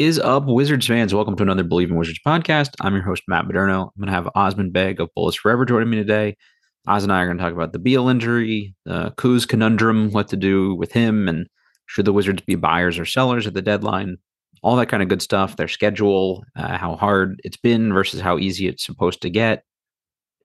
Is 0.00 0.18
up, 0.18 0.46
Wizards 0.46 0.86
fans? 0.86 1.14
Welcome 1.14 1.36
to 1.36 1.42
another 1.42 1.62
Bleav 1.62 1.88
in 1.88 1.96
Wizards 1.96 2.20
podcast. 2.26 2.70
I'm 2.80 2.94
your 2.94 3.02
host, 3.02 3.22
Matt 3.28 3.44
Moderno. 3.44 3.88
I'm 3.88 4.00
going 4.00 4.06
to 4.06 4.12
have 4.12 4.30
Osman 4.34 4.70
Beg 4.70 4.98
of 4.98 5.10
Bullets 5.14 5.36
Forever 5.36 5.66
joining 5.66 5.90
me 5.90 5.98
today. 5.98 6.38
Oz 6.86 7.02
and 7.02 7.12
I 7.12 7.20
are 7.20 7.26
going 7.26 7.36
to 7.36 7.44
talk 7.44 7.52
about 7.52 7.74
the 7.74 7.78
Beal 7.78 8.08
injury, 8.08 8.74
the 8.86 9.12
Kuz 9.18 9.46
conundrum, 9.46 10.10
what 10.12 10.28
to 10.28 10.38
do 10.38 10.74
with 10.74 10.90
him, 10.90 11.28
and 11.28 11.46
should 11.84 12.06
the 12.06 12.14
Wizards 12.14 12.40
be 12.40 12.54
buyers 12.54 12.98
or 12.98 13.04
sellers 13.04 13.46
at 13.46 13.52
the 13.52 13.60
deadline, 13.60 14.16
all 14.62 14.74
that 14.76 14.88
kind 14.88 15.02
of 15.02 15.10
good 15.10 15.20
stuff, 15.20 15.56
their 15.56 15.68
schedule, 15.68 16.44
uh, 16.56 16.78
how 16.78 16.96
hard 16.96 17.38
it's 17.44 17.58
been 17.58 17.92
versus 17.92 18.22
how 18.22 18.38
easy 18.38 18.68
it's 18.68 18.86
supposed 18.86 19.20
to 19.20 19.28
get. 19.28 19.64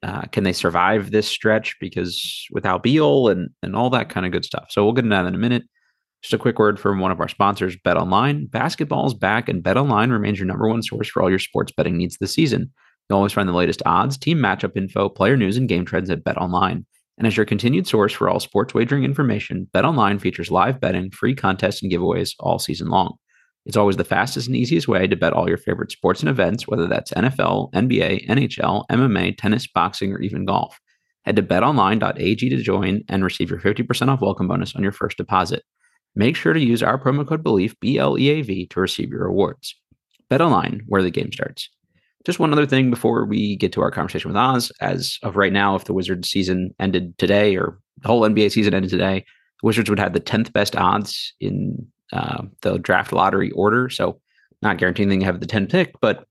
Uh, 0.03 0.23
can 0.33 0.43
they 0.43 0.51
survive 0.51 1.11
this 1.11 1.29
stretch? 1.29 1.77
Because 1.79 2.45
without 2.51 2.83
Beal 2.83 3.29
and, 3.29 3.51
and 3.63 3.73
all 3.73 3.89
that 3.91 4.09
kind 4.09 4.25
of 4.25 4.33
good 4.33 4.43
stuff. 4.43 4.65
So 4.69 4.83
we'll 4.83 4.91
get 4.91 5.05
into 5.05 5.15
that 5.15 5.25
in 5.25 5.33
a 5.33 5.37
minute. 5.37 5.63
Just 6.25 6.33
a 6.33 6.39
quick 6.39 6.57
word 6.57 6.79
from 6.79 6.99
one 6.99 7.11
of 7.11 7.19
our 7.19 7.27
sponsors, 7.27 7.77
Bet 7.83 7.97
Online. 7.97 8.47
Basketball 8.47 9.05
is 9.05 9.13
back, 9.13 9.47
and 9.47 9.61
Bet 9.61 9.77
Online 9.77 10.09
remains 10.09 10.39
your 10.39 10.47
number 10.47 10.67
one 10.67 10.81
source 10.81 11.07
for 11.07 11.21
all 11.21 11.29
your 11.29 11.37
sports 11.37 11.71
betting 11.71 11.97
needs 11.97 12.17
this 12.17 12.33
season. 12.33 12.73
You'll 13.07 13.17
always 13.17 13.33
find 13.33 13.47
the 13.47 13.53
latest 13.53 13.83
odds, 13.85 14.17
team 14.17 14.39
matchup 14.39 14.75
info, 14.75 15.07
player 15.07 15.37
news, 15.37 15.55
and 15.55 15.69
game 15.69 15.85
trends 15.85 16.09
at 16.09 16.23
Bet 16.23 16.37
Online. 16.37 16.83
And 17.19 17.27
as 17.27 17.37
your 17.37 17.45
continued 17.45 17.85
source 17.85 18.11
for 18.11 18.27
all 18.27 18.39
sports 18.39 18.73
wagering 18.73 19.03
information, 19.03 19.69
Bet 19.71 19.85
Online 19.85 20.17
features 20.17 20.49
live 20.49 20.81
betting, 20.81 21.11
free 21.11 21.35
contests, 21.35 21.83
and 21.83 21.91
giveaways 21.91 22.31
all 22.39 22.57
season 22.57 22.87
long. 22.89 23.17
It's 23.67 23.77
always 23.77 23.97
the 23.97 24.03
fastest 24.03 24.47
and 24.47 24.55
easiest 24.55 24.87
way 24.87 25.05
to 25.05 25.15
bet 25.15 25.33
all 25.33 25.47
your 25.47 25.59
favorite 25.59 25.91
sports 25.91 26.21
and 26.21 26.29
events, 26.29 26.67
whether 26.67 26.87
that's 26.87 27.13
NFL, 27.13 27.71
NBA, 27.73 28.27
NHL, 28.27 28.85
MMA, 28.89 29.37
tennis, 29.37 29.67
boxing, 29.67 30.11
or 30.11 30.21
even 30.21 30.45
golf. 30.45 30.79
Head 31.23 31.35
to 31.35 31.43
betonline.ag 31.43 32.49
to 32.49 32.57
join 32.63 33.03
and 33.09 33.23
receive 33.23 33.51
your 33.51 33.59
50% 33.59 34.07
off 34.07 34.21
welcome 34.21 34.47
bonus 34.47 34.75
on 34.75 34.81
your 34.81 34.91
first 34.91 35.17
deposit. 35.17 35.61
Make 36.15 36.35
sure 36.35 36.53
to 36.53 36.59
use 36.59 36.81
our 36.81 36.97
promo 36.97 37.27
code 37.27 37.43
BLEAV, 37.43 37.75
B 37.79 37.97
L 37.97 38.17
E 38.17 38.29
A 38.29 38.41
V, 38.41 38.67
to 38.67 38.79
receive 38.79 39.09
your 39.09 39.23
rewards. 39.23 39.75
Bet 40.29 40.41
online, 40.41 40.81
where 40.87 41.03
the 41.03 41.11
game 41.11 41.31
starts. 41.31 41.69
Just 42.25 42.39
one 42.39 42.51
other 42.51 42.65
thing 42.65 42.89
before 42.89 43.25
we 43.25 43.55
get 43.55 43.71
to 43.73 43.81
our 43.81 43.91
conversation 43.91 44.29
with 44.29 44.37
Oz. 44.37 44.71
As 44.81 45.19
of 45.21 45.35
right 45.35 45.53
now, 45.53 45.75
if 45.75 45.85
the 45.85 45.93
Wizards 45.93 46.29
season 46.29 46.73
ended 46.79 47.15
today 47.19 47.55
or 47.55 47.77
the 48.01 48.07
whole 48.07 48.21
NBA 48.21 48.51
season 48.51 48.73
ended 48.73 48.89
today, 48.89 49.23
the 49.61 49.67
Wizards 49.67 49.89
would 49.89 49.99
have 49.99 50.13
the 50.13 50.19
10th 50.19 50.51
best 50.51 50.75
odds 50.75 51.33
in 51.39 51.85
uh, 52.13 52.43
the 52.61 52.79
draft 52.79 53.13
lottery 53.13 53.51
order. 53.51 53.89
So, 53.89 54.19
not 54.61 54.77
guaranteeing 54.77 55.09
they 55.09 55.23
have 55.23 55.39
the 55.39 55.45
10th 55.45 55.69
pick, 55.69 55.93
but 56.01 56.25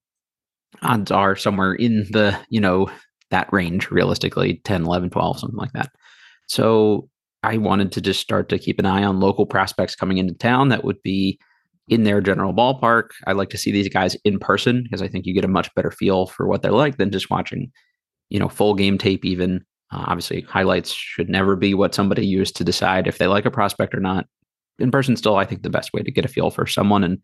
odds 0.82 1.10
are 1.10 1.36
somewhere 1.36 1.74
in 1.74 2.06
the, 2.10 2.36
you 2.48 2.60
know, 2.60 2.90
that 3.30 3.52
range 3.52 3.90
realistically 3.90 4.60
10, 4.64 4.84
11, 4.84 5.10
12, 5.10 5.38
something 5.38 5.58
like 5.58 5.72
that. 5.72 5.90
So, 6.48 7.08
I 7.44 7.58
wanted 7.58 7.92
to 7.92 8.00
just 8.00 8.20
start 8.20 8.48
to 8.48 8.58
keep 8.58 8.78
an 8.78 8.86
eye 8.86 9.04
on 9.04 9.20
local 9.20 9.44
prospects 9.44 9.94
coming 9.94 10.18
into 10.18 10.34
town 10.34 10.70
that 10.70 10.82
would 10.82 11.00
be 11.02 11.38
in 11.88 12.04
their 12.04 12.20
general 12.20 12.54
ballpark. 12.54 13.10
I 13.26 13.32
like 13.32 13.50
to 13.50 13.58
see 13.58 13.70
these 13.70 13.88
guys 13.88 14.16
in 14.24 14.38
person 14.38 14.82
because 14.82 15.02
I 15.02 15.08
think 15.08 15.26
you 15.26 15.34
get 15.34 15.44
a 15.44 15.48
much 15.48 15.72
better 15.74 15.90
feel 15.90 16.26
for 16.26 16.46
what 16.48 16.62
they're 16.62 16.72
like 16.72 16.96
than 16.96 17.10
just 17.10 17.28
watching, 17.30 17.70
you 18.30 18.38
know, 18.38 18.48
full 18.48 18.74
game 18.74 18.96
tape. 18.96 19.24
Even 19.24 19.64
uh, 19.92 20.04
obviously, 20.06 20.40
highlights 20.42 20.90
should 20.90 21.28
never 21.28 21.54
be 21.54 21.74
what 21.74 21.94
somebody 21.94 22.26
used 22.26 22.56
to 22.56 22.64
decide 22.64 23.06
if 23.06 23.18
they 23.18 23.26
like 23.26 23.44
a 23.44 23.50
prospect 23.50 23.94
or 23.94 24.00
not. 24.00 24.26
In 24.78 24.90
person, 24.90 25.14
still, 25.14 25.36
I 25.36 25.44
think 25.44 25.62
the 25.62 25.70
best 25.70 25.92
way 25.92 26.02
to 26.02 26.10
get 26.10 26.24
a 26.24 26.28
feel 26.28 26.50
for 26.50 26.66
someone 26.66 27.04
and 27.04 27.18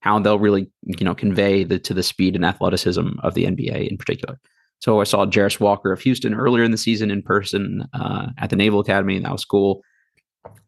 how 0.00 0.18
they'll 0.18 0.38
really, 0.38 0.70
you 0.82 1.04
know, 1.04 1.14
convey 1.14 1.64
the 1.64 1.78
to 1.80 1.92
the 1.92 2.02
speed 2.02 2.34
and 2.34 2.44
athleticism 2.44 3.08
of 3.22 3.34
the 3.34 3.44
NBA 3.44 3.88
in 3.88 3.98
particular. 3.98 4.40
So 4.80 5.00
I 5.00 5.04
saw 5.04 5.26
Jarace 5.26 5.60
Walker 5.60 5.92
of 5.92 6.00
Houston 6.00 6.34
earlier 6.34 6.62
in 6.62 6.70
the 6.70 6.76
season 6.76 7.10
in 7.10 7.22
person 7.22 7.86
uh, 7.94 8.28
at 8.38 8.50
the 8.50 8.56
Naval 8.56 8.80
Academy. 8.80 9.18
That 9.18 9.32
was 9.32 9.44
cool. 9.44 9.80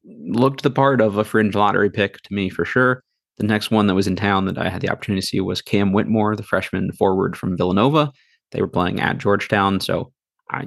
Looked 0.04 0.62
the 0.62 0.70
part 0.70 1.00
of 1.00 1.18
a 1.18 1.24
fringe 1.24 1.54
lottery 1.54 1.90
pick 1.90 2.20
to 2.22 2.34
me 2.34 2.48
for 2.48 2.64
sure. 2.64 3.02
The 3.36 3.46
next 3.46 3.70
one 3.70 3.86
that 3.86 3.94
was 3.94 4.08
in 4.08 4.16
town 4.16 4.46
that 4.46 4.58
I 4.58 4.68
had 4.68 4.80
the 4.80 4.90
opportunity 4.90 5.20
to 5.20 5.26
see 5.26 5.40
was 5.40 5.62
Cam 5.62 5.92
Whitmore, 5.92 6.34
the 6.34 6.42
freshman 6.42 6.90
forward 6.92 7.36
from 7.36 7.56
Villanova. 7.56 8.12
They 8.50 8.60
were 8.60 8.68
playing 8.68 9.00
at 9.00 9.18
Georgetown. 9.18 9.80
So 9.80 10.12
I 10.50 10.66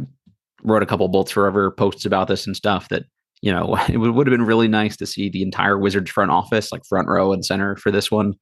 wrote 0.64 0.84
a 0.84 0.86
couple 0.86 1.08
Bullets 1.10 1.32
Forever 1.32 1.72
posts 1.72 2.06
about 2.06 2.28
this 2.28 2.46
and 2.46 2.56
stuff 2.56 2.88
that, 2.90 3.04
you 3.42 3.52
know, 3.52 3.76
it 3.90 3.98
would 3.98 4.28
have 4.28 4.32
been 4.32 4.46
really 4.46 4.68
nice 4.68 4.96
to 4.98 5.06
see 5.06 5.30
the 5.30 5.42
entire 5.42 5.78
Wizards 5.78 6.12
front 6.12 6.32
office, 6.32 6.72
like 6.72 6.86
front 6.86 7.08
row 7.08 7.34
and 7.34 7.44
center 7.44 7.76
for 7.76 7.92
this 7.92 8.10
one. 8.10 8.36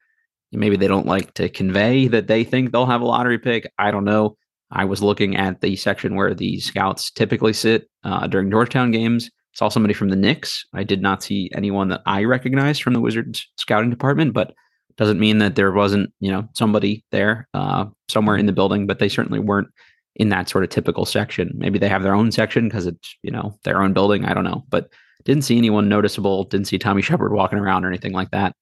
Maybe 0.52 0.76
they 0.76 0.88
don't 0.88 1.06
like 1.06 1.34
to 1.36 1.48
convey 1.48 2.08
that 2.08 2.28
they 2.28 2.44
think 2.44 2.72
they'll 2.72 2.88
have 2.88 3.02
a 3.02 3.06
lottery 3.06 3.38
pick. 3.38 3.72
I 3.78 3.92
don't 3.92 4.04
know. 4.06 4.36
I 4.72 4.85
was 4.85 5.02
looking 5.02 5.35
at 5.35 5.62
the 5.62 5.75
section 5.75 6.16
where 6.16 6.34
the 6.34 6.59
scouts 6.59 7.12
typically 7.12 7.53
sit 7.53 7.90
uh, 8.03 8.28
during 8.28 8.52
Georgetown 8.52 8.91
games. 8.91 9.30
Saw 9.53 9.69
somebody 9.69 9.94
from 9.94 10.09
the 10.09 10.16
Knicks. 10.16 10.63
I 10.74 10.84
did 10.84 11.02
not 11.02 11.24
see 11.24 11.50
anyone 11.56 11.90
that 11.90 12.02
I 12.06 12.24
recognized 12.24 12.84
from 12.84 12.94
the 12.94 13.02
Wizards 13.02 13.47
scouting 13.57 13.90
department, 13.90 14.34
but 14.34 14.53
doesn't 14.97 15.19
mean 15.19 15.40
that 15.40 15.56
there 15.56 15.72
wasn't, 15.72 16.13
you 16.19 16.31
know, 16.31 16.47
somebody 16.53 17.03
there 17.12 17.47
uh, 17.53 17.85
somewhere 18.09 18.38
in 18.38 18.46
the 18.46 18.52
building. 18.53 18.85
But 18.85 19.00
they 19.00 19.09
certainly 19.09 19.40
weren't 19.40 19.69
in 20.16 20.30
that 20.30 20.50
sort 20.50 20.63
of 20.63 20.69
typical 20.69 21.06
section. 21.06 21.51
Maybe 21.56 21.80
they 21.80 21.90
have 21.90 22.03
their 22.03 22.13
own 22.13 22.31
section 22.31 22.68
because 22.68 22.86
it's, 22.86 23.18
you 23.24 23.31
know, 23.31 23.57
their 23.63 23.81
own 23.81 23.94
building. 23.94 24.25
I 24.25 24.34
don't 24.34 24.44
know, 24.44 24.66
but 24.69 24.90
didn't 25.25 25.46
see 25.46 25.57
anyone 25.57 25.90
noticeable. 25.90 26.44
Didn't 26.44 26.68
see 26.68 26.78
Tommy 26.78 27.01
Sheppard 27.01 27.34
walking 27.34 27.59
around 27.59 27.86
or 27.86 27.88
anything 27.88 28.13
like 28.13 28.31
that. 28.31 28.56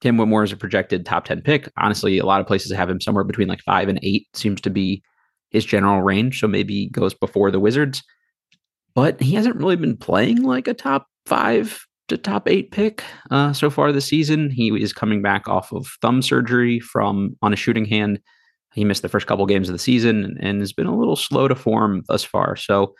Cam 0.00 0.16
Whitmore 0.16 0.44
is 0.44 0.52
a 0.52 0.56
projected 0.56 1.04
top 1.04 1.24
10 1.24 1.42
pick. 1.42 1.70
Honestly, 1.76 2.18
a 2.18 2.26
lot 2.26 2.40
of 2.40 2.46
places 2.46 2.72
have 2.72 2.88
him 2.88 3.00
somewhere 3.00 3.24
between 3.24 3.48
like 3.48 3.60
five 3.62 3.88
and 3.88 3.98
eight, 4.02 4.26
seems 4.34 4.60
to 4.60 4.70
be 4.70 5.02
his 5.50 5.64
general 5.64 6.02
range. 6.02 6.40
So 6.40 6.48
maybe 6.48 6.88
goes 6.88 7.14
before 7.14 7.50
the 7.50 7.60
Wizards. 7.60 8.02
But 8.94 9.20
he 9.20 9.34
hasn't 9.34 9.56
really 9.56 9.76
been 9.76 9.96
playing 9.96 10.42
like 10.42 10.66
a 10.66 10.74
top 10.74 11.06
five 11.26 11.86
to 12.08 12.16
top 12.16 12.48
eight 12.48 12.70
pick 12.72 13.04
uh, 13.30 13.52
so 13.52 13.70
far 13.70 13.92
this 13.92 14.06
season. 14.06 14.50
He 14.50 14.68
is 14.70 14.92
coming 14.92 15.22
back 15.22 15.46
off 15.48 15.72
of 15.72 15.86
thumb 16.00 16.22
surgery 16.22 16.80
from 16.80 17.36
on 17.42 17.52
a 17.52 17.56
shooting 17.56 17.84
hand. 17.84 18.20
He 18.74 18.84
missed 18.84 19.02
the 19.02 19.08
first 19.08 19.26
couple 19.26 19.46
games 19.46 19.68
of 19.68 19.72
the 19.72 19.78
season 19.78 20.24
and, 20.24 20.38
and 20.40 20.60
has 20.60 20.72
been 20.72 20.86
a 20.86 20.96
little 20.96 21.16
slow 21.16 21.48
to 21.48 21.54
form 21.54 22.02
thus 22.08 22.24
far. 22.24 22.56
So, 22.56 22.94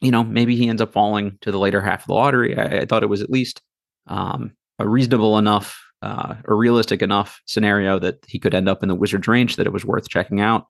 you 0.00 0.10
know, 0.10 0.24
maybe 0.24 0.56
he 0.56 0.68
ends 0.68 0.82
up 0.82 0.92
falling 0.92 1.38
to 1.42 1.52
the 1.52 1.58
later 1.58 1.80
half 1.80 2.02
of 2.02 2.06
the 2.06 2.14
lottery. 2.14 2.56
I, 2.56 2.80
I 2.80 2.86
thought 2.86 3.02
it 3.02 3.08
was 3.08 3.22
at 3.22 3.30
least 3.30 3.62
um, 4.08 4.52
a 4.78 4.88
reasonable 4.88 5.38
enough, 5.38 5.80
uh, 6.02 6.34
a 6.46 6.54
realistic 6.54 7.02
enough 7.02 7.40
scenario 7.46 7.98
that 7.98 8.24
he 8.26 8.38
could 8.38 8.54
end 8.54 8.68
up 8.68 8.82
in 8.82 8.88
the 8.88 8.94
Wizards 8.94 9.28
range 9.28 9.56
that 9.56 9.66
it 9.66 9.72
was 9.72 9.84
worth 9.84 10.08
checking 10.08 10.40
out 10.40 10.66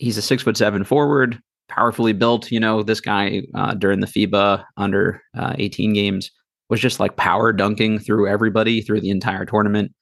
he's 0.00 0.16
a 0.16 0.22
six 0.22 0.42
foot 0.42 0.56
seven 0.56 0.82
forward, 0.82 1.40
powerfully 1.68 2.12
built. 2.12 2.50
You 2.50 2.58
know, 2.58 2.82
this 2.82 3.00
guy 3.00 3.42
uh, 3.54 3.74
during 3.74 4.00
the 4.00 4.06
FIBA 4.06 4.64
under 4.76 5.22
uh, 5.38 5.54
18 5.58 5.92
games 5.92 6.30
was 6.68 6.80
just 6.80 6.98
like 6.98 7.16
power 7.16 7.52
dunking 7.52 7.98
through 7.98 8.28
everybody 8.28 8.80
through 8.80 9.00
the 9.00 9.10
entire 9.10 9.44
tournament. 9.44 9.92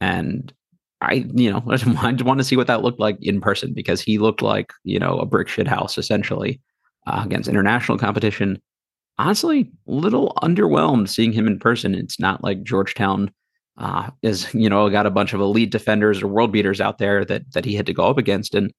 And 0.00 0.52
I, 1.00 1.26
you 1.34 1.50
know, 1.50 1.62
I 1.68 1.76
just 1.76 2.24
want 2.24 2.38
to 2.38 2.44
see 2.44 2.56
what 2.56 2.66
that 2.68 2.82
looked 2.82 3.00
like 3.00 3.16
in 3.22 3.40
person 3.40 3.72
because 3.72 4.00
he 4.00 4.18
looked 4.18 4.42
like, 4.42 4.72
you 4.84 4.98
know, 4.98 5.18
a 5.18 5.26
brick 5.26 5.48
shit 5.48 5.66
house 5.66 5.98
essentially 5.98 6.60
uh, 7.06 7.22
against 7.24 7.48
international 7.48 7.98
competition. 7.98 8.60
Honestly, 9.18 9.70
a 9.88 9.90
little 9.90 10.36
underwhelmed 10.42 11.08
seeing 11.08 11.32
him 11.32 11.46
in 11.46 11.58
person. 11.58 11.94
It's 11.94 12.20
not 12.20 12.44
like 12.44 12.62
Georgetown 12.62 13.32
uh, 13.78 14.10
is, 14.22 14.52
you 14.52 14.68
know, 14.68 14.90
got 14.90 15.06
a 15.06 15.10
bunch 15.10 15.32
of 15.32 15.40
elite 15.40 15.70
defenders 15.70 16.22
or 16.22 16.28
world 16.28 16.52
beaters 16.52 16.80
out 16.82 16.98
there 16.98 17.24
that 17.24 17.50
that 17.52 17.64
he 17.64 17.74
had 17.74 17.86
to 17.86 17.94
go 17.94 18.06
up 18.08 18.18
against. 18.18 18.54
And 18.54 18.72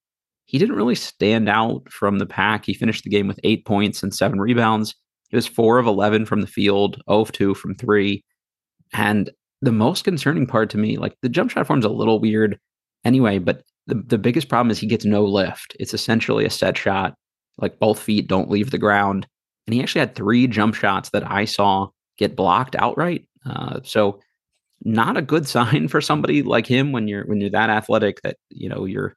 he 0.48 0.56
didn't 0.56 0.76
really 0.76 0.94
stand 0.94 1.46
out 1.46 1.82
from 1.90 2.18
the 2.18 2.26
pack. 2.26 2.64
He 2.64 2.72
finished 2.72 3.04
the 3.04 3.10
game 3.10 3.28
with 3.28 3.38
eight 3.44 3.66
points 3.66 4.02
and 4.02 4.14
seven 4.14 4.40
rebounds. 4.40 4.94
He 5.28 5.36
was 5.36 5.46
four 5.46 5.78
of 5.78 5.86
11 5.86 6.24
from 6.24 6.40
the 6.40 6.46
field, 6.46 7.02
0 7.06 7.20
of 7.20 7.32
2 7.32 7.54
from 7.54 7.74
three. 7.74 8.24
And 8.94 9.28
the 9.60 9.72
most 9.72 10.04
concerning 10.04 10.46
part 10.46 10.70
to 10.70 10.78
me, 10.78 10.96
like 10.96 11.14
the 11.20 11.28
jump 11.28 11.50
shot 11.50 11.66
form's 11.66 11.84
a 11.84 11.90
little 11.90 12.18
weird 12.18 12.58
anyway, 13.04 13.38
but 13.38 13.62
the, 13.88 13.96
the 13.96 14.16
biggest 14.16 14.48
problem 14.48 14.70
is 14.70 14.78
he 14.78 14.86
gets 14.86 15.04
no 15.04 15.22
lift. 15.22 15.76
It's 15.78 15.92
essentially 15.92 16.46
a 16.46 16.50
set 16.50 16.78
shot, 16.78 17.14
like 17.58 17.78
both 17.78 18.00
feet 18.00 18.26
don't 18.26 18.50
leave 18.50 18.70
the 18.70 18.78
ground. 18.78 19.26
And 19.66 19.74
he 19.74 19.82
actually 19.82 20.00
had 20.00 20.14
three 20.14 20.46
jump 20.46 20.74
shots 20.74 21.10
that 21.10 21.30
I 21.30 21.44
saw 21.44 21.88
get 22.16 22.36
blocked 22.36 22.74
outright. 22.74 23.28
Uh, 23.44 23.80
so 23.84 24.18
not 24.82 25.18
a 25.18 25.22
good 25.22 25.46
sign 25.56 25.88
for 25.88 26.00
somebody 26.00 26.42
like 26.42 26.66
him 26.66 26.90
when 26.92 27.06
you're 27.06 27.26
when 27.26 27.38
you're 27.38 27.50
that 27.50 27.68
athletic 27.68 28.22
that 28.22 28.38
you 28.48 28.70
know 28.70 28.86
you're 28.86 29.14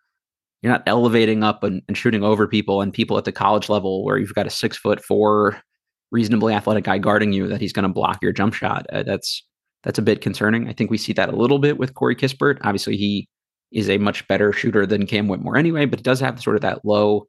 you're 0.61 0.71
not 0.71 0.83
elevating 0.85 1.43
up 1.43 1.63
and, 1.63 1.81
and 1.87 1.97
shooting 1.97 2.23
over 2.23 2.47
people 2.47 2.81
and 2.81 2.93
people 2.93 3.17
at 3.17 3.25
the 3.25 3.31
college 3.31 3.69
level 3.69 4.03
where 4.03 4.17
you've 4.17 4.33
got 4.33 4.47
a 4.47 4.51
six 4.51 4.77
foot 4.77 5.03
four 5.03 5.61
reasonably 6.11 6.53
athletic 6.53 6.83
guy 6.83 6.97
guarding 6.97 7.31
you 7.33 7.47
that 7.47 7.61
he's 7.61 7.73
going 7.73 7.83
to 7.83 7.89
block 7.89 8.19
your 8.21 8.33
jump 8.33 8.53
shot. 8.53 8.85
Uh, 8.91 9.03
that's 9.03 9.43
that's 9.83 9.97
a 9.97 10.03
bit 10.03 10.21
concerning. 10.21 10.69
I 10.69 10.73
think 10.73 10.91
we 10.91 10.97
see 10.97 11.13
that 11.13 11.29
a 11.29 11.35
little 11.35 11.57
bit 11.57 11.77
with 11.77 11.95
Corey 11.95 12.15
Kispert. 12.15 12.59
Obviously, 12.61 12.97
he 12.97 13.27
is 13.71 13.89
a 13.89 13.97
much 13.97 14.27
better 14.27 14.51
shooter 14.53 14.85
than 14.85 15.07
Cam 15.07 15.27
Whitmore 15.27 15.57
anyway, 15.57 15.85
but 15.85 16.03
does 16.03 16.19
have 16.19 16.41
sort 16.41 16.55
of 16.55 16.61
that 16.61 16.85
low 16.85 17.27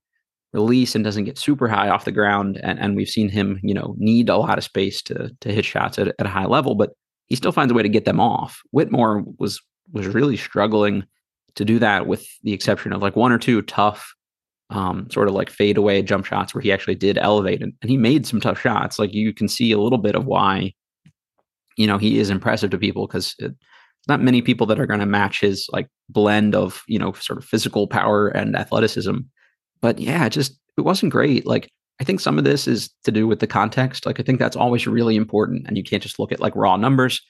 release 0.53 0.95
and 0.95 1.03
doesn't 1.03 1.25
get 1.25 1.39
super 1.39 1.67
high 1.69 1.89
off 1.89 2.05
the 2.05 2.13
ground. 2.13 2.61
And, 2.63 2.79
and 2.79 2.95
we've 2.97 3.09
seen 3.09 3.31
him, 3.31 3.59
you 3.63 3.73
know, 3.73 3.95
need 3.97 4.29
a 4.29 4.37
lot 4.37 4.59
of 4.59 4.65
space 4.65 5.01
to 5.03 5.31
to 5.41 5.53
hit 5.53 5.65
shots 5.65 5.99
at, 5.99 6.09
at 6.09 6.27
a 6.27 6.29
high 6.29 6.45
level, 6.45 6.75
but 6.75 6.91
he 7.29 7.37
still 7.37 7.53
finds 7.53 7.73
a 7.73 7.75
way 7.75 7.83
to 7.83 7.89
get 7.89 8.05
them 8.05 8.21
off. 8.21 8.61
Whitmore 8.73 9.25
was 9.39 9.61
was 9.93 10.07
really 10.07 10.37
struggling 10.37 11.05
to 11.57 11.65
do 11.65 11.79
that 11.79 12.07
with 12.07 12.27
the 12.43 12.53
exception 12.53 12.93
of 12.93 13.03
like 13.03 13.17
one 13.17 13.33
or 13.33 13.39
two 13.39 13.63
tough 13.63 14.15
um, 14.73 15.09
sort 15.11 15.29
of 15.29 15.35
like 15.35 15.51
fade 15.51 15.77
away 15.77 16.03
jump 16.03 16.25
shots 16.25 16.55
where 16.55 16.63
he 16.63 16.73
actually 16.73 16.95
did 16.95 17.19
elevate 17.19 17.63
and, 17.63 17.75
and 17.83 17.91
he 17.91 17.97
made 17.97 18.27
some 18.27 18.41
tough 18.41 18.61
shots. 18.61 18.99
Like 18.99 19.13
you 19.13 19.33
can 19.33 19.49
see 19.49 19.71
a 19.73 19.79
little 19.79 19.99
bit 19.99 20.15
of 20.15 20.25
why, 20.25 20.73
you 21.77 21.87
know, 21.87 21.99
he 21.99 22.19
is 22.19 22.31
impressive 22.31 22.71
to 22.71 22.79
people 22.79 23.07
because 23.07 23.37
not 24.09 24.23
many 24.23 24.41
people 24.41 24.67
that 24.67 24.81
are 24.81 24.87
going 24.87 25.01
to 25.01 25.07
match 25.07 25.41
his 25.41 25.69
like 25.73 25.89
blend 26.09 26.55
of, 26.55 26.83
you 26.87 26.99
know, 26.99 27.13
sort 27.13 27.39
of 27.39 27.45
physical 27.45 27.87
power 27.87 28.29
and 28.29 28.57
athleticism. 28.57 29.19
But 29.81 29.99
yeah, 29.99 30.29
just 30.29 30.59
it 30.79 30.83
wasn't 30.83 31.13
great. 31.13 31.47
Like 31.47 31.71
I 32.01 32.05
think 32.05 32.21
some 32.21 32.39
of 32.39 32.45
this 32.45 32.67
is 32.67 32.91
to 33.05 33.13
do 33.13 33.27
with 33.27 33.41
the 33.41 33.47
context. 33.47 34.07
Like 34.07 34.19
I 34.19 34.23
think 34.23 34.39
that's 34.39 34.57
always 34.57 34.87
really 34.87 35.17
important 35.17 35.67
and 35.67 35.77
you 35.77 35.85
can't 35.85 36.03
just 36.03 36.19
look 36.19 36.33
at 36.33 36.41
like 36.41 36.57
raw 36.57 36.77
numbers. 36.77 37.21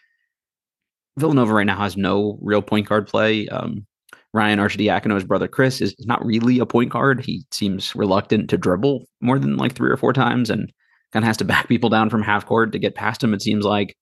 Villanova 1.19 1.53
right 1.53 1.67
now 1.67 1.77
has 1.77 1.97
no 1.97 2.39
real 2.41 2.63
point 2.63 2.89
guard 2.89 3.07
play. 3.07 3.49
Um, 3.49 3.87
Ryan 4.34 4.58
Arcidiacono's 4.58 5.25
brother 5.25 5.49
Chris 5.49 5.81
is 5.81 5.94
not 6.00 6.25
really 6.25 6.58
a 6.58 6.67
point 6.67 6.90
guard. 6.90 7.25
He 7.25 7.44
seems 7.50 7.94
reluctant 7.94 8.49
to 8.50 8.56
dribble 8.56 9.05
more 9.20 9.38
than 9.38 9.56
like 9.56 9.75
three 9.75 9.90
or 9.90 9.96
four 9.96 10.12
times 10.12 10.49
and 10.49 10.73
kind 11.12 11.25
of 11.25 11.26
has 11.26 11.37
to 11.38 11.44
back 11.52 11.69
people 11.69 11.90
down 11.90 12.11
from 12.11 12.23
half 12.23 12.46
court 12.46 12.73
to 12.73 12.79
get 12.79 12.94
past 12.94 13.23
him. 13.23 13.34
It 13.34 13.43
seems 13.43 13.64
like 13.64 13.94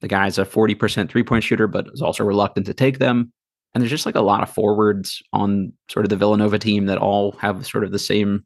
the 0.00 0.08
guy's 0.08 0.38
a 0.38 0.44
40% 0.44 1.08
three 1.08 1.24
point 1.24 1.44
shooter, 1.44 1.66
but 1.66 1.86
is 1.92 2.02
also 2.02 2.24
reluctant 2.24 2.66
to 2.66 2.74
take 2.74 2.98
them. 2.98 3.32
And 3.74 3.80
there's 3.80 3.90
just 3.90 4.06
like 4.06 4.16
a 4.16 4.20
lot 4.20 4.42
of 4.42 4.50
forwards 4.50 5.22
on 5.32 5.72
sort 5.88 6.04
of 6.04 6.10
the 6.10 6.16
Villanova 6.16 6.58
team 6.58 6.86
that 6.86 6.98
all 6.98 7.32
have 7.40 7.66
sort 7.66 7.84
of 7.84 7.92
the 7.92 7.98
same 7.98 8.44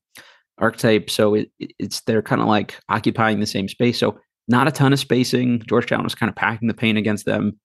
archetype. 0.59 1.11
So 1.11 1.35
it, 1.35 1.51
it's 1.59 2.01
they're 2.03 2.23
kind 2.23 2.41
of 2.41 2.47
like 2.47 2.79
occupying 2.89 3.41
the 3.41 3.47
same 3.47 3.69
space. 3.69 3.99
So 3.99 4.19
not 4.49 4.69
a 4.69 4.73
ton 4.73 4.93
of 4.93 5.01
spacing. 5.01 5.63
Georgetown 5.69 6.05
was 6.05 6.15
kind 6.15 6.31
of 6.31 6.37
packing 6.37 6.69
the 6.69 6.75
paint 6.75 6.99
against 6.99 7.27
them. 7.27 7.59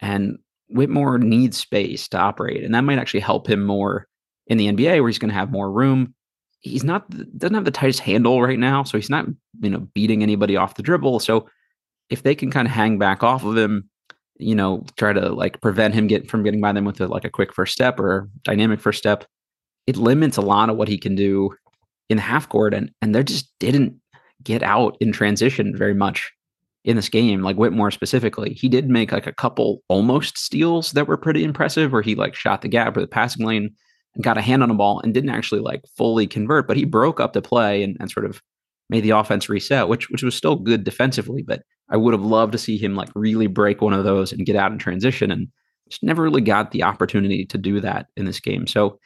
And 0.00 0.38
Whitmore 0.68 1.18
needs 1.18 1.56
space 1.56 2.08
to 2.08 2.18
operate, 2.18 2.64
and 2.64 2.74
that 2.74 2.82
might 2.82 2.98
actually 2.98 3.20
help 3.20 3.48
him 3.48 3.64
more 3.64 4.06
in 4.46 4.58
the 4.58 4.72
NBA 4.72 5.00
where 5.00 5.08
he's 5.08 5.18
going 5.18 5.30
to 5.30 5.34
have 5.34 5.50
more 5.50 5.70
room. 5.70 6.14
He's 6.60 6.84
not 6.84 7.08
doesn't 7.38 7.54
have 7.54 7.64
the 7.64 7.70
tightest 7.70 8.00
handle 8.00 8.42
right 8.42 8.58
now, 8.58 8.82
so 8.82 8.98
he's 8.98 9.10
not 9.10 9.26
you 9.60 9.70
know 9.70 9.80
beating 9.94 10.22
anybody 10.22 10.56
off 10.56 10.74
the 10.74 10.82
dribble. 10.82 11.20
So 11.20 11.48
if 12.10 12.22
they 12.22 12.34
can 12.34 12.50
kind 12.50 12.66
of 12.66 12.72
hang 12.72 12.98
back 12.98 13.22
off 13.22 13.44
of 13.44 13.56
him, 13.56 13.88
you 14.38 14.54
know, 14.54 14.84
try 14.96 15.12
to 15.12 15.30
like 15.30 15.60
prevent 15.60 15.94
him 15.94 16.06
get 16.06 16.30
from 16.30 16.42
getting 16.42 16.60
by 16.60 16.72
them 16.72 16.84
with 16.84 17.00
a, 17.00 17.06
like 17.06 17.24
a 17.24 17.30
quick 17.30 17.52
first 17.52 17.72
step 17.72 17.98
or 17.98 18.28
dynamic 18.42 18.80
first 18.80 18.98
step, 18.98 19.24
it 19.86 19.96
limits 19.96 20.36
a 20.36 20.42
lot 20.42 20.68
of 20.68 20.76
what 20.76 20.88
he 20.88 20.98
can 20.98 21.14
do 21.14 21.54
in 22.08 22.16
the 22.16 22.22
half 22.22 22.48
court, 22.48 22.74
and 22.74 22.90
and 23.02 23.14
they 23.14 23.22
just 23.22 23.52
didn't 23.60 24.00
get 24.42 24.62
out 24.62 24.96
in 25.00 25.12
transition 25.12 25.76
very 25.76 25.94
much 25.94 26.30
in 26.86 26.94
this 26.94 27.08
game, 27.08 27.42
like 27.42 27.56
Whitmore 27.56 27.90
specifically, 27.90 28.54
he 28.54 28.68
did 28.68 28.88
make 28.88 29.10
like 29.10 29.26
a 29.26 29.32
couple 29.32 29.82
almost 29.88 30.38
steals 30.38 30.92
that 30.92 31.08
were 31.08 31.16
pretty 31.16 31.42
impressive 31.42 31.92
where 31.92 32.00
he 32.00 32.14
like 32.14 32.34
shot 32.34 32.62
the 32.62 32.68
gap 32.68 32.96
or 32.96 33.00
the 33.00 33.08
passing 33.08 33.44
lane 33.44 33.70
and 34.14 34.24
got 34.24 34.38
a 34.38 34.42
hand 34.42 34.62
on 34.62 34.70
a 34.70 34.74
ball 34.74 35.00
and 35.00 35.12
didn't 35.12 35.30
actually 35.30 35.60
like 35.60 35.82
fully 35.96 36.28
convert, 36.28 36.68
but 36.68 36.76
he 36.76 36.84
broke 36.84 37.18
up 37.18 37.32
the 37.32 37.42
play 37.42 37.82
and, 37.82 37.96
and 37.98 38.08
sort 38.10 38.24
of 38.24 38.40
made 38.88 39.02
the 39.02 39.10
offense 39.10 39.48
reset, 39.48 39.88
which 39.88 40.08
which 40.10 40.22
was 40.22 40.36
still 40.36 40.54
good 40.54 40.84
defensively. 40.84 41.42
But 41.42 41.62
I 41.90 41.96
would 41.96 42.14
have 42.14 42.22
loved 42.22 42.52
to 42.52 42.58
see 42.58 42.78
him 42.78 42.94
like 42.94 43.08
really 43.16 43.48
break 43.48 43.82
one 43.82 43.92
of 43.92 44.04
those 44.04 44.32
and 44.32 44.46
get 44.46 44.56
out 44.56 44.70
in 44.70 44.78
transition 44.78 45.32
and 45.32 45.48
just 45.90 46.04
never 46.04 46.22
really 46.22 46.40
got 46.40 46.70
the 46.70 46.84
opportunity 46.84 47.44
to 47.46 47.58
do 47.58 47.80
that 47.80 48.06
in 48.16 48.26
this 48.26 48.38
game. 48.38 48.68
So 48.68 49.00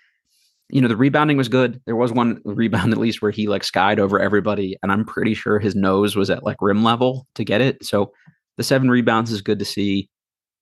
you 0.72 0.80
know, 0.80 0.88
the 0.88 0.96
rebounding 0.96 1.36
was 1.36 1.48
good. 1.48 1.80
There 1.86 1.96
was 1.96 2.12
one 2.12 2.40
rebound 2.44 2.92
at 2.92 2.98
least 2.98 3.22
where 3.22 3.30
he 3.30 3.48
like 3.48 3.64
skied 3.64 3.98
over 3.98 4.20
everybody, 4.20 4.76
and 4.82 4.92
I'm 4.92 5.04
pretty 5.04 5.34
sure 5.34 5.58
his 5.58 5.74
nose 5.74 6.16
was 6.16 6.30
at 6.30 6.44
like 6.44 6.56
rim 6.60 6.82
level 6.82 7.26
to 7.34 7.44
get 7.44 7.60
it. 7.60 7.84
So 7.84 8.12
the 8.56 8.64
seven 8.64 8.90
rebounds 8.90 9.32
is 9.32 9.42
good 9.42 9.58
to 9.58 9.64
see, 9.64 10.08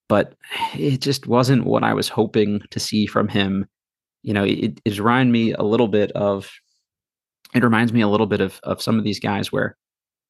but 0.08 0.34
it 0.74 1.00
just 1.00 1.26
wasn't 1.26 1.64
what 1.64 1.84
I 1.84 1.94
was 1.94 2.08
hoping 2.08 2.60
to 2.70 2.80
see 2.80 3.06
from 3.06 3.28
him. 3.28 3.66
You 4.22 4.34
know, 4.34 4.44
it, 4.44 4.80
it 4.84 4.98
reminded 4.98 5.32
me 5.32 5.52
a 5.52 5.62
little 5.62 5.88
bit 5.88 6.12
of 6.12 6.50
it 7.54 7.62
reminds 7.62 7.92
me 7.92 8.00
a 8.00 8.08
little 8.08 8.26
bit 8.26 8.40
of 8.40 8.60
of 8.62 8.82
some 8.82 8.98
of 8.98 9.04
these 9.04 9.20
guys 9.20 9.52
where 9.52 9.76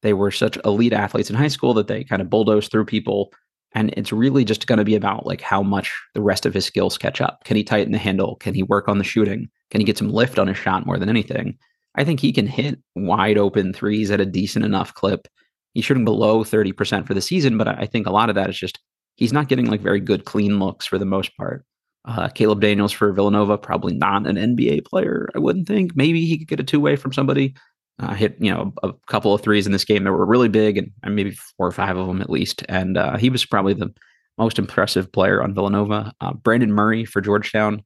they 0.01 0.13
were 0.13 0.31
such 0.31 0.57
elite 0.63 0.93
athletes 0.93 1.29
in 1.29 1.35
high 1.35 1.49
school 1.49 1.73
that 1.73 1.87
they 1.87 2.03
kind 2.03 2.21
of 2.21 2.29
bulldozed 2.29 2.71
through 2.71 2.85
people 2.85 3.31
and 3.73 3.93
it's 3.95 4.11
really 4.11 4.43
just 4.43 4.65
going 4.65 4.79
to 4.79 4.85
be 4.85 4.95
about 4.95 5.25
like 5.25 5.41
how 5.41 5.61
much 5.61 5.93
the 6.15 6.21
rest 6.21 6.45
of 6.45 6.53
his 6.53 6.65
skills 6.65 6.97
catch 6.97 7.19
up 7.21 7.43
can 7.43 7.57
he 7.57 7.63
tighten 7.63 7.91
the 7.91 7.97
handle 7.97 8.35
can 8.37 8.53
he 8.53 8.63
work 8.63 8.87
on 8.87 8.97
the 8.97 9.03
shooting 9.03 9.49
can 9.69 9.81
he 9.81 9.85
get 9.85 9.97
some 9.97 10.11
lift 10.11 10.39
on 10.39 10.47
his 10.47 10.57
shot 10.57 10.85
more 10.85 10.97
than 10.97 11.09
anything? 11.09 11.57
I 11.95 12.03
think 12.03 12.19
he 12.19 12.31
can 12.31 12.47
hit 12.47 12.79
wide 12.95 13.37
open 13.37 13.73
threes 13.73 14.11
at 14.11 14.21
a 14.21 14.25
decent 14.25 14.65
enough 14.65 14.93
clip. 14.93 15.27
He's 15.73 15.85
shooting 15.85 16.05
below 16.05 16.43
30% 16.43 17.05
for 17.05 17.13
the 17.13 17.21
season, 17.21 17.57
but 17.57 17.67
I 17.67 17.85
think 17.85 18.07
a 18.07 18.11
lot 18.11 18.29
of 18.29 18.35
that 18.35 18.49
is 18.49 18.57
just 18.57 18.79
he's 19.15 19.33
not 19.33 19.49
getting 19.49 19.65
like 19.65 19.81
very 19.81 19.99
good 19.99 20.25
clean 20.25 20.59
looks 20.59 20.85
for 20.85 20.97
the 20.97 21.05
most 21.05 21.35
part. 21.37 21.65
Uh, 22.05 22.29
Caleb 22.29 22.61
Daniels 22.61 22.93
for 22.93 23.11
Villanova, 23.11 23.57
probably 23.57 23.93
not 23.93 24.25
an 24.25 24.35
NBA 24.35 24.85
player, 24.85 25.29
I 25.35 25.39
wouldn't 25.39 25.67
think. 25.67 25.95
Maybe 25.95 26.25
he 26.25 26.37
could 26.37 26.47
get 26.47 26.59
a 26.59 26.63
two 26.63 26.79
way 26.79 26.95
from 26.95 27.13
somebody. 27.13 27.55
Uh, 27.99 28.13
hit 28.13 28.37
you 28.39 28.49
know 28.49 28.73
a, 28.81 28.93
couple 29.07 29.33
of 29.33 29.41
threes 29.41 29.65
in 29.65 29.73
this 29.73 29.83
game 29.83 30.05
that 30.05 30.13
were 30.13 30.25
really 30.25 30.47
big, 30.47 30.77
and, 30.77 30.89
and 31.03 31.17
maybe 31.17 31.31
four 31.31 31.67
or 31.67 31.71
five 31.71 31.97
of 31.97 32.07
them 32.07 32.21
at 32.21 32.29
least. 32.29 32.63
And 32.69 32.97
uh, 32.97 33.17
he 33.17 33.29
was 33.29 33.45
probably 33.45 33.73
the 33.73 33.93
most 34.37 34.57
impressive 34.57 35.11
player 35.11 35.43
on 35.43 35.53
Villanova. 35.53 36.13
Uh, 36.21 36.33
Brandon 36.33 36.71
Murray 36.71 37.03
for 37.03 37.19
Georgetown, 37.19 37.83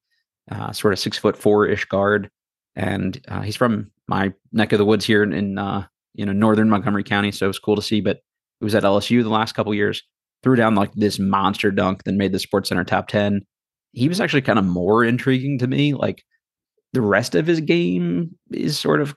uh, 0.52 0.72
sort 0.72 0.94
of 0.94 1.00
six 1.00 1.18
foot 1.18 1.38
four 1.38 1.68
ish 1.68 1.86
guard, 1.86 2.30
and 2.76 3.24
uh, 3.28 3.42
he's 3.42 3.56
from 3.56 3.92
my 4.08 4.34
neck 4.52 4.72
of 4.72 4.78
the 4.78 4.86
woods 4.86 5.06
here 5.06 5.24
in, 5.24 5.34
in 5.34 5.58
uh, 5.58 5.86
you 6.14 6.26
know 6.26 6.34
northern 6.34 6.70
Montgomery 6.70 7.04
County, 7.04 7.32
so 7.32 7.46
it 7.46 7.48
was 7.48 7.60
cool 7.60 7.76
to 7.76 7.82
see. 7.82 8.02
But 8.02 8.20
he 8.60 8.66
was 8.66 8.76
at 8.76 8.84
LSU 8.84 9.24
the 9.24 9.30
last 9.30 9.54
couple 9.54 9.74
years, 9.74 10.02
threw 10.42 10.56
down 10.56 10.76
like 10.76 10.94
this 10.94 11.20
monster 11.20 11.72
dunk, 11.72 12.04
then 12.04 12.18
made 12.18 12.32
the 12.32 12.38
SportsCenter 12.38 12.86
top 12.86 13.08
ten. 13.08 13.42
He 13.94 14.10
was 14.10 14.20
actually 14.20 14.42
kind 14.42 14.60
of 14.60 14.66
more 14.66 15.04
intriguing 15.04 15.60
to 15.60 15.68
me. 15.68 15.94
Like 15.94 16.24
the 16.94 17.02
rest 17.02 17.36
of 17.36 17.48
his 17.48 17.62
game 17.62 18.36
is 18.52 18.78
sort 18.78 19.02
of 19.02 19.16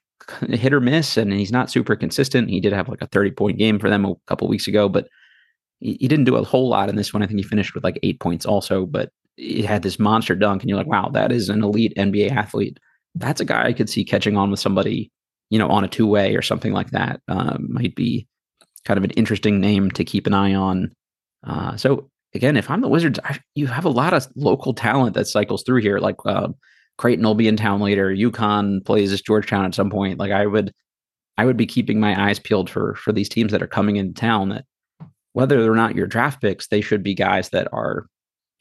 hit 0.48 0.72
or 0.72 0.80
miss, 0.80 1.16
and 1.16 1.32
he's 1.32 1.52
not 1.52 1.70
super 1.70 1.96
consistent. 1.96 2.50
He 2.50 2.60
did 2.60 2.72
have 2.72 2.88
like 2.88 3.02
a 3.02 3.06
thirty 3.06 3.30
point 3.30 3.58
game 3.58 3.78
for 3.78 3.90
them 3.90 4.04
a 4.04 4.14
couple 4.26 4.48
weeks 4.48 4.68
ago, 4.68 4.88
but 4.88 5.08
he 5.80 6.08
didn't 6.08 6.24
do 6.24 6.36
a 6.36 6.44
whole 6.44 6.68
lot 6.68 6.88
in 6.88 6.96
this 6.96 7.12
one. 7.12 7.22
I 7.22 7.26
think 7.26 7.38
he 7.38 7.42
finished 7.42 7.74
with 7.74 7.84
like 7.84 7.98
eight 8.02 8.20
points 8.20 8.46
also, 8.46 8.86
but 8.86 9.10
it 9.36 9.64
had 9.64 9.82
this 9.82 9.98
monster 9.98 10.34
dunk, 10.34 10.62
and 10.62 10.68
you're 10.68 10.78
like, 10.78 10.86
wow, 10.86 11.08
that 11.10 11.32
is 11.32 11.48
an 11.48 11.62
elite 11.62 11.94
NBA 11.96 12.30
athlete. 12.30 12.78
That's 13.14 13.40
a 13.40 13.44
guy 13.44 13.66
I 13.66 13.72
could 13.72 13.88
see 13.88 14.04
catching 14.04 14.36
on 14.36 14.50
with 14.50 14.60
somebody, 14.60 15.10
you 15.50 15.58
know, 15.58 15.68
on 15.68 15.84
a 15.84 15.88
two 15.88 16.06
way 16.06 16.34
or 16.36 16.42
something 16.42 16.72
like 16.72 16.90
that. 16.90 17.20
Um, 17.28 17.66
might 17.70 17.94
be 17.94 18.26
kind 18.84 18.98
of 18.98 19.04
an 19.04 19.10
interesting 19.10 19.60
name 19.60 19.90
to 19.92 20.04
keep 20.04 20.26
an 20.26 20.34
eye 20.34 20.54
on. 20.54 20.92
Uh, 21.44 21.76
so 21.76 22.08
again, 22.34 22.56
if 22.56 22.70
I'm 22.70 22.80
the 22.80 22.88
Wizards, 22.88 23.18
I, 23.24 23.38
you 23.54 23.66
have 23.66 23.84
a 23.84 23.90
lot 23.90 24.14
of 24.14 24.26
local 24.36 24.74
talent 24.74 25.14
that 25.14 25.26
cycles 25.26 25.62
through 25.64 25.80
here. 25.80 25.98
Like 25.98 26.16
uh, 26.24 26.48
Creighton 26.98 27.24
will 27.24 27.34
be 27.34 27.48
in 27.48 27.56
town 27.56 27.80
later. 27.80 28.10
UConn 28.10 28.84
plays 28.84 29.12
as 29.12 29.20
Georgetown 29.20 29.64
at 29.64 29.74
some 29.74 29.90
point. 29.90 30.18
Like 30.18 30.32
I 30.32 30.46
would, 30.46 30.72
I 31.36 31.44
would 31.44 31.56
be 31.56 31.66
keeping 31.66 32.00
my 32.00 32.28
eyes 32.28 32.38
peeled 32.38 32.70
for 32.70 32.94
for 32.94 33.12
these 33.12 33.28
teams 33.28 33.52
that 33.52 33.62
are 33.62 33.66
coming 33.66 33.96
into 33.96 34.18
town. 34.18 34.50
That 34.50 34.64
whether 35.32 35.62
they're 35.62 35.74
not 35.74 35.96
your 35.96 36.06
draft 36.06 36.40
picks, 36.40 36.68
they 36.68 36.80
should 36.80 37.02
be 37.02 37.14
guys 37.14 37.50
that 37.50 37.68
are 37.72 38.06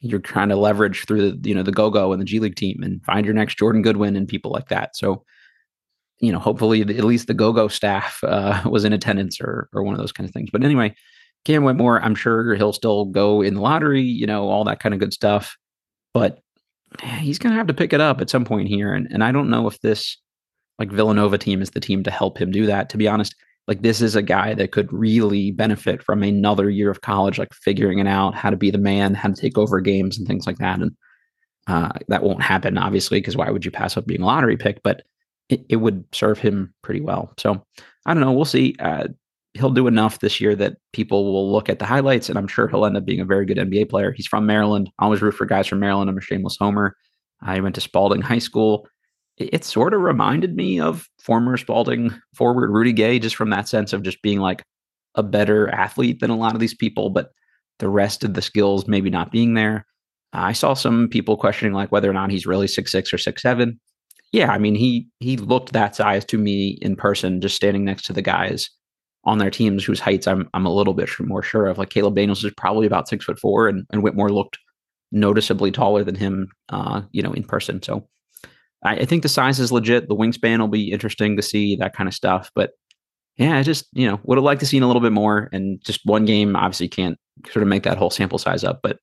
you're 0.00 0.20
trying 0.20 0.48
to 0.48 0.56
leverage 0.56 1.04
through 1.06 1.32
the 1.32 1.48
you 1.48 1.54
know 1.54 1.62
the 1.62 1.72
go 1.72 1.90
go 1.90 2.12
and 2.12 2.20
the 2.20 2.26
G 2.26 2.38
League 2.38 2.56
team 2.56 2.82
and 2.82 3.02
find 3.04 3.24
your 3.24 3.34
next 3.34 3.58
Jordan 3.58 3.82
Goodwin 3.82 4.16
and 4.16 4.28
people 4.28 4.50
like 4.50 4.68
that. 4.68 4.96
So, 4.96 5.24
you 6.20 6.32
know, 6.32 6.38
hopefully 6.38 6.82
at 6.82 7.04
least 7.04 7.26
the 7.26 7.34
go 7.34 7.52
go 7.52 7.68
staff 7.68 8.20
uh, 8.26 8.62
was 8.68 8.84
in 8.84 8.92
attendance 8.92 9.40
or 9.40 9.68
or 9.72 9.82
one 9.82 9.94
of 9.94 10.00
those 10.00 10.12
kind 10.12 10.28
of 10.28 10.34
things. 10.34 10.50
But 10.50 10.64
anyway, 10.64 10.94
Cam 11.44 11.64
Whitmore, 11.64 12.00
I'm 12.00 12.14
sure 12.14 12.54
he'll 12.54 12.72
still 12.72 13.06
go 13.06 13.42
in 13.42 13.54
the 13.54 13.60
lottery. 13.60 14.02
You 14.02 14.26
know, 14.26 14.48
all 14.48 14.64
that 14.64 14.80
kind 14.80 14.94
of 14.94 15.00
good 15.00 15.14
stuff. 15.14 15.56
But 16.12 16.40
he's 17.02 17.38
gonna 17.38 17.56
have 17.56 17.66
to 17.66 17.74
pick 17.74 17.92
it 17.92 18.00
up 18.00 18.20
at 18.20 18.30
some 18.30 18.44
point 18.44 18.68
here, 18.68 18.92
and 18.92 19.08
and 19.10 19.24
I 19.24 19.32
don't 19.32 19.50
know 19.50 19.66
if 19.66 19.80
this 19.80 20.16
like 20.78 20.90
Villanova 20.90 21.38
team 21.38 21.62
is 21.62 21.70
the 21.70 21.80
team 21.80 22.02
to 22.02 22.10
help 22.10 22.38
him 22.38 22.50
do 22.50 22.66
that. 22.66 22.90
To 22.90 22.98
be 22.98 23.08
honest, 23.08 23.34
like 23.68 23.82
this 23.82 24.00
is 24.00 24.14
a 24.14 24.22
guy 24.22 24.54
that 24.54 24.72
could 24.72 24.92
really 24.92 25.50
benefit 25.50 26.02
from 26.02 26.22
another 26.22 26.70
year 26.70 26.90
of 26.90 27.00
college, 27.00 27.38
like 27.38 27.52
figuring 27.52 27.98
it 27.98 28.06
out, 28.06 28.34
how 28.34 28.50
to 28.50 28.56
be 28.56 28.70
the 28.70 28.78
man, 28.78 29.14
how 29.14 29.28
to 29.28 29.34
take 29.34 29.58
over 29.58 29.80
games 29.80 30.18
and 30.18 30.26
things 30.26 30.46
like 30.46 30.58
that. 30.58 30.80
And 30.80 30.96
uh, 31.66 31.90
that 32.08 32.22
won't 32.22 32.42
happen, 32.42 32.78
obviously, 32.78 33.18
because 33.18 33.36
why 33.36 33.50
would 33.50 33.64
you 33.64 33.72
pass 33.72 33.96
up 33.96 34.06
being 34.06 34.22
a 34.22 34.26
lottery 34.26 34.56
pick? 34.56 34.82
But 34.84 35.02
it, 35.48 35.64
it, 35.68 35.76
would 35.76 36.04
serve 36.12 36.38
him 36.38 36.74
pretty 36.82 37.00
well. 37.00 37.32
So 37.38 37.64
I 38.04 38.14
don't 38.14 38.20
know. 38.20 38.32
We'll 38.32 38.44
see. 38.44 38.76
Uh, 38.78 39.08
he'll 39.54 39.70
do 39.70 39.86
enough 39.88 40.20
this 40.20 40.40
year 40.40 40.54
that 40.56 40.76
people 40.92 41.32
will 41.32 41.50
look 41.50 41.68
at 41.68 41.78
the 41.78 41.86
highlights, 41.86 42.28
and 42.28 42.38
I'm 42.38 42.48
sure 42.48 42.68
he'll 42.68 42.86
end 42.86 42.96
up 42.96 43.04
being 43.04 43.20
a 43.20 43.24
very 43.24 43.46
good 43.46 43.56
NBA 43.56 43.90
player. 43.90 44.12
He's 44.12 44.26
from 44.26 44.46
Maryland. 44.46 44.90
I 44.98 45.04
always 45.04 45.22
root 45.22 45.34
for 45.34 45.46
guys 45.46 45.66
from 45.66 45.80
Maryland. 45.80 46.08
I'm 46.08 46.18
a 46.18 46.20
shameless 46.20 46.56
homer. 46.56 46.96
I 47.40 47.60
went 47.60 47.74
to 47.74 47.80
Spalding 47.80 48.22
High 48.22 48.38
School. 48.38 48.88
It 49.38 49.64
sort 49.64 49.94
of 49.94 50.00
reminded 50.00 50.56
me 50.56 50.80
of 50.80 51.08
former 51.20 51.56
Spalding 51.56 52.12
forward 52.34 52.70
Rudy 52.70 52.92
Gay, 52.92 53.18
just 53.18 53.36
from 53.36 53.50
that 53.50 53.68
sense 53.68 53.92
of 53.92 54.02
just 54.02 54.22
being 54.22 54.40
like 54.40 54.62
a 55.14 55.22
better 55.22 55.68
athlete 55.68 56.20
than 56.20 56.30
a 56.30 56.36
lot 56.36 56.54
of 56.54 56.60
these 56.60 56.74
people, 56.74 57.10
but 57.10 57.30
the 57.78 57.88
rest 57.88 58.24
of 58.24 58.34
the 58.34 58.42
skills 58.42 58.88
maybe 58.88 59.10
not 59.10 59.32
being 59.32 59.54
there. 59.54 59.86
I 60.32 60.52
saw 60.52 60.74
some 60.74 61.08
people 61.08 61.36
questioning 61.36 61.72
like 61.72 61.92
whether 61.92 62.10
or 62.10 62.14
not 62.14 62.30
he's 62.30 62.46
really 62.46 62.68
six 62.68 62.92
six 62.92 63.12
or 63.12 63.18
six 63.18 63.42
seven. 63.42 63.80
Yeah, 64.32 64.50
I 64.50 64.58
mean 64.58 64.74
he 64.74 65.08
he 65.20 65.36
looked 65.36 65.72
that 65.72 65.96
size 65.96 66.24
to 66.26 66.38
me 66.38 66.78
in 66.82 66.96
person, 66.96 67.40
just 67.40 67.56
standing 67.56 67.84
next 67.84 68.04
to 68.06 68.12
the 68.12 68.22
guys 68.22 68.70
on 69.24 69.38
their 69.38 69.50
teams 69.50 69.84
whose 69.84 70.00
heights 70.00 70.26
I'm 70.26 70.48
I'm 70.54 70.66
a 70.66 70.74
little 70.74 70.94
bit 70.94 71.10
more 71.20 71.42
sure 71.42 71.66
of. 71.66 71.78
Like 71.78 71.90
Caleb 71.90 72.16
Daniels 72.16 72.44
is 72.44 72.52
probably 72.56 72.86
about 72.86 73.08
six 73.08 73.24
foot 73.24 73.38
four, 73.38 73.68
and, 73.68 73.86
and 73.90 74.02
Whitmore 74.02 74.30
looked 74.30 74.58
noticeably 75.12 75.70
taller 75.70 76.04
than 76.04 76.14
him, 76.14 76.48
uh, 76.68 77.02
you 77.12 77.22
know, 77.22 77.32
in 77.32 77.44
person. 77.44 77.82
So 77.82 78.06
I, 78.84 78.96
I 78.96 79.04
think 79.04 79.22
the 79.22 79.28
size 79.28 79.58
is 79.58 79.72
legit. 79.72 80.08
The 80.08 80.16
wingspan 80.16 80.60
will 80.60 80.68
be 80.68 80.92
interesting 80.92 81.36
to 81.36 81.42
see 81.42 81.76
that 81.76 81.94
kind 81.94 82.08
of 82.08 82.14
stuff. 82.14 82.50
But 82.54 82.72
yeah, 83.36 83.58
I 83.58 83.62
just 83.62 83.86
you 83.92 84.06
know 84.06 84.20
would 84.24 84.38
have 84.38 84.44
liked 84.44 84.60
to 84.60 84.66
seen 84.66 84.82
a 84.82 84.86
little 84.86 85.02
bit 85.02 85.12
more. 85.12 85.48
And 85.52 85.82
just 85.84 86.00
one 86.04 86.24
game 86.24 86.56
obviously 86.56 86.88
can't 86.88 87.18
sort 87.50 87.62
of 87.62 87.68
make 87.68 87.82
that 87.82 87.98
whole 87.98 88.10
sample 88.10 88.38
size 88.38 88.64
up, 88.64 88.80
but 88.82 88.98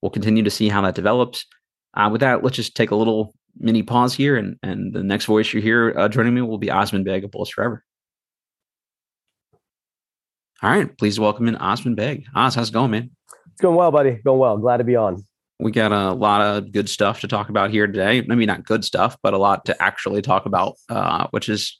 we'll 0.00 0.10
continue 0.10 0.42
to 0.42 0.50
see 0.50 0.68
how 0.68 0.82
that 0.82 0.94
develops. 0.94 1.46
Uh, 1.94 2.08
with 2.10 2.20
that, 2.20 2.44
let's 2.44 2.56
just 2.56 2.76
take 2.76 2.90
a 2.90 2.96
little 2.96 3.34
mini 3.58 3.82
pause 3.82 4.14
here, 4.14 4.36
and 4.36 4.56
and 4.62 4.92
the 4.92 5.02
next 5.02 5.26
voice 5.26 5.52
you 5.52 5.60
hear 5.60 5.92
uh, 5.96 6.08
joining 6.08 6.34
me 6.34 6.42
will 6.42 6.58
be 6.58 6.70
Osman 6.70 7.04
Beg 7.04 7.24
of 7.24 7.30
Bullets 7.30 7.50
Forever. 7.50 7.84
All 10.62 10.70
right, 10.70 10.96
please 10.98 11.18
welcome 11.18 11.48
in 11.48 11.56
Osman 11.56 11.94
Beg. 11.94 12.26
Oz, 12.34 12.54
how's 12.54 12.68
it 12.68 12.72
going, 12.72 12.90
man? 12.90 13.10
It's 13.52 13.62
going 13.62 13.76
well, 13.76 13.90
buddy. 13.90 14.20
Going 14.24 14.38
well. 14.38 14.58
Glad 14.58 14.76
to 14.76 14.84
be 14.84 14.94
on. 14.94 15.24
We 15.60 15.70
got 15.70 15.92
a 15.92 16.12
lot 16.12 16.40
of 16.40 16.72
good 16.72 16.88
stuff 16.88 17.20
to 17.20 17.28
talk 17.28 17.50
about 17.50 17.70
here 17.70 17.86
today. 17.86 18.22
Maybe 18.26 18.46
not 18.46 18.64
good 18.64 18.84
stuff, 18.84 19.16
but 19.22 19.34
a 19.34 19.38
lot 19.38 19.66
to 19.66 19.82
actually 19.82 20.22
talk 20.22 20.46
about, 20.46 20.76
uh, 20.88 21.26
which 21.30 21.50
is 21.50 21.78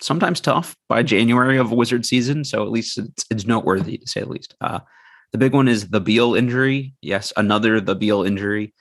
sometimes 0.00 0.40
tough 0.40 0.74
by 0.88 1.02
January 1.02 1.58
of 1.58 1.70
Wizard 1.70 2.06
season. 2.06 2.44
So 2.44 2.62
at 2.62 2.70
least 2.70 2.96
it's, 2.96 3.26
it's 3.30 3.46
noteworthy 3.46 3.98
to 3.98 4.08
say 4.08 4.20
the 4.20 4.28
least. 4.28 4.54
Uh, 4.60 4.80
the 5.32 5.38
big 5.38 5.52
one 5.52 5.68
is 5.68 5.88
the 5.88 6.00
Beal 6.00 6.34
injury. 6.34 6.94
Yes, 7.02 7.32
another 7.36 7.80
the 7.80 7.94
Beal 7.94 8.22
injury. 8.22 8.72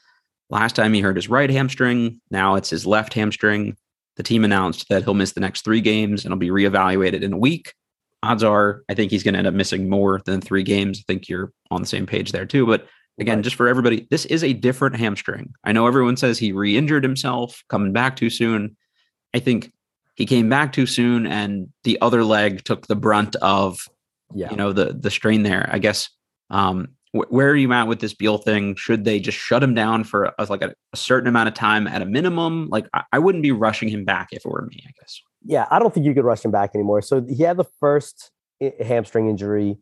Last 0.49 0.75
time 0.75 0.93
he 0.93 1.01
hurt 1.01 1.17
his 1.17 1.29
right 1.29 1.49
hamstring. 1.49 2.21
Now 2.31 2.55
it's 2.55 2.69
his 2.69 2.85
left 2.85 3.13
hamstring. 3.13 3.75
The 4.15 4.23
team 4.23 4.43
announced 4.45 4.87
that 4.89 5.03
he'll 5.03 5.13
miss 5.13 5.33
the 5.33 5.41
next 5.41 5.63
three 5.63 5.81
games 5.81 6.23
and 6.23 6.31
he'll 6.31 6.39
be 6.39 6.49
reevaluated 6.49 7.21
in 7.21 7.33
a 7.33 7.37
week. 7.37 7.73
Odds 8.23 8.43
are, 8.43 8.83
I 8.89 8.95
think 8.95 9.11
he's 9.11 9.23
going 9.23 9.33
to 9.33 9.37
end 9.37 9.47
up 9.47 9.53
missing 9.53 9.89
more 9.89 10.21
than 10.25 10.41
three 10.41 10.63
games. 10.63 10.99
I 10.99 11.03
think 11.07 11.29
you're 11.29 11.51
on 11.71 11.81
the 11.81 11.87
same 11.87 12.05
page 12.05 12.31
there 12.31 12.45
too. 12.45 12.65
But 12.65 12.87
again, 13.19 13.37
right. 13.37 13.43
just 13.43 13.55
for 13.55 13.67
everybody, 13.67 14.07
this 14.09 14.25
is 14.25 14.43
a 14.43 14.53
different 14.53 14.95
hamstring. 14.95 15.53
I 15.63 15.71
know 15.71 15.87
everyone 15.87 16.17
says 16.17 16.37
he 16.37 16.51
re 16.51 16.77
injured 16.77 17.03
himself 17.03 17.63
coming 17.69 17.93
back 17.93 18.15
too 18.15 18.29
soon. 18.29 18.75
I 19.33 19.39
think 19.39 19.71
he 20.15 20.25
came 20.25 20.49
back 20.49 20.73
too 20.73 20.85
soon 20.85 21.25
and 21.25 21.69
the 21.83 21.99
other 22.01 22.23
leg 22.23 22.63
took 22.63 22.87
the 22.87 22.95
brunt 22.95 23.35
of 23.37 23.87
yeah. 24.33 24.49
you 24.51 24.57
know 24.57 24.73
the 24.73 24.93
the 24.93 25.11
strain 25.11 25.43
there. 25.43 25.69
I 25.71 25.79
guess 25.79 26.09
um, 26.49 26.89
wh- 27.11 27.31
where 27.31 27.49
are 27.49 27.55
you 27.55 27.71
at 27.73 27.87
with 27.87 27.99
this 27.99 28.13
Beal 28.13 28.37
thing? 28.37 28.75
Should 28.75 29.05
they 29.05 29.19
just 29.19 29.37
shut 29.37 29.63
him 29.63 29.73
down 29.73 30.03
for 30.03 30.33
a, 30.37 30.45
like 30.49 30.61
a, 30.61 30.73
a, 30.93 30.97
certain 30.97 31.27
amount 31.27 31.47
of 31.47 31.53
time 31.53 31.87
at 31.87 32.01
a 32.01 32.05
minimum? 32.05 32.69
Like 32.69 32.87
I, 32.93 33.03
I 33.13 33.19
wouldn't 33.19 33.43
be 33.43 33.51
rushing 33.51 33.89
him 33.89 34.05
back 34.05 34.29
if 34.31 34.45
it 34.45 34.51
were 34.51 34.65
me. 34.69 34.83
I 34.87 34.91
guess. 34.99 35.21
Yeah, 35.45 35.67
I 35.71 35.79
don't 35.79 35.93
think 35.93 36.05
you 36.05 36.13
could 36.13 36.25
rush 36.25 36.43
him 36.43 36.51
back 36.51 36.71
anymore. 36.75 37.01
So 37.01 37.25
he 37.25 37.43
had 37.43 37.57
the 37.57 37.65
first 37.79 38.31
hamstring 38.81 39.29
injury. 39.29 39.77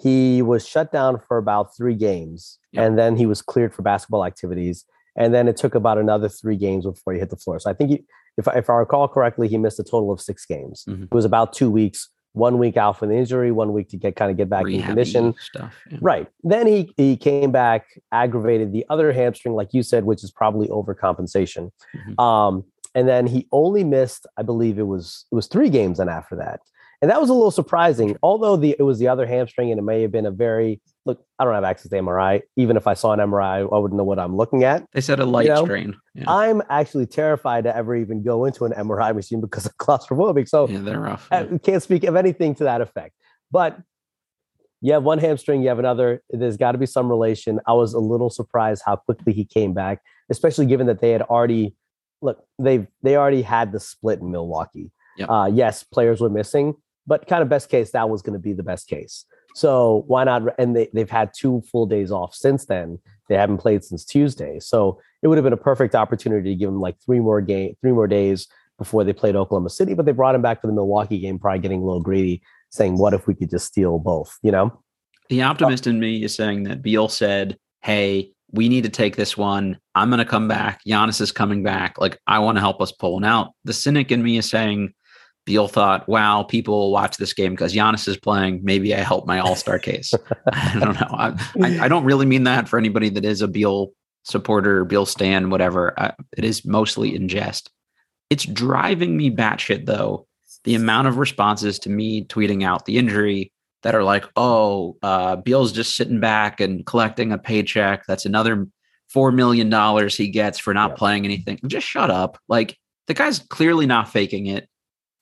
He 0.00 0.42
was 0.42 0.66
shut 0.66 0.92
down 0.92 1.20
for 1.26 1.38
about 1.38 1.76
three 1.76 1.94
games, 1.94 2.58
yep. 2.72 2.86
and 2.86 2.98
then 2.98 3.16
he 3.16 3.26
was 3.26 3.42
cleared 3.42 3.74
for 3.74 3.82
basketball 3.82 4.24
activities. 4.24 4.84
And 5.16 5.34
then 5.34 5.48
it 5.48 5.56
took 5.56 5.74
about 5.74 5.98
another 5.98 6.28
three 6.28 6.56
games 6.56 6.84
before 6.84 7.12
he 7.12 7.18
hit 7.18 7.30
the 7.30 7.36
floor. 7.36 7.58
So 7.58 7.68
I 7.68 7.74
think, 7.74 7.90
he, 7.90 8.04
if, 8.36 8.46
if 8.54 8.70
I 8.70 8.74
recall 8.74 9.08
correctly, 9.08 9.48
he 9.48 9.58
missed 9.58 9.80
a 9.80 9.82
total 9.82 10.12
of 10.12 10.20
six 10.20 10.46
games. 10.46 10.84
Mm-hmm. 10.88 11.04
It 11.04 11.12
was 11.12 11.24
about 11.24 11.52
two 11.52 11.70
weeks 11.70 12.08
one 12.32 12.58
week 12.58 12.76
out 12.76 12.98
from 12.98 13.08
the 13.08 13.16
injury, 13.16 13.50
one 13.50 13.72
week 13.72 13.88
to 13.88 13.96
get 13.96 14.14
kind 14.14 14.30
of 14.30 14.36
get 14.36 14.48
back 14.48 14.66
in 14.68 14.82
condition. 14.82 15.34
Stuff, 15.40 15.74
yeah. 15.90 15.98
Right. 16.00 16.28
Then 16.44 16.66
he 16.66 16.92
he 16.96 17.16
came 17.16 17.50
back, 17.50 17.86
aggravated 18.12 18.72
the 18.72 18.86
other 18.88 19.12
hamstring, 19.12 19.54
like 19.54 19.70
you 19.72 19.82
said, 19.82 20.04
which 20.04 20.22
is 20.22 20.30
probably 20.30 20.68
overcompensation. 20.68 21.72
Mm-hmm. 21.96 22.20
Um, 22.20 22.64
and 22.94 23.08
then 23.08 23.26
he 23.26 23.46
only 23.52 23.84
missed, 23.84 24.26
I 24.36 24.42
believe 24.42 24.78
it 24.78 24.86
was 24.86 25.26
it 25.32 25.34
was 25.34 25.46
three 25.48 25.70
games. 25.70 25.98
Then 25.98 26.08
after 26.08 26.36
that, 26.36 26.60
and 27.00 27.10
that 27.10 27.20
was 27.20 27.30
a 27.30 27.32
little 27.32 27.50
surprising. 27.50 28.16
Although 28.22 28.56
the 28.56 28.74
it 28.78 28.82
was 28.82 28.98
the 28.98 29.08
other 29.08 29.26
hamstring, 29.26 29.70
and 29.70 29.78
it 29.78 29.82
may 29.82 30.02
have 30.02 30.10
been 30.10 30.26
a 30.26 30.30
very 30.30 30.80
look. 31.06 31.24
I 31.38 31.44
don't 31.44 31.54
have 31.54 31.64
access 31.64 31.90
to 31.90 31.96
MRI. 31.96 32.42
Even 32.56 32.76
if 32.76 32.86
I 32.86 32.94
saw 32.94 33.12
an 33.12 33.20
MRI, 33.20 33.60
I 33.72 33.78
wouldn't 33.78 33.96
know 33.96 34.04
what 34.04 34.18
I'm 34.18 34.36
looking 34.36 34.64
at. 34.64 34.84
They 34.92 35.00
said 35.00 35.20
a 35.20 35.24
light 35.24 35.46
you 35.46 35.54
know? 35.54 35.64
strain. 35.64 35.96
Yeah. 36.14 36.24
I'm 36.26 36.62
actually 36.68 37.06
terrified 37.06 37.64
to 37.64 37.76
ever 37.76 37.94
even 37.94 38.22
go 38.22 38.44
into 38.44 38.64
an 38.64 38.72
MRI 38.72 39.14
machine 39.14 39.40
because 39.40 39.66
of 39.66 39.76
claustrophobic. 39.78 40.48
So 40.48 40.68
yeah, 40.68 40.80
they're 40.80 41.00
rough. 41.00 41.28
I 41.30 41.44
can't 41.62 41.82
speak 41.82 42.04
of 42.04 42.16
anything 42.16 42.54
to 42.56 42.64
that 42.64 42.80
effect. 42.80 43.14
But 43.50 43.78
you 44.80 44.92
have 44.92 45.02
one 45.02 45.18
hamstring, 45.18 45.62
you 45.62 45.68
have 45.68 45.78
another. 45.78 46.22
There's 46.30 46.56
got 46.56 46.72
to 46.72 46.78
be 46.78 46.86
some 46.86 47.08
relation. 47.08 47.60
I 47.66 47.72
was 47.72 47.94
a 47.94 47.98
little 47.98 48.30
surprised 48.30 48.82
how 48.84 48.96
quickly 48.96 49.32
he 49.32 49.44
came 49.44 49.72
back, 49.74 50.00
especially 50.30 50.66
given 50.66 50.86
that 50.86 51.00
they 51.00 51.10
had 51.10 51.22
already 51.22 51.74
look 52.20 52.44
they've 52.58 52.86
they 53.02 53.16
already 53.16 53.42
had 53.42 53.72
the 53.72 53.80
split 53.80 54.20
in 54.20 54.30
Milwaukee. 54.30 54.90
Yep. 55.16 55.30
Uh, 55.30 55.50
yes, 55.52 55.82
players 55.82 56.20
were 56.20 56.30
missing, 56.30 56.74
but 57.08 57.26
kind 57.26 57.42
of 57.42 57.48
best 57.48 57.70
case, 57.70 57.90
that 57.92 58.08
was 58.08 58.22
going 58.22 58.34
to 58.34 58.38
be 58.38 58.52
the 58.52 58.62
best 58.62 58.86
case. 58.86 59.24
So 59.54 60.04
why 60.06 60.24
not? 60.24 60.42
And 60.58 60.76
they, 60.76 60.88
they've 60.92 61.10
had 61.10 61.32
two 61.34 61.62
full 61.62 61.86
days 61.86 62.12
off 62.12 62.34
since 62.34 62.66
then. 62.66 62.98
They 63.28 63.34
haven't 63.34 63.58
played 63.58 63.82
since 63.82 64.04
Tuesday. 64.04 64.60
So 64.60 65.00
it 65.22 65.28
would 65.28 65.38
have 65.38 65.44
been 65.44 65.52
a 65.52 65.56
perfect 65.56 65.94
opportunity 65.94 66.50
to 66.50 66.54
give 66.54 66.68
them 66.68 66.80
like 66.80 66.96
three 67.04 67.18
more 67.18 67.40
game, 67.40 67.74
three 67.80 67.92
more 67.92 68.06
days 68.06 68.46
before 68.76 69.04
they 69.04 69.12
played 69.12 69.36
Oklahoma 69.36 69.70
City. 69.70 69.94
But 69.94 70.06
they 70.06 70.12
brought 70.12 70.34
him 70.34 70.42
back 70.42 70.60
for 70.60 70.66
the 70.66 70.72
Milwaukee 70.72 71.18
game, 71.18 71.38
probably 71.38 71.58
getting 71.60 71.82
a 71.82 71.84
little 71.84 72.02
greedy, 72.02 72.42
saying, 72.70 72.98
"What 72.98 73.14
if 73.14 73.26
we 73.26 73.34
could 73.34 73.50
just 73.50 73.66
steal 73.66 73.98
both?" 73.98 74.38
You 74.42 74.52
know. 74.52 74.80
The 75.30 75.42
optimist 75.42 75.86
in 75.86 75.98
me 75.98 76.22
is 76.22 76.34
saying 76.34 76.62
that 76.64 76.82
Beal 76.82 77.08
said, 77.08 77.58
"Hey, 77.82 78.32
we 78.52 78.68
need 78.68 78.84
to 78.84 78.90
take 78.90 79.16
this 79.16 79.36
one. 79.36 79.78
I'm 79.94 80.08
going 80.08 80.18
to 80.18 80.24
come 80.24 80.46
back. 80.46 80.80
Giannis 80.86 81.20
is 81.20 81.32
coming 81.32 81.62
back. 81.62 81.98
Like 81.98 82.18
I 82.26 82.38
want 82.38 82.56
to 82.56 82.60
help 82.60 82.80
us 82.80 82.92
pull 82.92 83.14
one 83.14 83.24
out." 83.24 83.52
The 83.64 83.72
cynic 83.72 84.12
in 84.12 84.22
me 84.22 84.38
is 84.38 84.48
saying, 84.48 84.94
Beal 85.48 85.66
thought, 85.66 86.06
wow, 86.06 86.42
people 86.42 86.78
will 86.78 86.92
watch 86.92 87.16
this 87.16 87.32
game 87.32 87.52
because 87.52 87.72
Giannis 87.72 88.06
is 88.06 88.18
playing. 88.18 88.60
Maybe 88.62 88.94
I 88.94 88.98
help 88.98 89.26
my 89.26 89.38
all 89.38 89.56
star 89.56 89.78
case. 89.78 90.12
I 90.52 90.78
don't 90.78 91.00
know. 91.00 91.08
I, 91.10 91.34
I, 91.62 91.84
I, 91.84 91.88
don't 91.88 92.04
really 92.04 92.26
mean 92.26 92.44
that 92.44 92.68
for 92.68 92.78
anybody 92.78 93.08
that 93.08 93.24
is 93.24 93.40
a 93.40 93.48
Beal 93.48 93.92
supporter, 94.24 94.84
Beal 94.84 95.06
stan, 95.06 95.48
whatever. 95.48 95.98
I, 95.98 96.12
it 96.36 96.44
is 96.44 96.66
mostly 96.66 97.16
in 97.16 97.28
jest. 97.28 97.70
It's 98.28 98.44
driving 98.44 99.16
me 99.16 99.30
batshit, 99.30 99.86
though, 99.86 100.26
the 100.64 100.74
amount 100.74 101.08
of 101.08 101.16
responses 101.16 101.78
to 101.78 101.88
me 101.88 102.26
tweeting 102.26 102.62
out 102.62 102.84
the 102.84 102.98
injury 102.98 103.50
that 103.84 103.94
are 103.94 104.04
like, 104.04 104.26
oh, 104.36 104.98
uh, 105.02 105.36
Beal's 105.36 105.72
just 105.72 105.96
sitting 105.96 106.20
back 106.20 106.60
and 106.60 106.84
collecting 106.84 107.32
a 107.32 107.38
paycheck. 107.38 108.04
That's 108.06 108.26
another 108.26 108.66
$4 109.16 109.34
million 109.34 110.08
he 110.10 110.28
gets 110.28 110.58
for 110.58 110.74
not 110.74 110.90
yeah. 110.90 110.96
playing 110.96 111.24
anything. 111.24 111.58
Just 111.66 111.86
shut 111.86 112.10
up. 112.10 112.38
Like, 112.48 112.76
the 113.06 113.14
guy's 113.14 113.38
clearly 113.38 113.86
not 113.86 114.10
faking 114.10 114.44
it 114.44 114.68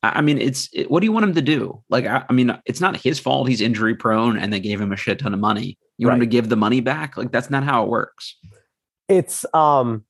I 0.02 0.20
mean, 0.20 0.38
it's 0.38 0.68
it, 0.72 0.90
what 0.90 1.00
do 1.00 1.06
you 1.06 1.12
want 1.12 1.24
him 1.24 1.34
to 1.34 1.42
do? 1.42 1.82
Like, 1.88 2.06
I, 2.06 2.24
I, 2.28 2.32
mean, 2.32 2.56
it's 2.64 2.80
not 2.80 2.96
his 2.96 3.18
fault. 3.18 3.48
He's 3.48 3.60
injury 3.60 3.94
prone, 3.94 4.36
and 4.36 4.52
they 4.52 4.60
gave 4.60 4.80
him 4.80 4.92
a 4.92 4.96
shit 4.96 5.18
ton 5.18 5.34
of 5.34 5.40
money. 5.40 5.78
You 5.98 6.06
right. 6.06 6.12
want 6.12 6.22
him 6.22 6.28
to 6.28 6.32
give 6.32 6.48
the 6.48 6.56
money 6.56 6.80
back? 6.80 7.16
Like, 7.16 7.32
that's 7.32 7.50
not 7.50 7.64
how 7.64 7.82
it 7.82 7.88
works. 7.88 8.36
It's 9.08 9.44
um, 9.54 10.04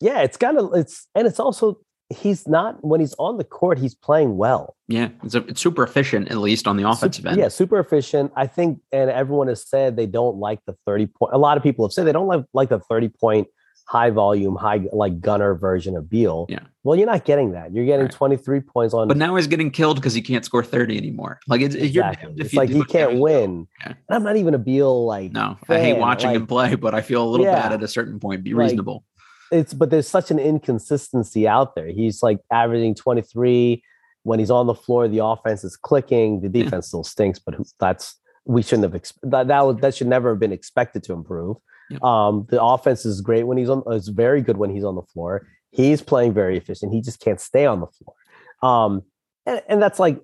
yeah, 0.00 0.20
it's 0.20 0.36
kind 0.36 0.58
of 0.58 0.72
it's, 0.74 1.08
and 1.14 1.26
it's 1.26 1.40
also 1.40 1.78
he's 2.10 2.46
not 2.46 2.84
when 2.84 3.00
he's 3.00 3.14
on 3.18 3.38
the 3.38 3.44
court, 3.44 3.78
he's 3.78 3.94
playing 3.94 4.36
well. 4.36 4.76
Yeah, 4.88 5.08
it's, 5.22 5.34
a, 5.34 5.46
it's 5.46 5.60
super 5.60 5.82
efficient, 5.82 6.30
at 6.30 6.38
least 6.38 6.66
on 6.66 6.76
the 6.76 6.88
offensive 6.88 7.22
super, 7.22 7.28
end. 7.28 7.38
Yeah, 7.38 7.48
super 7.48 7.78
efficient. 7.78 8.32
I 8.36 8.46
think, 8.46 8.80
and 8.92 9.10
everyone 9.10 9.48
has 9.48 9.66
said 9.66 9.96
they 9.96 10.06
don't 10.06 10.36
like 10.36 10.60
the 10.66 10.76
thirty 10.86 11.06
point. 11.06 11.32
A 11.32 11.38
lot 11.38 11.56
of 11.56 11.62
people 11.62 11.86
have 11.86 11.92
said 11.92 12.06
they 12.06 12.12
don't 12.12 12.26
like 12.26 12.44
like 12.52 12.68
the 12.68 12.80
thirty 12.80 13.08
point 13.08 13.48
high 13.90 14.10
volume, 14.10 14.54
high 14.54 14.80
like 14.92 15.20
gunner 15.20 15.52
version 15.56 15.96
of 15.96 16.08
Beal. 16.08 16.46
Yeah. 16.48 16.60
Well, 16.84 16.96
you're 16.96 17.08
not 17.08 17.24
getting 17.24 17.50
that. 17.52 17.74
You're 17.74 17.84
getting 17.84 18.06
right. 18.06 18.14
23 18.14 18.60
points 18.60 18.94
on. 18.94 19.08
But 19.08 19.16
now 19.16 19.34
he's 19.34 19.48
getting 19.48 19.72
killed 19.72 19.96
because 19.96 20.14
he 20.14 20.22
can't 20.22 20.44
score 20.44 20.62
30 20.62 20.96
anymore. 20.96 21.40
Like 21.48 21.60
it's, 21.60 21.74
exactly. 21.74 22.32
it's 22.36 22.54
like 22.54 22.68
he 22.68 22.84
can't 22.84 23.18
win. 23.18 23.66
Yeah. 23.80 23.88
And 23.88 23.96
I'm 24.10 24.22
not 24.22 24.36
even 24.36 24.54
a 24.54 24.58
Beal 24.58 25.04
like. 25.04 25.32
No, 25.32 25.58
fan. 25.66 25.80
I 25.80 25.82
hate 25.82 25.98
watching 25.98 26.28
like, 26.28 26.36
him 26.36 26.46
play, 26.46 26.76
but 26.76 26.94
I 26.94 27.02
feel 27.02 27.24
a 27.24 27.28
little 27.28 27.46
yeah, 27.46 27.60
bad 27.60 27.72
at 27.72 27.82
a 27.82 27.88
certain 27.88 28.20
point. 28.20 28.44
Be 28.44 28.54
reasonable. 28.54 29.04
Like, 29.50 29.62
it's 29.62 29.74
but 29.74 29.90
there's 29.90 30.06
such 30.06 30.30
an 30.30 30.38
inconsistency 30.38 31.48
out 31.48 31.74
there. 31.74 31.88
He's 31.88 32.22
like 32.22 32.38
averaging 32.52 32.94
23 32.94 33.82
when 34.22 34.38
he's 34.38 34.52
on 34.52 34.68
the 34.68 34.74
floor. 34.74 35.08
The 35.08 35.24
offense 35.24 35.64
is 35.64 35.76
clicking. 35.76 36.42
The 36.42 36.48
defense 36.48 36.86
yeah. 36.86 36.88
still 36.88 37.04
stinks, 37.04 37.40
but 37.40 37.56
that's 37.80 38.14
we 38.44 38.62
shouldn't 38.62 38.92
have 38.92 39.02
that 39.24 39.48
that, 39.48 39.80
that 39.80 39.94
should 39.96 40.06
never 40.06 40.30
have 40.30 40.38
been 40.38 40.52
expected 40.52 41.02
to 41.04 41.12
improve. 41.12 41.56
Yep. 41.90 42.02
Um, 42.02 42.46
the 42.48 42.62
offense 42.62 43.04
is 43.04 43.20
great 43.20 43.44
when 43.46 43.58
he's 43.58 43.68
on. 43.68 43.82
It's 43.88 44.08
very 44.08 44.42
good 44.42 44.56
when 44.56 44.70
he's 44.70 44.84
on 44.84 44.94
the 44.94 45.02
floor. 45.02 45.46
He's 45.72 46.02
playing 46.02 46.32
very 46.34 46.56
efficient. 46.56 46.92
He 46.92 47.00
just 47.00 47.20
can't 47.20 47.40
stay 47.40 47.66
on 47.66 47.80
the 47.80 47.86
floor. 47.86 48.14
Um, 48.62 49.02
and, 49.46 49.62
and 49.68 49.82
that's 49.82 49.98
like 49.98 50.20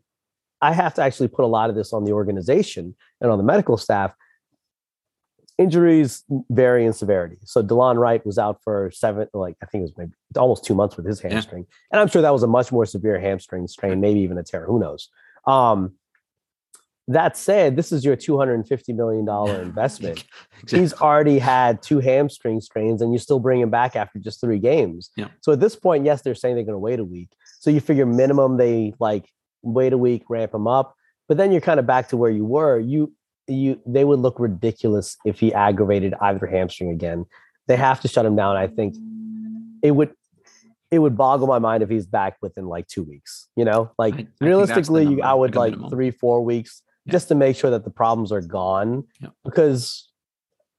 I 0.61 0.73
have 0.73 0.95
to 0.95 1.03
actually 1.03 1.29
put 1.29 1.45
a 1.45 1.47
lot 1.49 1.69
of 1.71 1.77
this 1.77 1.93
on 1.93 2.05
the 2.05 2.13
organization 2.13 2.95
and 3.21 3.31
on 3.31 3.39
the 3.39 3.45
medical 3.45 3.77
staff. 3.77 4.13
injuries 5.59 6.25
vary 6.51 6.85
in 6.85 6.93
severity. 6.93 7.37
So 7.45 7.63
Delon 7.63 7.97
Wright 7.97 8.25
was 8.27 8.39
out 8.39 8.61
for 8.63 8.91
seven, 8.93 9.29
like 9.33 9.57
I 9.63 9.67
think 9.67 9.81
it 9.81 9.85
was 9.85 9.93
maybe 9.97 10.13
almost 10.37 10.65
two 10.65 10.75
months 10.75 10.97
with 10.97 11.07
his 11.07 11.21
hamstring, 11.21 11.67
yeah. 11.69 11.77
and 11.93 12.01
I'm 12.01 12.09
sure 12.09 12.23
that 12.23 12.33
was 12.33 12.43
a 12.43 12.47
much 12.47 12.73
more 12.73 12.85
severe 12.87 13.19
hamstring 13.19 13.67
strain, 13.67 14.01
maybe 14.01 14.21
even 14.21 14.39
a 14.39 14.43
tear. 14.43 14.67
Who 14.67 14.79
knows? 14.79 15.09
Um, 15.47 15.95
that 17.09 17.37
said, 17.37 17.77
this 17.77 17.93
is 17.93 18.05
your 18.05 18.17
$250 18.17 18.95
million 18.95 19.29
investment. 19.63 20.25
exactly. 20.55 20.81
He's 20.81 20.93
already 20.95 21.39
had 21.39 21.83
two 21.83 22.01
hamstring 22.01 22.61
strains 22.61 23.01
and 23.01 23.13
you 23.13 23.19
still 23.19 23.39
bring 23.39 23.61
him 23.61 23.71
back 23.71 23.95
after 23.95 24.19
just 24.19 24.41
three 24.41 24.59
games. 24.59 25.11
Yeah. 25.17 25.29
So 25.41 25.53
at 25.53 25.61
this 25.61 25.77
point, 25.77 26.05
yes, 26.05 26.23
they're 26.23 26.35
saying 26.35 26.57
they're 26.57 26.65
going 26.65 26.75
to 26.75 26.79
wait 26.79 26.99
a 26.99 27.05
week. 27.05 27.29
So 27.61 27.71
you 27.71 27.81
figure 27.81 28.07
minimum 28.07 28.57
they 28.57 28.95
like 28.99 29.29
wait 29.63 29.93
a 29.93 29.99
week, 29.99 30.25
ramp 30.29 30.55
him 30.55 30.67
up, 30.67 30.95
but 31.29 31.37
then 31.37 31.53
you're 31.53 31.61
kind 31.61 31.81
of 31.81 31.87
back 31.87 32.09
to 32.09 32.17
where 32.17 32.31
you 32.31 32.45
were. 32.45 32.79
You 32.79 33.13
you 33.49 33.81
they 33.87 34.05
would 34.05 34.19
look 34.19 34.41
ridiculous 34.41 35.17
if 35.25 35.39
he 35.39 35.53
aggravated 35.55 36.15
either 36.21 36.47
hamstring 36.47 36.91
again. 36.91 37.27
They 37.69 37.77
have 37.77 38.01
to 38.01 38.09
shut 38.09 38.27
him 38.27 38.37
down. 38.37 38.57
I 38.57 38.67
think 38.67 38.97
it 39.83 39.93
would 39.93 40.13
it 40.91 41.01
would 41.01 41.17
boggle 41.17 41.47
my 41.47 41.59
mind 41.59 41.83
if 41.83 41.91
he's 41.91 42.07
back 42.07 42.37
within 42.41 42.67
like 42.67 42.87
two 42.87 43.03
weeks. 43.03 43.49
You 43.57 43.65
know, 43.65 43.91
like 43.99 44.15
I, 44.15 44.19
I 44.19 44.45
realistically, 44.45 45.21
I 45.21 45.35
would 45.35 45.55
like, 45.55 45.77
like 45.77 45.91
three, 45.91 46.11
four 46.11 46.43
weeks 46.45 46.83
yeah. 47.07 47.13
just 47.13 47.29
to 47.29 47.35
make 47.35 47.57
sure 47.57 47.71
that 47.71 47.85
the 47.85 47.91
problems 47.91 48.33
are 48.33 48.41
gone. 48.41 49.05
Yeah. 49.21 49.29
Because, 49.45 50.09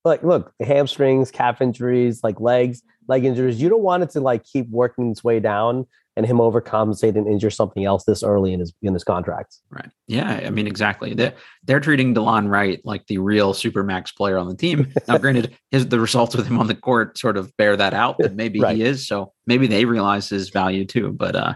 like, 0.06 0.24
look, 0.24 0.54
hamstrings, 0.62 1.32
calf 1.32 1.62
injuries, 1.62 2.22
like 2.24 2.40
legs, 2.40 2.82
leg 3.08 3.26
injuries, 3.26 3.62
you 3.62 3.70
don't 3.70 3.84
want 3.84 4.04
it 4.04 4.10
to 4.12 4.22
like 4.22 4.44
keep 4.44 4.70
working 4.70 5.12
its 5.12 5.24
way 5.24 5.40
down 5.40 5.86
and 6.18 6.26
him 6.26 6.38
overcompensate 6.38 7.16
and 7.16 7.28
injure 7.28 7.52
something 7.52 7.86
else 7.86 8.04
this 8.06 8.24
early 8.24 8.52
in 8.52 8.60
his 8.60 8.74
in 8.82 8.94
his 8.94 9.04
contract. 9.04 9.58
Right. 9.70 9.90
Yeah. 10.08 10.42
I 10.46 10.50
mean, 10.50 10.66
exactly. 10.66 11.14
They're 11.14 11.34
they're 11.64 11.80
treating 11.80 12.16
Delon 12.16 12.50
Wright 12.50 12.82
like 12.84 13.06
the 13.06 13.20
real 13.20 13.54
super 13.54 13.84
max 13.84 14.12
player 14.12 14.38
on 14.38 14.48
the 14.48 14.56
team. 14.56 14.92
Now, 15.08 15.18
granted, 15.20 15.56
his 15.70 15.88
the 15.88 16.00
results 16.00 16.36
with 16.36 16.48
him 16.48 16.60
on 16.60 16.68
the 16.68 16.76
court 16.76 17.20
sort 17.20 17.38
of 17.38 17.56
bear 17.58 17.78
that 17.78 17.94
out 17.94 18.18
that 18.18 18.36
maybe 18.36 18.60
right. 18.60 18.76
he 18.76 18.82
is. 18.82 19.08
So 19.08 19.32
maybe 19.46 19.68
they 19.68 19.86
realize 19.86 20.28
his 20.28 20.50
value 20.50 20.86
too. 20.86 21.12
But 21.12 21.36
uh 21.36 21.54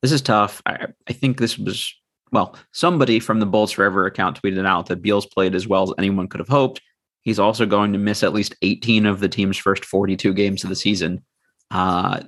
this 0.00 0.12
is 0.12 0.20
tough. 0.20 0.60
I, 0.66 0.88
I 1.08 1.12
think 1.14 1.38
this 1.38 1.58
was 1.58 1.94
well, 2.32 2.56
somebody 2.72 3.20
from 3.20 3.40
the 3.40 3.46
Bullets 3.46 3.72
Forever 3.72 4.06
account 4.06 4.42
tweeted 4.42 4.66
out 4.66 4.86
that 4.86 5.02
Beal's 5.02 5.26
played 5.26 5.54
as 5.54 5.68
well 5.68 5.84
as 5.84 5.94
anyone 5.98 6.28
could 6.28 6.40
have 6.40 6.48
hoped. 6.48 6.80
He's 7.22 7.38
also 7.38 7.64
going 7.64 7.92
to 7.92 7.98
miss 7.98 8.22
at 8.22 8.34
least 8.34 8.54
18 8.62 9.06
of 9.06 9.20
the 9.20 9.28
team's 9.28 9.56
first 9.56 9.84
42 9.84 10.34
games 10.34 10.62
of 10.62 10.68
the 10.68 10.76
season. 10.76 11.24
Uh, 11.70 12.20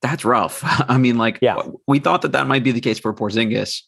that's 0.00 0.24
rough. 0.24 0.60
I 0.88 0.98
mean, 0.98 1.18
like, 1.18 1.38
yeah. 1.42 1.56
we 1.86 1.98
thought 1.98 2.22
that 2.22 2.32
that 2.32 2.46
might 2.46 2.64
be 2.64 2.72
the 2.72 2.80
case 2.80 2.98
for 2.98 3.12
Porzingis. 3.12 3.82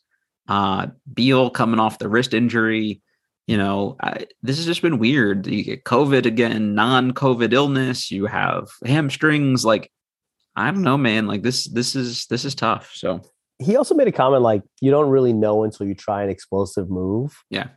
Uh, 0.46 0.88
Beal 1.12 1.48
coming 1.48 1.80
off 1.80 1.98
the 1.98 2.08
wrist 2.08 2.34
injury. 2.34 3.00
You 3.46 3.58
know, 3.58 3.96
I, 4.00 4.26
this 4.42 4.56
has 4.56 4.66
just 4.66 4.82
been 4.82 4.98
weird. 4.98 5.46
You 5.46 5.64
get 5.64 5.84
COVID 5.84 6.26
again, 6.26 6.74
non-COVID 6.74 7.52
illness. 7.52 8.10
You 8.10 8.26
have 8.26 8.68
hamstrings. 8.84 9.64
Like, 9.64 9.90
I 10.56 10.70
don't 10.70 10.82
know, 10.82 10.96
man. 10.96 11.26
Like 11.26 11.42
this, 11.42 11.64
this 11.64 11.94
is 11.94 12.26
this 12.26 12.44
is 12.44 12.54
tough. 12.54 12.92
So 12.94 13.22
he 13.58 13.76
also 13.76 13.94
made 13.94 14.08
a 14.08 14.12
comment 14.12 14.42
like 14.42 14.62
you 14.80 14.90
don't 14.90 15.10
really 15.10 15.32
know 15.32 15.64
until 15.64 15.86
you 15.86 15.94
try 15.94 16.22
an 16.22 16.30
explosive 16.30 16.90
move. 16.90 17.36
Yeah. 17.50 17.68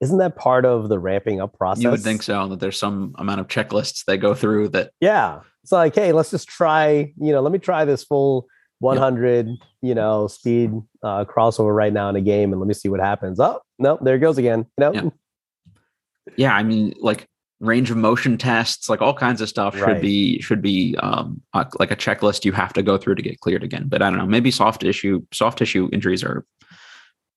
Isn't 0.00 0.18
that 0.18 0.36
part 0.36 0.64
of 0.64 0.88
the 0.88 0.98
ramping 0.98 1.40
up 1.40 1.56
process? 1.56 1.82
You 1.82 1.90
would 1.90 2.02
think 2.02 2.22
so, 2.22 2.48
that 2.48 2.60
there's 2.60 2.78
some 2.78 3.14
amount 3.16 3.40
of 3.40 3.48
checklists 3.48 4.04
they 4.04 4.16
go 4.16 4.34
through 4.34 4.68
that. 4.70 4.90
Yeah. 5.00 5.40
It's 5.62 5.72
like, 5.72 5.94
hey, 5.94 6.12
let's 6.12 6.30
just 6.30 6.48
try, 6.48 7.12
you 7.16 7.32
know, 7.32 7.40
let 7.40 7.52
me 7.52 7.58
try 7.58 7.84
this 7.84 8.04
full 8.04 8.46
100, 8.80 9.46
yep. 9.46 9.56
you 9.80 9.94
know, 9.94 10.26
speed 10.26 10.72
uh, 11.02 11.24
crossover 11.24 11.74
right 11.74 11.92
now 11.92 12.08
in 12.10 12.16
a 12.16 12.20
game 12.20 12.52
and 12.52 12.60
let 12.60 12.68
me 12.68 12.74
see 12.74 12.88
what 12.88 13.00
happens. 13.00 13.40
Oh, 13.40 13.60
no, 13.78 13.98
there 14.02 14.16
it 14.16 14.18
goes 14.18 14.36
again. 14.36 14.66
You 14.76 14.84
know? 14.84 14.92
Yeah. 14.92 15.10
yeah. 16.36 16.54
I 16.54 16.62
mean, 16.64 16.94
like 17.00 17.26
range 17.64 17.90
of 17.90 17.96
motion 17.96 18.36
tests, 18.38 18.88
like 18.88 19.00
all 19.00 19.14
kinds 19.14 19.40
of 19.40 19.48
stuff 19.48 19.74
right. 19.74 19.94
should 19.94 20.02
be 20.02 20.40
should 20.40 20.62
be 20.62 20.96
um, 21.02 21.40
uh, 21.52 21.64
like 21.78 21.90
a 21.90 21.96
checklist 21.96 22.44
you 22.44 22.52
have 22.52 22.72
to 22.74 22.82
go 22.82 22.96
through 22.96 23.14
to 23.16 23.22
get 23.22 23.40
cleared 23.40 23.62
again. 23.62 23.86
But 23.88 24.02
I 24.02 24.10
don't 24.10 24.18
know, 24.18 24.26
maybe 24.26 24.50
soft 24.50 24.80
tissue 24.80 25.22
soft 25.32 25.58
tissue 25.58 25.88
injuries 25.92 26.22
are 26.22 26.44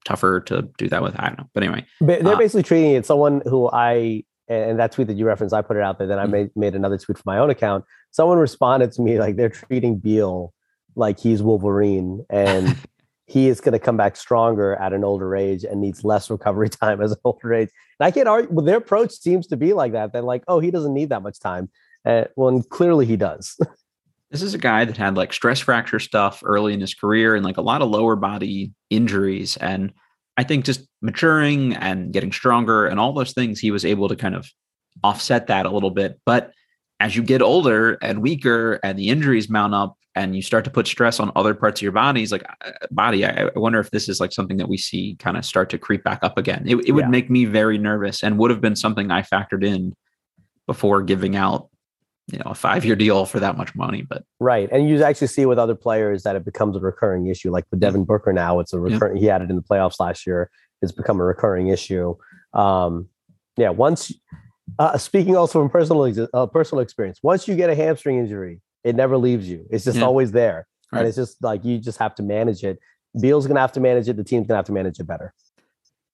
tougher 0.05 0.39
to 0.41 0.69
do 0.77 0.87
that 0.89 1.01
with. 1.01 1.15
I 1.19 1.27
don't 1.27 1.39
know, 1.39 1.49
but 1.53 1.63
anyway, 1.63 1.85
but 1.99 2.23
they're 2.23 2.35
uh, 2.35 2.37
basically 2.37 2.63
treating 2.63 2.91
it. 2.91 3.05
Someone 3.05 3.41
who 3.45 3.69
I 3.71 4.23
and 4.47 4.79
that 4.79 4.91
tweet 4.91 5.07
that 5.07 5.17
you 5.17 5.25
referenced, 5.25 5.53
I 5.53 5.61
put 5.61 5.77
it 5.77 5.83
out 5.83 5.97
there. 5.97 6.07
Then 6.07 6.19
I 6.19 6.23
mm-hmm. 6.23 6.31
made 6.31 6.49
made 6.55 6.75
another 6.75 6.97
tweet 6.97 7.17
for 7.17 7.23
my 7.25 7.37
own 7.37 7.49
account. 7.49 7.85
Someone 8.11 8.37
responded 8.37 8.91
to 8.93 9.01
me 9.01 9.19
like 9.19 9.35
they're 9.35 9.49
treating 9.49 9.97
Beal 9.97 10.53
like 10.95 11.19
he's 11.19 11.41
Wolverine 11.41 12.25
and. 12.29 12.75
he 13.27 13.49
is 13.49 13.59
going 13.59 13.73
to 13.73 13.79
come 13.79 13.97
back 13.97 14.15
stronger 14.15 14.75
at 14.77 14.93
an 14.93 15.03
older 15.03 15.35
age 15.35 15.65
and 15.65 15.81
needs 15.81 16.03
less 16.03 16.29
recovery 16.29 16.69
time 16.81 17.01
as 17.01 17.11
an 17.11 17.17
older 17.25 17.53
age. 17.53 17.69
And 17.99 18.07
I 18.07 18.11
can't 18.11 18.27
argue, 18.27 18.51
well, 18.51 18.65
their 18.65 18.77
approach 18.77 19.11
seems 19.11 19.47
to 19.47 19.57
be 19.57 19.73
like 19.73 19.93
that. 19.93 20.13
They're 20.13 20.21
like, 20.21 20.43
oh, 20.47 20.59
he 20.59 20.71
doesn't 20.71 20.93
need 20.93 21.09
that 21.09 21.23
much 21.23 21.39
time. 21.39 21.69
Uh, 22.05 22.25
well, 22.35 22.49
and 22.49 22.67
clearly 22.69 23.05
he 23.05 23.17
does. 23.17 23.57
this 24.31 24.41
is 24.41 24.53
a 24.53 24.59
guy 24.59 24.85
that 24.85 24.97
had 24.97 25.15
like 25.15 25.33
stress 25.33 25.59
fracture 25.59 25.99
stuff 25.99 26.41
early 26.43 26.73
in 26.73 26.81
his 26.81 26.93
career 26.93 27.35
and 27.35 27.45
like 27.45 27.57
a 27.57 27.61
lot 27.61 27.81
of 27.81 27.89
lower 27.89 28.15
body 28.15 28.71
injuries. 28.89 29.57
And 29.57 29.93
I 30.37 30.43
think 30.43 30.65
just 30.65 30.87
maturing 31.01 31.75
and 31.75 32.11
getting 32.11 32.31
stronger 32.31 32.85
and 32.85 32.99
all 32.99 33.13
those 33.13 33.33
things, 33.33 33.59
he 33.59 33.71
was 33.71 33.85
able 33.85 34.09
to 34.09 34.15
kind 34.15 34.35
of 34.35 34.49
offset 35.03 35.47
that 35.47 35.65
a 35.65 35.71
little 35.71 35.91
bit. 35.91 36.19
But 36.25 36.51
as 36.99 37.15
you 37.15 37.23
get 37.23 37.41
older 37.41 37.93
and 38.01 38.21
weaker 38.21 38.79
and 38.83 38.97
the 38.97 39.09
injuries 39.09 39.49
mount 39.49 39.73
up, 39.73 39.97
and 40.17 40.35
you 40.35 40.41
start 40.41 40.65
to 40.65 40.71
put 40.71 40.87
stress 40.87 41.19
on 41.19 41.31
other 41.35 41.53
parts 41.53 41.79
of 41.79 41.83
your 41.83 41.91
bodies 41.91 42.31
like 42.31 42.43
uh, 42.65 42.71
body 42.91 43.25
I, 43.25 43.49
I 43.55 43.59
wonder 43.59 43.79
if 43.79 43.91
this 43.91 44.09
is 44.09 44.19
like 44.19 44.31
something 44.31 44.57
that 44.57 44.67
we 44.67 44.77
see 44.77 45.15
kind 45.19 45.37
of 45.37 45.45
start 45.45 45.69
to 45.69 45.77
creep 45.77 46.03
back 46.03 46.19
up 46.23 46.37
again 46.37 46.63
it, 46.65 46.75
it 46.87 46.91
would 46.91 47.05
yeah. 47.05 47.09
make 47.09 47.29
me 47.29 47.45
very 47.45 47.77
nervous 47.77 48.23
and 48.23 48.37
would 48.37 48.51
have 48.51 48.61
been 48.61 48.75
something 48.75 49.11
i 49.11 49.21
factored 49.21 49.65
in 49.65 49.95
before 50.65 51.01
giving 51.01 51.35
out 51.35 51.69
you 52.31 52.37
know 52.39 52.51
a 52.51 52.55
five 52.55 52.83
year 52.83 52.95
deal 52.95 53.25
for 53.25 53.39
that 53.39 53.57
much 53.57 53.73
money 53.75 54.01
but 54.01 54.23
right 54.39 54.69
and 54.71 54.89
you 54.89 55.01
actually 55.03 55.27
see 55.27 55.45
with 55.45 55.57
other 55.57 55.75
players 55.75 56.23
that 56.23 56.35
it 56.35 56.43
becomes 56.43 56.75
a 56.75 56.79
recurring 56.79 57.27
issue 57.27 57.51
like 57.51 57.65
with 57.71 57.79
devin 57.79 58.03
booker 58.03 58.33
now 58.33 58.59
it's 58.59 58.73
a 58.73 58.79
recurring 58.79 59.15
yeah. 59.15 59.21
he 59.21 59.25
had 59.27 59.41
it 59.41 59.49
in 59.49 59.55
the 59.55 59.61
playoffs 59.61 59.99
last 59.99 60.27
year 60.27 60.49
it's 60.81 60.91
become 60.91 61.19
a 61.19 61.23
recurring 61.23 61.69
issue 61.69 62.15
um 62.53 63.07
yeah 63.55 63.69
once 63.69 64.11
uh, 64.79 64.97
speaking 64.97 65.37
also 65.37 65.59
from 65.59 65.69
personal 65.69 66.27
uh, 66.33 66.45
personal 66.47 66.81
experience 66.81 67.19
once 67.23 67.47
you 67.47 67.55
get 67.55 67.69
a 67.69 67.75
hamstring 67.75 68.17
injury 68.19 68.59
it 68.87 68.95
never 68.95 69.17
leaves 69.17 69.49
you. 69.49 69.65
It's 69.69 69.83
just 69.83 69.97
yeah. 69.97 70.05
always 70.05 70.31
there. 70.31 70.67
Right. 70.91 70.99
And 70.99 71.07
it's 71.07 71.17
just 71.17 71.43
like 71.43 71.65
you 71.65 71.77
just 71.77 71.97
have 71.99 72.15
to 72.15 72.23
manage 72.23 72.63
it. 72.63 72.79
Beal's 73.19 73.45
gonna 73.45 73.59
have 73.59 73.73
to 73.73 73.81
manage 73.81 74.07
it. 74.07 74.15
The 74.15 74.23
team's 74.23 74.47
gonna 74.47 74.57
have 74.57 74.65
to 74.65 74.71
manage 74.71 74.99
it 74.99 75.05
better. 75.05 75.33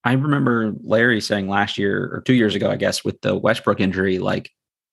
I 0.04 0.14
remember 0.14 0.74
Larry 0.84 1.22
saying 1.22 1.48
last 1.48 1.78
year 1.78 2.10
or 2.12 2.22
two 2.22 2.34
years 2.34 2.56
ago, 2.56 2.70
I 2.70 2.76
guess, 2.76 3.06
with 3.06 3.22
the 3.22 3.38
Westbrook 3.38 3.80
injury, 3.80 4.20
like 4.20 4.50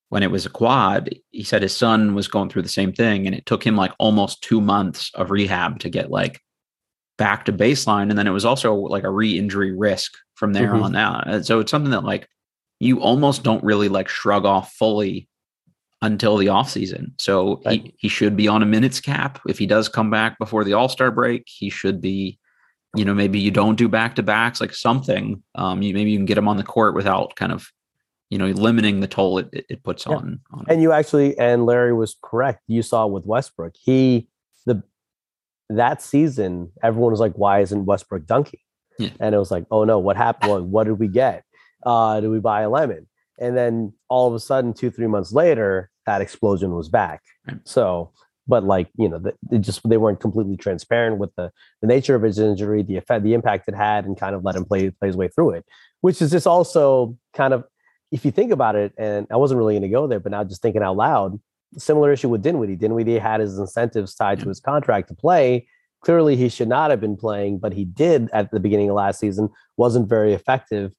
when 0.09 0.23
it 0.23 0.31
was 0.31 0.45
a 0.45 0.49
quad, 0.49 1.09
he 1.31 1.43
said 1.43 1.63
his 1.63 1.75
son 1.75 2.13
was 2.13 2.27
going 2.27 2.49
through 2.49 2.61
the 2.61 2.69
same 2.69 2.93
thing, 2.93 3.25
and 3.25 3.35
it 3.35 3.45
took 3.45 3.65
him 3.65 3.75
like 3.75 3.93
almost 3.97 4.43
two 4.43 4.61
months 4.61 5.09
of 5.15 5.31
rehab 5.31 5.79
to 5.79 5.89
get 5.89 6.11
like 6.11 6.39
back 7.17 7.45
to 7.45 7.53
baseline. 7.53 8.09
And 8.09 8.17
then 8.17 8.27
it 8.27 8.31
was 8.31 8.45
also 8.45 8.73
like 8.73 9.03
a 9.03 9.09
re-injury 9.09 9.75
risk 9.75 10.13
from 10.35 10.53
there 10.53 10.73
mm-hmm. 10.73 10.83
on 10.83 10.95
out. 10.95 11.27
And 11.27 11.45
so 11.45 11.59
it's 11.59 11.71
something 11.71 11.91
that 11.91 12.03
like 12.03 12.27
you 12.79 13.01
almost 13.01 13.43
don't 13.43 13.63
really 13.63 13.89
like 13.89 14.07
shrug 14.07 14.45
off 14.45 14.73
fully 14.73 15.27
until 16.01 16.37
the 16.37 16.47
offseason. 16.47 17.11
So 17.19 17.61
right. 17.65 17.83
he, 17.83 17.93
he 17.97 18.07
should 18.07 18.35
be 18.35 18.47
on 18.47 18.63
a 18.63 18.65
minutes 18.65 18.99
cap. 18.99 19.39
If 19.47 19.59
he 19.59 19.67
does 19.67 19.87
come 19.87 20.09
back 20.09 20.39
before 20.39 20.63
the 20.63 20.73
All 20.73 20.89
Star 20.89 21.11
break, 21.11 21.43
he 21.47 21.69
should 21.69 22.01
be, 22.01 22.39
you 22.95 23.05
know, 23.05 23.13
maybe 23.13 23.39
you 23.39 23.51
don't 23.51 23.75
do 23.75 23.87
back 23.87 24.15
to 24.15 24.23
backs, 24.23 24.59
like 24.59 24.73
something. 24.73 25.41
Um, 25.55 25.81
you 25.81 25.93
maybe 25.93 26.11
you 26.11 26.17
can 26.17 26.25
get 26.25 26.37
him 26.37 26.47
on 26.47 26.57
the 26.57 26.63
court 26.63 26.95
without 26.95 27.35
kind 27.35 27.51
of, 27.51 27.71
you 28.29 28.37
know, 28.37 28.47
limiting 28.47 29.01
the 29.01 29.07
toll 29.07 29.37
it, 29.37 29.49
it 29.51 29.83
puts 29.83 30.05
yeah. 30.05 30.15
on, 30.15 30.39
on. 30.51 30.65
And 30.67 30.81
you 30.81 30.91
actually, 30.91 31.37
and 31.37 31.65
Larry 31.65 31.93
was 31.93 32.17
correct. 32.23 32.63
You 32.67 32.81
saw 32.81 33.05
with 33.05 33.25
Westbrook, 33.25 33.75
he, 33.79 34.27
the, 34.65 34.81
that 35.69 36.01
season, 36.01 36.71
everyone 36.81 37.11
was 37.11 37.19
like, 37.19 37.33
why 37.33 37.59
isn't 37.59 37.85
Westbrook 37.85 38.25
dunking? 38.25 38.59
Yeah. 38.97 39.09
And 39.19 39.35
it 39.35 39.37
was 39.37 39.51
like, 39.51 39.65
oh 39.69 39.83
no, 39.83 39.99
what 39.99 40.17
happened? 40.17 40.71
what 40.71 40.85
did 40.85 40.99
we 40.99 41.07
get? 41.07 41.43
Uh, 41.85 42.19
did 42.21 42.29
we 42.29 42.39
buy 42.39 42.61
a 42.61 42.69
lemon? 42.69 43.07
And 43.39 43.55
then 43.55 43.93
all 44.07 44.27
of 44.27 44.33
a 44.33 44.39
sudden, 44.39 44.73
two, 44.73 44.91
three 44.91 45.07
months 45.07 45.31
later, 45.31 45.90
that 46.05 46.21
explosion 46.21 46.73
was 46.73 46.89
back. 46.89 47.21
Right. 47.47 47.59
So, 47.63 48.11
but 48.47 48.63
like 48.63 48.89
you 48.97 49.07
know, 49.07 49.21
they 49.49 49.59
just 49.59 49.87
they 49.87 49.97
weren't 49.97 50.19
completely 50.19 50.57
transparent 50.57 51.17
with 51.17 51.33
the 51.35 51.51
the 51.81 51.87
nature 51.87 52.15
of 52.15 52.23
his 52.23 52.39
injury, 52.39 52.83
the 52.83 52.97
effect, 52.97 53.23
the 53.23 53.33
impact 53.33 53.67
it 53.67 53.75
had, 53.75 54.05
and 54.05 54.17
kind 54.17 54.35
of 54.35 54.43
let 54.43 54.55
him 54.55 54.65
play 54.65 54.89
play 54.89 55.07
his 55.07 55.17
way 55.17 55.27
through 55.27 55.51
it. 55.51 55.65
Which 56.01 56.21
is 56.21 56.31
just 56.31 56.47
also 56.47 57.17
kind 57.33 57.53
of, 57.53 57.63
if 58.11 58.25
you 58.25 58.31
think 58.31 58.51
about 58.51 58.75
it, 58.75 58.93
and 58.97 59.27
I 59.31 59.37
wasn't 59.37 59.59
really 59.59 59.73
going 59.73 59.83
to 59.83 59.89
go 59.89 60.07
there, 60.07 60.19
but 60.19 60.31
now 60.31 60.43
just 60.43 60.61
thinking 60.61 60.81
out 60.81 60.97
loud, 60.97 61.39
similar 61.77 62.11
issue 62.11 62.29
with 62.29 62.41
Dinwiddie. 62.41 62.75
Dinwiddie 62.75 63.19
had 63.19 63.39
his 63.39 63.57
incentives 63.57 64.15
tied 64.15 64.39
yeah. 64.39 64.43
to 64.45 64.49
his 64.49 64.59
contract 64.59 65.09
to 65.09 65.13
play. 65.13 65.67
Clearly, 66.03 66.35
he 66.35 66.49
should 66.49 66.67
not 66.67 66.89
have 66.89 66.99
been 66.99 67.15
playing, 67.15 67.59
but 67.59 67.73
he 67.73 67.85
did 67.85 68.27
at 68.33 68.49
the 68.51 68.59
beginning 68.59 68.89
of 68.89 68.95
last 68.95 69.19
season. 69.19 69.49
wasn't 69.77 70.09
very 70.09 70.33
effective 70.33 70.93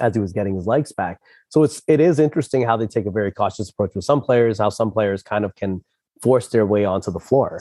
as 0.00 0.14
he 0.14 0.20
was 0.20 0.32
getting 0.32 0.54
his 0.54 0.66
legs 0.66 0.92
back. 0.92 1.20
So 1.48 1.62
it's 1.62 1.82
it 1.86 2.00
is 2.00 2.18
interesting 2.18 2.62
how 2.62 2.76
they 2.76 2.86
take 2.86 3.06
a 3.06 3.10
very 3.10 3.30
cautious 3.32 3.70
approach 3.70 3.94
with 3.94 4.04
some 4.04 4.20
players, 4.20 4.58
how 4.58 4.70
some 4.70 4.90
players 4.90 5.22
kind 5.22 5.44
of 5.44 5.54
can 5.54 5.84
force 6.22 6.48
their 6.48 6.66
way 6.66 6.84
onto 6.84 7.10
the 7.10 7.20
floor. 7.20 7.60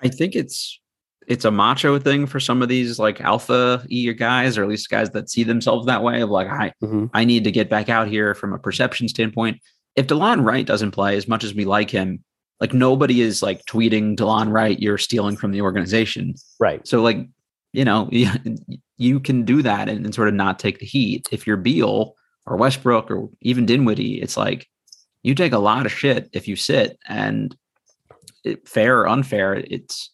I 0.00 0.08
think 0.08 0.34
it's 0.34 0.80
it's 1.26 1.44
a 1.46 1.50
macho 1.50 1.98
thing 1.98 2.26
for 2.26 2.38
some 2.38 2.60
of 2.62 2.68
these 2.68 2.98
like 2.98 3.20
alpha 3.20 3.82
e 3.88 4.12
guys, 4.12 4.58
or 4.58 4.62
at 4.62 4.68
least 4.68 4.90
guys 4.90 5.10
that 5.10 5.30
see 5.30 5.42
themselves 5.42 5.86
that 5.86 6.02
way 6.02 6.20
of 6.20 6.28
like, 6.30 6.48
I 6.48 6.72
Mhm. 6.82 7.10
I 7.14 7.24
need 7.24 7.44
to 7.44 7.50
get 7.50 7.70
back 7.70 7.88
out 7.88 8.08
here 8.08 8.34
from 8.34 8.52
a 8.52 8.58
perception 8.58 9.08
standpoint. 9.08 9.60
If 9.96 10.06
Delon 10.06 10.44
Wright 10.44 10.66
doesn't 10.66 10.90
play 10.90 11.16
as 11.16 11.26
much 11.26 11.42
as 11.44 11.54
we 11.54 11.64
like 11.64 11.88
him, 11.88 12.22
like 12.60 12.74
nobody 12.74 13.20
is 13.22 13.42
like 13.42 13.64
tweeting 13.64 14.16
Delon 14.16 14.52
Wright, 14.52 14.78
you're 14.78 14.98
stealing 14.98 15.36
from 15.36 15.52
the 15.52 15.62
organization. 15.62 16.34
Right. 16.60 16.86
So 16.86 17.00
like, 17.00 17.26
you 17.72 17.84
know, 17.84 18.08
you, 18.96 19.20
can 19.20 19.44
do 19.44 19.62
that 19.62 19.88
and, 19.88 20.04
and 20.04 20.14
sort 20.14 20.28
of 20.28 20.34
not 20.34 20.58
take 20.58 20.78
the 20.78 20.86
heat. 20.86 21.28
If 21.32 21.46
you're 21.46 21.56
Beal 21.56 22.14
or 22.46 22.56
Westbrook 22.56 23.10
or 23.10 23.28
even 23.40 23.66
Dinwiddie, 23.66 24.20
it's 24.20 24.36
like 24.36 24.68
you 25.22 25.34
take 25.34 25.52
a 25.52 25.58
lot 25.58 25.86
of 25.86 25.92
shit 25.92 26.28
if 26.32 26.46
you 26.46 26.56
sit 26.56 26.98
and 27.08 27.56
it, 28.44 28.68
fair 28.68 29.00
or 29.00 29.08
unfair, 29.08 29.54
it's 29.54 30.10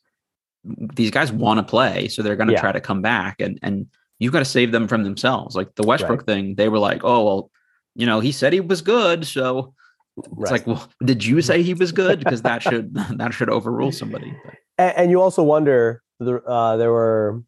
these 0.94 1.10
guys 1.10 1.32
want 1.32 1.58
to 1.58 1.64
play, 1.64 2.06
so 2.08 2.22
they're 2.22 2.36
going 2.36 2.46
to 2.48 2.52
Yeah. 2.54 2.60
try 2.60 2.72
to 2.72 2.80
come 2.80 3.02
back 3.02 3.40
and 3.40 3.58
and 3.62 3.86
you've 4.18 4.32
got 4.32 4.40
to 4.40 4.44
save 4.44 4.72
them 4.72 4.86
from 4.86 5.02
themselves. 5.04 5.56
Like 5.56 5.74
the 5.74 5.82
Westbrook 5.82 6.26
thing, 6.26 6.54
they 6.56 6.68
were 6.68 6.78
like, 6.78 7.00
"Oh, 7.02 7.24
well, 7.24 7.50
you 7.94 8.06
know, 8.06 8.20
he 8.20 8.30
said 8.32 8.52
he 8.52 8.60
was 8.60 8.82
good, 8.82 9.26
so 9.26 9.74
it's 10.18 10.28
Right. 10.36 10.50
like, 10.52 10.66
well, 10.66 10.86
did 11.04 11.24
you 11.24 11.40
say 11.40 11.62
he 11.62 11.72
was 11.74 11.90
good? 11.92 12.18
Because 12.18 12.42
that 12.42 12.62
should 12.62 12.92
that 13.18 13.32
should 13.34 13.48
overrule 13.50 13.90
somebody." 13.92 14.32
And, 14.78 14.96
and 14.96 15.10
you 15.10 15.20
also 15.20 15.42
wonder 15.42 16.02
the, 16.20 16.36
uh, 16.42 16.76
there 16.76 16.92
were 16.92 17.42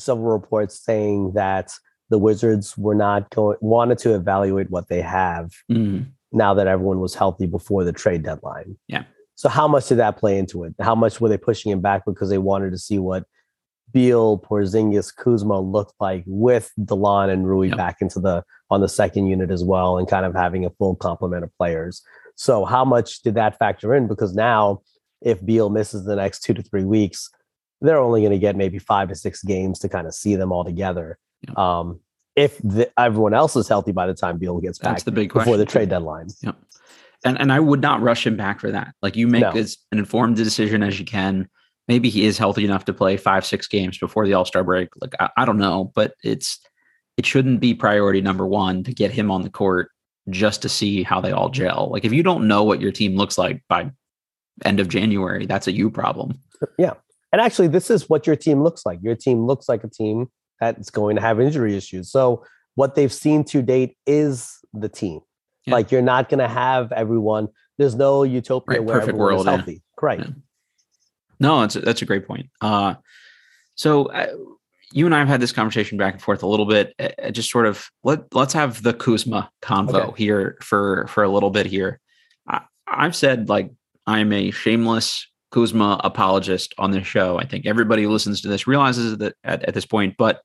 several 0.00 0.32
reports 0.32 0.82
saying 0.84 1.32
that 1.34 1.72
the 2.10 2.18
wizards 2.18 2.76
were 2.76 2.94
not 2.94 3.30
going 3.30 3.56
wanted 3.60 3.98
to 3.98 4.14
evaluate 4.14 4.70
what 4.70 4.88
they 4.88 5.00
have 5.00 5.52
mm, 5.70 6.06
now 6.32 6.54
that 6.54 6.66
everyone 6.66 7.00
was 7.00 7.14
healthy 7.14 7.46
before 7.46 7.84
the 7.84 7.92
trade 7.92 8.22
deadline 8.22 8.76
Yeah. 8.88 9.04
so 9.36 9.48
how 9.48 9.68
much 9.68 9.88
did 9.88 9.98
that 9.98 10.16
play 10.16 10.38
into 10.38 10.64
it 10.64 10.74
how 10.80 10.94
much 10.94 11.20
were 11.20 11.28
they 11.28 11.38
pushing 11.38 11.70
him 11.72 11.80
back 11.80 12.02
because 12.06 12.28
they 12.30 12.38
wanted 12.38 12.70
to 12.72 12.78
see 12.78 12.98
what 12.98 13.24
Beal, 13.92 14.38
Porzingis, 14.38 15.14
Kuzma 15.14 15.58
looked 15.60 15.94
like 15.98 16.22
with 16.26 16.70
Delon 16.78 17.28
and 17.28 17.48
Rui 17.48 17.68
Yep. 17.70 17.76
back 17.76 17.96
into 18.00 18.20
the 18.20 18.44
on 18.70 18.80
the 18.80 18.88
second 18.88 19.26
unit 19.26 19.50
as 19.50 19.64
well, 19.64 19.98
and 19.98 20.06
kind 20.08 20.24
of 20.24 20.32
having 20.32 20.64
a 20.64 20.70
full 20.70 20.94
complement 20.94 21.42
of 21.42 21.50
players. 21.56 22.00
So 22.36 22.64
how 22.64 22.84
much 22.84 23.22
did 23.22 23.34
that 23.34 23.58
factor 23.58 23.92
in? 23.96 24.06
Because 24.06 24.32
now, 24.32 24.82
if 25.22 25.44
Beal 25.44 25.70
misses 25.70 26.04
the 26.04 26.14
next 26.14 26.44
two 26.44 26.54
to 26.54 26.62
three 26.62 26.84
weeks, 26.84 27.28
they're 27.80 27.98
only 27.98 28.20
going 28.20 28.32
to 28.32 28.38
get 28.38 28.56
maybe 28.56 28.78
five 28.78 29.08
to 29.08 29.14
six 29.14 29.42
games 29.42 29.78
to 29.80 29.88
kind 29.88 30.06
of 30.06 30.14
see 30.14 30.36
them 30.36 30.52
all 30.52 30.64
together. 30.64 31.18
Yep. 31.46 31.58
Um, 31.58 32.00
if 32.36 32.58
the, 32.58 32.90
everyone 32.98 33.34
else 33.34 33.56
is 33.56 33.68
healthy 33.68 33.92
by 33.92 34.06
the 34.06 34.14
time 34.14 34.38
Beal 34.38 34.60
gets 34.60 34.78
back 34.78 34.92
that's 34.92 35.02
the 35.04 35.12
big 35.12 35.30
question. 35.30 35.46
before 35.50 35.56
the 35.56 35.66
trade 35.66 35.88
deadline. 35.88 36.28
and 37.24 37.38
and 37.40 37.52
I 37.52 37.60
would 37.60 37.80
not 37.80 38.00
rush 38.00 38.26
him 38.26 38.36
back 38.36 38.60
for 38.60 38.70
that. 38.70 38.94
Like 39.02 39.16
you 39.16 39.26
make 39.26 39.42
No. 39.42 39.50
as 39.50 39.78
an 39.92 39.98
informed 39.98 40.36
decision 40.36 40.82
as 40.82 40.98
you 40.98 41.04
can. 41.04 41.48
Maybe 41.88 42.08
he 42.08 42.24
is 42.24 42.38
healthy 42.38 42.64
enough 42.64 42.84
to 42.84 42.92
play 42.92 43.16
five, 43.16 43.44
six 43.44 43.66
games 43.66 43.98
before 43.98 44.24
the 44.26 44.34
All 44.34 44.44
Star 44.44 44.62
break. 44.62 44.90
Like 45.00 45.14
I, 45.18 45.30
I 45.38 45.44
don't 45.44 45.58
know, 45.58 45.90
but 45.94 46.14
it's 46.22 46.60
it 47.16 47.26
shouldn't 47.26 47.60
be 47.60 47.74
priority 47.74 48.20
number 48.20 48.46
one 48.46 48.84
to 48.84 48.94
get 48.94 49.10
him 49.10 49.30
on 49.30 49.42
the 49.42 49.50
court 49.50 49.90
just 50.28 50.62
to 50.62 50.68
see 50.68 51.02
how 51.02 51.20
they 51.20 51.32
all 51.32 51.48
gel. 51.48 51.88
Like 51.90 52.04
if 52.04 52.12
you 52.12 52.22
don't 52.22 52.46
know 52.46 52.62
what 52.62 52.80
your 52.80 52.92
team 52.92 53.16
looks 53.16 53.36
like 53.36 53.62
by 53.68 53.90
end 54.64 54.78
of 54.78 54.88
January, 54.88 55.46
that's 55.46 55.66
a 55.66 55.72
you 55.72 55.90
problem. 55.90 56.38
And 57.32 57.40
actually, 57.40 57.68
this 57.68 57.90
is 57.90 58.08
what 58.08 58.26
your 58.26 58.36
team 58.36 58.62
looks 58.62 58.84
like. 58.84 58.98
Your 59.02 59.14
team 59.14 59.46
looks 59.46 59.68
like 59.68 59.84
a 59.84 59.88
team 59.88 60.28
that's 60.60 60.90
going 60.90 61.16
to 61.16 61.22
have 61.22 61.40
injury 61.40 61.76
issues. 61.76 62.10
So, 62.10 62.44
what 62.74 62.94
they've 62.94 63.12
seen 63.12 63.44
to 63.44 63.62
date 63.62 63.96
is 64.06 64.58
the 64.72 64.88
team. 64.88 65.20
Yeah. 65.66 65.74
Like, 65.74 65.90
you're 65.92 66.02
not 66.02 66.28
going 66.28 66.40
to 66.40 66.48
have 66.48 66.90
everyone. 66.92 67.48
There's 67.78 67.94
no 67.94 68.22
utopia 68.24 68.78
Right, 68.78 68.84
where 68.84 68.96
perfect 68.96 69.08
everyone 69.10 69.34
world, 69.34 69.40
is 69.40 69.46
yeah. 69.46 69.56
healthy. 69.56 69.82
Right. 70.00 70.18
Yeah. 70.20 70.26
No, 71.38 71.60
that's 71.60 71.74
that's 71.74 72.02
a 72.02 72.04
great 72.04 72.26
point. 72.26 72.50
Uh, 72.60 72.94
so 73.74 74.06
uh, 74.06 74.26
you 74.92 75.06
and 75.06 75.14
I 75.14 75.20
have 75.20 75.28
had 75.28 75.40
this 75.40 75.52
conversation 75.52 75.96
back 75.96 76.12
and 76.12 76.22
forth 76.22 76.42
a 76.42 76.46
little 76.46 76.66
bit. 76.66 76.94
Uh, 76.98 77.08
uh, 77.22 77.30
just 77.30 77.50
sort 77.50 77.66
of 77.66 77.88
let 78.04 78.34
let's 78.34 78.52
have 78.52 78.82
the 78.82 78.92
Kuzma 78.92 79.50
convo 79.62 80.08
Okay. 80.08 80.24
here 80.24 80.58
for 80.60 81.06
for 81.08 81.22
a 81.24 81.28
little 81.30 81.50
bit 81.50 81.64
here. 81.66 81.98
I, 82.46 82.60
I've 82.86 83.16
said 83.16 83.48
like 83.48 83.70
I'm 84.06 84.32
a 84.32 84.50
shameless 84.50 85.26
Kuzma 85.50 86.00
apologist 86.04 86.74
on 86.78 86.90
this 86.90 87.06
show. 87.06 87.38
I 87.38 87.46
think 87.46 87.66
everybody 87.66 88.04
who 88.04 88.10
listens 88.10 88.40
to 88.40 88.48
this 88.48 88.66
realizes 88.66 89.18
that 89.18 89.34
at, 89.44 89.64
at 89.64 89.74
this 89.74 89.86
point, 89.86 90.14
but 90.18 90.42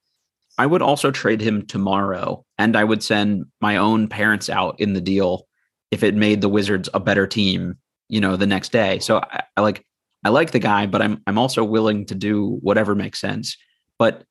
I 0.57 0.65
would 0.65 0.81
also 0.81 1.11
trade 1.11 1.41
him 1.41 1.65
tomorrow, 1.65 2.45
and 2.57 2.75
I 2.75 2.83
would 2.83 3.03
send 3.03 3.45
my 3.61 3.77
own 3.77 4.07
parents 4.07 4.49
out 4.49 4.79
in 4.79 4.93
the 4.93 5.01
deal 5.01 5.47
if 5.91 6.01
it 6.01 6.15
made 6.15 6.41
the 6.41 6.49
Wizards 6.49 6.89
a 6.93 6.99
better 6.99 7.27
team. 7.27 7.75
You 8.07 8.21
know, 8.21 8.35
the 8.35 8.45
next 8.45 8.71
day. 8.71 8.99
So 8.99 9.17
I, 9.17 9.41
I 9.57 9.61
like 9.61 9.83
I 10.23 10.29
like 10.29 10.51
the 10.51 10.59
guy, 10.59 10.85
but 10.85 11.01
I'm 11.01 11.23
I'm 11.25 11.39
also 11.39 11.63
willing 11.63 12.05
to 12.05 12.15
do 12.15 12.59
whatever 12.61 12.93
makes 12.93 13.19
sense. 13.19 13.57
But 13.97 14.23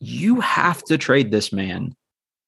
you 0.00 0.40
have 0.40 0.82
to 0.84 0.98
trade 0.98 1.30
this 1.30 1.52
man 1.52 1.94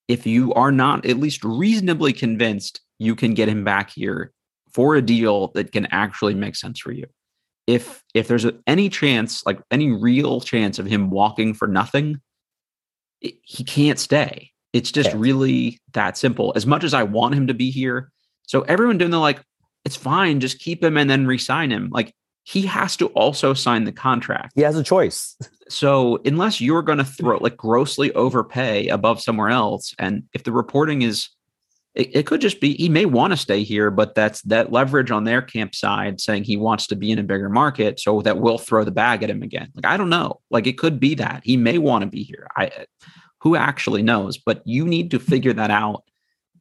if 0.09 0.27
you 0.27 0.53
are 0.55 0.73
not 0.73 1.07
at 1.07 1.19
least 1.19 1.45
reasonably 1.45 2.13
convinced 2.13 2.81
you 2.99 3.15
can 3.17 3.33
get 3.35 3.49
him 3.49 3.65
back 3.65 3.91
here 3.91 4.33
for 4.73 4.97
a 4.97 5.03
deal 5.03 5.49
that 5.55 5.73
can 5.73 5.87
actually 5.87 6.35
make 6.35 6.57
sense 6.57 6.79
for 6.79 6.93
you. 6.93 7.07
If 7.71 8.03
if 8.15 8.27
there's 8.29 8.47
any 8.67 8.89
chance, 8.89 9.45
like 9.47 9.61
any 9.71 9.91
real 9.93 10.41
chance 10.41 10.79
of 10.79 10.87
him 10.87 11.11
walking 11.11 11.55
for 11.55 11.69
nothing, 11.69 12.21
it- 13.21 13.39
he 13.43 13.65
can't 13.65 13.99
stay. 13.99 14.51
It's 14.73 14.93
just 14.93 15.11
really 15.17 15.81
that 15.95 16.17
simple. 16.17 16.53
As 16.57 16.67
much 16.67 16.85
as 16.85 16.95
I 16.95 17.03
want 17.03 17.35
him 17.35 17.47
to 17.49 17.55
be 17.55 17.71
here, 17.71 18.11
so 18.47 18.63
everyone 18.63 18.99
doing 18.99 19.11
the 19.11 19.19
like, 19.19 19.41
it's 19.85 19.97
fine, 19.97 20.41
just 20.41 20.59
keep 20.59 20.83
him 20.83 20.97
and 20.97 21.09
then 21.11 21.27
resign 21.27 21.71
him. 21.71 21.89
Like 21.93 22.15
he 22.45 22.63
has 22.67 22.97
to 22.97 23.07
also 23.09 23.55
sign 23.55 23.85
the 23.85 23.93
contract. 23.93 24.53
He 24.55 24.63
has 24.63 24.77
a 24.77 24.83
choice. 24.85 25.37
So 25.69 26.19
unless 26.25 26.61
you're 26.61 26.83
going 26.83 26.99
to 26.99 27.05
throw 27.05 27.37
like 27.39 27.57
grossly 27.57 28.13
overpay 28.15 28.89
above 28.89 29.21
somewhere 29.21 29.51
else, 29.51 29.95
and 29.99 30.25
if 30.33 30.43
the 30.45 30.51
reporting 30.53 31.03
is, 31.03 31.29
it, 31.95 32.17
it 32.17 32.27
could 32.27 32.41
just 32.41 32.61
be 32.61 32.75
he 32.75 32.89
may 32.89 33.05
want 33.05 33.33
to 33.33 33.37
stay 33.37 33.63
here, 33.63 33.91
but 33.91 34.15
that's 34.15 34.43
that 34.43 34.73
leverage 34.73 35.11
on 35.11 35.25
their 35.25 35.43
camp 35.43 35.75
side 35.75 36.21
saying 36.21 36.45
he 36.45 36.57
wants 36.57 36.87
to 36.89 36.97
be 36.97 37.11
in 37.11 37.19
a 37.19 37.25
bigger 37.25 37.49
market, 37.49 37.99
so 38.01 38.23
that 38.23 38.39
we'll 38.39 38.59
throw 38.59 38.85
the 38.85 38.91
bag 38.91 39.23
at 39.23 39.31
him 39.31 39.43
again. 39.43 39.71
Like 39.75 39.87
I 39.87 39.97
don't 39.97 40.11
know, 40.11 40.41
like 40.51 40.67
it 40.67 40.79
could 40.79 41.01
be 41.01 41.15
that 41.17 41.43
he 41.45 41.57
may 41.57 41.79
want 41.79 42.03
to 42.03 42.11
be 42.11 42.23
here. 42.23 42.47
I, 42.57 42.71
who 43.41 43.57
actually 43.57 44.03
knows? 44.03 44.39
But 44.39 44.63
you 44.67 44.87
need 44.87 45.11
to 45.13 45.19
figure 45.19 45.53
that 45.55 45.71
out 45.71 46.05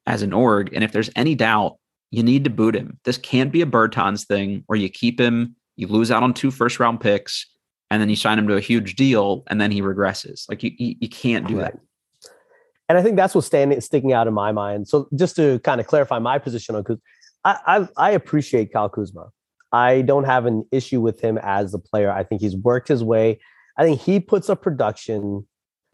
as 0.06 0.22
an 0.22 0.34
org, 0.34 0.74
and 0.74 0.84
if 0.84 0.92
there's 0.92 1.12
any 1.16 1.36
doubt, 1.36 1.78
you 2.12 2.24
need 2.24 2.44
to 2.44 2.50
boot 2.50 2.76
him. 2.76 3.00
This 3.04 3.18
can't 3.18 3.52
be 3.52 3.62
a 3.62 3.66
Bertans 3.66 4.26
thing 4.26 4.64
where 4.66 4.80
you 4.80 4.90
keep 4.90 5.20
him, 5.20 5.56
you 5.76 5.88
lose 5.88 6.12
out 6.12 6.24
on 6.24 6.34
two 6.34 6.52
first 6.52 6.80
round 6.80 7.02
picks 7.02 7.46
and 7.92 8.02
then 8.02 8.10
you 8.10 8.16
sign 8.16 8.38
him 8.40 8.48
to 8.48 8.56
a 8.56 8.62
huge 8.62 8.96
deal 8.96 9.44
and 9.48 9.60
then 9.60 9.72
he 9.72 9.82
regresses. 9.82 10.48
Like 10.50 10.64
you, 10.64 10.72
you, 10.78 10.96
you 11.02 11.10
can't 11.10 11.48
do 11.48 11.58
that. 11.58 11.80
And 12.90 12.98
I 12.98 13.04
think 13.04 13.16
that's 13.16 13.36
what's 13.36 13.48
standing 13.48 13.80
sticking 13.82 14.12
out 14.12 14.28
in 14.28 14.34
my 14.34 14.52
mind. 14.52 14.88
So 14.88 15.08
just 15.16 15.36
to 15.36 15.60
kind 15.60 15.80
of 15.80 15.88
clarify 15.88 16.18
my 16.20 16.40
position 16.40 16.76
on 16.76 16.84
Kuzma, 16.84 17.02
I, 17.46 17.58
I 17.68 17.88
I 17.98 18.12
appreciate 18.12 18.74
Kyle 18.74 18.90
Kuzma. 18.90 19.30
I 19.72 20.02
don't 20.02 20.24
have 20.24 20.48
an 20.48 20.66
issue 20.72 21.00
with 21.00 21.22
him 21.22 21.38
as 21.38 21.74
a 21.76 21.80
player. 21.80 22.12
I 22.12 22.24
think 22.24 22.42
he's 22.42 22.56
worked 22.56 22.88
his 22.88 23.04
way. 23.04 23.40
I 23.78 23.84
think 23.84 24.02
he 24.02 24.20
puts 24.20 24.50
up 24.50 24.64
production, 24.64 25.48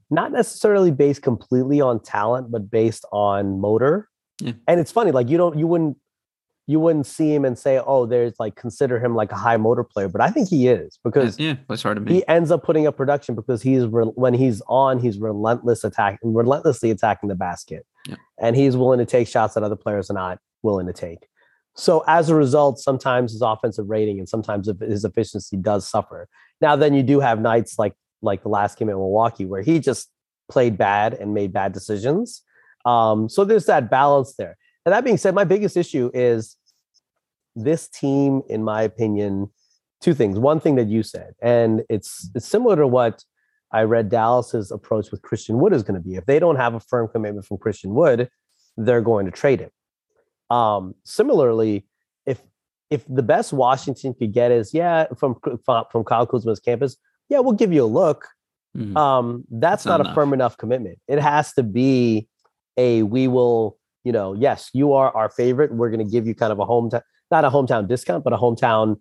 not 0.09 0.31
necessarily 0.31 0.91
based 0.91 1.21
completely 1.21 1.81
on 1.81 2.01
talent, 2.01 2.49
but 2.51 2.71
based 2.71 3.05
on 3.11 3.59
motor. 3.59 4.09
Yeah. 4.39 4.53
And 4.67 4.79
it's 4.79 4.91
funny, 4.91 5.11
like 5.11 5.29
you 5.29 5.37
don't 5.37 5.59
you 5.59 5.67
wouldn't 5.67 5.97
you 6.67 6.79
wouldn't 6.79 7.05
see 7.05 7.33
him 7.33 7.45
and 7.45 7.57
say, 7.57 7.79
oh, 7.85 8.05
there's 8.05 8.33
like 8.39 8.55
consider 8.55 8.99
him 8.99 9.15
like 9.15 9.31
a 9.31 9.35
high 9.35 9.57
motor 9.57 9.83
player, 9.83 10.07
but 10.09 10.21
I 10.21 10.29
think 10.31 10.49
he 10.49 10.67
is 10.67 10.97
because 11.03 11.39
yeah, 11.39 11.55
that's 11.69 11.83
hard 11.83 11.97
to 11.97 12.01
me. 12.01 12.13
he 12.13 12.27
ends 12.27 12.49
up 12.51 12.63
putting 12.63 12.87
up 12.87 12.97
production 12.97 13.35
because 13.35 13.61
he's 13.61 13.85
re- 13.85 14.05
when 14.15 14.33
he's 14.33 14.61
on, 14.67 14.99
he's 14.99 15.19
relentless 15.19 15.83
attack, 15.83 16.19
relentlessly 16.23 16.89
attacking 16.89 17.29
the 17.29 17.35
basket, 17.35 17.85
Yeah. 18.07 18.15
and 18.39 18.55
he's 18.55 18.75
willing 18.75 18.99
to 18.99 19.05
take 19.05 19.27
shots 19.27 19.53
that 19.53 19.63
other 19.63 19.75
players 19.75 20.09
are 20.09 20.15
not 20.15 20.39
willing 20.63 20.87
to 20.87 20.93
take. 20.93 21.27
So 21.75 22.03
as 22.07 22.29
a 22.29 22.35
result, 22.35 22.79
sometimes 22.79 23.33
his 23.33 23.41
offensive 23.41 23.89
rating 23.89 24.17
and 24.17 24.27
sometimes 24.27 24.69
his 24.81 25.03
efficiency 25.05 25.57
does 25.57 25.87
suffer. 25.87 26.27
Now, 26.61 26.75
then 26.75 26.93
you 26.93 27.03
do 27.03 27.19
have 27.19 27.39
nights 27.41 27.77
like 27.77 27.93
like 28.21 28.41
the 28.41 28.49
last 28.49 28.79
game 28.79 28.89
at 28.89 28.95
Milwaukee 28.95 29.45
where 29.45 29.61
he 29.61 29.79
just 29.79 30.09
played 30.49 30.77
bad 30.77 31.13
and 31.13 31.33
made 31.33 31.53
bad 31.53 31.73
decisions. 31.73 32.41
Um, 32.85 33.29
so 33.29 33.43
there's 33.45 33.65
that 33.65 33.89
balance 33.91 34.35
there. 34.37 34.57
And 34.85 34.93
that 34.93 35.03
being 35.03 35.17
said, 35.17 35.33
my 35.33 35.43
biggest 35.43 35.77
issue 35.77 36.11
is 36.13 36.57
this 37.55 37.87
team, 37.87 38.41
in 38.49 38.63
my 38.63 38.83
opinion, 38.83 39.49
two 40.01 40.13
things. 40.13 40.37
One 40.37 40.59
thing 40.59 40.75
that 40.75 40.87
you 40.87 41.03
said, 41.03 41.33
and 41.41 41.83
it's 41.89 42.29
it's 42.35 42.47
similar 42.47 42.75
to 42.75 42.87
what 42.87 43.23
I 43.71 43.83
read 43.83 44.09
Dallas's 44.09 44.71
approach 44.71 45.11
with 45.11 45.21
Christian 45.21 45.59
Wood 45.59 45.73
is 45.73 45.83
going 45.83 45.99
to 46.01 46.07
be. 46.07 46.15
If 46.15 46.25
they 46.25 46.39
don't 46.39 46.57
have 46.57 46.75
a 46.75 46.79
firm 46.79 47.07
commitment 47.07 47.45
from 47.45 47.57
Christian 47.57 47.93
Wood, 47.95 48.29
they're 48.77 49.01
going 49.01 49.25
to 49.25 49.31
trade 49.31 49.59
him. 49.61 49.71
Um, 50.55 50.95
similarly, 51.03 51.85
if 52.25 52.41
if 52.89 53.03
the 53.09 53.23
best 53.23 53.53
Washington 53.53 54.13
could 54.13 54.33
get 54.33 54.51
is 54.51 54.73
yeah 54.73 55.07
from 55.17 55.35
from, 55.65 55.85
from 55.91 56.03
Kyle 56.03 56.27
Kuzma's 56.27 56.59
campus, 56.59 56.97
yeah, 57.29 57.39
we'll 57.39 57.53
give 57.53 57.73
you 57.73 57.83
a 57.83 57.87
look. 57.87 58.27
Mhm. 58.77 58.95
Um, 58.97 59.45
that's 59.49 59.83
That's 59.83 59.85
not, 59.85 60.01
not 60.01 60.11
a 60.11 60.13
firm 60.13 60.33
enough 60.33 60.57
commitment. 60.57 60.99
It 61.07 61.19
has 61.19 61.53
to 61.53 61.63
be 61.63 62.27
a 62.77 63.03
we 63.03 63.27
will, 63.27 63.77
you 64.05 64.11
know, 64.13 64.33
yes, 64.33 64.69
you 64.71 64.93
are 64.93 65.13
our 65.13 65.29
favorite. 65.29 65.73
We're 65.73 65.89
going 65.89 66.05
to 66.05 66.09
give 66.09 66.25
you 66.25 66.33
kind 66.35 66.53
of 66.53 66.59
a 66.59 66.65
hometown, 66.65 67.01
not 67.31 67.43
a 67.43 67.49
hometown 67.49 67.87
discount, 67.87 68.23
but 68.23 68.31
a 68.31 68.37
hometown 68.37 68.99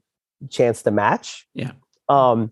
chance 0.50 0.82
to 0.82 0.90
match. 0.90 1.46
Yeah. 1.54 1.72
Um, 2.08 2.50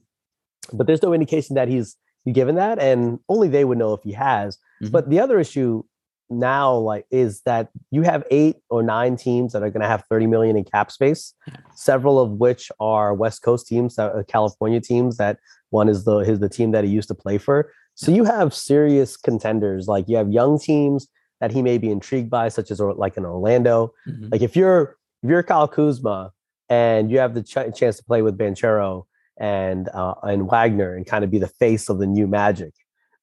but 0.73 0.87
there's 0.87 1.03
no 1.03 1.13
indication 1.13 1.55
that 1.57 1.67
he's 1.69 1.97
given 2.31 2.55
that, 2.57 2.79
and 2.79 3.19
only 3.29 3.49
they 3.49 3.65
would 3.65 3.79
know 3.79 3.95
if 3.95 4.03
he 4.05 4.13
has. 4.13 4.59
Mhm. 4.83 4.93
But 4.93 5.09
the 5.11 5.19
other 5.19 5.41
issue 5.41 5.83
now, 6.31 6.75
like, 6.77 7.05
is 7.11 7.41
that 7.47 7.71
you 7.91 8.03
have 8.03 8.23
eight 8.31 8.57
or 8.71 8.83
nine 8.83 9.17
teams 9.17 9.53
that 9.55 9.63
are 9.63 9.71
going 9.71 9.83
to 9.83 9.89
have 9.89 10.05
30 10.09 10.27
million 10.27 10.57
in 10.57 10.65
cap 10.65 10.91
space, 10.93 11.35
Yeah. 11.49 11.57
several 11.75 12.21
of 12.21 12.33
which 12.33 12.71
are 12.79 13.13
West 13.13 13.43
Coast 13.43 13.67
teams, 13.67 13.99
are 13.99 14.23
California 14.25 14.81
teams. 14.81 15.17
That 15.17 15.39
one 15.71 15.89
is 15.89 16.05
the 16.05 16.19
his 16.19 16.39
the 16.39 16.49
team 16.49 16.71
that 16.73 16.85
he 16.85 16.91
used 16.91 17.09
to 17.09 17.15
play 17.15 17.39
for. 17.39 17.71
So 17.95 18.13
you 18.13 18.25
have 18.25 18.55
serious 18.55 19.17
contenders, 19.17 19.89
like 19.89 20.07
you 20.09 20.17
have 20.17 20.31
young 20.31 20.59
teams 20.59 21.09
that 21.43 21.51
he 21.51 21.61
may 21.61 21.77
be 21.77 21.91
intrigued 21.91 22.31
by, 22.31 22.49
such 22.49 22.71
as 22.71 22.81
or- 22.81 22.95
like 22.95 23.17
in 23.19 23.25
Orlando. 23.27 23.93
Mhm. 24.09 24.31
Like 24.33 24.41
if 24.43 24.55
you're 24.57 24.97
if 25.23 25.29
you're 25.31 25.43
Kyle 25.43 25.69
Kuzma 25.69 26.31
and 26.71 27.11
you 27.11 27.19
have 27.19 27.35
the 27.35 27.43
ch- 27.43 27.77
chance 27.79 27.97
to 27.99 28.05
play 28.05 28.23
with 28.23 28.39
Banchero 28.39 29.03
and 29.39 29.89
uh, 29.93 30.15
and 30.23 30.49
Wagner 30.49 30.95
and 30.97 31.05
kind 31.05 31.25
of 31.25 31.31
be 31.31 31.39
the 31.39 31.49
face 31.49 31.89
of 31.91 31.99
the 31.99 32.07
new 32.07 32.27
Magic, 32.27 32.73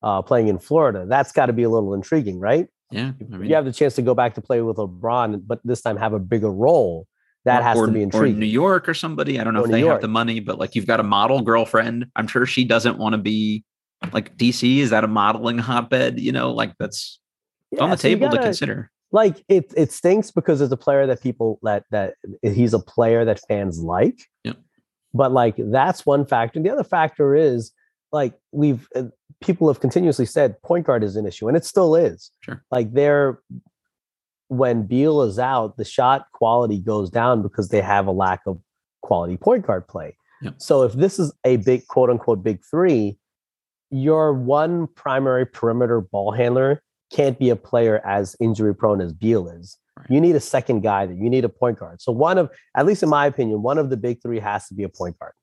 uh, 0.04 0.22
playing 0.22 0.48
in 0.50 0.60
Florida, 0.60 1.06
that's 1.08 1.32
got 1.32 1.48
to 1.48 1.54
be 1.54 1.64
a 1.64 1.70
little 1.70 1.94
intriguing, 1.94 2.40
right? 2.40 2.68
yeah, 2.92 3.12
I 3.34 3.38
mean, 3.38 3.48
you 3.50 3.56
have 3.56 3.66
the 3.66 3.72
chance 3.72 3.94
to 3.96 4.02
go 4.02 4.14
back 4.16 4.34
to 4.36 4.42
play 4.42 4.62
with 4.62 4.78
LeBron, 4.78 5.44
but 5.46 5.60
this 5.64 5.82
time 5.82 5.96
have 5.98 6.14
a 6.14 6.20
bigger 6.20 6.52
role. 6.52 7.06
That 7.46 7.62
or- 7.62 7.64
has 7.64 7.80
to 7.80 7.88
be 7.92 8.00
Or 8.00 8.04
intriguing. 8.04 8.40
New 8.40 8.46
York 8.48 8.90
or 8.90 8.94
somebody. 8.94 9.40
I 9.40 9.44
don't 9.46 9.54
know 9.54 9.62
Or 9.62 9.66
if 9.66 9.72
they 9.72 9.80
York. 9.82 9.94
have 9.94 10.02
the 10.02 10.08
money, 10.10 10.40
but 10.42 10.58
like 10.60 10.76
you've 10.76 10.88
got 10.88 11.00
a 11.00 11.04
model 11.04 11.42
girlfriend. 11.42 12.08
I'm 12.18 12.28
sure 12.28 12.46
she 12.46 12.66
doesn't 12.66 12.98
want 12.98 13.14
to 13.14 13.18
be 13.18 13.64
like 14.12 14.36
DC. 14.36 14.80
Is 14.80 14.90
that 14.90 15.04
a 15.04 15.08
modeling 15.08 15.58
hotbed? 15.70 16.20
You 16.20 16.32
know, 16.34 16.52
like 16.52 16.74
that's 16.80 17.20
it's 17.72 17.82
on 17.82 17.90
the 17.90 17.98
so 17.98 18.08
table 18.08 18.30
to 18.30 18.36
gotta- 18.36 18.48
consider. 18.48 18.92
like 19.12 19.44
it 19.48 19.74
it 19.76 19.92
stinks 19.92 20.32
because 20.32 20.62
it's 20.62 20.72
a 20.72 20.78
player 20.78 21.06
that 21.08 21.22
people 21.22 21.60
that 21.64 21.84
that 21.92 22.16
he's 22.42 22.74
a 22.74 22.80
player 22.80 23.26
that 23.26 23.42
fans 23.48 23.80
like. 23.80 24.20
Yep. 24.44 24.58
But 25.14 25.32
like 25.32 25.56
that's 25.58 26.06
one 26.06 26.26
factor. 26.26 26.60
The 26.62 26.70
other 26.70 26.84
factor 26.84 27.36
is 27.36 27.72
like 28.12 28.34
we've 28.52 28.88
uh, 28.96 29.04
people 29.42 29.68
have 29.68 29.80
continuously 29.80 30.26
said 30.26 30.62
point 30.62 30.86
guard 30.86 31.04
is 31.04 31.16
an 31.16 31.26
issue, 31.26 31.48
and 31.48 31.58
it 31.58 31.66
still 31.66 31.96
is. 31.96 32.32
Sure. 32.42 32.64
Like 32.72 32.94
they're 32.94 33.40
when 34.48 34.84
Beal 34.84 35.22
is 35.22 35.38
out, 35.38 35.78
the 35.78 35.86
shot 35.86 36.26
quality 36.34 36.80
goes 36.80 37.10
down 37.12 37.44
because 37.44 37.70
they 37.70 37.82
have 37.82 38.08
a 38.08 38.12
lack 38.12 38.42
of 38.48 38.60
quality 39.04 39.38
point 39.38 39.66
guard 39.66 39.88
play. 39.88 40.16
Yep. 40.42 40.56
So 40.58 40.84
if 40.84 40.94
this 40.94 41.20
is 41.20 41.32
a 41.44 41.58
big 41.58 41.86
quote 41.88 42.10
unquote 42.10 42.44
big 42.44 42.60
three, 42.70 43.18
your 43.92 44.34
one 44.34 44.88
primary 44.96 45.46
perimeter 45.46 46.02
ball 46.02 46.32
handler 46.32 46.82
can't 47.12 47.38
be 47.40 47.50
a 47.50 47.56
player 47.56 48.02
as 48.06 48.36
injury 48.40 48.74
prone 48.76 49.02
as 49.02 49.14
Beal 49.14 49.48
is. 49.48 49.78
Right. 49.98 50.08
You 50.10 50.22
need 50.22 50.36
a 50.36 50.40
second 50.40 50.82
guy 50.82 51.06
that 51.06 51.16
You 51.18 51.30
need 51.30 51.44
a 51.46 51.50
point 51.50 51.80
guard. 51.80 52.02
So 52.02 52.12
one 52.12 52.38
of, 52.38 52.50
at 52.76 52.86
least 52.86 53.04
in 53.04 53.10
my 53.10 53.26
opinion, 53.26 53.62
one 53.62 53.78
of 53.78 53.90
the 53.90 53.98
big 53.98 54.22
three 54.22 54.40
has 54.40 54.68
to 54.68 54.74
be 54.74 54.84
a 54.84 54.90
point 54.90 55.18
guard. 55.20 55.34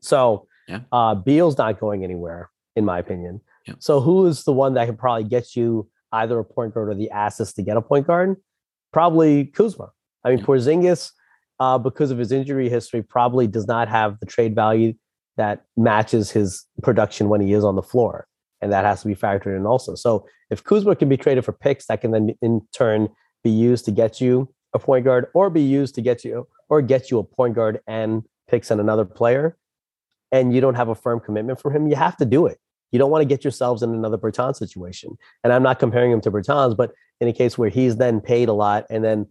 So 0.00 0.46
Yeah. 0.68 0.80
uh, 0.92 1.14
Beal's 1.16 1.58
not 1.58 1.80
going 1.80 2.04
anywhere, 2.04 2.50
in 2.76 2.84
my 2.84 2.98
opinion. 2.98 3.40
Yeah. 3.66 3.74
So 3.80 4.00
who 4.00 4.26
is 4.26 4.44
the 4.44 4.52
one 4.52 4.74
that 4.74 4.86
can 4.86 4.96
probably 4.96 5.24
get 5.24 5.56
you 5.56 5.88
either 6.12 6.38
a 6.38 6.44
point 6.44 6.72
guard 6.74 6.88
or 6.88 6.94
the 6.94 7.10
assets 7.10 7.52
to 7.54 7.62
get 7.62 7.76
a 7.76 7.82
point 7.82 8.06
guard? 8.06 8.36
Probably 8.92 9.46
Kuzma. 9.46 9.90
I 10.24 10.30
mean, 10.30 10.38
Yeah. 10.38 10.44
Porzingis, 10.44 11.10
uh, 11.58 11.76
because 11.78 12.10
of 12.12 12.18
his 12.18 12.30
injury 12.30 12.68
history, 12.68 13.02
probably 13.02 13.46
does 13.48 13.66
not 13.66 13.88
have 13.88 14.20
the 14.20 14.26
trade 14.26 14.54
value 14.54 14.94
that 15.36 15.64
matches 15.76 16.30
his 16.30 16.64
production 16.82 17.28
when 17.28 17.40
he 17.40 17.52
is 17.52 17.64
on 17.64 17.74
the 17.74 17.82
floor. 17.82 18.27
And 18.60 18.72
that 18.72 18.84
has 18.84 19.02
to 19.02 19.08
be 19.08 19.14
factored 19.14 19.56
in 19.56 19.66
also. 19.66 19.94
So 19.94 20.26
if 20.50 20.64
Kuzma 20.64 20.96
can 20.96 21.08
be 21.08 21.16
traded 21.16 21.44
for 21.44 21.52
picks 21.52 21.86
that 21.86 22.00
can 22.00 22.10
then 22.10 22.34
in 22.42 22.62
turn 22.72 23.08
be 23.44 23.50
used 23.50 23.84
to 23.84 23.90
get 23.90 24.20
you 24.20 24.52
a 24.74 24.78
point 24.78 25.04
guard 25.04 25.26
or 25.34 25.48
be 25.48 25.62
used 25.62 25.94
to 25.94 26.02
get 26.02 26.24
you 26.24 26.46
or 26.68 26.82
get 26.82 27.10
you 27.10 27.18
a 27.18 27.24
point 27.24 27.54
guard 27.54 27.80
and 27.86 28.24
picks 28.48 28.70
on 28.70 28.80
another 28.80 29.04
player, 29.04 29.56
and 30.32 30.54
you 30.54 30.60
don't 30.60 30.74
have 30.74 30.88
a 30.88 30.94
firm 30.94 31.20
commitment 31.20 31.60
from 31.60 31.74
him, 31.74 31.86
you 31.86 31.96
have 31.96 32.16
to 32.16 32.24
do 32.24 32.46
it. 32.46 32.58
You 32.90 32.98
don't 32.98 33.10
want 33.10 33.22
to 33.22 33.26
get 33.26 33.44
yourselves 33.44 33.82
in 33.82 33.94
another 33.94 34.18
Bertan 34.18 34.56
situation. 34.56 35.16
And 35.44 35.52
I'm 35.52 35.62
not 35.62 35.78
comparing 35.78 36.10
him 36.10 36.20
to 36.22 36.30
Bertans, 36.30 36.76
but 36.76 36.92
in 37.20 37.28
a 37.28 37.32
case 37.32 37.58
where 37.58 37.68
he's 37.68 37.96
then 37.96 38.20
paid 38.20 38.48
a 38.48 38.52
lot 38.52 38.86
and 38.90 39.04
then 39.04 39.26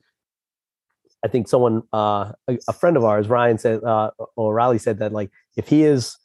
I 1.25 1.27
think 1.27 1.47
someone, 1.47 1.81
uh, 1.91 2.31
a, 2.47 2.59
a 2.67 2.73
friend 2.73 2.95
of 2.95 3.03
ours, 3.03 3.27
Ryan 3.27 3.57
said, 3.57 3.83
uh, 3.83 4.11
or 4.35 4.53
Riley 4.53 4.77
said 4.77 4.99
that 4.99 5.11
like 5.11 5.31
if 5.55 5.67
he 5.67 5.83
is, 5.83 6.15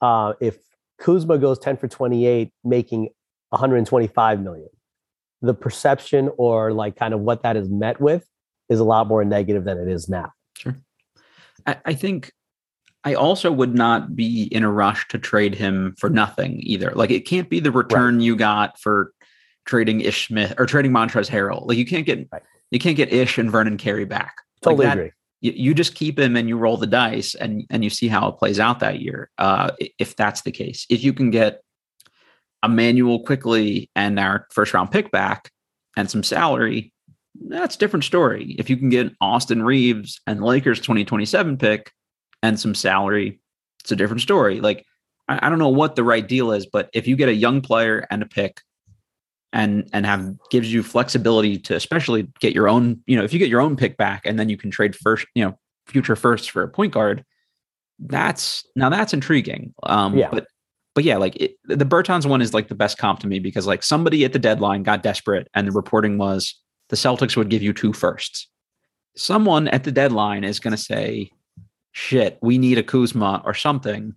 uh, 0.00 0.34
if 0.40 0.56
Kuzma 0.98 1.38
goes 1.38 1.58
10 1.58 1.76
for 1.76 1.88
28, 1.88 2.50
making 2.64 3.08
125 3.50 4.40
million, 4.40 4.68
the 5.42 5.54
perception 5.54 6.30
or 6.38 6.72
like 6.72 6.96
kind 6.96 7.14
of 7.14 7.20
what 7.20 7.42
that 7.42 7.56
is 7.56 7.68
met 7.68 8.00
with 8.00 8.26
is 8.68 8.80
a 8.80 8.84
lot 8.84 9.06
more 9.06 9.24
negative 9.24 9.64
than 9.64 9.78
it 9.78 9.88
is 9.88 10.08
now. 10.08 10.32
Sure. 10.56 10.76
I, 11.66 11.76
I 11.84 11.94
think 11.94 12.32
I 13.04 13.14
also 13.14 13.52
would 13.52 13.74
not 13.74 14.16
be 14.16 14.44
in 14.44 14.62
a 14.64 14.70
rush 14.72 15.06
to 15.08 15.18
trade 15.18 15.54
him 15.54 15.94
for 15.98 16.10
nothing 16.10 16.58
either. 16.62 16.90
Like 16.94 17.10
it 17.10 17.20
can't 17.26 17.48
be 17.48 17.60
the 17.60 17.70
return 17.70 18.20
you 18.20 18.34
got 18.34 18.80
for 18.80 19.12
trading 19.66 20.00
Ish 20.00 20.28
Smith 20.28 20.54
or 20.58 20.66
trading 20.66 20.90
Montrezl 20.92 21.30
Harrell. 21.30 21.66
Like 21.66 21.78
you 21.78 21.86
can't 21.86 22.06
get 22.06 22.26
Right. 22.32 22.42
you 22.70 22.78
can't 22.80 22.96
get 22.96 23.12
Ish 23.12 23.38
and 23.38 23.50
Vernon 23.50 23.76
Carey 23.76 24.04
back. 24.04 24.34
Like 24.64 24.72
Totally 24.72 24.86
that- 24.86 24.98
agree. 24.98 25.10
You, 25.40 25.52
you 25.52 25.74
just 25.74 25.94
keep 25.94 26.18
him 26.18 26.36
and 26.36 26.48
you 26.48 26.56
roll 26.56 26.76
the 26.76 26.86
dice 26.86 27.34
and 27.34 27.64
and 27.70 27.84
you 27.84 27.90
see 27.90 28.08
how 28.08 28.28
it 28.28 28.38
plays 28.38 28.58
out 28.58 28.80
that 28.80 29.00
year. 29.00 29.30
Uh, 29.38 29.70
if 29.98 30.16
that's 30.16 30.42
the 30.42 30.52
case, 30.52 30.86
if 30.88 31.04
you 31.04 31.12
can 31.12 31.30
get 31.30 31.62
Immanuel 32.64 33.24
Quickley 33.24 33.90
and 33.94 34.18
our 34.18 34.46
first 34.50 34.74
round 34.74 34.90
pick 34.90 35.10
back 35.10 35.50
and 35.96 36.10
some 36.10 36.22
salary, 36.22 36.92
that's 37.48 37.76
a 37.76 37.78
different 37.78 38.04
story. 38.04 38.56
If 38.58 38.70
you 38.70 38.76
can 38.76 38.88
get 38.88 39.12
Austin 39.20 39.62
Reaves 39.62 40.20
and 40.26 40.42
Lakers 40.42 40.80
2027 40.80 41.58
pick 41.58 41.92
and 42.42 42.58
some 42.58 42.74
salary, 42.74 43.40
it's 43.82 43.92
a 43.92 43.96
different 43.96 44.22
story. 44.22 44.60
Like, 44.60 44.84
I, 45.28 45.46
I 45.46 45.48
don't 45.48 45.58
know 45.58 45.68
what 45.68 45.96
the 45.96 46.04
right 46.04 46.26
deal 46.26 46.52
is, 46.52 46.66
but 46.66 46.90
if 46.92 47.06
you 47.06 47.16
get 47.16 47.28
a 47.28 47.34
young 47.34 47.60
player 47.60 48.06
and 48.10 48.22
a 48.22 48.26
pick 48.26 48.60
and 49.52 49.88
and 49.92 50.04
have 50.06 50.34
gives 50.50 50.72
you 50.72 50.82
flexibility 50.82 51.58
to 51.58 51.74
especially 51.74 52.28
get 52.40 52.54
your 52.54 52.68
own, 52.68 53.00
you 53.06 53.16
know, 53.16 53.24
if 53.24 53.32
you 53.32 53.38
get 53.38 53.48
your 53.48 53.60
own 53.60 53.76
pick 53.76 53.96
back 53.96 54.22
and 54.24 54.38
then 54.38 54.48
you 54.48 54.56
can 54.56 54.70
trade 54.70 54.94
first, 54.94 55.26
you 55.34 55.44
know, 55.44 55.58
future 55.86 56.16
firsts 56.16 56.46
for 56.46 56.62
a 56.62 56.68
point 56.68 56.92
guard, 56.92 57.24
that's 57.98 58.64
now 58.74 58.88
that's 58.88 59.14
intriguing. 59.14 59.72
Um 59.82 60.16
Yeah. 60.16 60.28
but 60.30 60.46
but 60.94 61.04
yeah, 61.04 61.18
like 61.18 61.36
it, 61.36 61.56
the 61.64 61.84
Bertans 61.84 62.26
one 62.26 62.40
is 62.40 62.54
like 62.54 62.68
the 62.68 62.74
best 62.74 62.98
comp 62.98 63.20
to 63.20 63.26
me 63.26 63.38
because 63.38 63.66
like 63.66 63.82
somebody 63.82 64.24
at 64.24 64.32
the 64.32 64.38
deadline 64.38 64.82
got 64.82 65.02
desperate 65.02 65.48
and 65.54 65.66
the 65.66 65.72
reporting 65.72 66.16
was 66.18 66.54
the 66.88 66.96
Celtics 66.96 67.36
would 67.36 67.50
give 67.50 67.62
you 67.62 67.72
two 67.72 67.92
firsts. 67.92 68.48
Someone 69.16 69.68
at 69.68 69.84
the 69.84 69.92
deadline 69.92 70.44
is 70.44 70.58
going 70.58 70.72
to 70.72 70.82
say, 70.82 71.30
"Shit, 71.92 72.38
we 72.42 72.58
need 72.58 72.78
a 72.78 72.82
Kuzma 72.82 73.42
or 73.44 73.54
something," 73.54 74.14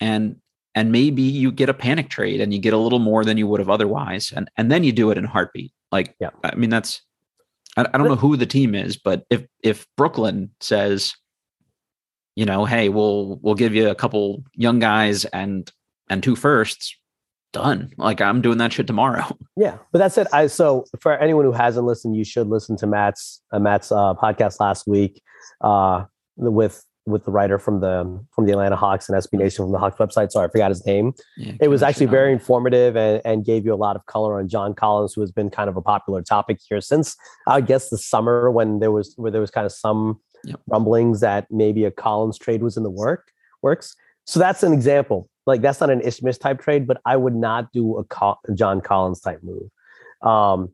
and 0.00 0.36
and 0.74 0.92
maybe 0.92 1.22
you 1.22 1.52
get 1.52 1.68
a 1.68 1.74
panic 1.74 2.08
trade 2.08 2.40
and 2.40 2.52
you 2.52 2.58
get 2.58 2.72
a 2.72 2.78
little 2.78 2.98
more 2.98 3.24
than 3.24 3.36
you 3.36 3.46
would 3.46 3.60
have 3.60 3.70
otherwise, 3.70 4.32
and 4.34 4.50
and 4.56 4.70
then 4.70 4.84
you 4.84 4.92
do 4.92 5.10
it 5.10 5.18
in 5.18 5.24
a 5.24 5.28
heartbeat. 5.28 5.72
Like, 5.90 6.14
Yeah. 6.20 6.30
I 6.42 6.54
mean, 6.54 6.70
that's 6.70 7.02
I, 7.76 7.86
I 7.92 7.98
don't 7.98 8.08
know 8.08 8.16
who 8.16 8.36
the 8.36 8.46
team 8.46 8.74
is, 8.74 8.96
but 8.96 9.24
if 9.30 9.44
if 9.62 9.86
Brooklyn 9.96 10.50
says, 10.60 11.14
you 12.36 12.44
know, 12.46 12.64
hey, 12.64 12.88
we'll 12.88 13.38
we'll 13.42 13.54
give 13.54 13.74
you 13.74 13.88
a 13.88 13.94
couple 13.94 14.44
young 14.54 14.78
guys 14.78 15.24
and 15.26 15.70
and 16.08 16.22
two 16.22 16.36
firsts, 16.36 16.96
done. 17.52 17.92
Like 17.96 18.20
I'm 18.20 18.42
doing 18.42 18.58
that 18.58 18.72
shit 18.72 18.86
tomorrow. 18.86 19.24
Yeah, 19.54 19.76
but 19.92 19.98
that's 19.98 20.16
it 20.16 20.26
I 20.32 20.46
so 20.46 20.86
for 20.98 21.16
anyone 21.18 21.44
who 21.44 21.52
hasn't 21.52 21.84
listened, 21.84 22.16
you 22.16 22.24
should 22.24 22.48
listen 22.48 22.74
to 22.78 22.86
Matt's 22.86 23.42
uh, 23.52 23.58
Matt's 23.58 23.92
uh, 23.92 24.14
podcast 24.14 24.60
last 24.60 24.86
week 24.86 25.22
uh, 25.60 26.04
with 26.36 26.82
with 27.06 27.24
the 27.24 27.30
writer 27.30 27.58
from 27.58 27.80
the 27.80 28.24
from 28.34 28.46
the 28.46 28.52
Atlanta 28.52 28.76
Hawks 28.76 29.08
and 29.08 29.18
SB 29.18 29.38
Nation 29.38 29.64
from 29.64 29.72
the 29.72 29.78
Hawks 29.78 29.96
website. 29.96 30.30
Sorry, 30.30 30.46
I 30.46 30.50
forgot 30.50 30.70
his 30.70 30.84
name. 30.86 31.12
Yeah, 31.36 31.54
It 31.60 31.68
was 31.68 31.82
actually 31.82 32.06
very 32.06 32.32
informative 32.32 32.96
and, 32.96 33.20
and 33.24 33.44
gave 33.44 33.64
you 33.64 33.74
a 33.74 33.76
lot 33.76 33.96
of 33.96 34.06
color 34.06 34.38
on 34.38 34.48
John 34.48 34.74
Collins, 34.74 35.14
who 35.14 35.20
has 35.20 35.32
been 35.32 35.50
kind 35.50 35.68
of 35.68 35.76
a 35.76 35.82
popular 35.82 36.22
topic 36.22 36.58
here 36.68 36.80
since 36.80 37.16
I 37.48 37.60
guess 37.60 37.88
the 37.88 37.98
summer 37.98 38.50
when 38.50 38.78
there 38.78 38.92
was 38.92 39.14
where 39.16 39.30
there 39.30 39.40
was 39.40 39.50
kind 39.50 39.66
of 39.66 39.72
some 39.72 40.20
Yep. 40.44 40.60
rumblings 40.66 41.20
that 41.20 41.46
maybe 41.52 41.84
a 41.84 41.92
Collins 41.92 42.36
trade 42.36 42.64
was 42.64 42.76
in 42.76 42.82
the 42.82 42.90
work 42.90 43.30
works. 43.62 43.94
So 44.26 44.40
that's 44.40 44.64
an 44.64 44.72
example. 44.72 45.28
Like 45.46 45.60
that's 45.62 45.80
not 45.80 45.88
an 45.88 46.00
Ish 46.00 46.16
Smith 46.16 46.40
type 46.40 46.60
trade, 46.60 46.84
but 46.84 47.00
I 47.04 47.16
would 47.16 47.36
not 47.36 47.70
do 47.72 47.96
a 47.98 48.34
John 48.52 48.80
Collins 48.80 49.20
type 49.20 49.38
move. 49.44 49.70
Um, 50.20 50.70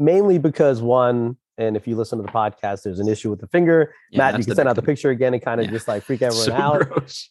mainly 0.00 0.38
because 0.38 0.82
one, 0.82 1.36
and 1.62 1.76
if 1.76 1.86
you 1.86 1.96
listen 1.96 2.18
to 2.18 2.22
the 2.22 2.30
podcast, 2.32 2.82
there's 2.82 2.98
an 3.00 3.08
issue 3.08 3.30
with 3.30 3.40
the 3.40 3.46
finger. 3.48 3.94
Yeah, 4.10 4.18
Matt, 4.18 4.38
you 4.38 4.44
can 4.44 4.54
send 4.54 4.68
out 4.68 4.76
the 4.76 4.82
picture 4.82 5.10
again 5.10 5.32
and 5.34 5.42
kind 5.42 5.60
of 5.60 5.66
Yeah. 5.66 5.72
just 5.72 5.88
like 5.88 6.02
freak 6.02 6.22
everyone 6.28 6.46
So 6.46 6.52
out 6.54 6.88
gross. 6.88 7.30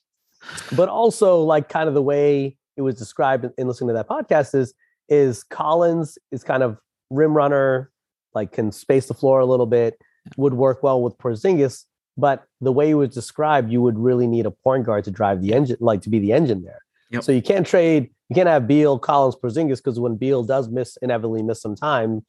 but 0.75 0.89
also 0.89 1.41
like 1.41 1.69
kind 1.69 1.87
of 1.87 1.93
the 1.95 2.01
way 2.01 2.57
it 2.77 2.81
was 2.81 2.95
described 2.95 3.45
in- 3.45 3.53
in 3.57 3.67
listening 3.67 3.89
to 3.89 3.93
that 3.93 4.07
podcast 4.07 4.55
is 4.55 4.73
is 5.09 5.43
Collins 5.43 6.17
is 6.31 6.43
kind 6.43 6.63
of 6.63 6.77
rim 7.09 7.35
runner, 7.35 7.91
like 8.33 8.53
can 8.53 8.71
space 8.71 9.07
the 9.07 9.13
floor 9.13 9.41
a 9.41 9.45
little 9.45 9.65
bit, 9.65 9.97
would 10.37 10.53
work 10.53 10.81
well 10.83 11.01
with 11.01 11.17
Porzingis, 11.17 11.83
but 12.17 12.45
the 12.61 12.71
way 12.71 12.89
it 12.91 12.93
was 12.93 13.09
described, 13.09 13.69
you 13.71 13.81
would 13.81 13.99
really 13.99 14.25
need 14.25 14.45
a 14.45 14.51
point 14.51 14.85
guard 14.85 15.03
to 15.03 15.11
drive 15.11 15.41
the 15.41 15.53
engine, 15.53 15.75
like 15.81 16.01
to 16.03 16.09
be 16.09 16.19
the 16.19 16.31
engine 16.31 16.61
there. 16.63 16.79
Yep. 17.09 17.23
So 17.23 17.31
you 17.33 17.41
can't 17.41 17.67
trade, 17.67 18.09
you 18.29 18.35
can't 18.35 18.47
have 18.47 18.67
Beal, 18.67 18.97
Collins, 18.99 19.35
Porzingis 19.35 19.77
because 19.83 19.99
when 19.99 20.15
Beal 20.15 20.43
does 20.43 20.69
miss 20.69 20.95
inevitably 21.01 21.43
miss 21.43 21.61
some 21.61 21.75
time, 21.75 22.25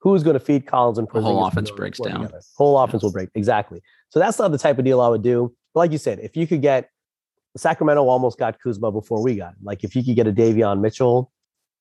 who's 0.00 0.22
going 0.22 0.34
to 0.34 0.40
feed 0.40 0.66
Collins 0.66 0.98
and 0.98 1.08
Porzingis? 1.08 1.14
The 1.14 1.22
whole 1.22 1.46
offense 1.46 1.70
breaks 1.70 1.98
down. 1.98 2.20
together? 2.20 2.40
Whole 2.56 2.78
offense 2.78 3.02
will 3.02 3.12
break 3.12 3.30
exactly. 3.34 3.80
So 4.10 4.18
that's 4.18 4.38
not 4.38 4.52
the 4.52 4.58
type 4.58 4.78
of 4.78 4.84
deal 4.84 5.00
I 5.00 5.08
would 5.08 5.22
do. 5.22 5.54
But 5.74 5.80
like 5.80 5.92
you 5.92 5.98
said, 5.98 6.20
if 6.20 6.36
you 6.36 6.46
could 6.46 6.62
get 6.62 6.90
Sacramento 7.56 8.06
almost 8.06 8.38
got 8.38 8.60
Kuzma 8.60 8.92
before 8.92 9.22
we 9.22 9.36
got 9.36 9.50
him. 9.50 9.60
Like 9.62 9.84
if 9.84 9.96
you 9.96 10.04
could 10.04 10.16
get 10.16 10.26
a 10.26 10.32
Davion 10.32 10.80
Mitchell 10.80 11.32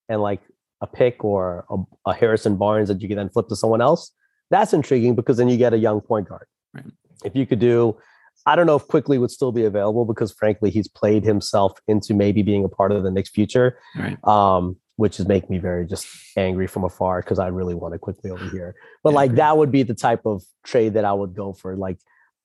and 0.09 0.21
like 0.21 0.41
a 0.81 0.87
pick 0.87 1.23
or 1.23 1.65
a, 1.69 1.77
a 2.09 2.13
Harrison 2.13 2.57
Barnes 2.57 2.89
that 2.89 3.01
you 3.01 3.07
could 3.07 3.17
then 3.17 3.29
flip 3.29 3.47
to 3.49 3.55
someone 3.55 3.81
else, 3.81 4.11
that's 4.49 4.73
intriguing 4.73 5.15
because 5.15 5.37
then 5.37 5.49
you 5.49 5.57
get 5.57 5.73
a 5.73 5.77
young 5.77 6.01
point 6.01 6.29
guard. 6.29 6.47
Right. 6.73 6.85
If 7.23 7.35
you 7.35 7.45
could 7.45 7.59
do, 7.59 7.97
I 8.45 8.55
don't 8.55 8.67
know 8.67 8.75
if 8.75 8.87
Quickley 8.87 9.17
would 9.17 9.31
still 9.31 9.51
be 9.51 9.65
available 9.65 10.05
because 10.05 10.31
frankly 10.31 10.69
he's 10.69 10.87
played 10.87 11.23
himself 11.23 11.79
into 11.87 12.13
maybe 12.13 12.43
being 12.43 12.63
a 12.63 12.69
part 12.69 12.91
of 12.91 13.03
the 13.03 13.11
Knicks 13.11 13.29
future. 13.29 13.79
Right. 13.95 14.17
Um, 14.25 14.77
which 14.97 15.19
is 15.19 15.27
making 15.27 15.49
me 15.49 15.57
very 15.59 15.85
just 15.85 16.07
angry 16.35 16.67
from 16.67 16.83
afar 16.83 17.21
because 17.21 17.39
I 17.39 17.47
really 17.47 17.73
want 17.75 17.93
to 17.93 17.99
Quickley 17.99 18.29
over 18.29 18.49
here. 18.49 18.75
But 19.03 19.13
like 19.13 19.35
that 19.35 19.57
would 19.57 19.71
be 19.71 19.83
the 19.83 19.93
type 19.93 20.25
of 20.25 20.43
trade 20.65 20.93
that 20.95 21.05
I 21.05 21.13
would 21.13 21.33
go 21.35 21.53
for. 21.53 21.75
Like 21.75 21.97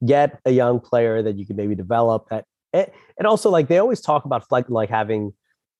get 0.07 0.41
a 0.45 0.51
young 0.51 0.81
player 0.81 1.23
that 1.23 1.37
you 1.39 1.47
can 1.47 1.57
maybe 1.57 1.75
develop 1.75 2.29
that 2.31 2.45
and 2.73 2.87
and 3.19 3.27
also 3.27 3.51
like 3.51 3.69
they 3.69 3.79
always 3.79 4.01
talk 4.01 4.25
about 4.25 4.45
like 4.51 4.69
like 4.69 4.91
having 4.91 5.33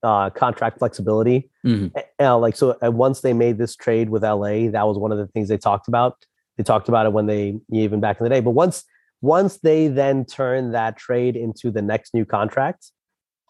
uh 0.03 0.31
contract 0.31 0.79
flexibility 0.79 1.51
Mhm. 1.65 1.93
uh, 2.21 2.39
like 2.39 2.57
so 2.57 2.77
uh, 2.85 2.91
once 2.91 3.21
they 3.21 3.33
made 3.33 3.59
this 3.59 3.75
trade 3.77 4.11
with 4.11 4.23
LA 4.23 4.71
that 4.71 4.87
was 4.87 4.99
one 4.99 5.13
of 5.13 5.19
the 5.19 5.27
things 5.29 5.49
they 5.49 5.59
talked 5.59 5.89
about 5.89 6.15
they 6.57 6.65
talked 6.65 6.89
about 6.89 7.07
it 7.07 7.13
when 7.13 7.27
they 7.27 7.59
even 7.73 8.01
back 8.01 8.21
in 8.21 8.25
the 8.25 8.31
day 8.31 8.41
but 8.41 8.51
once 8.51 8.85
once 9.21 9.59
they 9.59 9.89
then 9.89 10.25
turn 10.25 10.73
that 10.73 10.97
trade 10.97 11.37
into 11.37 11.71
the 11.71 11.83
next 11.83 12.15
new 12.15 12.25
contract 12.25 12.93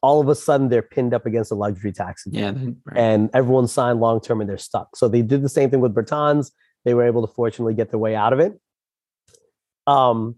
all 0.03 0.21
of 0.21 0.29
a 0.29 0.35
sudden 0.35 0.69
they're 0.69 0.83
pinned 0.83 1.15
up 1.15 1.25
against 1.27 1.51
the 1.51 1.57
luxury 1.57 1.93
tax 1.93 2.27
again 2.27 2.57
Yeah. 2.87 2.93
right. 2.93 2.99
and 2.99 3.31
everyone 3.33 3.69
signed 3.69 4.01
long 4.01 4.21
term 4.21 4.41
and 4.41 4.51
they're 4.51 4.59
stuck. 4.59 4.97
So 4.97 5.09
they 5.09 5.23
did 5.23 5.43
the 5.43 5.49
same 5.49 5.71
thing 5.71 5.81
with 5.81 5.95
Bertans. 5.95 6.51
They 6.85 6.95
were 6.95 7.05
able 7.05 7.27
to 7.27 7.33
fortunately 7.33 7.75
get 7.75 7.91
their 7.91 7.99
way 8.01 8.15
out 8.17 8.33
of 8.33 8.41
it. 8.41 8.59
Um, 9.87 10.37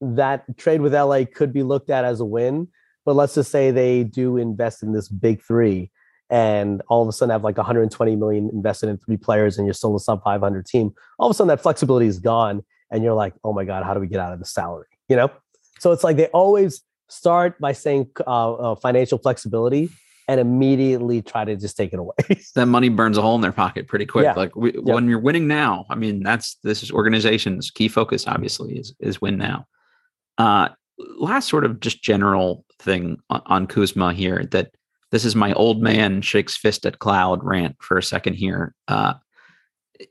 that 0.00 0.44
trade 0.58 0.80
with 0.80 0.94
LA 0.94 1.24
could 1.32 1.52
be 1.52 1.62
looked 1.62 1.90
at 1.90 2.04
as 2.04 2.20
a 2.20 2.24
win, 2.24 2.68
but 3.04 3.14
let's 3.16 3.34
just 3.34 3.50
say 3.50 3.70
they 3.70 4.04
do 4.04 4.36
invest 4.36 4.82
in 4.82 4.92
this 4.92 5.08
big 5.08 5.42
three 5.42 5.90
and 6.30 6.82
all 6.88 7.02
of 7.02 7.08
a 7.08 7.12
sudden 7.12 7.30
have 7.30 7.44
like 7.44 7.56
120 7.56 8.16
million 8.16 8.50
invested 8.52 8.88
in 8.88 8.98
three 8.98 9.16
players 9.16 9.56
and 9.58 9.66
you're 9.66 9.74
still 9.74 9.94
a 9.94 10.00
sub 10.00 10.22
500 10.24 10.66
team. 10.66 10.92
All 11.18 11.28
of 11.28 11.30
a 11.30 11.34
sudden 11.34 11.48
that 11.48 11.60
flexibility 11.62 12.06
is 12.06 12.18
gone 12.18 12.62
and 12.90 13.02
you're 13.04 13.14
like, 13.14 13.34
oh 13.44 13.52
my 13.52 13.64
God, 13.64 13.84
how 13.84 13.94
do 13.94 14.00
we 14.00 14.06
get 14.06 14.20
out 14.20 14.32
of 14.32 14.38
the 14.38 14.44
salary? 14.46 14.86
You 15.08 15.16
know? 15.16 15.30
So 15.80 15.92
it's 15.92 16.02
like 16.04 16.16
they 16.16 16.26
always 16.28 16.82
start 17.14 17.58
by 17.60 17.72
saying 17.72 18.10
uh, 18.26 18.52
uh, 18.54 18.74
financial 18.76 19.18
flexibility 19.18 19.90
and 20.26 20.40
immediately 20.40 21.20
try 21.20 21.44
to 21.44 21.56
just 21.56 21.76
take 21.76 21.92
it 21.92 21.98
away. 21.98 22.14
that 22.54 22.66
money 22.66 22.88
burns 22.88 23.18
a 23.18 23.22
hole 23.22 23.34
in 23.34 23.40
their 23.40 23.52
pocket 23.52 23.88
pretty 23.88 24.06
quick. 24.06 24.24
Yeah. 24.24 24.34
Like 24.34 24.56
we, 24.56 24.70
when 24.72 25.08
you're 25.08 25.18
winning 25.18 25.46
now, 25.46 25.86
I 25.90 25.94
mean, 25.94 26.22
that's 26.22 26.56
this 26.62 26.82
is 26.82 26.90
organization's 26.90 27.70
key 27.70 27.88
focus. 27.88 28.26
Obviously, 28.26 28.78
is 28.78 28.94
is 29.00 29.20
win 29.20 29.36
now. 29.36 29.66
Uh, 30.38 30.68
last 31.18 31.48
sort 31.48 31.64
of 31.64 31.80
just 31.80 32.02
general 32.02 32.64
thing 32.78 33.18
on, 33.30 33.42
on 33.46 33.66
Kuzma 33.66 34.12
here 34.12 34.44
that 34.50 34.70
this 35.10 35.24
is 35.24 35.36
my 35.36 35.52
old 35.52 35.80
man 35.80 36.22
shakes 36.22 36.56
fist 36.56 36.86
at 36.86 36.98
cloud 36.98 37.44
rant 37.44 37.76
for 37.80 37.98
a 37.98 38.02
second 38.02 38.34
here. 38.34 38.74
Uh, 38.88 39.14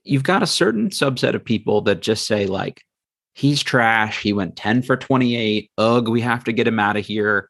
you've 0.04 0.24
got 0.24 0.44
a 0.44 0.48
certain 0.48 0.90
subset 0.90 1.36
of 1.36 1.44
people 1.44 1.82
that 1.82 2.02
just 2.02 2.26
say 2.26 2.46
like 2.46 2.84
he's 3.34 3.62
trash. 3.64 4.22
He 4.22 4.34
went 4.34 4.56
ten 4.56 4.82
for 4.82 4.96
twenty 4.98 5.36
eight. 5.36 5.70
Ugh, 5.78 6.08
we 6.08 6.22
have 6.22 6.44
to 6.46 6.54
get 6.54 6.68
him 6.68 6.80
out 6.80 6.98
of 6.98 7.06
here. 7.06 7.50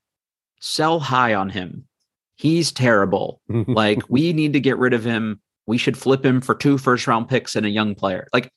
Sell 0.59 0.99
high 0.99 1.33
on 1.33 1.49
him. 1.49 1.87
He's 2.35 2.71
terrible 2.71 3.41
like 3.49 4.01
we 4.09 4.33
need 4.33 4.53
to 4.53 4.59
get 4.59 4.77
rid 4.77 4.93
of 4.93 5.03
him 5.05 5.39
we 5.65 5.77
should 5.77 5.97
flip 5.97 6.25
him 6.25 6.41
for 6.41 6.55
two 6.55 6.77
first 6.77 7.07
round 7.07 7.29
picks 7.29 7.55
and 7.55 7.65
a 7.65 7.69
young 7.69 7.95
player 7.95 8.27
like 8.33 8.49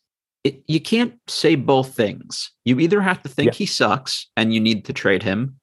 it, 0.42 0.62
you 0.66 0.80
can't 0.80 1.14
say 1.28 1.54
both 1.54 1.94
things 1.94 2.50
you 2.64 2.80
either 2.80 3.00
have 3.00 3.22
to 3.22 3.28
think 3.28 3.52
Yeah. 3.52 3.58
he 3.58 3.66
sucks 3.66 4.28
and 4.36 4.52
you 4.52 4.58
need 4.60 4.84
to 4.86 4.92
trade 4.92 5.22
him 5.22 5.60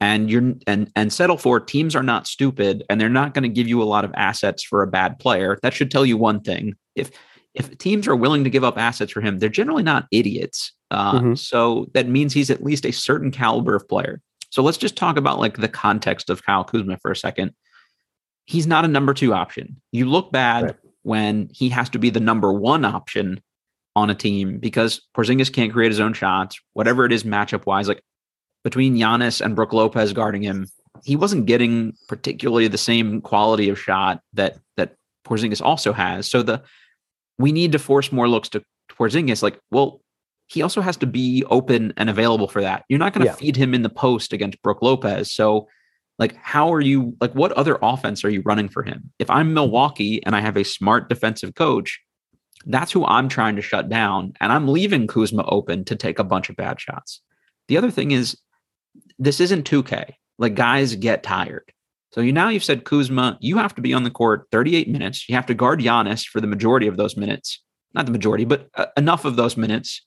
and 0.00 0.30
you're 0.30 0.54
and 0.66 0.90
and 0.94 1.12
settle 1.12 1.36
for 1.36 1.58
teams 1.60 1.94
are 1.96 2.02
not 2.02 2.26
stupid 2.26 2.84
and 2.88 2.98
they're 3.00 3.08
not 3.10 3.34
going 3.34 3.42
to 3.42 3.48
give 3.48 3.68
you 3.68 3.82
a 3.82 3.84
lot 3.84 4.04
of 4.04 4.12
assets 4.14 4.62
for 4.62 4.82
a 4.82 4.86
bad 4.86 5.18
player 5.18 5.58
that 5.62 5.74
should 5.74 5.90
tell 5.90 6.06
you 6.06 6.16
one 6.16 6.40
thing 6.40 6.74
if 6.94 7.10
if 7.54 7.76
teams 7.78 8.06
are 8.06 8.16
willing 8.16 8.44
to 8.44 8.50
give 8.50 8.64
up 8.64 8.78
assets 8.78 9.12
for 9.12 9.20
him 9.20 9.40
they're 9.40 9.48
generally 9.50 9.82
not 9.82 10.06
idiots 10.12 10.72
uh, 10.90 11.20
Mhm. 11.20 11.38
so 11.38 11.88
that 11.94 12.08
means 12.08 12.32
he's 12.32 12.50
at 12.50 12.62
least 12.64 12.86
a 12.86 12.92
certain 12.92 13.30
caliber 13.30 13.74
of 13.74 13.88
player 13.88 14.20
so 14.50 14.62
let's 14.62 14.78
just 14.78 14.96
talk 14.96 15.16
about 15.18 15.38
like 15.38 15.58
the 15.58 15.68
context 15.68 16.30
of 16.30 16.42
Kyle 16.42 16.64
Kuzma 16.64 16.96
for 17.02 17.10
a 17.10 17.16
second. 17.16 17.52
He's 18.46 18.66
not 18.66 18.86
a 18.86 18.88
number 18.88 19.12
two 19.12 19.34
option. 19.34 19.78
You 19.92 20.06
look 20.06 20.32
bad 20.32 20.64
Right. 20.64 20.76
when 21.02 21.50
he 21.52 21.68
has 21.68 21.90
to 21.90 21.98
be 21.98 22.08
the 22.08 22.20
number 22.20 22.50
one 22.50 22.86
option 22.86 23.42
on 23.94 24.08
a 24.08 24.14
team 24.14 24.58
because 24.58 25.02
Porzingis 25.14 25.52
can't 25.52 25.70
create 25.70 25.90
his 25.90 26.00
own 26.00 26.14
shots, 26.14 26.58
whatever 26.72 27.04
it 27.04 27.12
is 27.12 27.24
matchup 27.24 27.66
wise. 27.66 27.88
Like 27.88 28.02
between 28.64 28.96
Giannis 28.96 29.42
and 29.42 29.54
Brook 29.54 29.74
Lopez 29.74 30.14
guarding 30.14 30.40
him, 30.42 30.66
he 31.04 31.14
wasn't 31.14 31.44
getting 31.44 31.92
particularly 32.08 32.68
the 32.68 32.78
same 32.78 33.20
quality 33.20 33.68
of 33.68 33.78
shot 33.78 34.22
that 34.32 34.58
that 34.78 34.94
Porzingis 35.26 35.60
also 35.60 35.92
has. 35.92 36.26
So 36.26 36.42
the 36.42 36.62
we 37.38 37.52
need 37.52 37.72
to 37.72 37.78
force 37.78 38.10
more 38.12 38.28
looks 38.30 38.48
to 38.50 38.62
Porzingis. 38.90 39.42
Like, 39.42 39.60
well, 39.70 40.00
he 40.48 40.62
also 40.62 40.80
has 40.80 40.96
to 40.96 41.06
be 41.06 41.44
open 41.50 41.92
and 41.96 42.10
available 42.10 42.48
for 42.48 42.62
that. 42.62 42.84
You're 42.88 42.98
not 42.98 43.12
going 43.12 43.26
to 43.26 43.30
Yeah. 43.32 43.36
feed 43.36 43.56
him 43.56 43.74
in 43.74 43.82
the 43.82 43.88
post 43.90 44.32
against 44.32 44.60
Brook 44.62 44.78
Lopez. 44.82 45.32
So, 45.32 45.68
like, 46.18 46.34
how 46.36 46.72
are 46.72 46.80
you 46.80 47.16
like 47.20 47.32
what 47.34 47.52
other 47.52 47.78
offense 47.80 48.24
are 48.24 48.30
you 48.30 48.42
running 48.44 48.68
for 48.68 48.82
him? 48.82 49.12
If 49.18 49.30
I'm 49.30 49.54
Milwaukee 49.54 50.24
and 50.24 50.34
I 50.34 50.40
have 50.40 50.56
a 50.56 50.64
smart 50.64 51.08
defensive 51.08 51.54
coach, 51.54 52.00
that's 52.66 52.90
who 52.90 53.04
I'm 53.04 53.28
trying 53.28 53.56
to 53.56 53.62
shut 53.62 53.88
down. 53.88 54.32
And 54.40 54.50
I'm 54.50 54.66
leaving 54.68 55.06
Kuzma 55.06 55.44
open 55.46 55.84
to 55.84 55.94
take 55.94 56.18
a 56.18 56.24
bunch 56.24 56.48
of 56.48 56.56
bad 56.56 56.80
shots. 56.80 57.20
The 57.68 57.76
other 57.76 57.90
thing 57.90 58.10
is 58.10 58.36
this 59.18 59.38
isn't 59.40 59.64
2K. 59.68 60.14
Like 60.38 60.54
guys 60.54 60.94
get 60.96 61.22
tired. 61.22 61.70
So 62.12 62.22
you 62.22 62.32
now 62.32 62.48
you've 62.48 62.64
said 62.64 62.84
Kuzma, 62.84 63.36
you 63.40 63.58
have 63.58 63.74
to 63.74 63.82
be 63.82 63.92
on 63.92 64.02
the 64.02 64.10
court 64.10 64.46
38 64.50 64.88
minutes. 64.88 65.28
You 65.28 65.34
have 65.34 65.46
to 65.46 65.54
guard 65.54 65.80
Giannis 65.80 66.26
for 66.26 66.40
the 66.40 66.46
majority 66.46 66.86
of 66.86 66.96
those 66.96 67.16
minutes. 67.16 67.62
Not 67.94 68.06
the 68.06 68.12
majority, 68.12 68.44
but 68.44 68.68
uh, 68.74 68.86
enough 68.96 69.24
of 69.24 69.36
those 69.36 69.56
minutes 69.56 70.02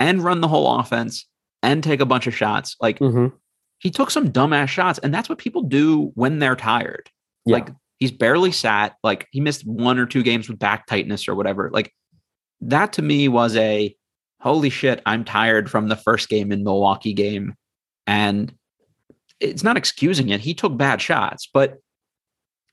and 0.00 0.22
run 0.22 0.40
the 0.40 0.48
whole 0.48 0.78
offense 0.78 1.26
and 1.62 1.82
take 1.82 2.00
a 2.00 2.06
bunch 2.06 2.26
of 2.26 2.36
shots. 2.36 2.76
Like 2.80 2.98
Mhm. 2.98 3.32
he 3.78 3.90
took 3.90 4.10
some 4.10 4.30
dumbass 4.32 4.68
shots, 4.68 4.98
and 5.00 5.12
that's 5.12 5.28
what 5.28 5.38
people 5.38 5.62
do 5.62 6.12
when 6.14 6.38
they're 6.38 6.56
tired. 6.56 7.10
Yeah. 7.44 7.54
Like 7.54 7.68
he's 7.98 8.12
barely 8.12 8.52
sat. 8.52 8.94
Like 9.02 9.26
he 9.30 9.40
missed 9.40 9.66
one 9.66 9.98
or 9.98 10.06
two 10.06 10.22
games 10.22 10.48
with 10.48 10.58
back 10.58 10.86
tightness 10.86 11.28
or 11.28 11.34
whatever. 11.34 11.70
Like 11.72 11.92
that 12.60 12.92
to 12.94 13.02
me 13.02 13.28
was 13.28 13.56
a 13.56 13.94
holy 14.40 14.70
shit. 14.70 15.00
I'm 15.06 15.24
tired 15.24 15.70
from 15.70 15.88
the 15.88 15.96
first 15.96 16.28
game 16.28 16.52
in 16.52 16.62
Milwaukee 16.64 17.12
game, 17.14 17.54
and 18.06 18.54
it's 19.40 19.62
not 19.62 19.76
excusing 19.76 20.28
it. 20.30 20.40
He 20.40 20.54
took 20.54 20.76
bad 20.76 21.00
shots, 21.00 21.48
but 21.52 21.78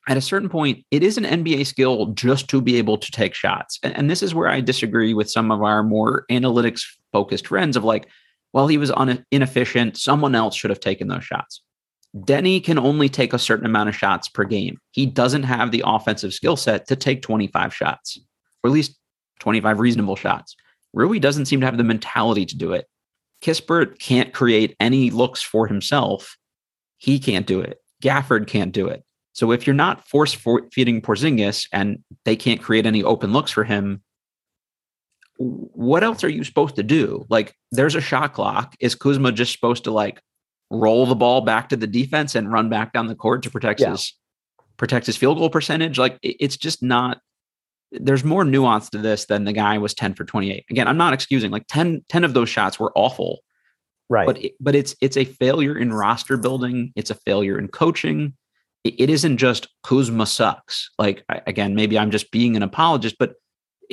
at 0.07 0.17
a 0.17 0.21
certain 0.21 0.49
point, 0.49 0.85
it 0.91 1.01
is 1.03 1.17
an 1.17 1.23
NBA 1.25 1.65
skill 1.65 2.07
just 2.07 2.49
to 2.49 2.61
be 2.61 2.75
able 2.77 2.97
to 2.97 3.11
take 3.11 3.33
shots. 3.33 3.79
And, 3.83 3.95
and 3.97 4.09
this 4.09 4.21
is 4.21 4.35
where 4.35 4.49
I 4.49 4.59
disagree 4.59 5.13
with 5.13 5.29
some 5.31 5.49
of 5.51 5.61
our 5.61 5.81
more 5.83 6.25
analytics 6.29 6.81
focused 7.13 7.47
friends 7.47 7.77
of 7.77 7.85
like, 7.85 8.07
well, 8.51 8.67
he 8.67 8.77
was 8.77 8.91
inefficient. 9.31 9.97
Someone 9.97 10.35
else 10.35 10.55
should 10.55 10.69
have 10.69 10.81
taken 10.81 11.07
those 11.07 11.23
shots. 11.23 11.61
Deni 12.15 12.63
can 12.63 12.77
only 12.77 13.09
take 13.09 13.33
a 13.33 13.39
certain 13.39 13.65
amount 13.65 13.89
of 13.89 13.95
shots 13.95 14.27
per 14.27 14.43
game. 14.43 14.77
He 14.91 15.05
doesn't 15.05 15.43
have 15.43 15.71
the 15.71 15.83
offensive 15.85 16.33
skill 16.33 16.55
set 16.55 16.87
to 16.87 16.95
take 16.95 17.21
25 17.21 17.73
shots, 17.73 18.19
or 18.63 18.69
at 18.69 18.73
least 18.73 18.97
25 19.39 19.79
reasonable 19.79 20.15
shots. 20.15 20.55
Rui 20.93 21.17
doesn't 21.17 21.45
seem 21.45 21.59
to 21.61 21.65
have 21.65 21.77
the 21.77 21.83
mentality 21.83 22.45
to 22.45 22.55
do 22.55 22.73
it. 22.73 22.85
Kispert 23.41 23.99
can't 23.99 24.31
create 24.31 24.75
any 24.79 25.09
looks 25.09 25.41
for 25.41 25.67
himself. 25.67 26.37
He 26.97 27.19
can't 27.19 27.47
do 27.47 27.59
it. 27.61 27.79
Gafford 28.01 28.47
can't 28.47 28.71
do 28.71 28.87
it. 28.87 29.03
So 29.33 29.51
if 29.51 29.65
you're 29.65 29.73
not 29.73 30.07
force 30.07 30.37
feeding 30.71 31.01
Porzingis 31.01 31.67
and 31.73 32.03
they 32.25 32.35
can't 32.35 32.61
create 32.61 32.85
any 32.85 33.03
open 33.03 33.33
looks 33.33 33.51
for 33.51 33.63
him, 33.63 34.03
what 35.37 36.03
else 36.03 36.23
are 36.23 36.29
you 36.29 36.43
supposed 36.43 36.75
to 36.75 36.83
do? 36.83 37.25
Like 37.29 37.55
there's 37.71 37.95
a 37.95 38.01
shot 38.01 38.33
clock. 38.33 38.75
Is 38.79 38.95
Kuzma 38.95 39.31
just 39.31 39.51
supposed 39.51 39.83
to 39.85 39.91
like 39.91 40.21
roll 40.69 41.05
the 41.05 41.15
ball 41.15 41.41
back 41.41 41.69
to 41.69 41.75
the 41.75 41.87
defense 41.87 42.35
and 42.35 42.51
run 42.51 42.69
back 42.69 42.93
down 42.93 43.07
the 43.07 43.15
court 43.15 43.43
to 43.43 43.49
protect 43.49 43.79
Yeah. 43.79 43.91
his 43.91 44.13
protect 44.77 45.05
his 45.05 45.17
field 45.17 45.37
goal 45.37 45.49
percentage? 45.49 45.97
Like 45.97 46.17
it's 46.21 46.57
just 46.57 46.83
not 46.83 47.19
there's 47.91 48.23
more 48.23 48.43
nuance 48.43 48.89
to 48.89 48.97
this 48.97 49.25
than 49.25 49.43
the 49.43 49.53
guy 49.53 49.77
was 49.77 49.93
10 49.93 50.15
for 50.15 50.25
28. 50.25 50.65
Again, 50.71 50.87
I'm 50.87 50.97
not 50.97 51.13
excusing 51.13 51.51
like 51.51 51.65
10, 51.67 52.03
10 52.09 52.23
of 52.23 52.33
those 52.33 52.49
shots 52.49 52.79
were 52.79 52.91
awful 52.95 53.39
Right. 54.09 54.25
but 54.25 54.43
it, 54.43 54.53
but 54.59 54.75
it's 54.75 54.95
it's 55.01 55.15
a 55.17 55.25
failure 55.25 55.77
in 55.77 55.93
roster 55.93 56.37
building. 56.37 56.91
It's 56.95 57.09
a 57.09 57.15
failure 57.15 57.57
in 57.57 57.67
coaching. 57.69 58.33
It, 58.83 58.95
it 58.99 59.09
isn't 59.09 59.37
just 59.37 59.67
Kuzma 59.83 60.25
sucks. 60.25 60.89
Like 60.99 61.23
I- 61.29 61.41
again, 61.47 61.73
maybe 61.75 61.97
I'm 61.97 62.11
just 62.11 62.29
being 62.31 62.55
an 62.55 62.63
apologist, 62.63 63.15
but 63.17 63.35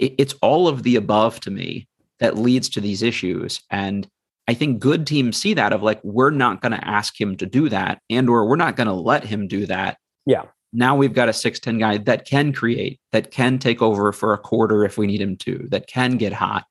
it's 0.01 0.35
all 0.43 0.69
of 0.69 0.83
the 0.83 0.97
above 0.97 1.41
to 1.41 1.51
me 1.51 1.87
that 2.19 2.37
leads 2.39 2.69
to 2.71 2.81
these 2.81 3.03
issues. 3.03 3.61
And 3.71 4.09
I 4.49 4.55
think 4.55 4.81
good 4.81 5.07
teams 5.07 5.37
see 5.37 5.55
that 5.55 5.73
of 5.73 5.83
like 5.83 6.01
we're 6.03 6.31
not 6.31 6.61
going 6.61 6.73
to 6.73 6.89
ask 6.89 7.21
him 7.21 7.37
to 7.37 7.47
do 7.47 7.69
that, 7.69 8.01
and 8.11 8.29
or 8.29 8.49
we're 8.49 8.57
not 8.57 8.77
going 8.77 8.89
to 8.89 8.93
let 8.93 9.25
him 9.25 9.47
do 9.47 9.67
that. 9.67 9.99
Yeah. 10.27 10.45
Now 10.73 10.97
we've 10.97 11.15
got 11.15 11.29
a 11.29 11.33
six 11.33 11.59
ten 11.61 11.79
guy 11.79 11.99
that 11.99 12.27
can 12.27 12.53
create, 12.53 13.01
that 13.13 13.31
can 13.31 13.59
take 13.59 13.83
over 13.83 14.13
for 14.13 14.33
a 14.33 14.39
quarter 14.39 14.85
if 14.85 14.99
we 14.99 15.07
need 15.07 15.21
him 15.21 15.37
to, 15.39 15.67
that 15.71 15.87
can 15.87 16.17
get 16.17 16.33
hot. 16.33 16.65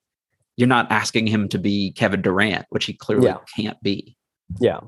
You're 0.58 0.68
not 0.68 0.92
asking 0.92 1.28
him 1.28 1.48
to 1.50 1.58
be 1.58 1.92
Kevin 1.94 2.22
Durant, 2.22 2.66
which 2.70 2.86
he 2.86 2.94
clearly 2.94 3.28
Yeah. 3.28 3.38
can't 3.56 3.82
be. 3.82 4.18
Yeah. 4.60 4.80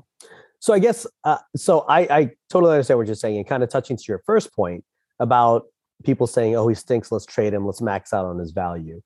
So 0.60 0.72
I 0.72 0.78
guess 0.78 1.06
uh, 1.24 1.38
so. 1.56 1.80
I, 1.88 2.00
I 2.00 2.30
totally 2.50 2.72
understand 2.72 2.98
what 2.98 3.06
you're 3.06 3.16
saying, 3.16 3.36
and 3.36 3.46
kind 3.46 3.62
of 3.62 3.68
touching 3.68 3.96
to 3.96 4.04
your 4.06 4.22
first 4.24 4.54
point 4.54 4.84
about 5.18 5.64
people 6.02 6.26
saying, 6.26 6.56
"Oh, 6.56 6.68
he 6.68 6.74
stinks. 6.74 7.10
Let's 7.12 7.26
trade 7.26 7.54
him. 7.54 7.66
Let's 7.66 7.80
max 7.80 8.12
out 8.12 8.26
on 8.26 8.38
his 8.38 8.52
value." 8.52 9.00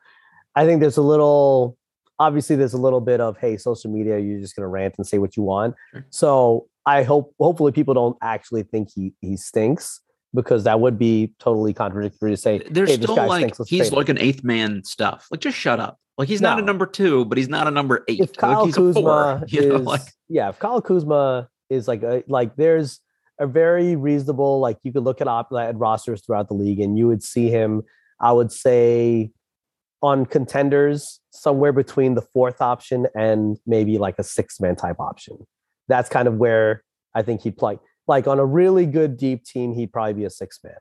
I 0.55 0.65
think 0.65 0.81
there's 0.81 0.97
a 0.97 1.03
little, 1.03 1.77
obviously, 2.19 2.57
there's 2.57 2.75
a 2.75 2.79
little 2.79 3.01
bit 3.01 3.21
of, 3.21 3.37
"Hey, 3.39 3.57
social 3.57 3.91
media, 3.91 4.19
you're 4.19 4.41
just 4.41 4.57
going 4.57 4.65
to 4.65 4.69
rant 4.69 4.95
and 4.99 5.07
say 5.07 5.19
what 5.19 5.37
you 5.37 5.43
want." 5.43 5.75
Sure. 5.93 6.07
So 6.11 6.67
I 6.87 7.03
hope, 7.03 7.35
hopefully, 7.39 7.73
people 7.73 7.95
don't 7.95 8.17
actually 8.23 8.63
think 8.63 8.89
he 8.95 9.13
he 9.21 9.37
stinks 9.37 10.01
because 10.35 10.65
that 10.65 10.81
would 10.81 10.99
be 10.99 11.33
totally 11.39 11.73
contradictory 11.73 12.31
to 12.31 12.37
say 12.37 12.63
There's 12.71 12.91
hey, 12.91 12.97
this 12.97 13.05
still 13.05 13.17
guy 13.17 13.27
like 13.27 13.55
stinks, 13.55 13.69
he's 13.69 13.81
trade 13.81 13.93
him." 13.93 13.97
like 13.97 14.09
an 14.09 14.19
eighth 14.19 14.45
man 14.45 14.85
stuff. 14.85 15.27
Like 15.31 15.41
just 15.41 15.57
shut 15.57 15.81
up. 15.81 15.99
Like 16.19 16.29
he's 16.29 16.41
not 16.41 16.59
a 16.59 16.63
number 16.63 16.87
two, 16.87 17.25
but 17.27 17.37
he's 17.37 17.49
not 17.49 17.67
a 17.67 17.71
number 17.71 18.05
eight. 18.09 18.21
if 18.21 18.33
Kyle 18.35 18.61
like 18.61 18.67
he's 18.67 18.77
a 18.77 18.93
four. 18.93 19.39
Kuzma 19.39 19.45
You 19.49 19.69
know, 19.69 19.75
is 19.77 19.83
like 19.83 20.03
yeah, 20.29 20.49
if 20.49 20.59
Kyle 20.59 20.81
Kuzma 20.81 21.49
is 21.69 21.87
like 21.89 22.03
a, 22.03 22.25
like 22.27 22.57
there's 22.57 23.01
a 23.39 23.47
very 23.47 23.97
reasonable 23.97 24.61
like 24.61 24.79
you 24.83 24.93
could 24.93 25.05
look 25.05 25.21
at 25.21 25.29
op 25.29 25.53
at 25.53 25.77
rosters 25.77 26.23
throughout 26.25 26.49
the 26.49 26.55
league 26.55 26.81
and 26.81 26.97
you 26.99 27.07
would 27.07 27.23
see 27.23 27.49
him. 27.51 27.83
I 28.21 28.33
would 28.33 28.51
say 28.51 29.31
on 30.03 30.27
contenders 30.27 31.21
somewhere 31.31 31.73
between 31.73 32.15
the 32.15 32.23
fourth 32.23 32.61
option 32.61 33.07
and 33.15 33.59
maybe 33.67 33.99
like 33.99 34.19
a 34.19 34.23
six 34.23 34.61
man 34.61 34.77
type 34.77 35.01
option. 35.01 35.37
That's 35.89 36.09
kind 36.09 36.29
of 36.29 36.35
where 36.37 36.83
I 37.15 37.23
think 37.23 37.43
he'd 37.43 37.57
play. 37.57 37.79
Like 38.07 38.27
on 38.27 38.39
a 38.39 38.45
really 38.45 38.87
good 38.87 39.17
deep 39.17 39.45
team, 39.45 39.75
he'd 39.75 39.93
probably 39.93 40.15
be 40.15 40.25
a 40.25 40.31
six 40.31 40.61
man. 40.63 40.75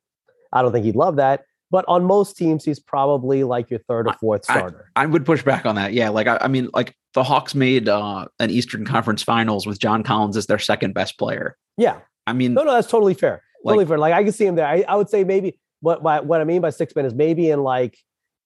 I 0.53 0.61
don't 0.61 0.71
think 0.71 0.85
he'd 0.85 0.95
love 0.95 1.15
that, 1.17 1.43
but 1.71 1.83
on 1.87 2.03
most 2.05 2.37
teams, 2.37 2.63
he's 2.63 2.79
probably 2.79 3.43
like 3.43 3.69
your 3.69 3.79
third 3.87 4.07
or 4.07 4.13
fourth 4.19 4.45
I- 4.49 4.53
starter. 4.59 4.91
I 4.95 5.05
would 5.05 5.25
push 5.25 5.43
back 5.43 5.65
on 5.65 5.75
that. 5.75 5.93
Yeah, 5.93 6.09
like 6.09 6.27
I, 6.27 6.37
I 6.41 6.47
mean, 6.47 6.69
like 6.73 6.95
the 7.13 7.23
Hawks 7.23 7.55
made 7.55 7.89
uh, 7.89 8.27
an 8.39 8.49
Eastern 8.49 8.85
Conference 8.85 9.23
Finals 9.23 9.65
with 9.65 9.79
John 9.79 10.03
Collins 10.03 10.37
as 10.37 10.45
their 10.47 10.59
second 10.59 10.93
best 10.93 11.17
player. 11.17 11.57
yeah, 11.77 11.99
I 12.27 12.33
mean, 12.33 12.53
No, 12.53 12.63
no, 12.63 12.73
that's 12.73 12.89
totally 12.89 13.13
fair. 13.13 13.41
Totally 13.65 13.85
fair. 13.85 13.97
Like 13.97 14.13
I 14.13 14.23
can 14.23 14.31
see 14.31 14.45
him 14.45 14.55
there. 14.55 14.67
I, 14.67 14.83
I 14.87 14.95
would 14.95 15.09
say 15.09 15.23
maybe 15.23 15.57
what 15.79 16.03
what 16.03 16.25
what 16.25 16.41
I 16.41 16.43
mean 16.43 16.61
by 16.61 16.69
six 16.69 16.95
man 16.95 17.05
is 17.05 17.13
maybe 17.13 17.49
in 17.49 17.63
like 17.63 17.97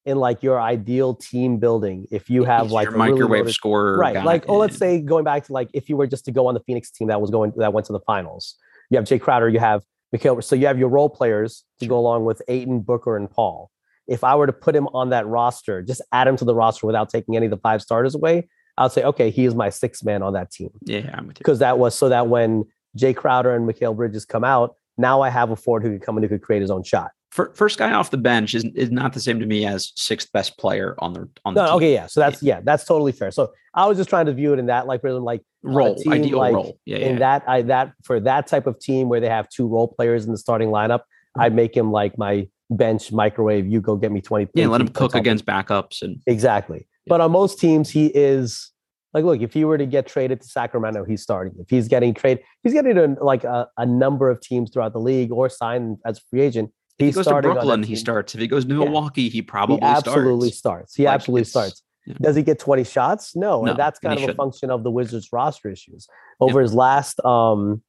in 0.06 0.16
like 0.16 0.42
your 0.42 0.60
ideal 0.60 1.14
team 1.14 1.58
building. 1.58 2.06
If 2.10 2.30
you 2.30 2.44
have 2.44 2.70
like 2.70 2.88
really 2.88 3.12
microwave 3.12 3.40
loaded- 3.40 3.54
scorer, 3.54 3.98
right? 3.98 4.14
guy. 4.14 4.24
Like 4.24 4.48
oh, 4.48 4.56
let's 4.56 4.78
say 4.78 5.00
going 5.00 5.24
back 5.24 5.44
to 5.46 5.52
like 5.52 5.68
if 5.74 5.88
you 5.88 5.96
were 5.96 6.06
just 6.06 6.24
to 6.24 6.32
go 6.32 6.46
on 6.46 6.54
the 6.54 6.60
Phoenix 6.60 6.90
team 6.90 7.08
that 7.08 7.20
was 7.20 7.30
going 7.30 7.52
that 7.56 7.72
went 7.72 7.86
to 7.86 7.92
the 7.92 8.00
finals. 8.00 8.56
You 8.88 8.96
have 8.96 9.04
Jae 9.04 9.20
Crowder. 9.20 9.48
You 9.48 9.60
have 9.60 9.82
Mikal. 10.14 10.42
So 10.42 10.56
you 10.56 10.66
have 10.66 10.78
your 10.78 10.88
role 10.88 11.10
players 11.10 11.64
to 11.80 11.86
go 11.86 11.98
along 11.98 12.24
with 12.24 12.42
Ayton, 12.48 12.80
Booker, 12.80 13.16
and 13.16 13.30
Paul. 13.30 13.70
If 14.08 14.24
I 14.24 14.34
were 14.34 14.46
to 14.46 14.52
put 14.52 14.74
him 14.74 14.88
on 14.88 15.10
that 15.10 15.26
roster, 15.26 15.82
just 15.82 16.02
add 16.12 16.26
him 16.26 16.36
to 16.38 16.44
the 16.44 16.54
roster 16.54 16.86
without 16.86 17.10
taking 17.10 17.36
any 17.36 17.46
of 17.46 17.50
the 17.50 17.58
five 17.58 17.80
starters 17.80 18.14
away, 18.14 18.48
I 18.76 18.84
would 18.84 18.92
say 18.92 19.04
okay, 19.04 19.30
he 19.30 19.44
is 19.44 19.54
my 19.54 19.68
sixth 19.68 20.04
man 20.04 20.22
on 20.22 20.32
that 20.32 20.50
team 20.50 20.70
yeah, 20.82 21.10
I'm 21.14 21.26
with 21.26 21.36
you. 21.36 21.40
because 21.40 21.58
that 21.58 21.78
was 21.78 21.94
so 21.94 22.08
that 22.08 22.28
when 22.28 22.64
Jae 22.96 23.14
Crowder 23.14 23.54
and 23.54 23.68
Mikal 23.68 23.96
Bridges 23.96 24.24
come 24.24 24.44
out, 24.44 24.76
now 24.98 25.20
I 25.20 25.30
have 25.30 25.50
a 25.50 25.56
forward 25.56 25.82
who 25.82 25.90
could 25.90 26.02
come 26.02 26.16
in 26.16 26.22
who 26.22 26.28
could 26.28 26.42
create 26.42 26.60
his 26.60 26.70
own 26.70 26.82
shot. 26.82 27.10
Fir- 27.30 27.52
First 27.54 27.78
guy 27.78 27.92
off 27.92 28.10
the 28.10 28.18
bench 28.18 28.54
is, 28.54 28.64
is 28.74 28.90
not 28.90 29.12
the 29.12 29.20
same 29.20 29.38
to 29.38 29.46
me 29.46 29.64
as 29.64 29.92
sixth 29.94 30.32
best 30.32 30.58
player 30.58 30.96
on 30.98 31.12
the 31.12 31.28
on 31.44 31.54
the 31.54 31.62
No, 31.62 31.66
team. 31.68 31.76
okay, 31.76 31.92
yeah. 31.94 32.06
So 32.06 32.20
that's 32.20 32.42
yeah, 32.42 32.60
that's 32.62 32.84
totally 32.84 33.12
fair. 33.12 33.30
So 33.30 33.52
I 33.74 33.86
was 33.86 33.96
just 33.96 34.10
trying 34.10 34.26
to 34.26 34.32
view 34.32 34.52
it 34.52 34.58
in 34.58 34.66
that 34.66 34.86
like 34.86 35.04
really 35.04 35.20
like 35.20 35.42
role, 35.62 35.94
team, 35.94 36.12
ideal 36.12 36.38
like, 36.38 36.54
role. 36.54 36.78
Yeah, 36.84 36.98
yeah. 36.98 37.06
in 37.06 37.12
yeah. 37.14 37.18
that 37.20 37.48
I 37.48 37.62
that 37.62 37.92
for 38.02 38.18
that 38.20 38.48
type 38.48 38.66
of 38.66 38.78
team 38.80 39.08
where 39.08 39.20
they 39.20 39.28
have 39.28 39.48
two 39.48 39.68
role 39.68 39.88
players 39.88 40.24
in 40.24 40.32
the 40.32 40.38
starting 40.38 40.70
lineup, 40.70 41.02
I'd 41.38 41.48
mm-hmm. 41.48 41.56
make 41.56 41.76
him 41.76 41.92
like 41.92 42.18
my 42.18 42.48
bench 42.68 43.12
microwave. 43.12 43.66
You 43.66 43.80
go 43.80 43.94
get 43.96 44.10
me 44.10 44.20
twenty. 44.20 44.50
yeah. 44.54 44.66
Let 44.66 44.80
him 44.80 44.88
cook 44.88 45.14
against 45.14 45.46
backups 45.46 46.02
and 46.02 46.20
Exactly. 46.26 46.88
But 47.06 47.20
on 47.20 47.30
most 47.30 47.58
teams, 47.58 47.90
he 47.90 48.06
is 48.06 48.70
like, 49.12 49.24
look, 49.24 49.40
if 49.40 49.52
he 49.52 49.64
were 49.64 49.76
to 49.78 49.86
get 49.86 50.06
traded 50.06 50.40
to 50.40 50.46
Sacramento, 50.48 51.04
he's 51.04 51.22
starting. 51.22 51.54
If 51.58 51.68
he's 51.70 51.88
getting 51.88 52.14
traded, 52.14 52.44
he's 52.62 52.72
getting 52.72 52.94
to 52.94 53.16
like 53.20 53.44
a, 53.44 53.68
a 53.76 53.86
number 53.86 54.30
of 54.30 54.40
teams 54.40 54.70
throughout 54.70 54.92
the 54.92 55.00
league 55.00 55.32
or 55.32 55.48
signed 55.48 55.98
as 56.06 56.18
a 56.18 56.20
free 56.30 56.40
agent. 56.42 56.70
if 56.98 57.06
he 57.06 57.12
goes 57.12 57.26
to 57.26 57.40
Brooklyn, 57.40 57.82
he 57.82 57.96
starts. 57.96 58.34
If 58.34 58.40
he 58.40 58.46
goes 58.46 58.64
to 58.64 58.72
Yeah. 58.74 58.84
Milwaukee, 58.84 59.28
he 59.28 59.42
probably 59.42 59.76
he 59.76 59.82
absolutely 59.82 60.50
starts. 60.50 60.58
starts. 60.58 60.94
He 60.94 61.04
Like, 61.06 61.14
absolutely 61.14 61.44
starts. 61.44 61.82
yeah. 62.06 62.14
Does 62.20 62.36
he 62.36 62.42
get 62.42 62.58
20 62.58 62.84
shots? 62.84 63.34
No. 63.34 63.62
No, 63.62 63.70
and 63.70 63.78
that's 63.78 63.98
kind 63.98 64.12
of 64.14 64.18
a 64.18 64.20
shouldn't. 64.22 64.36
function 64.36 64.70
of 64.70 64.84
the 64.84 64.90
Wizards 64.90 65.28
roster 65.32 65.70
issues. 65.70 66.06
Over 66.40 66.60
his 66.60 66.72
last 66.74 67.22
um 67.24 67.82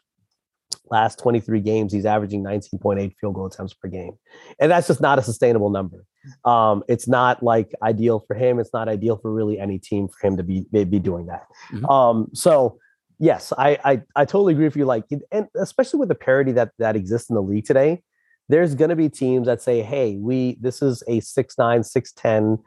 last 0.89 1.19
23 1.19 1.61
games, 1.61 1.93
he's 1.93 2.05
averaging 2.05 2.43
19.8 2.43 3.13
field 3.19 3.35
goal 3.35 3.45
attempts 3.45 3.73
per 3.73 3.87
game. 3.87 4.13
And 4.59 4.71
that's 4.71 4.87
just 4.87 5.01
not 5.01 5.19
a 5.19 5.23
sustainable 5.23 5.69
number. 5.69 6.05
Um, 6.45 6.83
it's 6.87 7.07
not 7.07 7.41
like 7.41 7.73
ideal 7.81 8.19
for 8.27 8.35
him. 8.35 8.59
It's 8.59 8.73
not 8.73 8.87
ideal 8.87 9.17
for 9.17 9.31
really 9.31 9.59
any 9.59 9.79
team 9.79 10.07
for 10.07 10.27
him 10.27 10.37
to 10.37 10.43
be 10.43 10.65
be 10.71 10.99
doing 10.99 11.27
that. 11.27 11.47
Mhm. 11.71 11.89
Um, 11.89 12.27
so 12.33 12.77
yes, 13.19 13.53
I, 13.57 13.79
I 13.83 14.01
I 14.15 14.25
totally 14.25 14.53
agree 14.53 14.65
with 14.65 14.75
you. 14.75 14.85
Like, 14.85 15.05
and 15.31 15.47
especially 15.55 15.99
with 15.99 16.09
the 16.09 16.15
parity 16.15 16.51
that 16.53 16.71
that 16.79 16.95
exists 16.95 17.29
in 17.29 17.35
the 17.35 17.41
league 17.41 17.65
today, 17.65 18.03
there's 18.49 18.75
going 18.75 18.89
to 18.89 18.95
be 18.95 19.09
teams 19.09 19.47
that 19.47 19.61
say, 19.61 19.81
"Hey, 19.81 20.17
we 20.17 20.57
this 20.59 20.81
is 20.81 21.03
a 21.07 21.21
six 21.21 21.57
nine, 21.57 21.83
six 21.83 22.11
ten, 22.11 22.59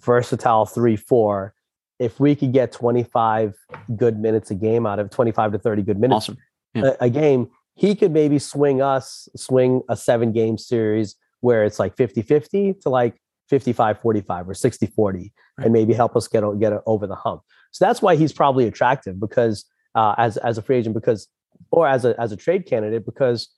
versatile 0.00 0.66
three 0.66 0.96
four. 0.96 1.54
If 1.98 2.20
we 2.20 2.36
could 2.36 2.52
get 2.52 2.70
25 2.70 3.56
good 3.96 4.20
minutes 4.20 4.52
a 4.52 4.54
game 4.54 4.86
out 4.86 5.00
of 5.00 5.10
25 5.10 5.50
to 5.50 5.58
30 5.58 5.82
good 5.82 5.98
minutes 5.98 6.28
Awesome. 6.28 6.36
Yeah. 6.74 6.92
a, 7.00 7.06
a 7.06 7.10
game, 7.10 7.48
he 7.74 7.94
could 7.94 8.12
maybe 8.12 8.38
swing 8.38 8.82
us, 8.82 9.28
swing 9.36 9.82
a 9.88 9.96
seven 9.96 10.32
game 10.32 10.58
series 10.58 11.16
where 11.40 11.64
it's 11.64 11.78
like 11.78 11.96
50 11.96 12.22
50 12.22 12.74
to 12.82 12.88
like 12.88 13.16
55 13.48 14.00
45 14.00 14.48
or 14.48 14.54
60 14.54 14.86
40 14.86 15.32
Right. 15.58 15.64
and 15.64 15.72
maybe 15.72 15.92
help 15.94 16.14
us 16.16 16.28
get, 16.28 16.42
get 16.60 16.72
over 16.86 17.06
the 17.06 17.14
hump. 17.16 17.42
So 17.72 17.84
that's 17.84 18.00
why 18.02 18.16
he's 18.16 18.32
probably 18.32 18.66
attractive 18.66 19.18
because 19.20 19.64
uh, 19.94 20.14
as, 20.18 20.36
as 20.38 20.58
a 20.58 20.62
free 20.62 20.76
agent, 20.76 20.94
because, 20.94 21.28
or 21.70 21.88
as 21.88 22.04
a, 22.04 22.18
as 22.20 22.30
a 22.32 22.36
trade 22.36 22.66
candidate, 22.66 23.04
because 23.04 23.48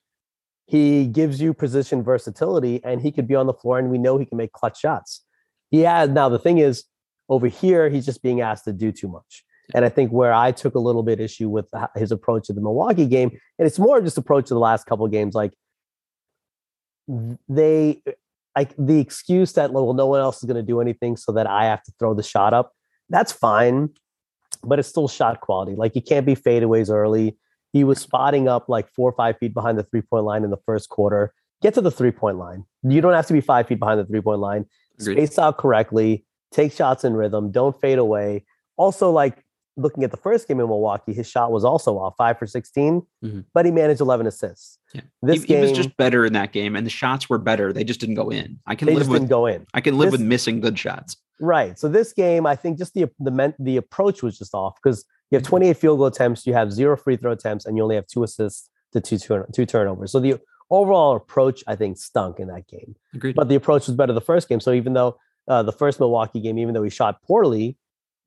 he 0.66 1.06
gives 1.06 1.40
you 1.42 1.52
position 1.52 2.02
versatility 2.02 2.80
and 2.84 3.00
he 3.02 3.10
could 3.12 3.26
be 3.26 3.34
on 3.34 3.46
the 3.46 3.52
floor 3.52 3.78
and 3.78 3.90
we 3.90 3.98
know 3.98 4.16
he 4.18 4.24
can 4.24 4.38
make 4.38 4.52
clutch 4.52 4.78
shots. 4.80 5.24
He 5.70 5.80
has 5.80 6.08
now 6.10 6.28
the 6.28 6.38
thing 6.38 6.58
is 6.58 6.84
over 7.28 7.46
here, 7.48 7.88
he's 7.88 8.06
just 8.06 8.22
being 8.22 8.40
asked 8.40 8.64
to 8.64 8.72
do 8.72 8.92
too 8.92 9.08
much. 9.08 9.44
And 9.74 9.84
I 9.84 9.88
think 9.88 10.10
where 10.10 10.32
I 10.32 10.52
took 10.52 10.74
a 10.74 10.78
little 10.78 11.02
bit 11.02 11.20
issue 11.20 11.48
with 11.48 11.66
his 11.96 12.12
approach 12.12 12.46
to 12.46 12.52
the 12.52 12.60
Milwaukee 12.60 13.06
game, 13.06 13.30
and 13.58 13.66
it's 13.66 13.78
more 13.78 14.00
just 14.00 14.18
approach 14.18 14.46
to 14.48 14.54
the 14.54 14.60
last 14.60 14.86
couple 14.86 15.04
of 15.04 15.12
games, 15.12 15.34
like 15.34 15.52
they 17.48 18.02
like 18.56 18.74
the 18.76 18.98
excuse 18.98 19.52
that 19.54 19.72
well, 19.72 19.92
no 19.94 20.06
one 20.06 20.20
else 20.20 20.38
is 20.38 20.44
going 20.44 20.56
to 20.56 20.62
do 20.62 20.80
anything, 20.80 21.16
so 21.16 21.32
that 21.32 21.46
I 21.46 21.64
have 21.64 21.82
to 21.84 21.92
throw 21.98 22.14
the 22.14 22.22
shot 22.22 22.52
up. 22.52 22.72
That's 23.08 23.32
fine, 23.32 23.90
but 24.62 24.78
it's 24.78 24.88
still 24.88 25.08
shot 25.08 25.40
quality. 25.40 25.74
Like 25.74 25.94
you 25.94 26.02
can't 26.02 26.26
be 26.26 26.34
fadeaways 26.34 26.90
early. 26.90 27.36
He 27.72 27.84
was 27.84 28.00
spotting 28.00 28.48
up 28.48 28.68
like 28.68 28.88
four 28.88 29.10
or 29.10 29.12
five 29.12 29.38
feet 29.38 29.54
behind 29.54 29.78
the 29.78 29.84
three 29.84 30.02
point 30.02 30.24
line 30.24 30.44
in 30.44 30.50
the 30.50 30.58
first 30.66 30.88
quarter. 30.88 31.32
Get 31.62 31.74
to 31.74 31.80
the 31.80 31.90
three 31.90 32.10
point 32.10 32.38
line. 32.38 32.64
You 32.82 33.00
don't 33.00 33.12
have 33.12 33.26
to 33.26 33.32
be 33.32 33.40
five 33.40 33.68
feet 33.68 33.78
behind 33.78 34.00
the 34.00 34.06
three 34.06 34.20
point 34.20 34.40
line. 34.40 34.66
Agreed. 34.98 35.14
Space 35.14 35.38
out 35.38 35.58
correctly. 35.58 36.24
Take 36.52 36.72
shots 36.72 37.04
in 37.04 37.14
rhythm. 37.14 37.52
Don't 37.52 37.80
fade 37.80 37.98
away. 37.98 38.44
Also, 38.76 39.10
like 39.10 39.44
looking 39.76 40.04
at 40.04 40.10
the 40.10 40.16
first 40.16 40.48
game 40.48 40.60
in 40.60 40.66
Milwaukee, 40.66 41.12
his 41.12 41.28
shot 41.28 41.52
was 41.52 41.64
also 41.64 41.96
off 41.98 42.14
five 42.18 42.38
for 42.38 42.46
16, 42.46 43.02
Mhm. 43.24 43.44
but 43.54 43.64
he 43.64 43.70
managed 43.72 44.00
11 44.00 44.26
assists. 44.26 44.78
Yeah. 44.92 45.02
This 45.22 45.42
he, 45.42 45.46
game, 45.46 45.56
he 45.58 45.62
was 45.62 45.72
just 45.72 45.96
better 45.96 46.24
in 46.26 46.32
that 46.34 46.52
game, 46.52 46.74
and 46.76 46.84
the 46.84 46.90
shots 46.90 47.30
were 47.30 47.38
better. 47.38 47.72
They 47.72 47.84
just 47.84 48.00
didn't 48.00 48.16
go 48.16 48.28
in. 48.30 48.58
I 48.66 48.74
can 48.74 48.86
they 48.86 48.92
live 48.94 49.02
just 49.02 49.10
with 49.10 49.20
didn't 49.22 49.30
go 49.30 49.46
in. 49.46 49.66
I 49.72 49.80
can 49.80 49.96
live 49.96 50.12
with 50.12 50.20
missing 50.20 50.60
good 50.60 50.78
shots. 50.78 51.16
Right. 51.40 51.78
So 51.78 51.88
this 51.88 52.12
game, 52.12 52.46
I 52.46 52.56
think 52.56 52.76
just 52.78 52.92
the 52.94 53.06
the 53.18 53.54
the 53.58 53.76
approach 53.76 54.22
was 54.22 54.38
just 54.38 54.54
off 54.54 54.74
because 54.82 55.04
you 55.30 55.36
Mm-hmm. 55.38 55.44
have 55.44 55.48
28 55.48 55.76
field 55.76 55.98
goal 55.98 56.06
attempts, 56.08 56.46
you 56.46 56.52
have 56.54 56.72
zero 56.72 56.96
free 56.96 57.16
throw 57.16 57.30
attempts, 57.32 57.64
and 57.64 57.76
you 57.76 57.82
only 57.84 57.94
have 57.94 58.06
two 58.08 58.22
assists 58.24 58.68
to 58.92 59.00
two 59.00 59.16
turn, 59.18 59.46
two 59.52 59.64
turnovers. 59.64 60.10
So 60.10 60.18
the 60.18 60.38
overall 60.70 61.14
approach, 61.16 61.62
I 61.68 61.76
think, 61.76 61.96
stunk 61.98 62.40
in 62.40 62.48
that 62.48 62.66
game. 62.66 62.96
Agreed. 63.14 63.36
But 63.36 63.48
the 63.48 63.54
approach 63.54 63.86
was 63.86 63.96
better 63.96 64.12
the 64.12 64.20
first 64.20 64.48
game. 64.48 64.58
So 64.60 64.72
even 64.72 64.92
though 64.94 65.16
uh, 65.48 65.62
the 65.62 65.72
first 65.72 66.00
Milwaukee 66.00 66.40
game, 66.40 66.58
even 66.58 66.74
though 66.74 66.82
he 66.82 66.90
shot 66.90 67.22
poorly, 67.22 67.76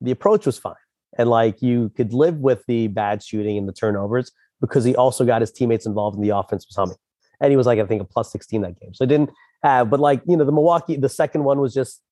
the 0.00 0.10
approach 0.10 0.44
was 0.46 0.58
fine, 0.58 0.74
and 1.18 1.28
like 1.28 1.62
you 1.62 1.90
could 1.96 2.12
live 2.12 2.36
with 2.38 2.64
the 2.66 2.88
bad 2.88 3.22
shooting 3.22 3.56
and 3.58 3.68
the 3.68 3.72
turnovers 3.72 4.32
because 4.60 4.84
he 4.84 4.94
also 4.96 5.24
got 5.24 5.40
his 5.40 5.52
teammates 5.52 5.86
involved 5.86 6.16
in 6.16 6.22
the 6.22 6.30
offense 6.36 6.66
was 6.66 6.76
humming, 6.76 6.96
and 7.40 7.50
he 7.50 7.56
was 7.56 7.66
like 7.66 7.78
I 7.78 7.84
think 7.86 8.00
a 8.02 8.04
plus 8.04 8.30
16 8.32 8.62
that 8.62 8.80
game. 8.80 8.94
So 8.94 9.04
it 9.04 9.08
didn't 9.08 9.30
have, 9.62 9.90
but 9.90 10.00
like 10.00 10.22
you 10.26 10.36
know 10.36 10.44
the 10.44 10.52
Milwaukee, 10.52 10.96
the 10.96 11.08
second 11.08 11.44
one 11.44 11.58
was 11.60 11.74
just, 11.74 12.02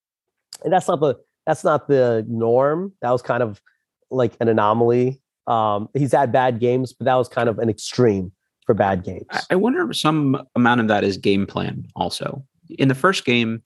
and 0.64 0.72
that's 0.72 0.88
not 0.88 1.00
the 1.00 1.16
that's 1.46 1.64
not 1.64 1.88
the 1.88 2.24
norm. 2.28 2.92
That 3.02 3.10
was 3.10 3.22
kind 3.22 3.42
of 3.42 3.60
like 4.10 4.32
an 4.40 4.48
anomaly. 4.48 5.20
Um, 5.46 5.88
he's 5.94 6.12
had 6.12 6.30
bad 6.30 6.60
games, 6.60 6.92
but 6.92 7.06
that 7.06 7.14
was 7.16 7.28
kind 7.28 7.48
of 7.48 7.58
an 7.58 7.68
extreme 7.68 8.30
for 8.64 8.74
bad 8.74 9.02
games. 9.02 9.26
I- 9.30 9.40
I 9.50 9.56
wonder 9.56 9.88
if 9.90 9.96
some 9.96 10.40
amount 10.54 10.80
of 10.80 10.88
that 10.88 11.02
is 11.02 11.16
game 11.16 11.46
plan 11.46 11.86
also. 11.96 12.44
In 12.78 12.86
the 12.88 12.94
first 12.94 13.24
game, 13.24 13.62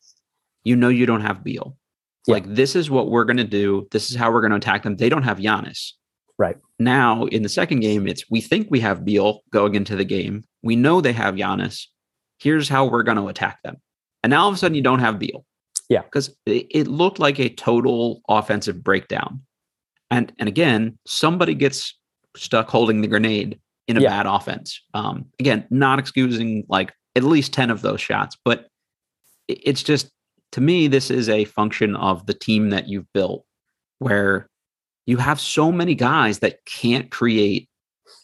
you 0.64 0.74
know 0.74 0.88
you 0.88 1.04
don't 1.04 1.20
have 1.20 1.44
Beal. 1.44 1.76
Yeah. 2.26 2.34
Like 2.34 2.54
this 2.54 2.74
is 2.76 2.90
what 2.90 3.10
we're 3.10 3.24
gonna 3.24 3.44
do. 3.44 3.86
This 3.90 4.10
is 4.10 4.16
how 4.16 4.30
we're 4.32 4.42
gonna 4.42 4.56
attack 4.56 4.82
them. 4.82 4.96
They 4.96 5.08
don't 5.08 5.22
have 5.22 5.38
Giannis. 5.38 5.92
Right. 6.38 6.56
Now 6.78 7.24
in 7.26 7.42
the 7.42 7.48
second 7.48 7.80
game, 7.80 8.06
it's 8.06 8.24
we 8.30 8.40
think 8.40 8.68
we 8.70 8.80
have 8.80 9.04
Beal 9.04 9.40
going 9.52 9.74
into 9.74 9.96
the 9.96 10.04
game. 10.04 10.44
We 10.62 10.76
know 10.76 11.00
they 11.00 11.12
have 11.12 11.34
Giannis. 11.34 11.84
Here's 12.38 12.68
how 12.68 12.86
we're 12.86 13.02
gonna 13.04 13.26
attack 13.26 13.62
them. 13.62 13.76
And 14.22 14.30
now 14.30 14.42
all 14.42 14.48
of 14.48 14.54
a 14.54 14.58
sudden 14.58 14.74
you 14.74 14.82
don't 14.82 14.98
have 14.98 15.18
Beal. 15.18 15.44
Yeah. 15.88 16.02
Because 16.02 16.34
it, 16.46 16.66
it 16.70 16.88
looked 16.88 17.18
like 17.20 17.38
a 17.38 17.48
total 17.48 18.20
offensive 18.28 18.82
breakdown. 18.82 19.42
And 20.10 20.32
and 20.38 20.48
again, 20.48 20.98
somebody 21.06 21.54
gets 21.54 21.96
stuck 22.36 22.68
holding 22.68 23.00
the 23.02 23.08
grenade 23.08 23.60
in 23.88 23.96
a 23.96 24.00
Yeah. 24.00 24.08
bad 24.10 24.26
offense. 24.26 24.82
Um, 24.94 25.26
again, 25.38 25.64
not 25.70 25.98
excusing 26.00 26.64
like 26.68 26.92
at 27.14 27.22
least 27.22 27.52
10 27.54 27.70
of 27.70 27.82
those 27.82 28.00
shots, 28.00 28.36
but 28.44 28.66
it's 29.48 29.82
just 29.82 30.10
to 30.52 30.60
me, 30.60 30.88
this 30.88 31.10
is 31.10 31.28
a 31.28 31.44
function 31.44 31.96
of 31.96 32.26
the 32.26 32.34
team 32.34 32.70
that 32.70 32.88
you've 32.88 33.12
built 33.12 33.44
where 33.98 34.48
you 35.06 35.16
have 35.18 35.40
so 35.40 35.70
many 35.70 35.94
guys 35.94 36.40
that 36.40 36.64
can't 36.64 37.10
create 37.10 37.68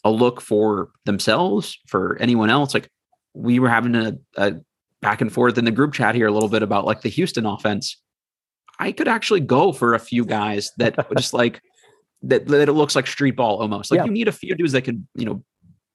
a 0.03 0.11
look 0.11 0.41
for 0.41 0.89
themselves, 1.05 1.77
for 1.87 2.17
anyone 2.19 2.49
else. 2.49 2.73
Like 2.73 2.89
we 3.33 3.59
were 3.59 3.69
having 3.69 3.95
a, 3.95 4.17
a 4.35 4.55
back 5.01 5.21
and 5.21 5.31
forth 5.31 5.57
in 5.57 5.65
the 5.65 5.71
group 5.71 5.93
chat 5.93 6.15
here 6.15 6.27
a 6.27 6.31
little 6.31 6.49
bit 6.49 6.63
about 6.63 6.85
like 6.85 7.01
the 7.01 7.09
Houston 7.09 7.45
offense. 7.45 7.97
I 8.79 8.91
could 8.91 9.07
actually 9.07 9.41
go 9.41 9.71
for 9.71 9.93
a 9.93 9.99
few 9.99 10.25
guys 10.25 10.71
that 10.77 10.95
just 11.17 11.33
like 11.33 11.61
that, 12.23 12.47
that 12.47 12.69
it 12.69 12.73
looks 12.73 12.95
like 12.95 13.07
street 13.07 13.35
ball 13.35 13.61
almost. 13.61 13.91
Like 13.91 13.99
Yeah. 13.99 14.05
you 14.05 14.11
need 14.11 14.27
a 14.27 14.31
few 14.31 14.55
dudes 14.55 14.71
that 14.73 14.83
can, 14.83 15.07
you 15.15 15.25
know, 15.25 15.43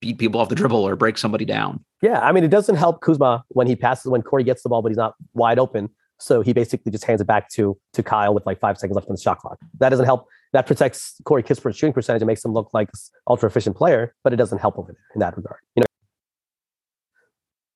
beat 0.01 0.19
people 0.19 0.41
off 0.41 0.49
the 0.49 0.55
dribble 0.55 0.87
or 0.87 0.95
break 0.95 1.19
somebody 1.19 1.45
down. 1.45 1.85
Yeah, 2.03 2.21
I 2.21 2.31
mean, 2.33 2.45
it 2.45 2.51
doesn't 2.51 2.77
help 2.77 3.01
Kuzma 3.01 3.45
when 3.49 3.67
he 3.67 3.75
passes 3.75 4.07
when 4.11 4.23
Corey 4.23 4.45
gets 4.45 4.63
the 4.63 4.69
ball, 4.69 4.81
but 4.81 4.91
he's 4.91 4.97
not 4.97 5.15
wide 5.35 5.59
open. 5.59 5.91
So 6.19 6.43
he 6.43 6.53
basically 6.53 6.91
just 6.93 7.05
hands 7.05 7.21
it 7.21 7.27
back 7.27 7.49
to 7.51 7.79
to 7.95 8.03
Kyle 8.03 8.35
with 8.35 8.45
like 8.45 8.61
five 8.61 8.79
seconds 8.79 8.97
left 8.97 9.09
on 9.09 9.15
the 9.15 9.21
shot 9.21 9.39
clock. 9.39 9.59
That 9.79 9.91
doesn't 9.91 10.07
help. 10.07 10.27
That 10.53 10.67
protects 10.67 11.21
Corey 11.25 11.43
Kispert's 11.43 11.77
shooting 11.77 11.93
percentage 11.93 12.23
and 12.23 12.27
makes 12.27 12.45
him 12.45 12.53
look 12.53 12.71
like 12.73 12.91
ultra 13.29 13.49
efficient 13.49 13.77
player, 13.77 14.15
but 14.25 14.33
it 14.33 14.37
doesn't 14.37 14.59
help 14.59 14.79
over 14.79 14.93
there 14.93 15.05
in 15.15 15.21
that 15.21 15.37
regard. 15.37 15.61
You 15.77 15.83
know. 15.83 15.87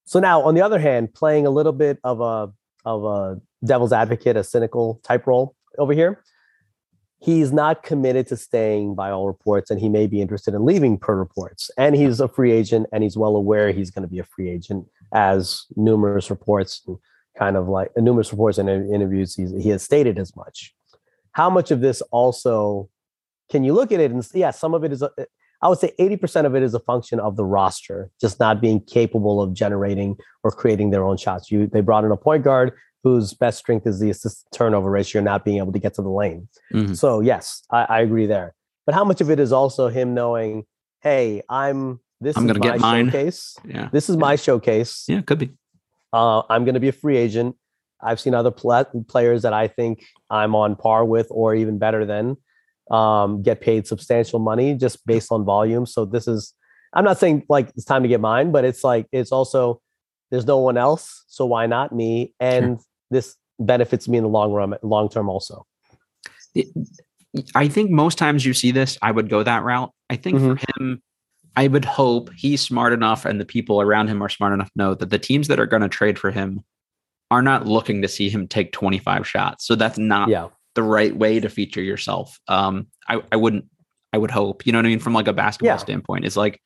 So 0.05 0.21
now, 0.21 0.43
on 0.43 0.55
the 0.55 0.63
other 0.63 0.79
hand, 0.79 1.15
playing 1.15 1.47
a 1.47 1.51
little 1.51 1.73
bit 1.73 1.99
of 2.05 2.21
a 2.21 2.53
of 2.85 3.05
a 3.05 3.41
devil's 3.65 3.93
advocate, 3.93 4.37
a 4.37 4.45
cynical 4.45 5.01
type 5.05 5.27
role 5.27 5.55
over 5.79 5.93
here, 5.93 6.23
he's 7.21 7.53
not 7.53 7.85
committed 7.85 8.27
to 8.27 8.37
staying 8.37 8.97
by 8.97 9.11
all 9.11 9.29
reports, 9.29 9.71
and 9.71 9.79
he 9.79 9.89
may 9.89 10.09
be 10.09 10.21
interested 10.21 10.53
in 10.53 10.65
leaving 10.65 10.99
per 10.99 11.15
reports. 11.15 11.71
And 11.79 11.95
he's 11.95 12.19
a 12.19 12.27
free 12.27 12.51
agent, 12.51 12.89
and 12.93 13.05
he's 13.05 13.17
well 13.17 13.37
aware 13.37 13.71
he's 13.71 13.93
going 13.93 14.03
to 14.03 14.09
be 14.09 14.19
a 14.19 14.25
free 14.25 14.51
agent, 14.51 14.87
as 15.15 15.67
numerous 15.77 16.29
reports 16.29 16.83
and 16.87 16.99
kind 17.39 17.57
of 17.57 17.69
like 17.69 17.91
numerous 17.97 18.31
reports 18.33 18.59
and 18.59 18.69
interviews 18.69 19.35
he's, 19.35 19.53
he 19.63 19.71
has 19.71 19.83
stated 19.83 20.19
as 20.19 20.35
much. 20.37 20.75
How 21.33 21.49
much 21.49 21.71
of 21.71 21.81
this 21.81 22.03
also 22.11 22.89
can 23.51 23.65
you 23.65 23.73
look 23.73 23.93
at 23.93 24.01
it 24.01 24.11
and 24.11 24.27
yeah, 24.35 24.51
some 24.51 24.75
of 24.75 24.85
it 24.85 24.93
is 24.93 25.03
a, 25.03 25.11
I 25.63 25.69
would 25.69 25.79
say 25.79 25.93
80% 25.99 26.45
of 26.45 26.55
it 26.57 26.63
is 26.63 26.75
a 26.75 26.81
function 26.81 27.21
of 27.21 27.37
the 27.37 27.45
roster 27.45 28.11
just 28.21 28.41
not 28.41 28.61
being 28.61 28.81
capable 28.81 29.41
of 29.41 29.55
generating 29.55 30.17
or 30.43 30.51
creating 30.51 30.91
their 30.91 31.05
own 31.05 31.17
shots. 31.17 31.51
You 31.51 31.67
they 31.69 31.81
brought 31.81 32.05
in 32.05 32.11
a 32.11 32.17
point 32.17 32.43
guard 32.45 32.73
whose 33.05 33.35
best 33.35 33.59
strength 33.59 33.87
is 33.87 33.99
the 34.01 34.11
assist 34.11 34.47
turnover 34.53 34.91
ratio, 34.91 35.23
not 35.23 35.45
being 35.45 35.59
able 35.59 35.73
to 35.73 35.79
get 35.79 35.95
to 35.95 36.03
the 36.03 36.09
lane. 36.11 36.49
Mhm. 36.73 36.97
So 36.97 37.21
yes, 37.21 37.63
I, 37.71 37.85
I 37.85 38.01
agree 38.01 38.27
there. 38.27 38.55
But 38.87 38.95
how 38.95 39.05
much 39.05 39.21
of 39.21 39.31
it 39.31 39.39
is 39.41 39.53
also 39.53 39.89
him 39.89 40.15
knowing, 40.15 40.65
hey, 41.01 41.43
I'm 41.49 42.01
this 42.21 42.37
I'm 42.37 42.45
is 42.45 42.53
gonna 42.53 42.59
my 42.61 42.73
get 42.73 42.81
mine. 42.81 43.07
showcase. 43.07 43.57
Yeah. 43.65 43.89
This 43.93 44.09
is 44.11 44.17
my 44.17 44.37
showcase. 44.37 45.05
Yeah, 45.09 45.21
could 45.23 45.39
be. 45.39 45.51
Uh, 46.13 46.43
I'm 46.51 46.65
going 46.65 46.75
to 46.75 46.81
be 46.81 46.89
a 46.89 46.93
free 46.93 47.17
agent. 47.17 47.57
I've 48.03 48.21
seen 48.21 48.35
other 48.35 48.51
pla- 48.51 48.85
players 49.09 49.43
that 49.43 49.53
I 49.53 49.69
think 49.69 50.05
I'm 50.29 50.55
on 50.55 50.77
par 50.77 51.05
with 51.05 51.29
or 51.31 51.55
even 51.55 51.79
better 51.79 52.05
than 52.05 52.37
um, 52.91 53.43
get 53.43 53.61
paid 53.61 53.87
substantial 53.87 54.39
money 54.39 54.75
just 54.75 55.07
based 55.07 55.31
on 55.31 55.45
volume. 55.45 55.87
So 55.87 56.05
this 56.05 56.27
is, 56.27 56.53
I'm 56.95 57.05
not 57.05 57.19
saying 57.19 57.45
like 57.49 57.71
it's 57.77 57.85
time 57.85 58.03
to 58.03 58.09
get 58.09 58.21
mine, 58.21 58.51
but 58.51 58.65
it's 58.65 58.83
like, 58.83 59.07
it's 59.13 59.33
also, 59.33 59.81
there's 60.31 60.47
no 60.47 60.59
one 60.59 60.77
else. 60.77 61.25
So 61.29 61.47
why 61.47 61.67
not 61.67 61.95
me? 61.95 62.35
And 62.41 62.81
this 63.11 63.37
benefits 63.59 64.09
me 64.09 64.19
in 64.19 64.25
the 64.25 64.31
long 64.31 64.53
run, 64.53 64.75
long 64.83 65.09
term 65.09 65.29
also. 65.29 65.65
I 67.55 67.69
think 67.69 67.91
most 67.91 68.19
times 68.19 68.45
you 68.45 68.53
see 68.53 68.73
this, 68.73 68.99
I 69.01 69.11
would 69.11 69.31
go 69.31 69.43
that 69.43 69.63
route. 69.63 69.91
I 70.11 70.17
think 70.17 70.39
for 70.39 70.59
him, 70.81 71.03
I 71.57 71.69
would 71.69 71.85
hope 71.85 72.31
he's 72.35 72.61
smart 72.61 72.93
enough 72.93 73.25
and 73.25 73.41
the 73.41 73.45
people 73.45 73.81
around 73.81 74.09
him 74.09 74.23
are 74.23 74.29
smart 74.29 74.53
enough 74.55 74.69
to 74.69 74.79
know 74.79 74.95
that 74.95 75.11
the 75.11 75.19
teams 75.19 75.49
that 75.49 75.61
are 75.61 75.67
going 75.67 75.83
to 75.83 75.89
trade 75.89 76.19
for 76.19 76.31
him 76.31 76.65
are 77.31 77.43
not 77.43 77.67
looking 77.67 78.03
to 78.03 78.09
see 78.09 78.29
him 78.31 78.47
take 78.49 78.73
25 78.73 79.27
shots. 79.27 79.67
So 79.67 79.75
that's 79.75 79.99
not 79.99 80.29
Yeah. 80.29 80.49
the 80.75 80.83
right 80.83 81.15
way 81.17 81.41
to 81.41 81.49
feature 81.49 81.83
yourself. 81.83 82.39
Um, 82.49 82.87
I, 83.09 83.21
I 83.31 83.37
wouldn't, 83.37 83.67
I 84.13 84.19
would 84.19 84.31
hope, 84.31 84.67
you 84.67 84.73
know 84.73 84.79
what 84.79 84.87
I 84.87 84.91
mean? 84.91 84.99
From 84.99 85.13
like 85.15 85.29
a 85.29 85.33
basketball 85.33 85.75
Yeah. 85.75 85.79
standpoint, 85.79 86.25
it's 86.25 86.37
like, 86.37 86.61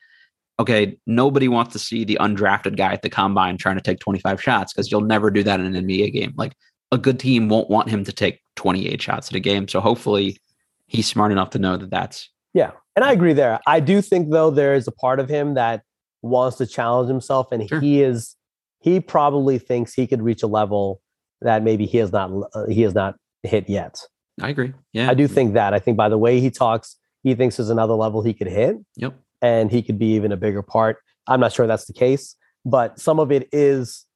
okay, 0.59 0.97
nobody 1.07 1.49
wants 1.49 1.73
to 1.75 1.79
see 1.79 2.05
the 2.05 2.19
undrafted 2.21 2.77
guy 2.77 2.93
at 2.93 3.03
the 3.03 3.11
combine 3.11 3.57
trying 3.59 3.77
to 3.77 3.83
take 3.83 3.99
25 4.01 4.43
shots 4.43 4.73
because 4.73 4.91
you'll 4.91 5.01
never 5.03 5.31
do 5.31 5.43
that 5.43 5.61
in 5.61 5.75
an 5.75 5.87
NBA 5.87 6.13
game. 6.13 6.33
Like 6.37 6.55
a 6.93 6.99
good 6.99 7.19
team 7.21 7.49
won't 7.49 7.69
want 7.71 7.89
him 7.91 8.05
to 8.05 8.13
take 8.13 8.41
28 8.57 9.03
shots 9.03 9.29
at 9.29 9.35
a 9.35 9.41
game. 9.41 9.69
So 9.69 9.81
hopefully 9.81 10.39
he's 10.87 11.07
smart 11.07 11.31
enough 11.33 11.51
to 11.51 11.59
know 11.59 11.77
that 11.77 11.91
that's 11.91 12.31
Yeah. 12.57 12.71
And 12.97 13.05
I 13.05 13.13
agree 13.13 13.35
there. 13.35 13.61
I 13.67 13.81
do 13.81 14.01
think 14.01 14.31
though 14.31 14.51
there 14.51 14.75
is 14.75 14.89
a 14.89 14.93
part 14.93 15.21
of 15.21 15.29
him 15.29 15.55
that 15.55 15.83
wants 16.23 16.57
to 16.57 16.67
challenge 16.67 17.09
himself 17.09 17.53
and 17.53 17.69
Sure. 17.69 17.81
he 17.81 18.03
is 18.03 18.35
he 18.81 19.01
probably 19.01 19.59
thinks 19.59 19.93
he 19.93 20.07
could 20.07 20.23
reach 20.23 20.43
a 20.43 20.47
level 20.47 21.01
that 21.43 21.63
maybe 21.63 21.85
he 21.87 21.99
has 21.99 22.13
not 22.13 22.31
uh, 22.55 22.67
he 22.67 22.81
has 22.83 22.95
not 22.95 23.17
hit 23.43 23.69
yet. 23.69 23.95
I 24.41 24.49
agree. 24.49 24.73
Yeah. 24.95 25.11
I 25.11 25.15
do 25.15 25.29
think 25.29 25.53
that. 25.55 25.75
I 25.75 25.79
think 25.79 25.97
by 25.99 26.09
the 26.09 26.19
way 26.19 26.41
he 26.41 26.51
talks, 26.51 26.97
he 27.23 27.35
thinks 27.35 27.57
there's 27.59 27.69
another 27.71 27.95
level 27.95 28.23
he 28.23 28.33
could 28.33 28.47
hit 28.49 28.77
Yep. 28.97 29.15
and 29.43 29.71
he 29.71 29.83
could 29.83 29.99
be 29.99 30.15
even 30.15 30.33
a 30.33 30.37
bigger 30.37 30.63
part. 30.63 30.97
I'm 31.27 31.41
not 31.41 31.53
sure 31.53 31.67
that's 31.67 31.85
the 31.87 31.93
case, 31.93 32.37
but 32.65 32.99
some 32.99 33.19
of 33.21 33.31
it 33.31 33.49
is 33.53 34.07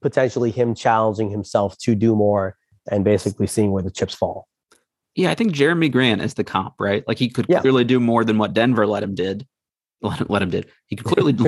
potentially 0.00 0.50
him 0.52 0.74
challenging 0.74 1.30
himself 1.30 1.76
to 1.78 1.94
do 1.96 2.14
more 2.14 2.56
and 2.90 3.04
basically 3.04 3.46
seeing 3.48 3.72
where 3.72 3.82
the 3.82 3.90
chips 3.90 4.14
fall. 4.14 4.46
Yeah, 5.16 5.30
I 5.30 5.34
think 5.34 5.52
Jerami 5.52 5.90
Grant 5.90 6.22
is 6.22 6.34
the 6.34 6.44
comp, 6.44 6.74
right? 6.78 7.04
Like 7.06 7.18
he 7.18 7.28
could 7.28 7.46
Yeah. 7.48 7.60
clearly 7.60 7.84
do 7.84 8.00
more 8.00 8.24
than 8.24 8.38
what 8.38 8.54
Denver 8.54 8.86
let 8.86 9.02
him 9.02 9.14
did. 9.14 9.46
Let, 10.02 10.30
let 10.30 10.40
him 10.40 10.48
did. 10.48 10.66
He 10.86 10.96
could 10.96 11.04
clearly 11.04 11.34
do, 11.34 11.46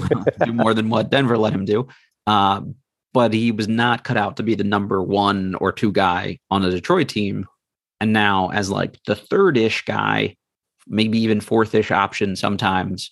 more 0.53 0.75
than 0.75 0.91
what 0.91 1.09
Denver 1.11 1.39
let 1.39 1.55
him 1.55 1.65
do. 1.65 1.89
Um, 2.27 2.75
but 3.15 3.33
he 3.33 3.51
was 3.51 3.67
not 3.67 4.05
cut 4.05 4.19
out 4.19 4.37
to 4.37 4.43
be 4.43 4.55
the 4.55 4.63
number 4.63 5.03
one 5.03 5.55
or 5.55 5.73
two 5.73 5.91
guy 5.91 6.39
on 6.51 6.61
the 6.61 6.71
Detroit 6.71 7.09
team. 7.09 7.47
And 7.99 8.13
now, 8.13 8.51
as 8.51 8.71
like 8.71 8.99
the 9.07 9.15
third 9.17 9.57
ish 9.57 9.87
guy, 9.87 10.37
maybe 10.87 11.19
even 11.21 11.41
fourth 11.41 11.75
ish 11.75 11.91
option 11.91 12.37
sometimes 12.37 13.09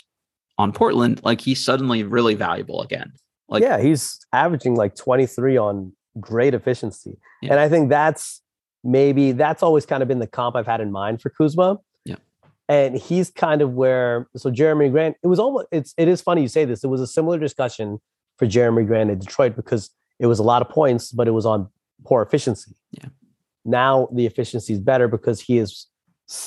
on 0.59 0.73
Portland, 0.73 1.23
like 1.25 1.41
he's 1.41 1.65
suddenly 1.65 2.03
really 2.03 2.35
valuable 2.35 2.83
again. 2.83 3.11
Like, 3.49 3.63
yeah, 3.63 3.81
he's 3.81 4.19
averaging 4.35 4.75
like 4.77 4.95
23 4.95 5.57
on 5.57 5.93
great 6.21 6.53
efficiency. 6.53 7.17
Yeah. 7.41 7.53
And 7.53 7.61
I 7.61 7.69
think 7.71 7.89
that's 7.89 8.40
maybe 8.83 9.33
that's 9.33 9.63
always 9.63 9.87
kind 9.87 10.03
of 10.03 10.09
been 10.09 10.19
the 10.19 10.27
comp 10.27 10.57
I've 10.57 10.67
had 10.67 10.81
in 10.81 10.91
mind 10.93 11.21
for 11.21 11.31
Kuzma. 11.31 11.79
Yeah. 12.05 12.17
And 12.69 12.97
he's 12.97 13.31
kind 13.31 13.63
of 13.63 13.73
where 13.73 14.29
so 14.37 14.51
Jerami 14.51 14.91
Grant, 14.91 15.17
it 15.23 15.27
was 15.27 15.39
almost 15.39 15.67
it's 15.71 15.95
it 15.97 16.09
is 16.09 16.21
funny 16.21 16.43
you 16.43 16.49
say 16.49 16.65
this. 16.65 16.85
It 16.85 16.89
was 16.89 17.01
a 17.01 17.07
similar 17.07 17.39
discussion 17.39 18.01
for 18.39 18.47
Jerami 18.47 18.87
Grant 18.87 19.11
in 19.11 19.19
Detroit 19.19 19.57
because 19.57 19.91
it 20.19 20.27
was 20.27 20.39
a 20.39 20.43
lot 20.43 20.63
of 20.63 20.69
points, 20.69 21.13
but 21.13 21.29
it 21.29 21.33
was 21.33 21.47
on 21.47 21.69
poor 22.05 22.23
efficiency. 22.23 22.73
Yeah. 22.93 23.09
Now 23.65 24.09
the 24.13 24.27
efficiency 24.27 24.73
is 24.73 24.81
better 24.81 25.09
because 25.09 25.41
he 25.41 25.59
is 25.59 25.87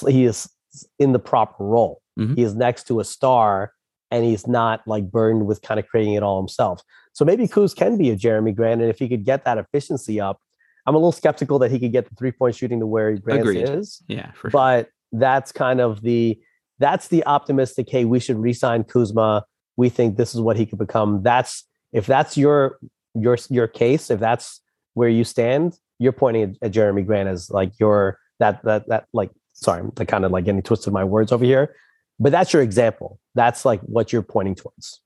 he 0.07 0.25
is 0.25 0.49
in 0.97 1.11
the 1.11 1.19
proper 1.19 1.63
role. 1.63 2.01
Mhm. 2.17 2.35
He 2.35 2.43
is 2.43 2.55
next 2.55 2.87
to 2.87 2.99
a 2.99 3.03
star 3.03 3.73
and 4.09 4.23
he's 4.23 4.47
not 4.47 4.87
like 4.87 5.09
burdened 5.09 5.47
with 5.47 5.61
kind 5.61 5.79
of 5.79 5.87
creating 5.87 6.13
it 6.13 6.23
all 6.23 6.39
himself. 6.39 6.83
So 7.13 7.25
maybe 7.25 7.47
Kuz 7.47 7.75
can 7.75 7.97
be 7.97 8.09
a 8.11 8.15
Jerami 8.15 8.55
Grant, 8.55 8.81
and 8.81 8.89
if 8.89 8.99
he 8.99 9.09
could 9.09 9.25
get 9.25 9.43
that 9.45 9.57
efficiency 9.57 10.19
up, 10.21 10.39
I'm 10.85 10.95
a 10.95 10.97
little 10.97 11.11
skeptical 11.11 11.59
that 11.59 11.71
he 11.71 11.79
could 11.79 11.91
get 11.91 12.09
the 12.09 12.15
three 12.15 12.31
point 12.31 12.55
shooting 12.55 12.79
to 12.79 12.87
where 12.87 13.15
Grant 13.17 13.41
Agreed. 13.41 13.69
is. 13.69 14.01
yeah, 14.07 14.31
for 14.31 14.49
sure. 14.49 14.51
But 14.51 14.89
that's 15.11 15.51
kind 15.51 15.79
of 15.79 16.01
the 16.01 16.39
that's 16.79 17.07
the 17.07 17.25
optimistic. 17.25 17.89
Hey, 17.89 18.05
we 18.05 18.19
should 18.19 18.37
re-sign 18.37 18.83
Kuzma. 18.83 19.45
We 19.77 19.89
think 19.89 20.17
this 20.17 20.35
is 20.35 20.41
what 20.41 20.57
he 20.57 20.65
could 20.65 20.79
become. 20.79 21.23
That's 21.23 21.63
if 21.93 22.05
that's 22.05 22.37
your 22.37 22.79
your 23.13 23.37
your 23.49 23.67
case. 23.67 24.09
If 24.09 24.19
that's 24.19 24.61
where 24.93 25.09
you 25.09 25.23
stand, 25.23 25.77
you're 25.99 26.11
pointing 26.11 26.43
at, 26.43 26.49
at 26.61 26.71
Jerami 26.71 27.05
Grant 27.05 27.29
as 27.29 27.49
like 27.49 27.71
your 27.79 28.19
that 28.39 28.63
that 28.63 28.87
that 28.89 29.05
like. 29.13 29.29
Sorry, 29.55 29.81
I'm 29.81 29.91
kind 29.91 30.25
of 30.25 30.31
like 30.31 30.45
getting 30.45 30.63
twisted 30.63 30.91
my 30.91 31.03
words 31.03 31.31
over 31.31 31.45
here, 31.45 31.75
but 32.19 32.31
that's 32.31 32.51
your 32.53 32.63
example. 32.63 33.19
That's 33.35 33.65
like 33.65 33.81
what 33.81 34.11
you're 34.11 34.23
pointing 34.23 34.55
towards. 34.55 34.99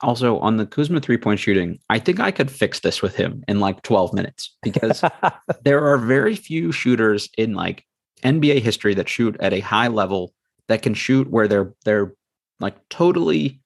Also 0.00 0.38
on 0.38 0.56
the 0.56 0.66
Kuzma 0.66 1.00
three 1.00 1.18
point 1.18 1.40
shooting, 1.40 1.78
I 1.90 1.98
think 1.98 2.20
I 2.20 2.30
could 2.30 2.50
fix 2.50 2.80
this 2.80 3.02
with 3.02 3.16
him 3.16 3.44
in 3.48 3.60
like 3.60 3.82
12 3.82 4.12
minutes 4.12 4.56
because 4.62 5.02
there 5.64 5.84
are 5.84 5.98
very 5.98 6.36
few 6.36 6.72
shooters 6.72 7.28
in 7.36 7.54
like 7.54 7.84
NBA 8.22 8.60
history 8.60 8.94
that 8.94 9.08
shoot 9.08 9.36
at 9.40 9.52
a 9.52 9.60
high 9.60 9.88
level 9.88 10.32
that 10.68 10.82
can 10.82 10.94
shoot 10.94 11.30
where 11.30 11.48
they're 11.48 11.72
they're 11.84 12.14
like 12.60 12.76
totally 12.88 13.60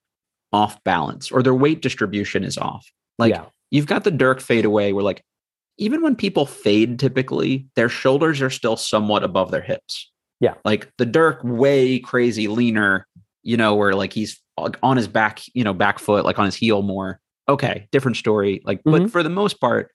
off 0.53 0.83
balance 0.85 1.31
or 1.31 1.43
their 1.43 1.55
weight 1.55 1.83
distribution 1.83 2.45
is 2.45 2.59
off. 2.59 2.87
Like 3.19 3.31
yeah, 3.31 3.47
you've 3.71 3.87
got 3.87 4.05
the 4.05 4.11
Dirk 4.11 4.41
fade 4.41 4.65
away 4.65 4.93
where 4.93 5.05
like 5.05 5.25
even 5.79 6.03
when 6.03 6.15
people 6.15 6.47
fade 6.47 6.99
typically 6.99 7.67
their 7.75 7.89
shoulders 7.89 8.43
are 8.43 8.51
still 8.51 8.77
somewhat 8.77 9.25
above 9.25 9.51
their 9.51 9.63
hips. 9.63 10.11
Yeah. 10.41 10.55
Like 10.65 10.91
the 10.99 11.07
Dirk 11.07 11.41
way 11.43 11.99
crazy 11.99 12.49
leaner, 12.49 13.07
you 13.43 13.57
know, 13.57 13.75
where 13.75 13.95
like 13.95 14.13
he's 14.13 14.41
on 14.83 14.97
his 14.97 15.09
back, 15.09 15.41
you 15.55 15.65
know, 15.65 15.75
back 15.75 15.99
foot, 15.99 16.25
like 16.25 16.39
on 16.39 16.45
his 16.47 16.55
heel 16.57 16.83
more. 16.83 17.21
Okay, 17.49 17.89
different 17.93 18.17
story. 18.17 18.61
Like, 18.65 18.81
but 18.85 19.03
Mhm. 19.03 19.11
for 19.11 19.23
the 19.23 19.29
most 19.31 19.61
part, 19.61 19.91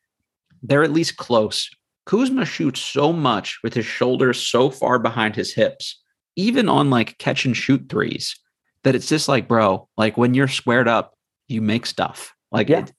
they're 0.62 0.84
at 0.84 0.92
least 0.92 1.18
close. 1.18 1.70
Kuzma 2.06 2.46
shoots 2.46 2.80
so 2.82 3.12
much 3.14 3.60
with 3.64 3.74
his 3.74 3.86
shoulders 3.86 4.40
so 4.42 4.70
far 4.70 5.00
behind 5.00 5.36
his 5.36 5.54
hips 5.54 6.02
even 6.38 6.68
on 6.68 6.90
like 6.90 7.18
catch 7.18 7.46
and 7.46 7.56
shoot 7.56 7.88
threes, 7.88 8.36
that 8.84 8.94
it's 8.94 9.08
just 9.08 9.30
like, 9.30 9.48
bro, 9.48 9.88
like 9.96 10.18
when 10.18 10.34
you're 10.34 10.50
squared 10.50 10.86
up, 10.88 11.14
you 11.48 11.62
make 11.62 11.86
stuff. 11.86 12.34
Like 12.52 12.68
Yeah. 12.68 12.80
it 12.80 12.92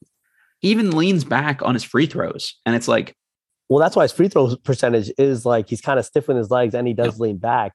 even 0.62 0.96
leans 0.96 1.22
back 1.22 1.60
on 1.60 1.74
his 1.74 1.84
free 1.84 2.06
throws. 2.06 2.54
And 2.64 2.74
it's 2.74 2.88
like, 2.88 3.14
Well, 3.68 3.78
that's 3.78 3.94
why 3.94 4.04
his 4.04 4.12
free 4.12 4.28
throw 4.28 4.56
percentage 4.56 5.12
is 5.18 5.44
like 5.44 5.68
he's 5.68 5.82
kind 5.82 5.98
of 5.98 6.06
stiff 6.06 6.30
in 6.30 6.36
his 6.38 6.50
legs 6.50 6.74
and 6.74 6.86
he 6.88 6.94
does 6.94 7.20
lean 7.20 7.36
back. 7.36 7.74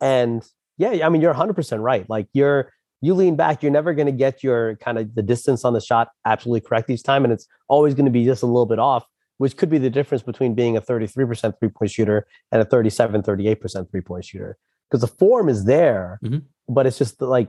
And 0.00 0.44
yeah, 0.76 1.06
I 1.06 1.08
mean, 1.08 1.22
you're 1.22 1.32
100% 1.32 1.80
right. 1.82 2.08
Like 2.10 2.28
you're, 2.34 2.70
you 3.00 3.14
lean 3.14 3.36
back, 3.36 3.62
you're 3.62 3.72
never 3.72 3.94
going 3.94 4.06
to 4.06 4.12
get 4.12 4.42
your 4.42 4.76
kind 4.76 4.98
of 4.98 5.14
the 5.14 5.22
distance 5.22 5.64
on 5.64 5.72
the 5.72 5.80
shot 5.80 6.08
absolutely 6.24 6.60
correct 6.60 6.90
each 6.90 7.02
time. 7.02 7.24
And 7.24 7.32
it's 7.32 7.46
always 7.68 7.94
going 7.94 8.06
to 8.06 8.10
be 8.10 8.24
just 8.24 8.42
a 8.42 8.46
little 8.46 8.66
bit 8.66 8.78
off, 8.78 9.04
which 9.38 9.56
could 9.56 9.70
be 9.70 9.78
the 9.78 9.90
difference 9.90 10.22
between 10.22 10.54
being 10.54 10.76
a 10.76 10.80
33% 10.80 11.54
three 11.58 11.68
point 11.68 11.90
shooter 11.90 12.26
and 12.50 12.60
a 12.60 12.64
37, 12.64 13.22
38% 13.22 13.90
three 13.90 14.00
point 14.00 14.24
shooter. 14.24 14.58
Because 14.90 15.02
the 15.02 15.14
form 15.16 15.48
is 15.48 15.64
there, 15.64 16.18
Mhm. 16.24 16.42
but 16.68 16.86
it's 16.86 16.98
just 16.98 17.20
like 17.20 17.48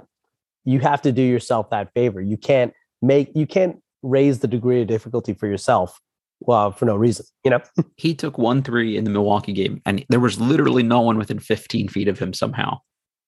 you 0.66 0.80
have 0.80 1.02
to 1.04 1.12
do 1.12 1.22
yourself 1.22 1.70
that 1.70 1.94
favor. 1.94 2.22
You 2.22 2.38
can't 2.38 2.74
make, 3.02 3.32
you 3.36 3.48
can't 3.48 3.82
raise 4.04 4.40
the 4.40 4.48
degree 4.48 4.82
of 4.82 4.88
difficulty 4.88 5.34
for 5.34 5.48
yourself 5.48 6.00
well, 6.42 6.72
for 6.72 6.86
no 6.86 6.96
reason, 6.96 7.26
you 7.44 7.52
know? 7.52 7.60
he 7.98 8.16
took 8.16 8.38
one 8.38 8.64
three 8.64 8.96
in 8.96 9.04
the 9.04 9.10
Milwaukee 9.10 9.54
game, 9.54 9.82
and 9.86 10.06
there 10.10 10.20
was 10.20 10.40
literally 10.40 10.84
no 10.84 11.02
one 11.02 11.18
within 11.18 11.40
15 11.40 11.90
feet 11.90 12.08
of 12.08 12.18
him 12.20 12.34
somehow. 12.34 12.80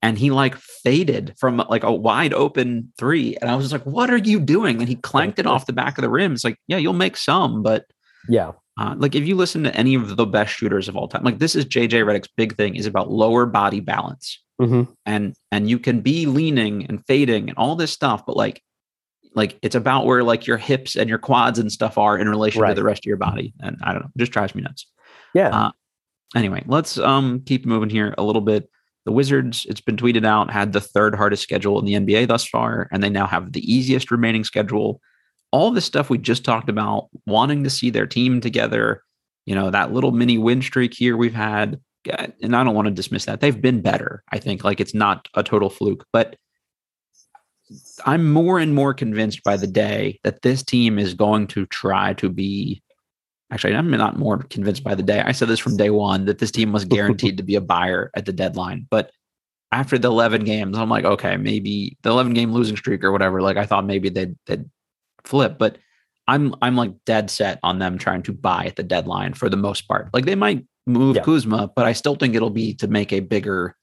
And 0.01 0.17
he 0.17 0.31
like 0.31 0.55
faded 0.55 1.35
from 1.37 1.57
like 1.69 1.83
a 1.83 1.91
wide 1.93 2.33
open 2.33 2.91
three. 2.97 3.37
And 3.39 3.49
I 3.51 3.55
was 3.55 3.65
just 3.65 3.73
like, 3.73 3.85
what 3.85 4.09
are 4.09 4.17
you 4.17 4.39
doing? 4.39 4.79
And 4.79 4.89
he 4.89 4.95
clanked 4.95 5.37
it 5.37 5.45
off 5.45 5.67
the 5.67 5.73
back 5.73 5.97
of 5.97 6.01
the 6.01 6.09
rim. 6.09 6.33
It's 6.33 6.43
like, 6.43 6.57
yeah, 6.67 6.77
you'll 6.77 6.93
make 6.93 7.15
some, 7.17 7.61
but 7.61 7.85
Yeah. 8.27 8.53
uh, 8.79 8.95
like 8.97 9.13
if 9.13 9.27
you 9.27 9.35
listen 9.35 9.63
to 9.63 9.75
any 9.75 9.93
of 9.93 10.15
the 10.17 10.25
best 10.25 10.53
shooters 10.55 10.87
of 10.87 10.95
all 10.95 11.07
time, 11.07 11.23
like 11.23 11.37
this 11.37 11.55
is 11.55 11.65
JJ 11.65 12.03
Redick's 12.03 12.29
big 12.35 12.55
thing 12.55 12.75
is 12.75 12.87
about 12.87 13.11
lower 13.11 13.45
body 13.45 13.79
balance. 13.79 14.39
Mm-hmm. 14.59 14.91
And 15.05 15.35
and 15.51 15.69
you 15.69 15.77
can 15.79 16.01
be 16.01 16.25
leaning 16.25 16.85
and 16.87 17.05
fading 17.05 17.49
and 17.49 17.57
all 17.57 17.75
this 17.75 17.91
stuff, 17.91 18.25
but 18.25 18.35
like 18.35 18.61
like 19.35 19.57
it's 19.61 19.75
about 19.75 20.05
where 20.05 20.23
like 20.23 20.45
your 20.47 20.57
hips 20.57 20.95
and 20.95 21.09
your 21.09 21.17
quads 21.19 21.57
and 21.57 21.71
stuff 21.71 21.97
are 21.97 22.17
in 22.17 22.27
relation 22.27 22.61
to 22.61 22.73
the 22.75 22.83
rest 22.83 23.03
of 23.05 23.07
your 23.07 23.17
body. 23.17 23.53
And 23.59 23.77
I 23.83 23.91
don't 23.93 24.01
know, 24.01 24.09
it 24.15 24.19
just 24.19 24.31
drives 24.31 24.53
me 24.55 24.61
nuts 24.61 24.85
Yeah. 25.33 25.49
Uh, 25.49 25.71
anyway, 26.35 26.63
let's 26.67 26.97
um 26.97 27.41
keep 27.45 27.65
moving 27.65 27.89
here 27.89 28.13
a 28.17 28.23
little 28.23 28.41
bit. 28.41 28.69
The 29.05 29.11
Wizards, 29.11 29.65
it's 29.67 29.81
been 29.81 29.97
tweeted 29.97 30.25
out, 30.25 30.51
had 30.51 30.73
the 30.73 30.81
third 30.81 31.15
hardest 31.15 31.43
schedule 31.43 31.79
in 31.79 31.85
the 31.85 31.93
NBA 31.93 32.27
thus 32.27 32.45
far, 32.45 32.87
and 32.91 33.01
they 33.01 33.09
now 33.09 33.25
have 33.25 33.53
the 33.53 33.73
easiest 33.73 34.11
remaining 34.11 34.43
schedule. 34.43 35.01
All 35.51 35.71
this 35.71 35.85
stuff 35.85 36.09
we 36.09 36.17
just 36.17 36.45
talked 36.45 36.69
about, 36.69 37.09
wanting 37.25 37.63
to 37.63 37.69
see 37.69 37.89
their 37.89 38.05
team 38.05 38.41
together, 38.41 39.03
you 39.45 39.55
know, 39.55 39.71
that 39.71 39.91
little 39.91 40.11
mini 40.11 40.37
win 40.37 40.61
streak 40.61 40.93
here 40.93 41.17
we've 41.17 41.33
had, 41.33 41.79
and 42.41 42.55
I 42.55 42.63
don't 42.63 42.75
want 42.75 42.87
to 42.87 42.93
dismiss 42.93 43.25
that. 43.25 43.41
They've 43.41 43.59
been 43.59 43.81
better, 43.81 44.23
I 44.31 44.37
think. 44.37 44.63
Like 44.63 44.79
it's 44.79 44.93
not 44.93 45.27
a 45.33 45.43
total 45.43 45.69
fluke, 45.69 46.05
but 46.13 46.35
I'm 48.05 48.31
more 48.31 48.59
and 48.59 48.75
more 48.75 48.93
convinced 48.93 49.43
by 49.43 49.57
the 49.57 49.67
day 49.67 50.19
that 50.23 50.41
this 50.41 50.63
team 50.63 50.99
is 50.99 51.13
going 51.13 51.47
to 51.47 51.65
try 51.67 52.13
to 52.15 52.29
be 52.29 52.81
actually 53.51 53.75
i'm 53.75 53.89
not 53.91 54.17
more 54.17 54.39
convinced 54.49 54.83
by 54.83 54.95
the 54.95 55.03
day 55.03 55.21
i 55.21 55.31
said 55.31 55.47
this 55.47 55.59
from 55.59 55.77
day 55.77 55.89
one 55.89 56.25
that 56.25 56.39
this 56.39 56.51
team 56.51 56.71
was 56.71 56.85
guaranteed 56.95 57.37
to 57.37 57.43
be 57.43 57.55
a 57.55 57.61
buyer 57.61 58.11
at 58.15 58.25
the 58.25 58.33
deadline 58.33 58.87
but 58.89 59.11
after 59.71 59.97
the 59.97 60.07
11 60.07 60.43
games 60.43 60.77
i'm 60.77 60.89
like 60.89 61.05
okay 61.05 61.37
maybe 61.37 61.97
the 62.01 62.09
11 62.09 62.33
game 62.33 62.51
losing 62.51 62.77
streak 62.77 63.03
or 63.03 63.11
whatever 63.11 63.41
like 63.41 63.57
i 63.57 63.65
thought 63.65 63.85
maybe 63.85 64.09
they'd, 64.09 64.35
they'd 64.47 64.65
flip 65.23 65.57
but 65.57 65.77
i'm 66.27 66.55
i'm 66.61 66.75
like 66.75 66.91
dead 67.05 67.29
set 67.29 67.59
on 67.63 67.79
them 67.79 67.97
trying 67.97 68.23
to 68.23 68.33
buy 68.33 68.65
at 68.65 68.75
the 68.75 68.83
deadline 68.83 69.33
for 69.33 69.49
the 69.49 69.57
most 69.57 69.87
part 69.87 70.09
like 70.13 70.25
they 70.25 70.35
might 70.35 70.65
move 70.87 71.15
Yeah. 71.15 71.23
kuzma 71.23 71.69
but 71.75 71.85
i 71.85 71.93
still 71.93 72.15
think 72.15 72.35
it'll 72.35 72.49
be 72.49 72.73
to 72.75 72.87
make 72.87 73.13
a 73.13 73.19
bigger 73.19 73.75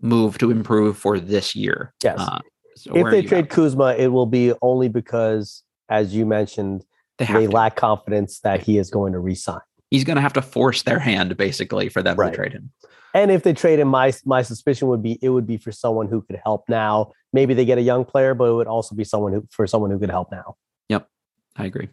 move 0.00 0.38
to 0.38 0.50
improve 0.50 0.96
for 0.96 1.18
this 1.18 1.56
year 1.56 1.92
Yes. 2.04 2.18
Uh, 2.20 2.38
so 2.76 2.94
if 2.94 3.10
they 3.10 3.22
trade 3.22 3.46
at? 3.46 3.50
Kuzma, 3.50 3.94
it 3.98 4.06
will 4.06 4.24
be 4.26 4.52
only 4.62 4.88
because, 4.88 5.64
as 5.88 6.14
you 6.14 6.24
mentioned, 6.24 6.84
they 7.18 7.26
they 7.26 7.46
lack 7.46 7.76
confidence 7.76 8.40
that 8.40 8.60
he 8.62 8.78
is 8.78 8.90
going 8.90 9.12
to 9.12 9.18
resign. 9.18 9.60
he's 9.90 10.04
going 10.04 10.16
to 10.16 10.22
have 10.22 10.32
to 10.34 10.42
force 10.42 10.82
their 10.82 10.98
hand 10.98 11.36
basically 11.36 11.88
for 11.88 12.02
them 12.02 12.16
Right. 12.16 12.30
to 12.30 12.36
trade 12.36 12.52
him 12.52 12.70
And 13.14 13.30
if 13.30 13.42
they 13.42 13.52
trade 13.54 13.78
him, 13.78 13.88
my 13.88 14.12
my 14.24 14.42
suspicion 14.42 14.88
would 14.88 15.02
be 15.02 15.18
it 15.22 15.30
would 15.30 15.46
be 15.46 15.56
for 15.58 15.72
someone 15.72 16.08
who 16.08 16.20
could 16.22 16.40
help 16.44 16.64
now. 16.68 17.12
Maybe 17.32 17.54
they 17.54 17.64
get 17.64 17.78
a 17.78 17.82
young 17.82 18.04
player, 18.04 18.34
but 18.34 18.44
it 18.44 18.52
would 18.54 18.66
also 18.66 18.94
be 18.94 19.04
someone 19.04 19.32
who 19.32 19.46
for 19.50 19.66
someone 19.66 19.90
who 19.90 19.98
could 19.98 20.10
help 20.10 20.30
now. 20.30 20.56
Yep, 20.88 21.08
I 21.56 21.64
agree. 21.66 21.88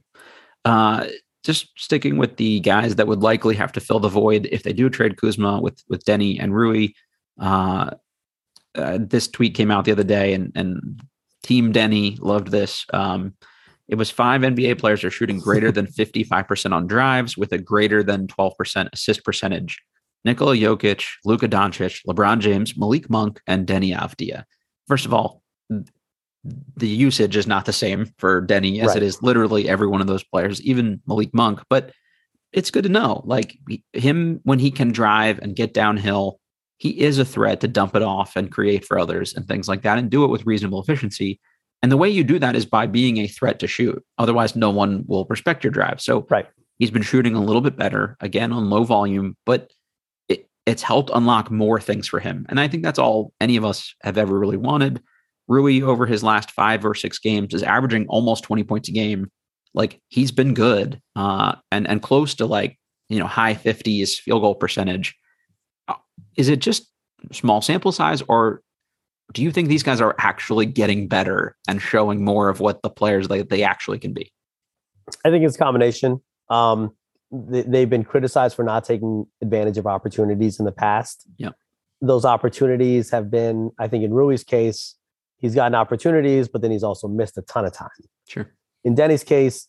Uh, 0.66 1.08
just 1.44 1.70
sticking 1.78 2.18
with 2.18 2.38
the 2.38 2.60
guys 2.62 2.96
that 2.96 3.08
would 3.08 3.22
likely 3.22 3.56
have 3.56 3.72
to 3.74 3.80
fill 3.80 4.00
the 4.00 4.10
void 4.10 4.48
if 4.52 4.64
they 4.64 4.74
do 4.74 4.90
trade 4.90 5.16
Kuzma 5.18 5.62
with 5.62 5.82
with 5.90 6.04
Deni 6.06 6.38
and 6.42 6.54
Rui. 6.56 6.90
Uh, 7.40 7.92
uh, 8.76 8.98
this 9.00 9.28
tweet 9.28 9.54
came 9.56 9.72
out 9.72 9.86
the 9.86 9.92
other 9.94 10.04
day, 10.04 10.34
and 10.34 10.52
and 10.56 11.02
Team 11.44 11.72
Deni 11.72 12.20
loved 12.20 12.50
this. 12.52 12.86
Um, 12.94 13.36
it 13.88 13.96
was 13.96 14.10
five 14.10 14.42
NBA 14.42 14.80
players 14.80 15.04
are 15.04 15.12
shooting 15.12 15.40
greater 15.40 15.72
than 15.72 15.88
fifty 16.02 16.24
five 16.24 16.48
percent 16.48 16.74
on 16.74 16.88
drives 16.88 17.38
with 17.38 17.52
a 17.52 17.58
greater 17.58 18.04
than 18.04 18.28
twelve 18.28 18.54
percent 18.58 18.90
assist 18.94 19.24
percentage. 19.24 19.80
Nikola 20.24 20.56
Jokic, 20.56 21.06
Luka 21.24 21.48
Doncic, 21.48 22.02
LeBron 22.08 22.40
James, 22.40 22.76
Malik 22.76 23.10
Monk, 23.12 23.42
and 23.46 23.68
Deni 23.68 23.96
Avdija. 23.96 24.44
First 24.88 25.06
of 25.06 25.14
all, 25.14 25.44
the 26.76 26.88
usage 26.88 27.36
is 27.36 27.48
not 27.48 27.66
the 27.66 27.74
same 27.74 28.08
for 28.18 28.46
Deni 28.46 28.82
as 28.82 28.90
Right. 28.90 28.98
it 28.98 29.04
is 29.04 29.22
literally 29.22 29.70
every 29.70 29.88
one 29.88 30.02
of 30.02 30.08
those 30.08 30.24
players, 30.24 30.62
even 30.62 31.02
Malik 31.08 31.34
Monk. 31.34 31.62
But 31.70 31.92
it's 32.54 32.72
good 32.72 32.84
to 32.84 32.90
know, 32.90 33.22
like 33.26 33.58
him 33.94 34.40
when 34.44 34.60
he 34.60 34.72
can 34.72 34.92
drive 34.92 35.40
and 35.40 35.56
get 35.56 35.74
downhill, 35.74 36.40
he 36.78 36.90
is 37.02 37.20
a 37.20 37.26
threat 37.26 37.62
to 37.62 37.68
dump 37.68 37.96
it 37.96 38.02
off 38.02 38.36
and 38.36 38.52
create 38.52 38.86
for 38.86 38.98
others 38.98 39.34
and 39.34 39.48
things 39.48 39.68
like 39.68 39.84
that, 39.84 39.98
and 39.98 40.10
do 40.10 40.24
it 40.24 40.30
with 40.30 40.46
reasonable 40.46 40.82
efficiency. 40.82 41.40
And 41.86 41.92
the 41.92 41.98
way 41.98 42.10
you 42.10 42.24
do 42.24 42.40
that 42.40 42.56
is 42.56 42.66
by 42.66 42.88
being 42.88 43.18
a 43.20 43.28
threat 43.28 43.60
to 43.60 43.68
shoot. 43.68 44.04
Otherwise, 44.18 44.56
no 44.56 44.72
one 44.72 45.04
will 45.06 45.28
respect 45.30 45.64
your 45.64 45.70
drive. 45.70 46.02
So 46.02 46.26
Right. 46.32 46.48
he's 46.80 46.90
been 46.90 47.04
shooting 47.04 47.36
a 47.36 47.44
little 47.44 47.62
bit 47.62 47.78
better 47.78 48.18
again 48.22 48.52
on 48.52 48.72
low 48.72 48.86
volume, 48.86 49.38
but 49.46 49.72
it, 50.28 50.50
it's 50.66 50.82
helped 50.82 51.12
unlock 51.14 51.52
more 51.52 51.80
things 51.80 52.08
for 52.08 52.20
him. 52.20 52.48
And 52.50 52.60
I 52.60 52.68
think 52.68 52.82
that's 52.82 52.98
all 52.98 53.34
any 53.40 53.56
of 53.56 53.64
us 53.64 53.94
have 54.02 54.18
ever 54.18 54.40
really 54.40 54.58
wanted. 54.58 55.00
Rui 55.48 55.84
over 55.84 56.08
his 56.08 56.24
last 56.24 56.50
five 56.50 56.84
or 56.84 56.96
six 56.96 57.20
games 57.20 57.54
is 57.54 57.62
averaging 57.62 58.08
almost 58.08 58.46
20 58.46 58.64
points 58.64 58.90
a 58.90 58.92
game. 58.92 59.30
Like 59.76 60.02
he's 60.08 60.32
been 60.32 60.56
good 60.56 61.00
uh, 61.16 61.54
and 61.72 61.88
and 61.88 62.02
close 62.02 62.34
to 62.38 62.48
like 62.48 62.80
you 63.10 63.20
know 63.20 63.28
high 63.28 63.54
50s 63.54 64.14
field 64.16 64.42
goal 64.42 64.56
percentage. 64.56 65.16
Uh, 65.88 65.94
Is 66.36 66.50
it 66.50 66.62
just 66.62 66.90
small 67.32 67.62
sample 67.62 67.92
size, 67.92 68.24
or 68.28 68.64
do 69.34 69.42
you 69.42 69.52
think 69.52 69.68
these 69.68 69.84
guys 69.84 70.02
are 70.02 70.16
actually 70.20 70.66
getting 70.66 71.08
better 71.08 71.56
and 71.68 71.82
showing 71.82 72.24
more 72.24 72.50
of 72.50 72.60
what 72.60 72.82
the 72.82 72.90
players 72.90 73.28
they, 73.28 73.42
they 73.42 73.64
actually 73.64 74.00
can 74.00 74.14
be? 74.14 74.32
I 75.24 75.30
think 75.30 75.46
it's 75.46 75.56
a 75.56 75.60
combination. 75.60 76.22
Um, 76.50 76.96
they, 77.32 77.64
they've 77.64 77.90
been 77.90 78.04
criticized 78.04 78.56
for 78.56 78.64
not 78.64 78.86
taking 78.86 79.26
advantage 79.42 79.78
of 79.78 79.88
opportunities 79.88 80.60
in 80.60 80.66
the 80.66 80.72
past. 80.72 81.28
Yeah. 81.38 81.50
Those 82.02 82.26
opportunities 82.26 83.10
have 83.12 83.32
been, 83.32 83.72
I 83.80 83.88
think, 83.88 84.04
in 84.04 84.14
Rui's 84.14 84.44
case, 84.44 84.96
he's 85.38 85.56
gotten 85.56 85.76
opportunities, 85.76 86.48
but 86.48 86.62
then 86.62 86.72
he's 86.72 86.84
also 86.84 87.08
missed 87.08 87.38
a 87.38 87.42
ton 87.42 87.66
of 87.66 87.74
time. 87.74 87.90
Sure. 88.28 88.52
In 88.84 88.96
Deni's 88.96 89.24
case, 89.24 89.68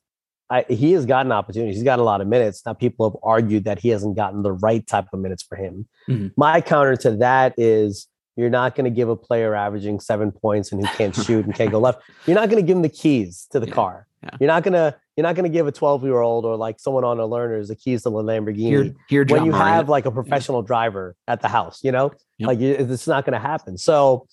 I, 0.51 0.65
he 0.69 0.93
has 0.93 1.07
gotten 1.07 1.33
opportunities. 1.33 1.77
He's 1.77 1.85
got 1.85 1.99
a 1.99 2.05
lot 2.05 2.21
of 2.21 2.29
minutes. 2.29 2.63
Now, 2.65 2.75
people 2.75 3.11
have 3.11 3.19
argued 3.23 3.65
that 3.65 3.81
he 3.81 3.89
hasn't 3.89 4.17
gotten 4.17 4.43
the 4.43 4.53
right 4.53 4.87
type 4.87 5.07
of 5.13 5.19
minutes 5.19 5.43
for 5.43 5.57
him. 5.57 5.89
Mhm. 6.09 6.33
My 6.37 6.61
counter 6.61 6.95
to 6.97 7.17
that 7.17 7.55
is 7.57 8.07
you're 8.37 8.51
not 8.51 8.75
going 8.75 8.85
to 8.85 8.91
give 8.91 9.09
a 9.09 9.17
player 9.17 9.55
averaging 9.55 9.99
seven 9.99 10.31
points 10.31 10.71
and 10.71 10.81
who 10.87 10.95
can't 10.97 11.15
shoot 11.15 11.45
and 11.47 11.55
can't 11.55 11.71
go 11.71 11.79
left. 11.79 12.03
You're 12.27 12.35
not 12.37 12.49
going 12.51 12.63
to 12.63 12.67
give 12.67 12.77
him 12.77 12.83
the 12.83 12.89
keys 12.89 13.47
to 13.51 13.59
the 13.61 13.67
Yeah, 13.67 13.73
car. 13.75 14.07
yeah. 14.23 14.31
You're 14.41 14.49
not 14.49 14.63
gonna 14.63 14.95
you're 15.17 15.23
not 15.23 15.35
gonna 15.35 15.49
give 15.49 15.67
a 15.67 15.73
12 15.73 16.03
year 16.05 16.21
old 16.21 16.45
or 16.45 16.57
like 16.57 16.79
someone 16.79 17.03
on 17.05 17.19
a 17.19 17.25
learners 17.27 17.69
the 17.69 17.77
keys 17.77 18.03
to 18.03 18.11
the 18.11 18.17
Lamborghini 18.17 18.95
when 19.31 19.45
you 19.47 19.53
have 19.53 19.89
like 19.89 20.05
a 20.05 20.11
professional 20.11 20.61
driver 20.63 21.17
at 21.27 21.41
the 21.41 21.49
house. 21.49 21.81
You 21.83 21.93
know, 21.93 22.13
Yep. 22.39 22.47
like 22.49 22.61
it's 22.61 23.07
not 23.07 23.25
going 23.25 23.33
to 23.33 23.39
happen. 23.39 23.79
So 23.79 24.27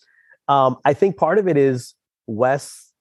um, 0.49 0.75
I 0.83 0.93
think 0.93 1.15
part 1.15 1.37
of 1.39 1.47
it 1.47 1.55
is 1.55 1.93
Wes 2.27 2.91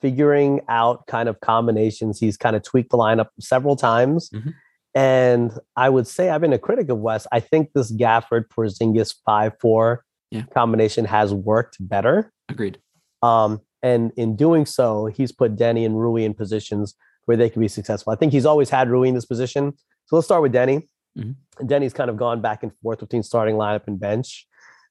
figuring 0.00 0.60
out 0.68 1.06
kind 1.06 1.28
of 1.28 1.40
combinations. 1.40 2.18
He's 2.18 2.36
kind 2.38 2.56
of 2.56 2.62
tweaked 2.62 2.90
the 2.90 2.96
lineup 2.98 3.28
several 3.40 3.76
times. 3.76 4.30
Mhm. 4.30 4.54
And 4.94 5.52
I 5.76 5.88
would 5.90 6.06
say 6.06 6.30
I've 6.30 6.40
been 6.40 6.52
a 6.52 6.58
critic 6.58 6.88
of 6.88 6.98
Wes. 6.98 7.26
I 7.30 7.40
think 7.40 7.70
this 7.74 7.92
Gafford 7.92 8.44
Porzingis 8.48 9.14
five 9.24 9.52
four 9.60 10.04
Yeah. 10.30 10.42
combination 10.54 11.04
has 11.06 11.32
worked 11.32 11.76
better. 11.80 12.32
agreed. 12.48 12.78
Um, 13.22 13.60
and 13.82 14.12
in 14.16 14.36
doing 14.36 14.66
so, 14.66 15.06
he's 15.06 15.32
put 15.32 15.56
Deni 15.56 15.86
and 15.86 15.98
Rui 16.00 16.24
in 16.24 16.34
positions 16.34 16.94
where 17.26 17.36
they 17.36 17.48
can 17.50 17.60
be 17.60 17.68
successful. 17.68 18.12
I 18.12 18.16
think 18.16 18.32
he's 18.32 18.46
always 18.46 18.70
had 18.70 18.88
Rui 18.90 19.08
in 19.08 19.14
this 19.14 19.24
position. 19.26 19.72
So 20.06 20.16
let's 20.16 20.26
start 20.26 20.42
with 20.42 20.52
Deni. 20.52 20.82
Mhm. 21.16 21.34
Deni's 21.60 21.92
kind 21.92 22.10
of 22.10 22.16
gone 22.16 22.40
back 22.40 22.62
and 22.62 22.72
forth 22.82 23.00
between 23.00 23.22
starting 23.22 23.56
lineup 23.56 23.86
and 23.86 23.98
bench. 24.00 24.46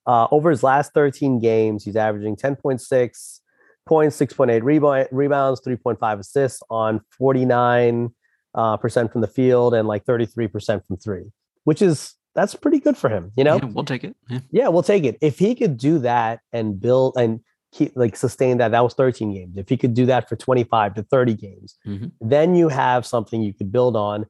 Uh, 0.06 0.28
over 0.32 0.50
his 0.50 0.64
last 0.64 0.94
13 0.94 1.40
games, 1.40 1.84
he's 1.84 1.96
averaging 1.96 2.36
10.6 2.36 3.42
points, 3.86 4.16
6.8 4.18 4.64
rebound, 4.64 5.08
rebounds, 5.12 5.62
3.5 5.62 6.20
assists 6.20 6.62
on 6.70 7.02
49 7.18 8.10
uh, 8.54 8.78
percent 8.78 9.12
from 9.12 9.22
the 9.22 9.28
field 9.28 9.74
and 9.74 9.88
like 9.88 10.04
33 10.06 10.48
percent 10.48 10.86
from 10.86 10.98
three, 10.98 11.26
which 11.66 11.82
is 11.82 12.14
that's 12.38 12.54
pretty 12.56 12.80
good 12.80 12.96
for 12.96 13.10
him. 13.10 13.32
You 13.36 13.44
know, 13.44 13.56
Yeah, 13.58 13.66
we'll 13.66 13.84
take 13.84 14.04
it. 14.04 14.16
Yeah. 14.30 14.40
yeah, 14.52 14.68
we'll 14.70 14.84
take 14.84 15.04
it. 15.04 15.18
If 15.22 15.40
he 15.40 15.56
could 15.56 15.76
do 15.78 15.98
that 16.00 16.40
and 16.54 16.80
build 16.80 17.16
and 17.18 17.42
keep 17.74 17.94
like 17.96 18.16
sustain 18.16 18.60
that, 18.60 18.70
that 18.72 18.84
was 18.84 18.94
13 18.94 19.34
games. 19.34 19.58
If 19.58 19.68
he 19.70 19.76
could 19.76 19.94
do 19.96 20.06
that 20.06 20.30
for 20.30 20.36
25 20.36 20.94
to 20.94 21.04
30 21.04 21.34
games, 21.34 21.76
Mhm. 21.86 22.12
then 22.22 22.56
you 22.56 22.70
have 22.70 23.06
something 23.08 23.42
you 23.42 23.54
could 23.54 23.72
build 23.72 23.96
on. 23.98 24.28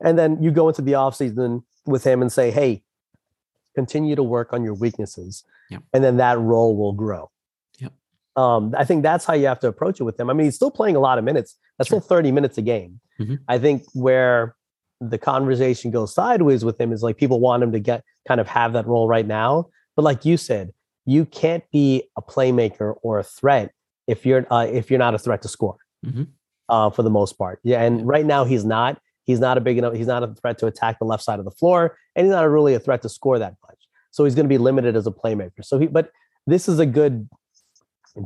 And 0.00 0.16
then 0.16 0.40
you 0.42 0.52
go 0.52 0.68
into 0.68 0.82
the 0.82 0.92
offseason 0.92 1.64
with 1.84 2.04
him 2.04 2.22
and 2.22 2.32
say, 2.32 2.50
hey, 2.52 2.84
continue 3.74 4.14
to 4.14 4.22
work 4.22 4.52
on 4.52 4.62
your 4.64 4.74
weaknesses. 4.74 5.44
Yep. 5.70 5.82
And 5.92 6.04
then 6.04 6.16
that 6.18 6.38
role 6.38 6.76
will 6.76 6.92
grow. 6.92 7.30
Yep. 7.78 7.92
Um, 8.36 8.72
I 8.78 8.84
think 8.84 9.02
that's 9.02 9.24
how 9.24 9.34
you 9.34 9.46
have 9.48 9.60
to 9.60 9.68
approach 9.68 10.00
it 10.00 10.04
with 10.04 10.18
him. 10.18 10.30
I 10.30 10.32
mean, 10.32 10.44
he's 10.46 10.54
still 10.54 10.70
playing 10.70 10.94
a 10.96 11.00
lot 11.00 11.18
of 11.18 11.24
minutes. 11.24 11.56
That's 11.76 11.88
Sure. 11.88 12.00
still 12.00 12.08
30 12.08 12.30
minutes 12.32 12.56
a 12.58 12.62
game. 12.62 13.00
Mhm. 13.20 13.38
I 13.48 13.58
think 13.58 13.82
where 13.94 14.54
the 15.00 15.18
conversation 15.18 15.90
goes 15.90 16.14
sideways 16.14 16.64
with 16.64 16.80
him 16.80 16.92
is 16.92 17.02
like 17.02 17.16
people 17.16 17.40
want 17.40 17.62
him 17.62 17.72
to 17.72 17.80
get 17.80 18.02
kind 18.26 18.40
of 18.40 18.48
have 18.48 18.72
that 18.72 18.86
role 18.86 19.08
right 19.08 19.26
now. 19.26 19.68
But 19.96 20.02
like 20.02 20.24
you 20.24 20.36
said, 20.36 20.72
you 21.06 21.24
can't 21.24 21.64
be 21.70 22.04
a 22.16 22.22
playmaker 22.22 22.96
or 23.02 23.18
a 23.18 23.24
threat 23.24 23.72
if 24.06 24.26
you're 24.26 24.46
uh, 24.52 24.66
if 24.70 24.90
you're 24.90 24.98
not 24.98 25.14
a 25.14 25.18
threat 25.18 25.42
to 25.42 25.48
score. 25.48 25.76
Mhm. 26.04 26.28
Uh, 26.68 26.90
for 26.90 27.02
the 27.02 27.10
most 27.10 27.38
part, 27.38 27.60
yeah. 27.62 27.82
And 27.82 28.06
right 28.06 28.26
now 28.26 28.44
he's 28.44 28.64
not. 28.64 29.00
He's 29.24 29.40
not 29.40 29.56
a 29.58 29.60
big 29.60 29.78
enough. 29.78 29.94
He's 29.94 30.06
not 30.06 30.22
a 30.22 30.34
threat 30.34 30.58
to 30.58 30.66
attack 30.66 30.98
the 30.98 31.04
left 31.04 31.22
side 31.22 31.38
of 31.38 31.44
the 31.44 31.50
floor, 31.50 31.96
and 32.14 32.26
he's 32.26 32.32
not 32.32 32.44
a 32.44 32.48
really 32.48 32.74
a 32.74 32.80
threat 32.80 33.02
to 33.02 33.08
score 33.08 33.38
that 33.38 33.54
much. 33.66 33.78
So 34.10 34.24
he's 34.24 34.34
going 34.34 34.44
to 34.44 34.48
be 34.48 34.58
limited 34.58 34.96
as 34.96 35.06
a 35.06 35.10
playmaker. 35.10 35.62
So 35.62 35.78
he, 35.78 35.86
but 35.86 36.10
this 36.46 36.68
is 36.68 36.78
a 36.78 36.86
good 36.86 37.28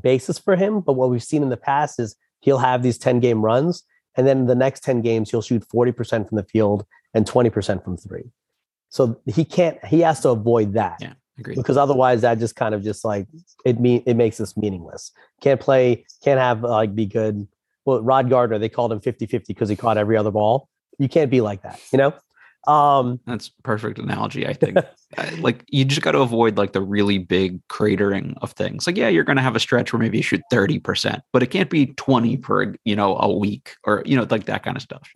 basis 0.03 0.39
for 0.39 0.57
him. 0.57 0.81
But 0.81 0.95
what 0.95 1.11
we've 1.11 1.23
seen 1.23 1.43
in 1.43 1.49
the 1.51 1.57
past 1.57 2.01
is 2.01 2.17
he'll 2.41 2.59
have 2.59 2.83
these 2.83 2.99
ten 2.99 3.21
game 3.21 3.45
runs, 3.45 3.85
and 4.17 4.27
then 4.27 4.47
the 4.47 4.55
next 4.55 4.83
ten 4.83 5.01
games 5.01 5.31
he'll 5.31 5.43
shoot 5.43 5.65
forty 5.69 5.93
percent 5.93 6.29
from 6.29 6.37
the 6.37 6.45
field 6.45 6.87
and 7.15 7.27
twenty 7.27 7.51
percent 7.51 7.85
from 7.85 7.97
three. 7.97 8.31
So 8.91 9.21
he 9.27 9.45
can't. 9.45 9.83
He 9.85 10.01
has 10.01 10.21
to 10.21 10.31
avoid 10.31 10.75
that 10.75 10.99
Yeah. 11.01 11.15
Agreed. 11.39 11.57
because 11.57 11.77
otherwise 11.79 12.21
that 12.21 12.39
just 12.39 12.57
kind 12.57 12.75
of 12.75 12.83
just 12.83 13.05
like 13.05 13.27
it 13.65 13.81
mean 13.81 14.03
it 14.07 14.17
makes 14.17 14.37
this 14.37 14.57
meaningless. 14.57 15.13
Can't 15.41 15.61
play, 15.61 16.05
can't 16.23 16.39
have 16.39 16.63
like 16.63 16.95
be 16.95 17.07
good. 17.07 17.49
Well, 17.85 18.03
Rod 18.03 18.31
Gardner, 18.31 18.59
they 18.59 18.69
called 18.69 18.93
him 18.93 19.01
50-50 19.01 19.47
because 19.49 19.69
he 19.69 19.75
caught 19.75 19.99
every 19.99 20.17
other 20.17 20.31
ball. 20.31 20.69
You 20.99 21.09
can't 21.09 21.31
be 21.31 21.41
like 21.41 21.63
that, 21.63 21.81
you 21.93 21.99
know? 21.99 22.15
Um 22.67 23.21
That's 23.27 23.49
perfect 23.65 23.99
analogy. 23.99 24.47
I 24.47 24.53
think. 24.53 24.79
Like 25.41 25.63
you 25.69 25.85
just 25.85 26.01
got 26.01 26.13
to 26.13 26.21
avoid 26.21 26.57
like 26.57 26.73
the 26.73 26.81
really 26.81 27.19
big 27.19 27.61
cratering 27.69 28.35
of 28.41 28.53
things. 28.53 28.87
Like 28.87 28.97
yeah, 28.97 29.09
you're 29.09 29.25
going 29.25 29.37
to 29.37 29.43
have 29.43 29.55
a 29.55 29.61
stretch 29.61 29.93
where 29.93 30.01
maybe 30.01 30.17
you 30.17 30.23
shoot 30.23 30.41
thirty 30.51 30.79
percent, 30.79 31.23
but 31.35 31.43
it 31.43 31.49
can't 31.49 31.69
be 31.69 31.89
twenty 31.89 32.39
per 32.39 32.75
you 32.85 32.97
know 32.97 33.19
a 33.19 33.31
week 33.31 33.75
or 33.85 34.03
you 34.07 34.17
know 34.17 34.27
like 34.31 34.47
that 34.47 34.63
kind 34.63 34.75
of 34.75 34.83
stuff. 34.83 35.07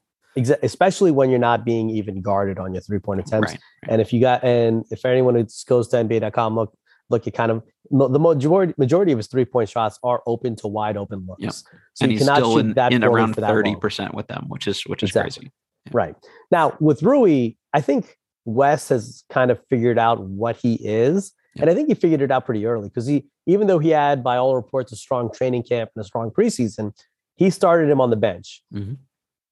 especially 0.63 1.11
when 1.13 1.31
you're 1.31 1.39
not 1.39 1.65
being 1.65 1.89
even 1.89 2.21
guarded 2.21 2.59
on 2.59 2.75
your 2.75 2.83
three-point 2.83 3.21
attempts. 3.21 3.53
Right. 3.53 3.61
And 3.89 4.03
if 4.03 4.13
you 4.13 4.21
got 4.21 4.45
and 4.45 4.85
if 4.91 5.03
anyone 5.07 5.35
who 5.35 5.47
goes 5.67 5.89
to 5.89 5.97
NBA.com, 5.97 6.55
look, 6.57 6.77
look, 7.09 7.25
you 7.25 7.33
kind 7.33 7.51
of 7.51 7.63
the 7.91 8.19
majority 8.19 8.75
majority 8.77 9.13
of 9.13 9.19
his 9.19 9.29
three-point 9.29 9.71
shots 9.71 9.99
are 10.03 10.23
open 10.27 10.57
to 10.57 10.67
wide 10.69 10.99
open 10.99 11.25
looks. 11.27 11.43
Yep. 11.43 11.53
So 11.95 12.03
and 12.03 12.13
you 12.13 12.19
he's 12.19 12.27
cannot 12.27 12.37
still 12.37 12.53
shoot 12.53 12.59
in, 12.67 12.75
that 12.75 12.93
in 12.93 13.03
around 13.03 13.33
for 13.33 13.41
that 13.41 13.49
thirty 13.49 13.75
percent 13.77 14.13
with 14.15 14.27
them, 14.27 14.45
which 14.49 14.67
is 14.69 14.83
which 14.83 15.03
is 15.03 15.09
Exactly. 15.09 15.45
crazy. 15.45 15.53
Right. 15.93 16.15
Now 16.51 16.77
with 16.81 17.03
Rui, 17.03 17.53
I 17.73 17.81
think 17.81 18.17
Wes 18.45 18.89
has 18.89 19.25
kind 19.31 19.51
of 19.51 19.61
figured 19.69 19.99
out 19.99 20.21
what 20.21 20.57
he 20.57 20.75
is. 20.75 21.33
Yeah. 21.55 21.63
And 21.63 21.71
I 21.71 21.75
think 21.75 21.89
he 21.89 21.95
figured 21.95 22.23
it 22.23 22.31
out 22.31 22.47
pretty 22.47 22.67
early 22.67 22.89
because 22.89 23.07
he, 23.07 23.27
even 23.47 23.67
though 23.67 23.79
he 23.79 23.91
had, 23.91 24.23
by 24.23 24.37
all 24.37 24.55
reports, 24.55 24.93
a 24.93 24.97
strong 24.97 25.33
training 25.33 25.63
camp 25.63 25.91
and 25.95 26.05
a 26.05 26.07
strong 26.07 26.31
preseason, 26.31 26.93
he 27.37 27.51
started 27.51 27.91
him 27.91 28.01
on 28.01 28.11
the 28.11 28.17
bench. 28.17 28.63
Mhm. 28.73 28.99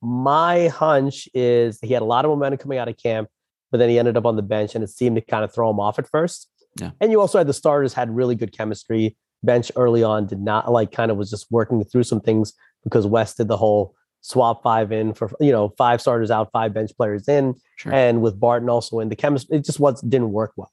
My 0.02 0.68
hunch 0.68 1.28
is 1.34 1.78
he 1.80 1.92
had 1.92 2.02
a 2.02 2.06
lot 2.06 2.24
of 2.24 2.30
momentum 2.30 2.58
coming 2.58 2.78
out 2.78 2.88
of 2.88 2.96
camp, 2.96 3.28
but 3.70 3.78
then 3.78 3.88
he 3.88 3.98
ended 3.98 4.16
up 4.16 4.26
on 4.26 4.36
the 4.36 4.42
bench 4.42 4.74
and 4.74 4.84
it 4.84 4.90
seemed 4.90 5.16
to 5.16 5.22
kind 5.22 5.44
of 5.44 5.52
throw 5.52 5.70
him 5.70 5.80
off 5.80 5.98
at 5.98 6.06
first. 6.08 6.50
Yeah. 6.80 6.90
And 7.00 7.10
you 7.10 7.20
also 7.20 7.38
had 7.38 7.46
the 7.46 7.54
starters 7.54 7.94
had 7.94 8.14
really 8.14 8.34
good 8.34 8.56
chemistry. 8.56 9.16
Bench 9.42 9.70
early 9.76 10.02
on 10.02 10.26
did 10.26 10.40
not 10.40 10.70
like 10.70 10.92
kind 10.92 11.10
of 11.10 11.16
was 11.16 11.30
just 11.30 11.46
working 11.50 11.82
through 11.84 12.02
some 12.02 12.20
things 12.20 12.52
because 12.82 13.06
Wes 13.06 13.34
did 13.34 13.48
the 13.48 13.56
whole 13.56 13.94
swap 14.24 14.62
five 14.62 14.90
in 14.90 15.12
for 15.12 15.30
you 15.38 15.52
know 15.52 15.68
five 15.76 16.00
starters 16.00 16.30
out, 16.30 16.50
five 16.50 16.72
bench 16.72 16.90
players 16.96 17.28
in, 17.28 17.54
Sure. 17.76 17.92
and 17.92 18.22
with 18.22 18.40
Barton 18.40 18.70
also 18.70 18.98
in 19.00 19.10
the 19.10 19.16
chemistry, 19.16 19.58
it 19.58 19.64
just 19.66 19.78
was 19.78 20.00
didn't 20.00 20.32
work 20.32 20.52
well. 20.56 20.72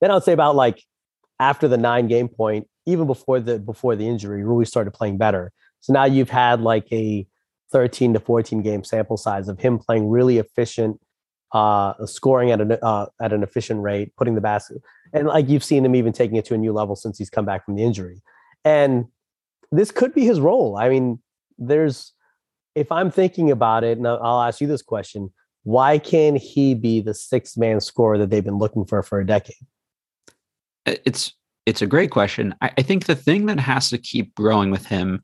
Then 0.00 0.12
I'd 0.12 0.22
say 0.22 0.32
about 0.32 0.54
like 0.54 0.80
after 1.40 1.66
the 1.66 1.76
nine 1.76 2.06
game 2.06 2.28
point, 2.28 2.68
even 2.86 3.08
before 3.08 3.40
the 3.40 3.58
before 3.58 3.96
the 3.96 4.06
injury, 4.06 4.44
Rui 4.44 4.64
started 4.64 4.92
playing 4.92 5.18
better. 5.18 5.50
So 5.80 5.92
now 5.92 6.04
you've 6.04 6.30
had 6.30 6.60
like 6.60 6.86
a 6.92 7.26
13 7.72 8.14
to 8.14 8.20
14 8.20 8.62
game 8.62 8.84
sample 8.84 9.16
size 9.16 9.48
of 9.48 9.58
him 9.58 9.78
playing 9.78 10.08
really 10.08 10.38
efficient, 10.38 11.00
uh, 11.52 11.94
scoring 12.06 12.52
at 12.52 12.60
an 12.60 12.78
uh, 12.80 13.06
at 13.20 13.32
an 13.32 13.42
efficient 13.42 13.82
rate, 13.82 14.14
putting 14.16 14.36
the 14.36 14.40
basket, 14.40 14.80
and 15.12 15.26
like 15.26 15.48
you've 15.48 15.64
seen 15.64 15.84
him 15.84 15.96
even 15.96 16.12
taking 16.12 16.36
it 16.36 16.44
to 16.44 16.54
a 16.54 16.58
new 16.58 16.72
level 16.72 16.94
since 16.94 17.18
he's 17.18 17.30
come 17.30 17.44
back 17.44 17.64
from 17.64 17.74
the 17.74 17.82
injury. 17.82 18.22
And 18.64 19.06
this 19.72 19.90
could 19.90 20.14
be 20.14 20.24
his 20.24 20.38
role. 20.38 20.78
I 20.78 20.88
mean, 20.88 21.20
there's 21.58 22.12
if 22.78 22.90
I'm 22.92 23.10
thinking 23.10 23.50
about 23.50 23.84
it, 23.84 23.98
and 23.98 24.06
I'll 24.06 24.42
ask 24.42 24.60
you 24.60 24.66
this 24.66 24.82
question: 24.82 25.32
Why 25.64 25.98
can't 25.98 26.36
he 26.38 26.74
be 26.74 27.00
the 27.00 27.14
six 27.14 27.56
man 27.56 27.80
scorer 27.80 28.18
that 28.18 28.30
they've 28.30 28.44
been 28.44 28.58
looking 28.58 28.84
for 28.84 29.02
for 29.02 29.20
a 29.20 29.26
decade? 29.26 29.56
It's 30.86 31.32
it's 31.66 31.82
a 31.82 31.86
great 31.86 32.10
question. 32.10 32.54
I, 32.62 32.70
I 32.78 32.82
think 32.82 33.06
the 33.06 33.14
thing 33.16 33.46
that 33.46 33.60
has 33.60 33.90
to 33.90 33.98
keep 33.98 34.34
growing 34.34 34.70
with 34.70 34.86
him 34.86 35.22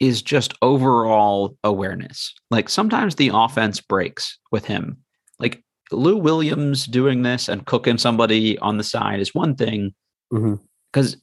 is 0.00 0.22
just 0.22 0.54
overall 0.62 1.56
awareness. 1.62 2.32
Like 2.50 2.68
sometimes 2.70 3.16
the 3.16 3.30
offense 3.34 3.80
breaks 3.80 4.38
with 4.50 4.64
him. 4.64 4.96
Like 5.38 5.62
Lou 5.92 6.16
Williams 6.16 6.86
doing 6.86 7.22
this 7.22 7.48
and 7.48 7.66
cooking 7.66 7.98
somebody 7.98 8.58
on 8.60 8.78
the 8.78 8.84
side 8.84 9.20
is 9.20 9.34
one 9.34 9.54
thing 9.54 9.94
Mhm. 10.32 10.60
because 10.90 11.16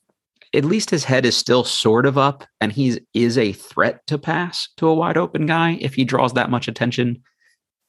at 0.54 0.66
least 0.66 0.90
his 0.90 1.04
head 1.04 1.26
is 1.26 1.36
still 1.36 1.64
sort 1.64 2.06
of 2.06 2.18
up 2.18 2.46
and 2.62 2.72
he's 2.72 3.00
is 3.14 3.38
a 3.38 3.54
threat 3.54 4.06
to 4.08 4.18
pass 4.18 4.70
to 4.78 4.88
a 4.88 4.94
wide 4.94 5.18
open 5.18 5.46
guy 5.46 5.78
if 5.82 5.94
he 5.96 6.06
draws 6.06 6.34
that 6.34 6.50
much 6.50 6.68
attention. 6.68 7.22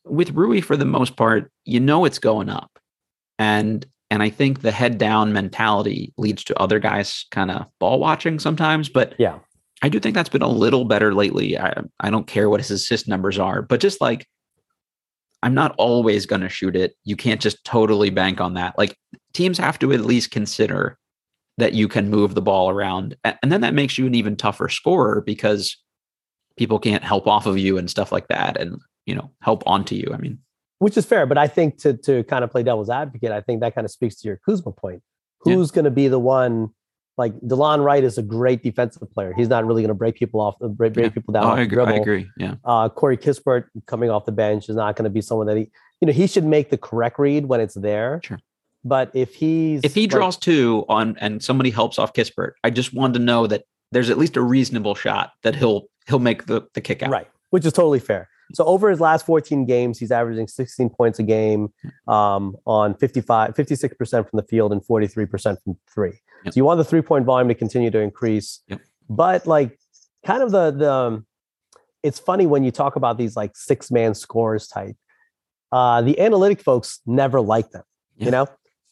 With 0.05 0.31
Rui, 0.31 0.61
for 0.61 0.77
the 0.77 0.85
most 0.85 1.17
part, 1.17 1.51
you 1.65 1.81
know 1.81 2.05
it's 2.05 2.19
going 2.19 2.49
up. 2.49 2.79
And 3.39 3.87
and 4.11 4.23
I 4.23 4.31
think 4.31 4.63
the 4.63 4.71
head 4.73 4.99
down 4.99 5.33
mentality 5.33 6.13
leads 6.17 6.43
to 6.45 6.59
other 6.59 6.79
guys 6.79 7.27
kind 7.31 7.51
of 7.51 7.67
ball 7.79 8.01
watching 8.01 8.39
sometimes. 8.39 8.89
But 8.89 9.15
Yeah. 9.19 9.39
I 9.81 9.89
do 9.89 10.01
think 10.01 10.17
that's 10.17 10.31
been 10.31 10.43
a 10.43 10.49
little 10.49 10.85
better 10.85 11.15
lately. 11.15 11.57
I, 11.57 11.83
I 12.01 12.11
don't 12.11 12.27
care 12.27 12.51
what 12.51 12.61
his 12.61 12.73
assist 12.73 13.07
numbers 13.07 13.39
are, 13.39 13.63
but 13.63 13.81
just 13.81 14.01
like 14.01 14.27
I'm 15.43 15.55
not 15.55 15.75
always 15.79 16.27
going 16.27 16.41
to 16.41 16.49
shoot 16.49 16.75
it. 16.75 16.97
You 17.05 17.15
can't 17.15 17.41
just 17.41 17.63
totally 17.65 18.11
bank 18.11 18.41
on 18.41 18.55
that. 18.55 18.77
Like 18.77 18.97
teams 19.35 19.57
have 19.59 19.79
to 19.79 19.93
at 19.93 20.01
least 20.01 20.33
consider 20.33 20.99
that 21.59 21.75
you 21.75 21.89
can 21.89 22.09
move 22.09 22.35
the 22.35 22.43
ball 22.43 22.71
around. 22.71 23.17
And 23.25 23.53
then 23.53 23.61
that 23.61 23.75
makes 23.75 23.99
you 23.99 24.07
an 24.07 24.15
even 24.15 24.37
tougher 24.37 24.69
scorer 24.69 25.23
because 25.27 25.77
people 26.57 26.79
can't 26.79 27.05
help 27.05 27.27
off 27.27 27.47
of 27.47 27.59
you 27.59 27.77
and 27.79 27.91
stuff 27.91 28.11
like 28.13 28.29
that 28.29 28.57
and, 28.61 28.81
you 29.07 29.15
know, 29.15 29.31
help 29.43 29.63
onto 29.67 29.95
you. 29.95 30.11
I 30.15 30.19
mean, 30.19 30.39
which 30.79 30.97
is 30.97 31.05
fair. 31.05 31.27
But 31.27 31.37
I 31.39 31.49
think 31.49 31.79
to 31.83 31.95
to 31.99 32.23
kind 32.25 32.45
of 32.45 32.51
play 32.51 32.63
devil's 32.63 32.91
advocate, 32.91 33.33
I 33.33 33.41
think 33.41 33.61
that 33.61 33.75
kind 33.75 33.85
of 33.85 33.91
speaks 33.91 34.17
to 34.21 34.29
your 34.29 34.39
Kuzma 34.47 34.73
point. 34.73 35.03
Yeah. 35.45 35.55
Who's 35.55 35.71
going 35.71 35.85
to 35.85 35.91
be 35.91 36.09
the 36.09 36.19
one? 36.19 36.71
Like 37.17 37.35
Delon 37.41 37.83
Wright 37.85 38.05
is 38.05 38.17
a 38.17 38.23
great 38.23 38.63
defensive 38.63 39.11
player. 39.11 39.35
He's 39.37 39.49
not 39.49 39.67
really 39.67 39.83
going 39.83 39.89
to 39.89 39.95
break 39.95 40.15
people 40.15 40.41
off, 40.41 40.55
break, 40.61 40.93
break 40.93 41.07
Yeah. 41.07 41.11
people 41.11 41.33
down. 41.33 41.45
oh, 41.45 41.49
I 41.49 41.63
agree. 41.63 41.83
I 41.83 41.95
agree. 41.95 42.31
Yeah. 42.37 42.55
Uh, 42.65 42.89
Corey 42.89 43.17
Kispert 43.17 43.65
coming 43.87 44.09
off 44.09 44.25
the 44.25 44.31
bench 44.31 44.69
is 44.69 44.77
not 44.77 44.95
going 44.95 45.03
to 45.03 45.11
be 45.11 45.21
someone 45.21 45.49
that 45.49 45.57
he, 45.57 45.69
you 46.01 46.07
know, 46.07 46.13
he 46.13 46.29
should 46.29 46.45
make 46.45 46.71
the 46.71 46.79
correct 46.79 47.19
read 47.19 47.47
when 47.47 47.61
it's 47.61 47.75
there. 47.75 48.21
Sure. 48.23 48.39
But 48.85 49.11
if 49.15 49.35
he's 49.35 49.83
If 49.85 49.95
he 49.95 50.03
like- 50.03 50.11
draws 50.11 50.37
two 50.37 50.85
on 50.89 51.17
and 51.21 51.43
somebody 51.43 51.71
helps 51.71 51.99
off 51.99 52.13
Kispert, 52.13 52.53
I 52.65 52.71
just 52.71 52.95
wanted 52.95 53.15
to 53.15 53.25
know 53.25 53.47
that 53.47 53.65
there's 53.93 54.11
at 54.11 54.19
least 54.19 54.37
a 54.37 54.43
reasonable 54.43 54.95
shot 54.95 55.33
that 55.43 55.57
he'll 55.57 55.85
he'll 56.07 56.19
make 56.19 56.47
the, 56.47 56.67
the 56.75 56.81
kick 56.81 57.03
out. 57.03 57.11
Right, 57.11 57.29
which 57.51 57.67
is 57.67 57.73
totally 57.73 58.01
fair. 58.01 58.29
So 58.55 58.65
over 58.65 58.89
his 58.89 58.99
last 59.01 59.27
14 59.27 59.67
games, 59.67 59.99
he's 59.99 60.11
averaging 60.11 60.49
16 60.49 60.89
points 60.91 61.19
a 61.19 61.23
game 61.23 61.69
um, 62.07 62.57
on 62.67 62.95
55, 62.95 63.55
56% 63.55 64.11
from 64.11 64.37
the 64.39 64.43
field 64.43 64.73
and 64.73 64.83
43% 64.83 65.63
from 65.63 65.77
three. 65.93 66.19
Yep. 66.45 66.55
So 66.55 66.59
you 66.59 66.65
want 66.65 66.79
the 66.79 66.85
three 66.85 67.03
point 67.03 67.27
volume 67.27 67.49
to 67.49 67.55
continue 67.55 67.91
to 67.91 67.99
increase. 67.99 68.61
Yep. 68.69 68.81
But 69.11 69.47
like 69.47 69.79
kind 70.25 70.43
of 70.43 70.51
the 70.51 70.71
the 70.71 70.91
um, 70.93 71.27
it's 72.03 72.19
funny 72.19 72.47
when 72.47 72.65
you 72.65 72.71
talk 72.71 72.97
about 72.97 73.19
these 73.19 73.37
like 73.37 73.57
six 73.57 73.91
man 73.91 74.15
scores 74.15 74.69
type. 74.69 74.97
Uh, 75.73 76.01
the 76.01 76.19
analytic 76.19 76.63
folks 76.63 77.01
never 77.07 77.41
like 77.41 77.71
them. 77.71 77.83
Yeah. 78.17 78.25
You 78.25 78.31
know, 78.31 78.47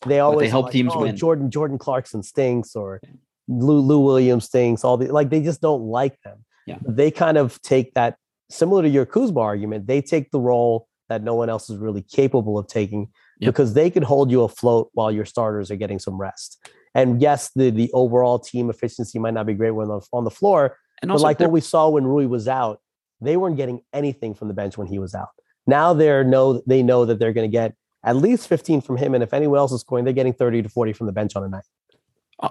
they 0.08 0.20
always 0.20 0.50
help 0.50 0.64
like, 0.66 0.72
teams 0.72 0.92
"Oh, 0.94 1.02
win." 1.02 1.16
Jordan 1.16 1.50
Jordan 1.50 1.78
Clarkson 1.78 2.22
stinks 2.22 2.74
or 2.76 3.00
Lou, 3.48 3.78
Lou 3.80 4.00
Williams 4.00 4.44
stinks. 4.46 4.84
All 4.84 4.96
the 4.96 5.12
like 5.12 5.30
they 5.30 5.42
just 5.42 5.60
don't 5.60 5.82
like 5.82 6.20
them. 6.22 6.44
Yeah. 6.66 6.78
They 6.86 7.10
kind 7.10 7.38
of 7.38 7.60
take 7.62 7.94
that 7.94 8.16
similar 8.50 8.82
to 8.82 8.88
your 8.88 9.06
Kuzma 9.06 9.40
argument. 9.40 9.86
They 9.86 10.02
take 10.02 10.30
the 10.30 10.40
role 10.40 10.88
that 11.08 11.22
no 11.22 11.34
one 11.34 11.48
else 11.48 11.70
is 11.70 11.76
really 11.76 12.02
capable 12.02 12.58
of 12.58 12.66
taking 12.66 13.08
Yep. 13.38 13.48
because 13.50 13.74
they 13.74 13.90
could 13.90 14.02
hold 14.02 14.30
you 14.30 14.42
afloat 14.44 14.88
while 14.94 15.12
your 15.12 15.26
starters 15.26 15.70
are 15.70 15.76
getting 15.76 15.98
some 15.98 16.16
rest. 16.18 16.58
And 16.94 17.20
yes, 17.20 17.50
the 17.54 17.68
the 17.70 17.90
overall 17.92 18.38
team 18.38 18.70
efficiency 18.70 19.18
might 19.18 19.34
not 19.34 19.44
be 19.44 19.52
great 19.52 19.72
when 19.72 19.90
on 19.90 20.00
the, 20.00 20.06
on 20.10 20.24
the 20.24 20.30
floor, 20.30 20.78
And 21.02 21.10
but 21.10 21.16
also, 21.16 21.24
like 21.24 21.38
what 21.40 21.50
we 21.50 21.60
saw 21.60 21.90
when 21.90 22.04
Rui 22.06 22.24
was 22.26 22.48
out, 22.48 22.80
they 23.20 23.36
weren't 23.36 23.58
getting 23.58 23.82
anything 23.92 24.32
from 24.34 24.48
the 24.48 24.54
bench 24.54 24.78
when 24.78 24.86
he 24.86 24.98
was 24.98 25.14
out. 25.14 25.28
Now 25.66 25.92
they're 25.92 26.24
know 26.24 26.62
they 26.66 26.82
know 26.82 27.04
that 27.04 27.18
they're 27.18 27.34
going 27.34 27.50
to 27.50 27.52
get 27.52 27.74
at 28.06 28.16
least 28.16 28.48
15 28.48 28.80
from 28.80 28.96
him. 28.96 29.14
And 29.14 29.22
if 29.22 29.34
anyone 29.34 29.58
else 29.58 29.72
is 29.72 29.80
scoring, 29.80 30.04
they're 30.04 30.14
getting 30.14 30.32
30 30.32 30.62
to 30.62 30.68
40 30.68 30.92
from 30.94 31.06
the 31.06 31.12
bench 31.12 31.36
on 31.36 31.44
a 31.44 31.48
night. 31.48 31.64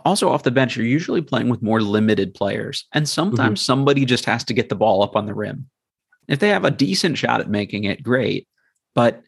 Also, 0.03 0.29
off 0.29 0.43
the 0.43 0.51
bench, 0.51 0.75
you're 0.75 0.85
usually 0.85 1.21
playing 1.21 1.47
with 1.47 1.61
more 1.61 1.79
limited 1.79 2.33
players, 2.33 2.85
and 2.93 3.07
sometimes 3.07 3.59
mm-hmm. 3.59 3.65
somebody 3.65 4.03
just 4.03 4.25
has 4.25 4.43
to 4.43 4.53
get 4.53 4.69
the 4.69 4.75
ball 4.75 5.03
up 5.03 5.15
on 5.15 5.27
the 5.27 5.33
rim. 5.33 5.69
If 6.27 6.39
they 6.39 6.49
have 6.49 6.65
a 6.65 6.71
decent 6.71 7.19
shot 7.19 7.39
at 7.39 7.49
making 7.49 7.83
it, 7.83 8.01
great. 8.01 8.47
But 8.95 9.21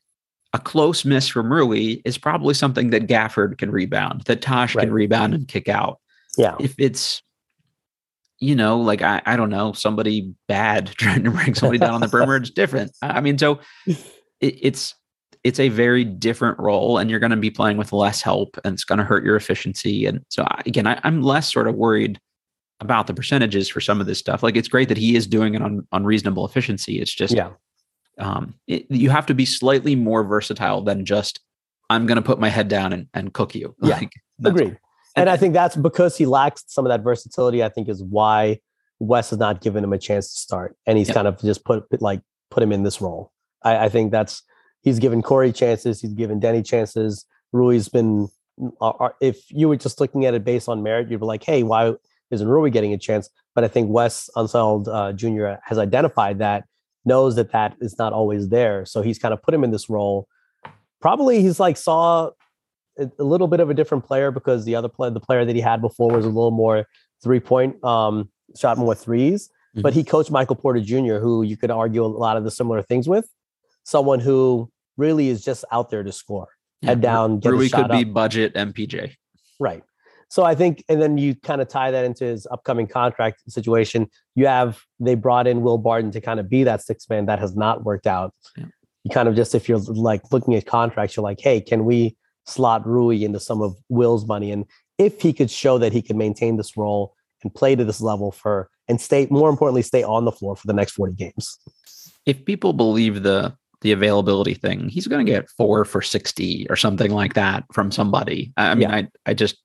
a 0.54 0.60
close 0.60 1.06
miss 1.06 1.28
from 1.28 1.54
Rui 1.54 2.02
is 2.06 2.18
probably 2.18 2.56
something 2.56 2.90
that 2.90 3.06
Gafford 3.06 3.60
can 3.60 3.70
rebound, 3.70 4.22
that 4.22 4.42
Tosh 4.42 4.74
right. 4.74 4.84
can 4.84 4.94
rebound 4.94 5.36
and 5.36 5.48
kick 5.48 5.70
out. 5.70 6.00
Yeah. 6.38 6.56
If 6.60 6.74
it's, 6.80 7.22
you 8.40 8.56
know, 8.56 8.80
like 8.80 9.04
I, 9.04 9.22
I 9.28 9.38
don't 9.38 9.52
know, 9.52 9.74
somebody 9.74 10.34
bad 10.48 10.88
trying 10.98 11.24
to 11.26 11.30
bring 11.30 11.54
somebody 11.54 11.78
down 11.78 11.94
on 11.94 12.02
the 12.02 12.08
perimeter, 12.08 12.38
it's 12.38 12.50
different. 12.50 12.94
I 13.04 13.22
mean, 13.22 13.38
so 13.38 13.60
it, 13.88 14.02
it's 14.42 14.96
it's 15.48 15.60
a 15.60 15.70
very 15.70 16.04
different 16.04 16.60
role, 16.60 16.98
and 16.98 17.10
you're 17.10 17.20
going 17.20 17.32
to 17.32 17.38
be 17.38 17.52
playing 17.52 17.78
with 17.78 17.94
less 17.94 18.22
help, 18.22 18.58
and 18.64 18.74
it's 18.74 18.84
going 18.84 19.00
to 19.00 19.06
hurt 19.06 19.24
your 19.24 19.36
efficiency. 19.36 20.06
And 20.06 20.24
so 20.30 20.46
again, 20.66 20.88
I, 20.88 21.00
I'm 21.04 21.22
less 21.22 21.52
sort 21.52 21.68
of 21.68 21.76
worried 21.76 22.20
about 22.80 23.08
the 23.08 23.14
percentages 23.14 23.68
for 23.68 23.82
some 23.82 24.00
of 24.00 24.08
this 24.08 24.20
stuff. 24.20 24.44
Like 24.44 24.56
it's 24.56 24.68
great 24.68 24.90
that 24.90 24.98
he 24.98 25.16
is 25.16 25.26
doing 25.26 25.56
it 25.56 25.62
on 25.62 25.88
on 25.92 26.04
reasonable 26.04 26.46
efficiency. 26.46 27.00
It's 27.02 27.14
just 27.14 27.34
yeah 27.34 27.52
um, 28.18 28.56
it, 28.68 28.86
you 28.90 29.10
have 29.10 29.26
to 29.28 29.34
be 29.34 29.46
slightly 29.46 29.96
more 29.96 30.24
versatile 30.24 30.82
than 30.82 31.06
just 31.06 31.40
I'm 31.90 32.06
going 32.06 32.18
to 32.18 32.22
put 32.22 32.40
my 32.40 32.50
head 32.50 32.68
down 32.68 32.94
and, 32.94 33.08
and 33.14 33.34
cook 33.34 33.56
you. 33.56 33.76
Yeah, 33.84 33.98
like, 33.98 34.12
agreed. 34.44 34.78
And 35.16 35.30
I 35.30 35.38
think 35.38 35.54
that's 35.54 35.76
because 35.76 36.18
he 36.18 36.26
lacks 36.26 36.64
some 36.68 36.86
of 36.86 36.90
that 36.90 37.02
versatility. 37.02 37.64
I 37.64 37.70
think 37.70 37.90
is 37.90 38.04
why 38.04 38.60
Wes 39.00 39.30
has 39.32 39.40
not 39.40 39.62
given 39.62 39.84
him 39.84 39.94
a 39.94 39.98
chance 39.98 40.32
to 40.34 40.40
start, 40.40 40.76
and 40.86 40.98
he's 40.98 41.08
yeah. 41.08 41.16
kind 41.16 41.28
of 41.28 41.40
just 41.42 41.66
put 41.66 41.86
like 42.02 42.22
put 42.52 42.62
him 42.62 42.72
in 42.72 42.84
this 42.84 43.02
role. 43.02 43.32
I, 43.64 43.86
I, 43.86 43.90
think 43.90 44.12
that's 44.12 44.44
he's 44.82 45.00
given 45.00 45.22
Corey 45.22 45.52
chances, 45.52 46.02
he's 46.02 46.14
given 46.14 46.40
Deni 46.40 46.66
chances. 46.66 47.26
Rui's 47.52 47.90
been. 47.90 48.30
If 49.22 49.52
you 49.52 49.70
were 49.70 49.76
just 49.76 50.02
looking 50.02 50.26
at 50.26 50.34
it 50.34 50.44
based 50.44 50.68
on 50.68 50.82
merit, 50.82 51.10
you'd 51.10 51.20
be 51.20 51.26
like, 51.26 51.44
"Hey, 51.44 51.64
why 51.64 51.94
isn't 52.32 52.48
Rui 52.48 52.70
getting 52.70 52.94
a 52.94 52.98
chance?" 52.98 53.30
But 53.54 53.64
I 53.64 53.68
think 53.68 53.90
Wes 53.90 54.30
Unseld 54.36 54.88
uh, 54.88 55.14
Jr. 55.14 55.60
has 55.64 55.78
identified 55.78 56.40
that 56.40 56.66
knows 57.08 57.36
that 57.36 57.52
that 57.52 57.76
is 57.80 57.98
not 57.98 58.14
always 58.14 58.50
there. 58.50 58.86
So 58.86 59.02
he's 59.02 59.18
kind 59.18 59.34
of 59.34 59.42
put 59.42 59.54
him 59.54 59.64
in 59.64 59.72
this 59.72 59.90
role. 59.90 60.28
Probably 61.02 61.42
he's 61.42 61.60
like 61.60 61.78
saw 61.78 62.32
a, 63.00 63.24
little 63.24 63.48
bit 63.48 63.60
of 63.60 63.70
a 63.70 63.74
different 63.74 64.06
player 64.06 64.30
because 64.32 64.66
the 64.66 64.76
other 64.76 64.90
player, 64.90 65.12
the 65.12 65.20
player 65.20 65.46
that 65.46 65.56
he 65.56 65.62
had 65.62 65.82
before 65.82 66.12
was 66.12 66.26
a 66.26 66.30
little 66.30 66.52
more 66.52 66.86
three 67.24 67.40
point, 67.40 67.82
um, 67.84 68.30
shot 68.56 68.78
more 68.78 68.94
3s 68.94 69.34
mm-hmm. 69.34 69.82
But 69.82 69.94
he 69.94 70.04
coached 70.04 70.32
Michael 70.32 70.56
Porter 70.56 70.82
Jr., 70.82 71.16
who 71.16 71.44
you 71.44 71.58
could 71.58 71.72
argue 71.72 72.04
a 72.04 72.08
lot 72.08 72.38
of 72.38 72.44
the 72.44 72.52
similar 72.52 72.82
things 72.82 73.08
with. 73.08 73.28
Someone 73.88 74.20
who 74.20 74.70
really 74.98 75.30
is 75.30 75.42
just 75.42 75.64
out 75.72 75.90
there 75.90 76.04
to 76.04 76.12
score, 76.12 76.50
yeah, 76.82 76.90
head 76.90 77.00
down, 77.00 77.40
get 77.40 77.54
Rui 77.54 77.70
could 77.70 77.88
be 77.88 78.04
budget 78.04 78.54
MPJ. 78.54 79.16
Right. 79.62 79.82
So 80.28 80.44
I 80.44 80.56
think, 80.56 80.84
and 80.90 81.02
then 81.02 81.18
you 81.18 81.36
kind 81.36 81.62
of 81.62 81.70
tie 81.70 81.90
that 81.92 82.04
into 82.04 82.26
his 82.26 82.46
upcoming 82.52 82.86
contract 82.88 83.50
situation. 83.50 84.10
You 84.36 84.48
have 84.48 84.82
they 85.00 85.16
brought 85.16 85.48
in 85.48 85.62
Will 85.62 85.78
Barton 85.78 86.12
to 86.12 86.20
kind 86.20 86.38
of 86.38 86.50
be 86.50 86.66
that 86.66 86.82
six 86.82 87.10
man 87.10 87.28
that 87.28 87.40
has 87.40 87.56
not 87.56 87.86
worked 87.86 88.08
out. 88.08 88.34
Yeah. 88.58 88.66
You 89.06 89.12
kind 89.12 89.30
of 89.30 89.38
just 89.38 89.56
if 89.56 89.70
you're 89.70 89.80
like 89.80 90.34
looking 90.34 90.56
at 90.56 90.66
contracts, 90.66 91.16
you're 91.16 91.24
like, 91.24 91.40
hey, 91.40 91.62
can 91.62 91.86
we 91.86 92.18
slot 92.46 92.86
Rui 92.86 93.24
into 93.24 93.40
some 93.40 93.62
of 93.62 93.74
Will's 93.88 94.28
money? 94.28 94.52
And 94.52 94.66
if 94.98 95.22
he 95.22 95.32
could 95.32 95.50
show 95.50 95.78
that 95.78 95.94
he 95.94 96.02
could 96.02 96.18
maintain 96.18 96.58
this 96.58 96.76
role 96.76 97.16
and 97.42 97.56
play 97.56 97.78
to 97.78 97.86
this 97.86 98.02
level 98.02 98.34
for 98.34 98.70
and 98.90 99.00
stay 99.00 99.28
more 99.30 99.50
importantly, 99.50 99.82
stay 99.82 100.04
on 100.04 100.26
the 100.26 100.34
floor 100.34 100.58
for 100.58 100.68
the 100.68 100.74
next 100.74 100.92
40 100.92 101.14
games. 101.14 101.58
If 102.26 102.44
people 102.44 102.74
believe 102.74 103.24
the 103.24 103.56
the 103.82 103.92
availability 103.92 104.54
thing, 104.54 104.90
he's 104.90 105.08
going 105.08 105.26
to 105.26 105.32
get 105.32 105.50
four 105.52 105.86
for 105.86 106.02
60 106.02 106.68
or 106.70 106.76
something 106.76 107.12
like 107.12 107.36
that 107.36 107.64
from 107.74 107.92
somebody. 107.92 108.54
I 108.58 108.76
mean, 108.76 108.90
yeah. 108.90 108.96
I, 108.96 109.08
I 109.26 109.34
just, 109.34 109.58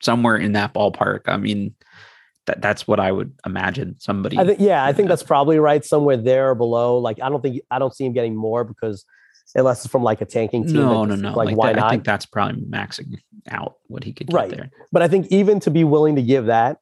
somewhere 0.00 0.36
in 0.36 0.52
that 0.52 0.74
ballpark. 0.74 1.22
I 1.26 1.36
mean, 1.36 1.74
that 2.46 2.62
that's 2.62 2.88
what 2.88 2.98
I 2.98 3.12
would 3.12 3.32
imagine 3.46 3.96
somebody. 3.98 4.38
I 4.38 4.44
think, 4.44 4.60
yeah, 4.60 4.84
I 4.84 4.92
think 4.92 5.08
that's 5.08 5.22
probably 5.22 5.58
right, 5.58 5.84
somewhere 5.84 6.16
there 6.16 6.50
or 6.50 6.54
below. 6.54 6.98
Like, 6.98 7.20
I 7.22 7.28
don't 7.28 7.42
think 7.42 7.60
I 7.70 7.78
don't 7.78 7.94
see 7.94 8.04
him 8.04 8.12
getting 8.12 8.34
more 8.34 8.64
because 8.64 9.04
unless 9.54 9.84
it's 9.84 9.92
from 9.92 10.02
like 10.02 10.20
a 10.20 10.24
tanking 10.24 10.64
team. 10.64 10.76
No, 10.76 11.04
no, 11.04 11.14
no. 11.14 11.34
Like, 11.34 11.46
like 11.48 11.56
why 11.56 11.72
that, 11.72 11.80
not? 11.80 11.86
I 11.86 11.90
think 11.90 12.04
that's 12.04 12.26
probably 12.26 12.62
maxing 12.62 13.18
out 13.50 13.76
what 13.86 14.04
he 14.04 14.12
could 14.12 14.26
get 14.26 14.34
right. 14.34 14.50
there. 14.50 14.70
But 14.92 15.02
I 15.02 15.08
think 15.08 15.26
even 15.30 15.60
to 15.60 15.70
be 15.70 15.84
willing 15.84 16.16
to 16.16 16.22
give 16.22 16.46
that, 16.46 16.78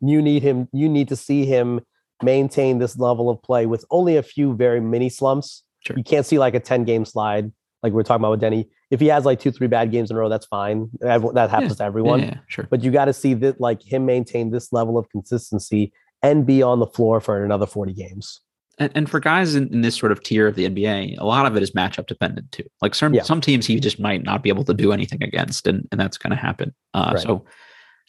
you 0.00 0.22
need 0.22 0.42
him. 0.42 0.68
You 0.72 0.88
need 0.88 1.08
to 1.08 1.16
see 1.16 1.46
him 1.46 1.80
maintain 2.22 2.78
this 2.78 2.96
level 2.96 3.28
of 3.28 3.42
play 3.42 3.66
with 3.66 3.84
only 3.90 4.16
a 4.16 4.22
few 4.22 4.54
very 4.54 4.80
mini 4.80 5.08
slumps. 5.08 5.63
Sure. 5.86 5.96
You 5.96 6.04
can't 6.04 6.26
see 6.26 6.38
like 6.38 6.54
a 6.54 6.60
ten 6.60 6.84
game 6.84 7.04
slide 7.04 7.52
like 7.84 7.92
we 7.92 8.00
are 8.00 8.04
talking 8.04 8.22
about 8.22 8.30
with 8.30 8.40
Deni. 8.40 8.66
If 8.90 8.98
he 8.98 9.06
has 9.08 9.26
like 9.26 9.38
two, 9.38 9.52
three 9.52 9.66
bad 9.66 9.90
games 9.92 10.10
in 10.10 10.16
a 10.16 10.18
row, 10.18 10.30
that's 10.30 10.46
fine. 10.46 10.88
That 11.00 11.50
happens 11.50 11.72
yeah. 11.72 11.76
to 11.76 11.84
everyone. 11.84 12.20
Yeah, 12.20 12.26
yeah, 12.26 12.38
sure. 12.48 12.66
But 12.70 12.82
you 12.82 12.90
got 12.90 13.04
to 13.04 13.12
see 13.12 13.34
that 13.34 13.60
like 13.60 13.82
him 13.82 14.06
maintain 14.06 14.50
this 14.50 14.72
level 14.72 14.96
of 14.96 15.08
consistency 15.10 15.92
and 16.22 16.46
be 16.46 16.62
on 16.62 16.80
the 16.80 16.86
floor 16.86 17.20
for 17.20 17.44
another 17.44 17.66
40 17.66 17.92
games. 17.92 18.40
And, 18.78 18.90
and 18.94 19.10
for 19.10 19.20
guys 19.20 19.54
in, 19.54 19.68
in, 19.68 19.82
this 19.82 19.94
sort 19.96 20.12
of 20.12 20.22
tier 20.22 20.48
of 20.48 20.54
the 20.56 20.68
NBA, 20.68 21.18
a 21.18 21.26
lot 21.26 21.44
of 21.44 21.56
it 21.56 21.62
is 21.62 21.72
matchup 21.72 22.06
dependent 22.06 22.50
too. 22.50 22.64
Like 22.80 22.94
some, 22.94 23.14
some 23.20 23.42
teams 23.42 23.66
he 23.66 23.78
just 23.78 24.00
might 24.00 24.24
not 24.24 24.42
be 24.42 24.48
able 24.48 24.64
to 24.64 24.74
do 24.74 24.90
anything 24.90 25.22
against, 25.22 25.66
and, 25.66 25.86
and 25.92 26.00
that's 26.00 26.16
going 26.16 26.30
to 26.30 26.36
happen. 26.36 26.74
Uh, 26.94 27.12
right. 27.14 27.22
So 27.22 27.44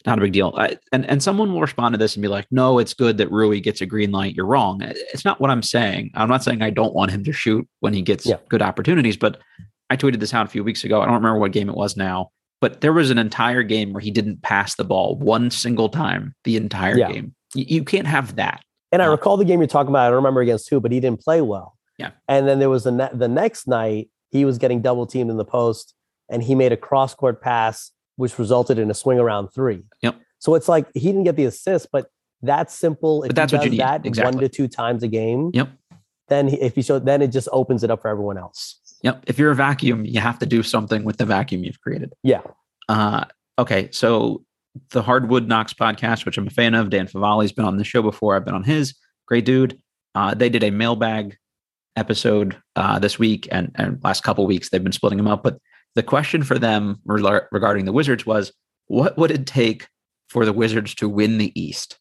not 0.04 0.18
a 0.18 0.20
big 0.20 0.32
deal. 0.32 0.52
I, 0.56 0.78
and 0.92 1.08
and 1.08 1.22
someone 1.22 1.52
will 1.52 1.60
respond 1.60 1.94
to 1.94 1.98
this 1.98 2.14
and 2.14 2.22
be 2.22 2.28
like, 2.28 2.46
"No, 2.50 2.78
it's 2.78 2.94
good 2.94 3.18
that 3.18 3.30
Rui 3.30 3.60
gets 3.60 3.80
a 3.80 3.86
green 3.86 4.12
light. 4.12 4.34
You're 4.34 4.46
wrong." 4.46 4.82
It's 4.82 5.24
not 5.24 5.40
what 5.40 5.50
I'm 5.50 5.62
saying. 5.62 6.10
I'm 6.14 6.28
not 6.28 6.44
saying 6.44 6.62
I 6.62 6.70
don't 6.70 6.94
want 6.94 7.10
him 7.10 7.24
to 7.24 7.32
shoot 7.32 7.66
when 7.80 7.94
he 7.94 8.02
gets 8.02 8.26
yeah. 8.26 8.36
good 8.48 8.62
opportunities, 8.62 9.16
but 9.16 9.40
I 9.90 9.96
tweeted 9.96 10.20
this 10.20 10.34
out 10.34 10.46
a 10.46 10.50
few 10.50 10.64
weeks 10.64 10.84
ago. 10.84 11.00
I 11.00 11.04
don't 11.04 11.14
remember 11.14 11.38
what 11.38 11.52
game 11.52 11.68
it 11.68 11.76
was 11.76 11.96
now, 11.96 12.30
but 12.60 12.80
there 12.80 12.92
was 12.92 13.10
an 13.10 13.18
entire 13.18 13.62
game 13.62 13.92
where 13.92 14.00
he 14.00 14.10
didn't 14.10 14.42
pass 14.42 14.74
the 14.74 14.84
ball 14.84 15.16
one 15.16 15.50
single 15.50 15.88
time 15.88 16.34
the 16.44 16.56
entire 16.56 16.98
yeah. 16.98 17.12
game. 17.12 17.34
You, 17.54 17.64
you, 17.68 17.84
can't 17.84 18.06
have 18.06 18.36
that. 18.36 18.62
And 18.92 19.02
I 19.02 19.06
uh, 19.06 19.10
recall 19.10 19.36
the 19.36 19.44
game 19.44 19.60
you're 19.60 19.68
talking 19.68 19.90
about. 19.90 20.06
I 20.06 20.08
don't 20.08 20.16
remember 20.16 20.40
against 20.40 20.68
who, 20.68 20.80
but 20.80 20.92
he 20.92 21.00
didn't 21.00 21.20
play 21.20 21.40
well. 21.40 21.76
Yeah. 21.98 22.10
And 22.28 22.46
then 22.48 22.58
there 22.58 22.70
was 22.70 22.84
the 22.84 22.92
ne- 22.92 23.10
the 23.12 23.28
next 23.28 23.66
night 23.66 24.10
he 24.30 24.44
was 24.44 24.58
getting 24.58 24.82
double 24.82 25.06
teamed 25.06 25.30
in 25.30 25.36
the 25.36 25.44
post, 25.44 25.94
and 26.28 26.42
he 26.42 26.54
made 26.54 26.72
a 26.72 26.76
cross 26.76 27.14
court 27.14 27.40
pass 27.40 27.92
which 28.16 28.38
resulted 28.38 28.78
in 28.78 28.90
a 28.90 28.94
swing 28.94 29.18
around 29.18 29.48
three. 29.48 29.82
Yep. 30.02 30.16
So 30.38 30.54
it's 30.54 30.68
like 30.68 30.86
he 30.94 31.00
didn't 31.00 31.24
get 31.24 31.36
the 31.36 31.44
assist, 31.44 31.88
but 31.92 32.10
that's 32.42 32.74
simple. 32.74 33.22
If 33.22 33.30
but 33.30 33.36
that's 33.36 33.52
what 33.52 33.64
you 33.64 33.70
need. 33.70 33.80
That 33.80 34.04
exactly. 34.04 34.34
one 34.34 34.42
to 34.42 34.48
two 34.48 34.68
times 34.68 35.02
a 35.02 35.08
game. 35.08 35.50
Yep. 35.54 35.70
Then 36.28 36.48
he, 36.48 36.60
if 36.60 36.76
you 36.76 36.82
show, 36.82 36.98
then 36.98 37.22
it 37.22 37.28
just 37.28 37.48
opens 37.52 37.84
it 37.84 37.90
up 37.90 38.02
for 38.02 38.08
everyone 38.08 38.38
else. 38.38 38.80
Yep. 39.02 39.24
If 39.26 39.38
you're 39.38 39.50
a 39.50 39.54
vacuum, 39.54 40.04
you 40.04 40.20
have 40.20 40.38
to 40.40 40.46
do 40.46 40.62
something 40.62 41.04
with 41.04 41.18
the 41.18 41.24
vacuum 41.24 41.64
you've 41.64 41.80
created. 41.80 42.12
Yeah. 42.22 42.42
Uh, 42.88 43.24
okay. 43.58 43.88
So 43.92 44.44
the 44.90 45.02
Hardwood 45.02 45.46
Knocks 45.46 45.72
podcast, 45.72 46.26
which 46.26 46.38
I'm 46.38 46.46
a 46.46 46.50
fan 46.50 46.74
of, 46.74 46.90
Dan 46.90 47.06
Favale's 47.06 47.52
been 47.52 47.64
on 47.64 47.76
the 47.76 47.84
show 47.84 48.02
before. 48.02 48.36
I've 48.36 48.44
been 48.44 48.54
on 48.54 48.64
his. 48.64 48.94
Great 49.26 49.44
dude. 49.44 49.78
Uh, 50.14 50.34
they 50.34 50.48
did 50.48 50.64
a 50.64 50.70
mailbag 50.70 51.36
episode 51.96 52.56
uh, 52.74 52.98
this 52.98 53.18
week, 53.18 53.48
and, 53.50 53.72
and 53.76 54.02
last 54.02 54.22
couple 54.22 54.46
weeks 54.46 54.70
they've 54.70 54.82
been 54.82 54.92
splitting 54.92 55.18
them 55.18 55.28
up. 55.28 55.42
But 55.42 55.58
the 55.96 56.02
question 56.02 56.44
for 56.44 56.58
them 56.58 57.00
regarding 57.06 57.86
the 57.86 57.92
Wizards 57.92 58.26
was, 58.26 58.52
what 58.86 59.16
would 59.16 59.30
it 59.30 59.46
take 59.46 59.88
for 60.28 60.44
the 60.44 60.52
Wizards 60.52 60.94
to 60.96 61.08
win 61.08 61.38
the 61.38 61.58
East? 61.60 61.98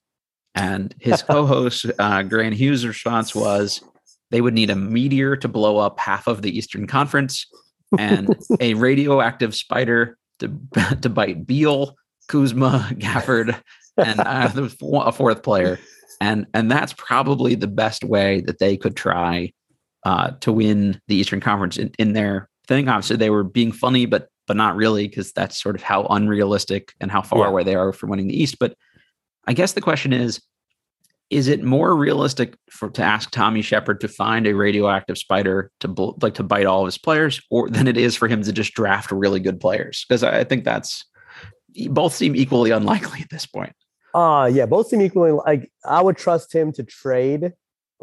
And 0.53 0.93
his 0.99 1.21
co-host 1.27 1.85
uh, 1.97 2.23
Grant 2.23 2.55
Hughes' 2.55 2.85
response 2.85 3.33
was, 3.33 3.81
they 4.31 4.41
would 4.41 4.53
need 4.53 4.69
a 4.69 4.75
meteor 4.75 5.37
to 5.37 5.47
blow 5.47 5.77
up 5.77 5.97
half 5.97 6.27
of 6.27 6.41
the 6.41 6.55
Eastern 6.55 6.87
Conference 6.87 7.47
and 7.97 8.35
a 8.59 8.73
radioactive 8.73 9.55
spider 9.55 10.17
to 10.39 10.51
to 11.01 11.09
bite 11.09 11.47
Beal, 11.47 11.95
Kuzma, 12.27 12.89
Gafford, 12.93 13.57
and 13.97 14.19
uh, 14.19 14.51
a 14.55 15.11
fourth 15.13 15.41
player. 15.41 15.79
And 16.19 16.47
and 16.53 16.69
that's 16.69 16.91
probably 16.93 17.55
the 17.55 17.67
best 17.67 18.03
way 18.03 18.41
that 18.41 18.59
they 18.59 18.75
could 18.75 18.97
try 18.97 19.53
uh, 20.03 20.31
to 20.41 20.51
win 20.51 20.99
the 21.07 21.15
Eastern 21.15 21.39
Conference 21.39 21.77
in, 21.77 21.91
in 21.97 22.13
their 22.13 22.49
thing. 22.67 22.87
Obviously, 22.87 23.17
they 23.17 23.29
were 23.29 23.43
being 23.43 23.71
funny, 23.71 24.05
but 24.05 24.29
but 24.47 24.57
not 24.57 24.75
really 24.75 25.07
because 25.07 25.31
that's 25.31 25.61
sort 25.61 25.75
of 25.75 25.81
how 25.81 26.05
unrealistic 26.09 26.93
and 27.01 27.11
how 27.11 27.21
far 27.21 27.39
yeah. 27.39 27.47
away 27.47 27.63
they 27.63 27.75
are 27.75 27.91
from 27.91 28.09
winning 28.09 28.27
the 28.27 28.39
East. 28.39 28.59
But 28.59 28.75
I 29.47 29.53
guess 29.53 29.73
the 29.73 29.81
question 29.81 30.13
is: 30.13 30.41
Is 31.29 31.47
it 31.47 31.63
more 31.63 31.95
realistic 31.95 32.57
for 32.69 32.89
to 32.91 33.03
ask 33.03 33.31
Tommy 33.31 33.61
Sheppard 33.61 34.01
to 34.01 34.07
find 34.07 34.45
a 34.47 34.53
radioactive 34.53 35.17
spider 35.17 35.71
to 35.79 36.15
like 36.21 36.35
to 36.35 36.43
bite 36.43 36.65
all 36.65 36.81
of 36.81 36.87
his 36.87 36.97
players, 36.97 37.41
or 37.49 37.69
than 37.71 37.87
it 37.87 37.97
is 37.97 38.15
for 38.15 38.27
him 38.27 38.43
to 38.43 38.51
just 38.51 38.73
draft 38.73 39.11
really 39.11 39.39
good 39.39 39.59
players? 39.59 40.05
Because 40.07 40.23
I 40.23 40.43
think 40.43 40.63
that's 40.63 41.05
both 41.89 42.13
seem 42.13 42.35
equally 42.35 42.71
unlikely 42.71 43.21
at 43.21 43.29
this 43.29 43.45
point. 43.45 43.73
Uh 44.13 44.49
yeah, 44.53 44.65
both 44.65 44.87
seem 44.87 45.01
equally 45.01 45.31
like 45.31 45.69
I 45.83 46.01
would 46.01 46.15
trust 46.15 46.53
him 46.53 46.71
to 46.73 46.83
trade 46.83 47.51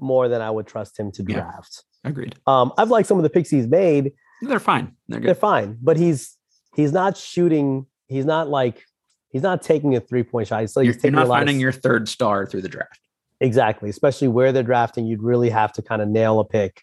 more 0.00 0.28
than 0.28 0.40
I 0.40 0.50
would 0.50 0.66
trust 0.66 0.98
him 0.98 1.10
to 1.12 1.22
draft. 1.22 1.84
Yeah, 2.04 2.10
agreed. 2.10 2.34
Um, 2.46 2.72
I've 2.78 2.90
liked 2.90 3.08
some 3.08 3.18
of 3.18 3.22
the 3.22 3.30
picks 3.30 3.50
he's 3.50 3.66
made 3.66 4.12
they're 4.48 4.60
fine. 4.60 4.94
They're 5.08 5.20
good. 5.20 5.28
They're 5.28 5.34
fine. 5.34 5.78
But 5.80 5.96
he's 5.96 6.36
he's 6.74 6.92
not 6.92 7.16
shooting. 7.16 7.86
He's 8.08 8.24
not 8.24 8.48
like 8.48 8.84
he's 9.30 9.42
not 9.42 9.62
taking 9.62 9.96
a 9.96 10.00
three 10.00 10.22
point 10.22 10.48
shot. 10.48 10.68
So 10.70 10.80
you're, 10.80 10.94
you're 11.02 11.12
not 11.12 11.28
finding 11.28 11.56
of, 11.56 11.62
your 11.62 11.72
third 11.72 12.08
star 12.08 12.46
through 12.46 12.62
the 12.62 12.68
draft. 12.68 13.00
Exactly. 13.40 13.88
Especially 13.90 14.28
where 14.28 14.52
they're 14.52 14.62
drafting, 14.62 15.06
you'd 15.06 15.22
really 15.22 15.50
have 15.50 15.72
to 15.72 15.82
kind 15.82 16.02
of 16.02 16.08
nail 16.08 16.38
a 16.38 16.44
pick 16.44 16.82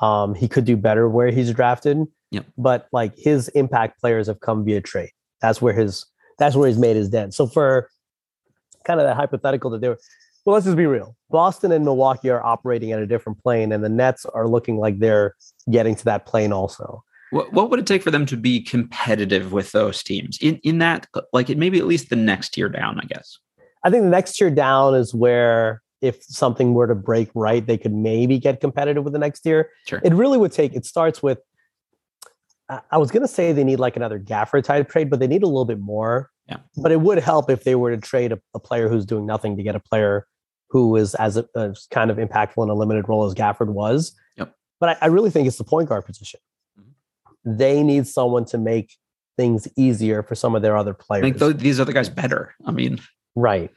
Um, 0.00 0.34
he 0.34 0.48
could 0.48 0.64
do 0.64 0.76
better 0.76 1.08
where 1.08 1.30
he's 1.30 1.52
drafted. 1.52 1.98
Yep. 2.30 2.46
But 2.58 2.88
like 2.92 3.12
his 3.16 3.48
impact 3.48 4.00
players 4.00 4.26
have 4.26 4.40
come 4.40 4.64
via 4.64 4.80
trade. 4.80 5.10
That's 5.40 5.62
where 5.62 5.72
his 5.72 6.06
that's 6.38 6.56
where 6.56 6.68
he's 6.68 6.78
made 6.78 6.96
his 6.96 7.08
dent. 7.08 7.34
So 7.34 7.46
for 7.46 7.88
kind 8.84 9.00
of 9.00 9.06
that 9.06 9.16
hypothetical 9.16 9.70
that 9.70 9.80
they 9.80 9.88
were, 9.88 9.98
well, 10.44 10.54
let's 10.54 10.66
just 10.66 10.76
be 10.76 10.86
real. 10.86 11.16
Boston 11.30 11.72
and 11.72 11.84
Milwaukee 11.84 12.30
are 12.30 12.44
operating 12.44 12.92
at 12.92 13.00
a 13.00 13.06
different 13.06 13.42
plane, 13.42 13.72
and 13.72 13.82
the 13.82 13.88
Nets 13.88 14.24
are 14.26 14.46
looking 14.46 14.78
like 14.78 14.98
they're 14.98 15.34
getting 15.70 15.94
to 15.96 16.04
that 16.04 16.26
plane 16.26 16.52
also. 16.52 17.02
What, 17.30 17.52
what 17.52 17.70
would 17.70 17.80
it 17.80 17.86
take 17.86 18.02
for 18.02 18.10
them 18.10 18.26
to 18.26 18.36
be 18.36 18.60
competitive 18.60 19.52
with 19.52 19.72
those 19.72 20.02
teams 20.02 20.38
in, 20.40 20.60
in 20.62 20.78
that, 20.78 21.08
like 21.32 21.50
it 21.50 21.58
maybe 21.58 21.78
at 21.78 21.86
least 21.86 22.10
the 22.10 22.16
next 22.16 22.50
tier 22.50 22.68
down, 22.68 23.00
I 23.00 23.06
guess? 23.06 23.38
I 23.82 23.90
think 23.90 24.04
the 24.04 24.10
next 24.10 24.36
tier 24.36 24.50
down 24.50 24.94
is 24.94 25.12
where 25.12 25.82
if 26.00 26.22
something 26.22 26.74
were 26.74 26.86
to 26.86 26.94
break 26.94 27.30
right, 27.34 27.66
they 27.66 27.78
could 27.78 27.94
maybe 27.94 28.38
get 28.38 28.60
competitive 28.60 29.02
with 29.02 29.14
the 29.14 29.18
next 29.18 29.40
tier. 29.40 29.70
Sure. 29.86 30.00
It 30.04 30.12
really 30.12 30.38
would 30.38 30.52
take, 30.52 30.74
it 30.74 30.86
starts 30.86 31.22
with, 31.22 31.38
I 32.68 32.98
was 32.98 33.10
going 33.10 33.22
to 33.22 33.28
say 33.28 33.52
they 33.52 33.64
need 33.64 33.80
like 33.80 33.96
another 33.96 34.18
Gafford 34.20 34.64
type 34.64 34.88
trade, 34.88 35.10
but 35.10 35.18
they 35.18 35.26
need 35.26 35.42
a 35.42 35.46
little 35.46 35.64
bit 35.64 35.80
more. 35.80 36.30
Yeah. 36.48 36.58
But 36.76 36.92
it 36.92 37.00
would 37.00 37.18
help 37.18 37.50
if 37.50 37.64
they 37.64 37.74
were 37.74 37.90
to 37.90 38.00
trade 38.00 38.32
a, 38.32 38.38
a 38.54 38.60
player 38.60 38.88
who's 38.88 39.06
doing 39.06 39.26
nothing 39.26 39.56
to 39.56 39.62
get 39.62 39.74
a 39.74 39.80
player 39.80 40.26
who 40.70 40.96
is 40.96 41.14
as, 41.14 41.42
as 41.56 41.86
kind 41.90 42.10
of 42.10 42.16
impactful 42.16 42.62
in 42.62 42.68
a 42.68 42.74
limited 42.74 43.08
role 43.08 43.24
as 43.24 43.34
Gafford 43.34 43.68
was. 43.68 44.12
Yep. 44.36 44.54
But 44.80 44.88
I, 44.90 44.96
I 45.02 45.06
really 45.06 45.30
think 45.30 45.46
it's 45.46 45.58
the 45.58 45.64
point 45.64 45.88
guard 45.88 46.04
position. 46.04 46.40
Mhm. 46.78 47.58
They 47.58 47.82
need 47.82 48.06
someone 48.06 48.44
to 48.46 48.58
make 48.58 48.96
things 49.36 49.68
easier 49.76 50.22
for 50.22 50.34
some 50.34 50.54
of 50.54 50.62
their 50.62 50.76
other 50.76 50.94
players. 50.94 51.22
Make 51.22 51.38
those, 51.38 51.56
these 51.56 51.80
other 51.80 51.92
guys 51.92 52.08
better. 52.08 52.54
I 52.64 52.70
mean, 52.72 53.00
Right. 53.34 53.70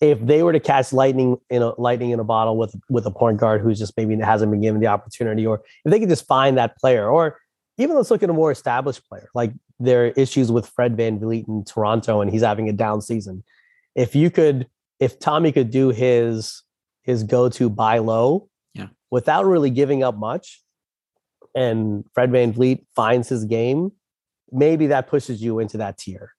If 0.00 0.20
they 0.20 0.42
were 0.42 0.52
to 0.52 0.60
catch 0.60 0.92
lightning 0.92 1.38
in 1.50 1.62
a 1.62 1.80
lightning 1.80 2.10
in 2.10 2.18
a 2.18 2.24
bottle 2.24 2.56
with 2.56 2.74
with 2.90 3.06
a 3.06 3.10
point 3.10 3.38
guard 3.38 3.60
who's 3.60 3.78
just 3.78 3.96
maybe 3.96 4.16
hasn't 4.18 4.50
been 4.50 4.60
given 4.60 4.80
the 4.80 4.88
opportunity, 4.88 5.46
or 5.46 5.62
if 5.84 5.92
they 5.92 6.00
could 6.00 6.08
just 6.08 6.26
find 6.26 6.58
that 6.58 6.76
player, 6.78 7.08
or 7.08 7.38
even 7.78 7.96
let's 7.96 8.10
look 8.10 8.22
at 8.22 8.28
a 8.28 8.32
more 8.32 8.50
established 8.50 9.08
player, 9.08 9.28
like 9.34 9.52
there 9.78 10.06
are 10.06 10.08
issues 10.08 10.50
with 10.50 10.66
Fred 10.68 10.96
VanVleet 10.96 11.48
in 11.48 11.64
Toronto 11.64 12.20
and 12.20 12.30
he's 12.30 12.42
having 12.42 12.68
a 12.68 12.72
down 12.72 13.02
season. 13.02 13.44
If 13.94 14.14
you 14.16 14.30
could, 14.30 14.66
if 15.04 15.18
Tommy 15.18 15.52
could 15.52 15.70
do 15.70 15.90
his 15.90 16.62
his 17.02 17.22
go-to 17.22 17.68
buy 17.68 17.98
low, 17.98 18.48
Yeah. 18.74 18.88
without 19.10 19.44
really 19.44 19.68
giving 19.68 20.02
up 20.02 20.16
much, 20.16 20.62
and 21.54 22.04
Fred 22.14 22.30
VanVleet 22.30 22.86
finds 22.96 23.28
his 23.28 23.44
game, 23.44 23.92
maybe 24.50 24.86
that 24.86 25.06
pushes 25.06 25.42
you 25.42 25.58
into 25.58 25.76
that 25.76 25.98
tier. 25.98 26.30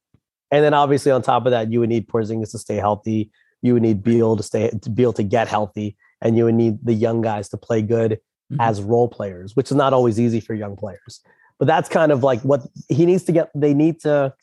And 0.50 0.64
then 0.64 0.74
obviously 0.74 1.12
on 1.12 1.22
top 1.22 1.46
of 1.46 1.52
that, 1.52 1.72
you 1.72 1.80
would 1.82 1.90
need 1.90 2.08
Porzingis 2.08 2.52
to 2.52 2.58
stay 2.58 2.78
healthy. 2.78 3.32
You 3.62 3.74
would 3.74 3.84
need 3.84 4.02
Beal 4.02 4.36
to 4.36 4.42
stay 4.44 4.70
to 4.70 4.90
Beal 4.90 5.14
to 5.14 5.24
get 5.24 5.48
healthy, 5.48 5.98
and 6.22 6.36
you 6.36 6.46
would 6.46 6.56
need 6.56 6.80
the 6.84 6.94
young 6.94 7.22
guys 7.22 7.48
to 7.50 7.58
play 7.58 7.82
good 7.84 8.20
Mhm. 8.52 8.58
as 8.60 8.82
role 8.82 9.08
players, 9.08 9.56
which 9.56 9.70
is 9.72 9.78
not 9.78 9.94
always 9.94 10.20
easy 10.20 10.40
for 10.40 10.54
young 10.56 10.76
players. 10.76 11.22
But 11.60 11.68
that's 11.68 11.90
kind 11.90 12.12
of 12.12 12.24
like 12.24 12.42
what 12.42 12.62
he 12.90 13.06
needs 13.06 13.24
to 13.26 13.32
get. 13.32 13.50
They 13.56 13.74
need 13.74 14.00
to 14.02 14.34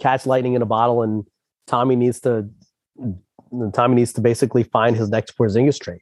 catch 0.00 0.26
lightning 0.26 0.54
in 0.54 0.62
a 0.62 0.66
bottle, 0.66 1.02
and 1.02 1.24
Tommy 1.66 1.96
needs 1.96 2.20
to. 2.20 2.48
Tommy 3.72 3.94
needs 3.96 4.12
to 4.14 4.20
basically 4.20 4.62
find 4.64 4.96
his 4.96 5.08
next 5.08 5.36
Porzingis 5.36 5.80
trade. 5.80 6.00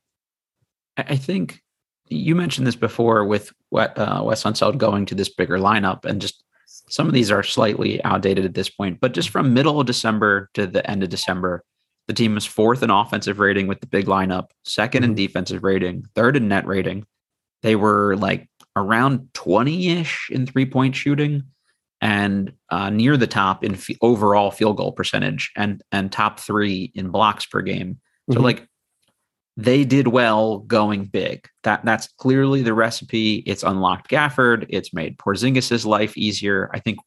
I 0.97 1.03
I 1.09 1.17
think 1.17 1.61
you 2.09 2.35
mentioned 2.35 2.67
this 2.67 2.77
before 2.77 3.25
with 3.25 3.53
what 3.71 3.99
uh, 3.99 4.23
Wes 4.25 4.43
Unseld 4.45 4.79
going 4.79 5.07
to 5.07 5.15
this 5.15 5.29
bigger 5.29 5.59
lineup, 5.59 6.05
and 6.05 6.21
just 6.21 6.43
some 6.67 7.07
of 7.07 7.15
these 7.15 7.31
are 7.31 7.43
slightly 7.43 8.03
outdated 8.05 8.45
at 8.45 8.55
this 8.55 8.69
point. 8.69 9.01
But 9.01 9.13
just 9.15 9.31
from 9.31 9.55
middle 9.55 9.81
of 9.81 9.87
December 9.87 10.51
to 10.55 10.67
the 10.67 10.89
end 10.89 11.03
of 11.03 11.09
December, 11.09 11.65
the 12.09 12.13
team 12.13 12.35
was 12.35 12.45
fourth 12.45 12.83
in 12.83 12.91
offensive 12.91 13.39
rating 13.39 13.67
with 13.67 13.81
the 13.81 13.87
big 13.87 14.05
lineup, 14.07 14.51
2nd 14.67 15.03
in 15.05 15.13
Mhm. 15.13 15.17
defensive 15.17 15.65
rating, 15.65 16.05
third 16.15 16.37
in 16.37 16.49
net 16.49 16.67
rating. 16.67 17.07
They 17.63 17.77
were 17.77 18.17
like 18.17 18.49
around 18.77 19.33
twenty 19.33 19.89
ish 19.91 20.29
in 20.31 20.47
three 20.47 20.67
point 20.67 20.95
shooting, 20.95 21.45
and 22.05 22.53
uh, 22.71 22.91
near 22.91 23.17
the 23.17 23.27
top 23.27 23.65
in 23.65 23.75
f- 23.75 23.89
overall 24.03 24.51
field 24.53 24.77
goal 24.77 24.93
percentage, 24.93 25.51
and 25.57 25.83
and 25.91 26.13
top 26.13 26.39
three 26.39 26.93
in 26.95 27.09
blocks 27.09 27.47
per 27.47 27.63
game. 27.63 27.99
So 28.31 28.39
Mhm. 28.39 28.43
like 28.45 28.69
they 29.57 29.85
did 29.85 30.09
well 30.09 30.59
going 30.59 31.05
big. 31.07 31.49
That 31.63 31.85
that's 31.85 32.09
clearly 32.19 32.63
the 32.63 32.75
recipe. 32.75 33.37
It's 33.47 33.63
unlocked 33.63 34.11
Gafford. 34.11 34.67
It's 34.69 34.93
made 34.93 35.17
Porzingis's 35.19 35.87
life 35.87 36.17
easier. 36.17 36.71
I 36.75 36.79
think 36.81 36.99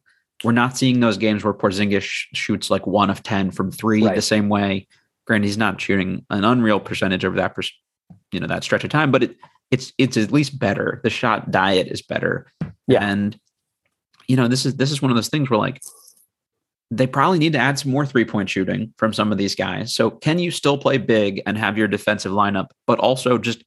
we're 0.44 0.52
not 0.52 0.78
seeing 0.78 1.00
those 1.00 1.18
games 1.18 1.44
where 1.44 1.54
Porzingis 1.54 2.02
sh- 2.04 2.28
shoots 2.34 2.70
like 2.70 2.86
one 2.88 3.10
of 3.10 3.22
ten 3.24 3.52
from 3.52 3.72
three 3.72 4.04
Right. 4.04 4.16
the 4.16 4.22
same 4.22 4.50
way. 4.50 4.88
Granted, 5.26 5.48
he's 5.48 5.58
not 5.58 5.80
shooting 5.82 6.26
an 6.30 6.44
unreal 6.46 6.80
percentage 6.80 7.26
over 7.26 7.36
that, 7.38 7.54
pers- 7.54 7.74
you 8.32 8.40
know, 8.40 8.48
that 8.48 8.64
stretch 8.64 8.84
of 8.84 8.90
time, 8.90 9.12
but 9.12 9.24
it 9.24 9.36
it's 9.72 9.92
it's 9.98 10.16
at 10.18 10.32
least 10.32 10.58
better. 10.58 11.02
The 11.04 11.10
shot 11.10 11.52
diet 11.52 11.88
is 11.88 12.02
better. 12.02 12.48
Yeah. 12.88 13.04
and 13.04 13.38
you 14.28 14.36
know 14.36 14.48
this 14.48 14.66
is 14.66 14.76
this 14.76 14.92
is 14.92 15.02
one 15.02 15.12
of 15.12 15.16
those 15.16 15.30
things 15.30 15.50
where 15.50 15.60
like 15.60 15.82
they 16.90 17.08
probably 17.08 17.40
need 17.40 17.54
to 17.54 17.60
add 17.60 17.78
some 17.78 17.92
more 17.92 18.06
three 18.06 18.26
point 18.26 18.50
shooting 18.50 18.94
from 18.98 19.14
some 19.14 19.32
of 19.32 19.38
these 19.38 19.56
guys. 19.56 19.94
So, 19.94 20.10
can 20.10 20.40
you 20.40 20.52
still 20.52 20.78
play 20.78 20.98
big 20.98 21.42
and 21.46 21.58
have 21.58 21.78
your 21.78 21.88
defensive 21.88 22.32
lineup, 22.32 22.68
but 22.86 22.98
also 23.00 23.38
just, 23.38 23.64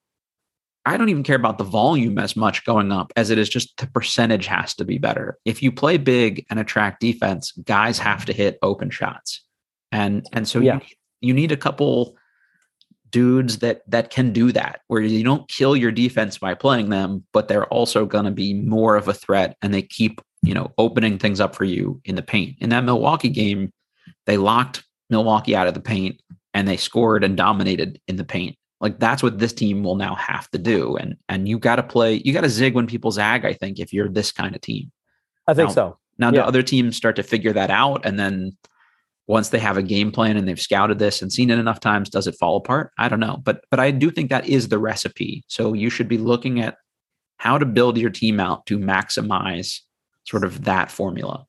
I 0.87 0.97
don't 0.97 1.11
even 1.11 1.23
care 1.23 1.37
about 1.37 1.59
the 1.59 1.65
volume 1.65 2.19
as 2.19 2.35
much 2.35 2.65
going 2.65 2.91
up 2.91 3.13
as 3.17 3.29
it 3.29 3.37
is 3.37 3.51
just 3.51 3.77
the 3.77 3.87
percentage 3.89 4.47
has 4.47 4.75
to 4.77 4.85
be 4.87 4.97
better. 4.97 5.39
If 5.45 5.63
you 5.63 5.71
play 5.71 5.99
big 5.99 6.47
and 6.49 6.59
attract 6.59 7.01
defense, 7.01 7.53
guys 7.65 7.99
have 7.99 8.25
to 8.25 8.33
hit 8.33 8.59
open 8.63 8.89
shots. 8.89 9.45
And, 9.93 10.27
and 10.33 10.49
so 10.49 10.61
Yeah. 10.61 10.77
you, 10.77 11.29
you 11.29 11.35
need 11.35 11.53
a 11.53 11.57
couple 11.59 12.17
dudes 13.11 13.59
that 13.59 13.83
that 13.89 14.11
can 14.11 14.33
do 14.33 14.53
that 14.53 14.83
where 14.87 15.03
you 15.03 15.25
don't 15.25 15.49
kill 15.49 15.77
your 15.77 15.91
defense 15.91 16.39
by 16.39 16.55
playing 16.55 16.91
them 16.91 17.25
but 17.33 17.49
they're 17.49 17.67
also 17.67 18.07
going 18.07 18.25
to 18.25 18.31
be 18.31 18.55
more 18.55 18.95
of 18.95 19.09
a 19.09 19.13
threat 19.13 19.57
and 19.63 19.75
they 19.75 19.83
keep 19.83 20.21
you 20.43 20.55
know 20.55 20.73
opening 20.79 21.19
things 21.19 21.41
up 21.41 21.55
for 21.55 21.65
you 21.65 22.01
in 22.05 22.15
the 22.15 22.23
paint 22.23 22.57
in 22.61 22.71
that 22.71 22.85
milwaukee 22.85 23.29
game 23.29 23.73
they 24.27 24.37
locked 24.37 24.85
milwaukee 25.11 25.55
out 25.57 25.67
of 25.67 25.75
the 25.75 25.81
paint 25.81 26.21
and 26.55 26.67
they 26.67 26.77
scored 26.77 27.23
and 27.25 27.37
dominated 27.37 28.01
in 28.09 28.17
the 28.17 28.25
paint 28.25 28.57
like 28.81 28.99
that's 28.99 29.23
what 29.23 29.39
this 29.39 29.53
team 29.53 29.83
will 29.83 29.97
now 29.97 30.15
have 30.15 30.51
to 30.51 30.59
do 30.59 30.97
and 30.97 31.17
and 31.29 31.49
you 31.49 31.59
got 31.59 31.77
to 31.77 31.83
play 31.83 32.23
you 32.25 32.33
got 32.33 32.41
to 32.43 32.49
zig 32.49 32.75
when 32.75 32.87
people 32.87 33.11
zag 33.11 33.45
i 33.45 33.53
think 33.53 33.79
if 33.79 33.93
you're 33.93 34.09
this 34.09 34.33
kind 34.33 34.55
of 34.55 34.61
team 34.61 34.91
I 35.49 35.55
think 35.55 35.69
Now- 35.71 35.75
so. 35.75 35.99
now, 36.19 36.31
do 36.31 36.37
Yeah. 36.37 36.45
other 36.45 36.63
teams 36.63 36.97
start 36.97 37.17
to 37.17 37.25
figure 37.25 37.53
that 37.55 37.71
out? 37.71 38.03
And 38.05 38.21
then 38.21 38.57
once 39.27 39.49
they 39.49 39.59
have 39.59 39.77
a 39.77 39.83
game 39.83 40.13
plan 40.13 40.37
and 40.37 40.47
they've 40.47 40.61
scouted 40.61 40.99
this 41.01 41.23
and 41.23 41.33
seen 41.33 41.51
it 41.51 41.59
enough 41.59 41.81
times, 41.81 42.09
does 42.09 42.29
it 42.29 42.37
fall 42.39 42.57
apart? 42.57 42.93
I 42.99 43.09
don't 43.09 43.19
know. 43.19 43.39
But 43.43 43.65
but 43.71 43.81
I 43.81 43.91
do 43.91 44.11
think 44.13 44.31
that 44.31 44.47
is 44.47 44.69
the 44.69 44.79
recipe. 44.79 45.43
So 45.49 45.73
you 45.73 45.91
should 45.91 46.07
be 46.09 46.19
looking 46.19 46.61
at 46.61 46.77
how 47.39 47.59
to 47.59 47.65
build 47.67 47.99
your 47.99 48.11
team 48.11 48.39
out 48.39 48.65
to 48.67 48.79
maximize 48.79 49.81
sort 50.25 50.45
of 50.45 50.65
that 50.65 50.91
formula. 50.91 51.47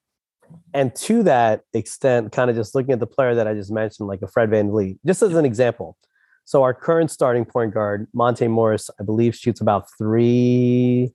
And 0.73 0.93
to 0.95 1.23
that 1.23 1.61
extent, 1.73 2.31
kind 2.31 2.49
of 2.49 2.55
just 2.55 2.75
looking 2.75 2.91
at 2.91 2.99
the 2.99 3.07
player 3.07 3.35
that 3.35 3.47
I 3.47 3.53
just 3.53 3.71
mentioned, 3.71 4.07
like 4.07 4.21
a 4.21 4.27
Fred 4.27 4.49
VanVleet, 4.49 4.99
just 5.05 5.21
as 5.21 5.33
an 5.35 5.45
example. 5.45 5.97
So 6.45 6.63
our 6.63 6.73
current 6.73 7.11
starting 7.11 7.45
point 7.45 7.73
guard, 7.73 8.07
Monte 8.13 8.47
Morris, 8.47 8.89
I 8.99 9.03
believe 9.03 9.35
shoots 9.35 9.61
about 9.61 9.85
three. 9.97 11.11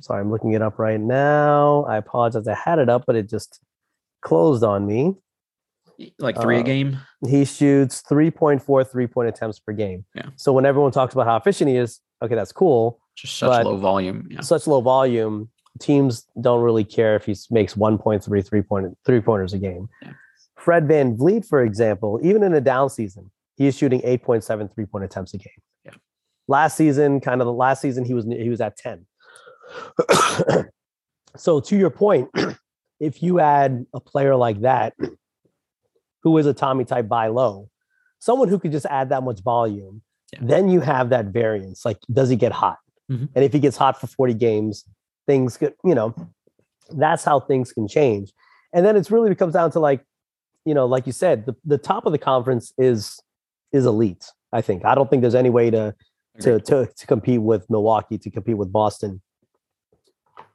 Sorry, 0.00 0.20
I'm 0.20 0.30
looking 0.30 0.52
it 0.52 0.62
up 0.62 0.78
right 0.78 1.00
now. 1.00 1.84
I 1.88 1.96
apologize. 1.96 2.46
I 2.46 2.54
had 2.54 2.78
it 2.78 2.88
up, 2.88 3.04
but 3.06 3.16
it 3.16 3.28
just 3.28 3.60
closed 4.22 4.62
on 4.62 4.86
me. 4.86 5.14
Like 6.18 6.38
three 6.40 6.58
a 6.58 6.60
Uh, 6.60 6.62
game. 6.62 6.98
He 7.26 7.46
shoots 7.46 8.02
3.4 8.02 8.90
three 8.90 9.06
point 9.06 9.28
attempts 9.28 9.58
per 9.58 9.72
game. 9.72 10.04
Yeah. 10.14 10.26
So 10.36 10.52
when 10.52 10.66
everyone 10.66 10.92
talks 10.92 11.14
about 11.14 11.26
how 11.26 11.36
efficient 11.36 11.70
he 11.70 11.76
is, 11.76 12.00
okay, 12.22 12.34
that's 12.34 12.52
cool. 12.52 13.00
Just 13.16 13.38
such 13.38 13.64
low 13.64 13.78
volume. 13.78 14.28
Yeah. 14.30 14.42
Such 14.42 14.66
low 14.66 14.82
volume, 14.82 15.48
teams 15.78 16.26
don't 16.40 16.62
really 16.62 16.84
care 16.84 17.16
if 17.16 17.26
he 17.26 17.36
makes 17.50 17.74
1.3 17.74 18.46
three 18.46 18.62
point 18.62 18.96
three 19.04 19.20
pointers 19.20 19.52
a 19.52 19.58
game. 19.58 19.88
Yeah. 20.02 20.12
Fred 20.56 20.86
VanVleet, 20.88 21.46
for 21.46 21.62
example, 21.62 22.18
even 22.22 22.42
in 22.42 22.54
a 22.54 22.60
down 22.60 22.88
season, 22.90 23.30
he 23.56 23.66
is 23.66 23.76
shooting 23.76 24.00
8.7 24.02 24.74
three 24.74 24.86
point 24.86 25.04
attempts 25.04 25.34
a 25.34 25.38
game. 25.38 25.52
Yeah. 25.84 25.92
Last 26.48 26.76
season, 26.76 27.20
kind 27.20 27.40
of 27.40 27.46
the 27.46 27.52
last 27.52 27.80
season, 27.82 28.04
he 28.04 28.14
was 28.14 28.24
he 28.24 28.48
was 28.48 28.60
at 28.60 28.76
10. 28.76 29.06
so 31.36 31.60
to 31.60 31.76
your 31.76 31.90
point, 31.90 32.28
if 33.00 33.22
you 33.22 33.40
add 33.40 33.84
a 33.94 34.00
player 34.00 34.36
like 34.36 34.60
that, 34.62 34.94
who 36.22 36.38
is 36.38 36.46
a 36.46 36.54
Tommy 36.54 36.84
type 36.84 37.08
buy 37.08 37.28
low, 37.28 37.68
someone 38.18 38.48
who 38.48 38.58
could 38.58 38.72
just 38.72 38.86
add 38.86 39.10
that 39.10 39.22
much 39.22 39.40
volume, 39.42 40.02
Yeah. 40.32 40.40
then 40.42 40.68
you 40.68 40.80
have 40.80 41.10
that 41.10 41.26
variance. 41.26 41.84
Like, 41.84 41.98
does 42.12 42.28
he 42.28 42.36
get 42.36 42.52
hot? 42.52 42.78
Mhm. 43.10 43.28
And 43.34 43.44
if 43.44 43.52
he 43.52 43.60
gets 43.60 43.76
hot 43.76 44.00
for 44.00 44.06
40 44.08 44.34
games, 44.34 44.84
things 45.26 45.56
could, 45.56 45.74
you 45.84 45.94
know, 45.94 46.14
that's 46.90 47.24
how 47.24 47.40
things 47.40 47.72
can 47.72 47.88
change. 47.88 48.32
And 48.72 48.84
then 48.84 48.96
it's 48.96 49.10
really 49.10 49.28
becomes 49.28 49.54
down 49.54 49.70
to 49.72 49.80
like, 49.80 50.02
you 50.64 50.74
know, 50.74 50.86
like 50.86 51.06
you 51.06 51.12
said, 51.12 51.46
the, 51.46 51.54
the 51.64 51.78
top 51.78 52.06
of 52.06 52.12
the 52.12 52.18
conference 52.18 52.72
is 52.78 53.20
is 53.72 53.86
elite. 53.86 54.26
I 54.52 54.62
think. 54.62 54.84
I 54.84 54.94
don't 54.94 55.10
think 55.10 55.22
there's 55.22 55.34
any 55.34 55.50
way 55.50 55.70
to 55.70 55.94
to, 56.40 56.60
to 56.60 56.86
to 56.86 57.06
compete 57.06 57.40
with 57.40 57.68
Milwaukee, 57.70 58.18
to 58.18 58.30
compete 58.30 58.56
with 58.56 58.72
Boston. 58.72 59.22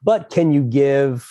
But 0.02 0.30
can 0.30 0.52
you 0.52 0.62
give? 0.62 1.28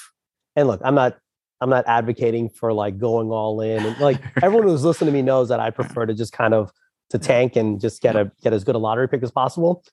And 0.56 0.68
look, 0.68 0.82
I'm 0.84 0.96
not 0.96 1.18
I'm 1.60 1.70
not 1.70 1.86
advocating 1.88 2.50
for 2.50 2.74
like 2.74 2.98
going 2.98 3.30
all 3.30 3.62
in. 3.62 3.86
And 3.86 4.00
like 4.00 4.22
everyone 4.42 4.68
who's 4.68 4.84
listening 4.84 5.08
to 5.08 5.14
me 5.14 5.22
knows 5.22 5.50
that 5.50 5.60
I 5.60 5.70
prefer 5.70 6.06
to 6.06 6.14
just 6.14 6.34
kind 6.34 6.54
of 6.54 6.72
to 7.10 7.20
tank 7.20 7.56
and 7.56 7.80
just 7.80 8.02
get 8.02 8.16
a 8.16 8.32
get 8.42 8.54
as 8.54 8.64
good 8.64 8.76
a 8.76 8.80
lottery 8.80 9.08
pick 9.08 9.24
as 9.24 9.32
possible. 9.32 9.84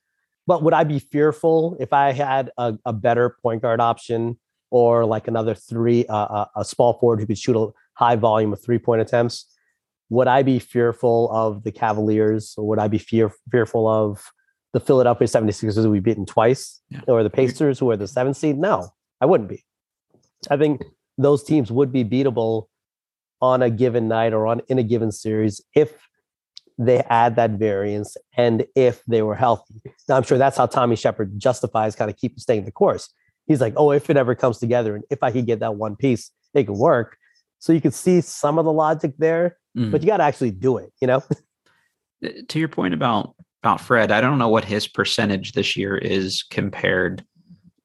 But 0.48 0.62
would 0.62 0.72
I 0.72 0.84
be 0.84 0.98
fearful 0.98 1.76
if 1.78 1.92
I 1.92 2.12
had 2.12 2.50
a, 2.56 2.74
a 2.86 2.92
better 2.94 3.36
point 3.42 3.60
guard 3.60 3.80
option 3.80 4.38
or 4.70 5.04
like 5.04 5.28
another 5.28 5.54
three, 5.54 6.06
uh, 6.06 6.16
uh 6.16 6.46
a 6.56 6.64
small 6.64 6.94
forward 6.94 7.20
who 7.20 7.26
could 7.26 7.36
shoot 7.36 7.54
a 7.54 7.68
high 8.02 8.16
volume 8.16 8.54
of 8.54 8.62
three 8.64 8.78
point 8.78 9.02
attempts? 9.02 9.44
Would 10.08 10.26
I 10.26 10.42
be 10.42 10.58
fearful 10.58 11.30
of 11.32 11.64
the 11.64 11.70
Cavaliers 11.70 12.54
or 12.56 12.66
would 12.66 12.78
I 12.78 12.88
be 12.88 12.96
fear, 12.96 13.30
fearful 13.50 13.86
of 13.86 14.32
the 14.72 14.80
Philadelphia 14.80 15.28
76ers 15.28 15.82
who 15.82 15.90
we've 15.90 16.02
beaten 16.02 16.24
twice 16.24 16.80
Yeah. 16.88 17.02
or 17.08 17.22
the 17.22 17.28
Pacers 17.30 17.78
who 17.78 17.90
are 17.90 17.98
the 17.98 18.08
seventh 18.08 18.38
seed? 18.38 18.56
No, 18.56 18.88
I 19.20 19.26
wouldn't 19.26 19.50
be. 19.50 19.66
I 20.50 20.56
think 20.56 20.82
those 21.18 21.44
teams 21.44 21.70
would 21.70 21.92
be 21.92 22.06
beatable 22.06 22.68
on 23.42 23.60
a 23.60 23.68
given 23.68 24.08
night 24.08 24.32
or 24.32 24.46
on 24.46 24.62
in 24.68 24.78
a 24.78 24.82
given 24.82 25.12
series 25.12 25.60
if 25.74 26.07
they 26.78 26.98
add 27.10 27.36
that 27.36 27.52
variance 27.52 28.16
and 28.36 28.64
if 28.76 29.02
they 29.06 29.22
were 29.22 29.34
healthy. 29.34 29.74
Now 30.08 30.16
I'm 30.16 30.22
sure 30.22 30.38
that's 30.38 30.56
how 30.56 30.66
Tommy 30.66 30.96
Sheppard 30.96 31.38
justifies 31.38 31.96
kind 31.96 32.10
of 32.10 32.16
keep 32.16 32.38
staying 32.38 32.64
the 32.64 32.70
course. 32.72 33.10
He's 33.46 33.60
like, 33.60 33.74
oh, 33.76 33.90
if 33.90 34.08
it 34.10 34.16
ever 34.16 34.34
comes 34.34 34.58
together 34.58 34.94
and 34.94 35.04
if 35.10 35.22
I 35.22 35.32
could 35.32 35.46
get 35.46 35.60
that 35.60 35.74
one 35.74 35.96
piece, 35.96 36.30
it 36.54 36.64
could 36.64 36.76
work. 36.76 37.16
So 37.58 37.72
you 37.72 37.80
could 37.80 37.94
see 37.94 38.20
some 38.20 38.58
of 38.58 38.64
the 38.64 38.72
logic 38.72 39.14
there, 39.18 39.56
Mm. 39.76 39.92
but 39.92 40.00
you 40.00 40.06
got 40.08 40.16
to 40.16 40.24
actually 40.24 40.50
do 40.50 40.78
it, 40.78 40.92
you 41.00 41.06
know? 41.06 41.22
Uh, 42.24 42.30
to 42.48 42.58
your 42.58 42.66
point 42.66 42.92
about 42.94 43.36
about 43.62 43.80
Fred, 43.80 44.10
I 44.10 44.20
don't 44.20 44.38
know 44.38 44.48
what 44.48 44.64
his 44.64 44.88
percentage 44.88 45.52
this 45.52 45.76
year 45.76 45.96
is 45.96 46.42
compared 46.50 47.24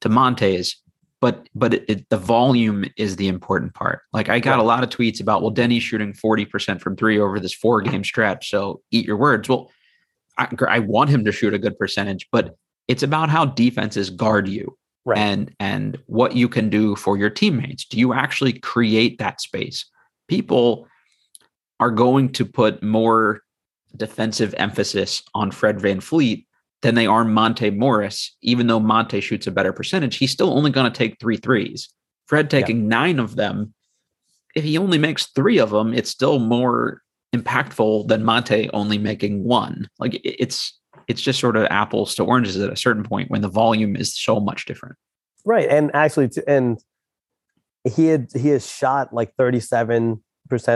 to 0.01 0.09
Monte's, 0.09 0.75
but 1.23 1.47
but 1.55 1.73
it, 1.73 1.85
it, 1.87 2.09
the 2.09 2.17
volume 2.17 2.83
is 2.97 3.15
the 3.15 3.29
important 3.29 3.73
part. 3.73 4.01
Like 4.11 4.27
I 4.27 4.41
got 4.41 4.59
a 4.59 4.63
lot 4.63 4.83
of 4.83 4.89
tweets 4.89 5.21
about, 5.21 5.41
well, 5.41 5.51
Deni's 5.51 5.81
shooting 5.81 6.13
forty 6.13 6.43
percent 6.43 6.81
from 6.81 6.97
three 6.97 7.17
over 7.17 7.39
this 7.39 7.53
four 7.53 7.81
game 7.81 8.03
stretch, 8.03 8.49
so 8.49 8.81
eat 8.91 9.05
your 9.05 9.15
words. 9.15 9.47
Well, 9.47 9.71
I, 10.37 10.49
I 10.67 10.79
want 10.79 11.11
him 11.11 11.23
to 11.23 11.31
shoot 11.31 11.53
a 11.53 11.57
good 11.57 11.79
percentage, 11.79 12.27
but 12.29 12.57
it's 12.89 13.03
about 13.03 13.29
how 13.29 13.45
defenses 13.45 14.09
guard 14.09 14.49
you 14.49 14.77
Right. 15.05 15.17
and 15.17 15.55
and 15.61 15.97
what 16.07 16.35
you 16.35 16.49
can 16.49 16.69
do 16.69 16.97
for 16.97 17.17
your 17.17 17.29
teammates. 17.29 17.85
Do 17.85 17.97
you 17.97 18.13
actually 18.13 18.59
create 18.59 19.17
that 19.19 19.39
space? 19.39 19.85
People 20.27 20.89
are 21.79 21.91
going 21.91 22.33
to 22.33 22.45
put 22.45 22.83
more 22.83 23.43
defensive 23.95 24.53
emphasis 24.57 25.23
on 25.33 25.51
Fred 25.51 25.77
VanVleet 25.77 26.45
than 26.83 26.95
they 26.95 27.07
are 27.07 27.23
Monte 27.23 27.71
Morris, 27.71 28.35
even 28.41 28.67
though 28.67 28.79
Monte 28.79 29.21
shoots 29.21 29.47
a 29.47 29.51
better 29.51 29.73
percentage, 29.73 30.17
he's 30.17 30.31
still 30.31 30.55
only 30.55 30.69
going 30.69 30.89
to 30.89 30.95
take 30.95 31.17
three 31.19 31.37
threes. 31.37 31.89
Fred 32.27 32.49
taking 32.49 32.87
nine 32.87 33.19
of 33.19 33.35
them, 33.35 33.73
if 34.53 34.63
he 34.63 34.77
only 34.77 34.97
makes 34.97 35.27
three 35.27 35.57
of 35.57 35.71
them, 35.71 35.93
it's 35.93 36.09
still 36.09 36.39
more 36.39 37.01
impactful 37.33 38.07
than 38.09 38.23
Monte 38.23 38.69
only 38.73 38.97
making 38.97 39.43
one. 39.43 39.89
Like 39.97 40.19
it's 40.23 40.77
it's 41.07 41.21
just 41.21 41.39
sort 41.39 41.57
of 41.57 41.65
apples 41.69 42.15
to 42.15 42.23
oranges 42.23 42.57
at 42.57 42.71
a 42.71 42.75
certain 42.75 43.03
point 43.03 43.31
when 43.31 43.41
the 43.41 43.49
volume 43.49 43.95
is 43.95 44.15
so 44.15 44.39
much 44.39 44.65
different. 44.65 44.95
Right. 45.43 45.67
And 45.67 45.89
actually, 45.93 46.29
and 46.47 46.79
he 47.83 48.07
had 48.07 48.27
he 48.35 48.49
has 48.49 48.69
shot 48.69 49.13
like 49.13 49.35
37% 49.37 50.19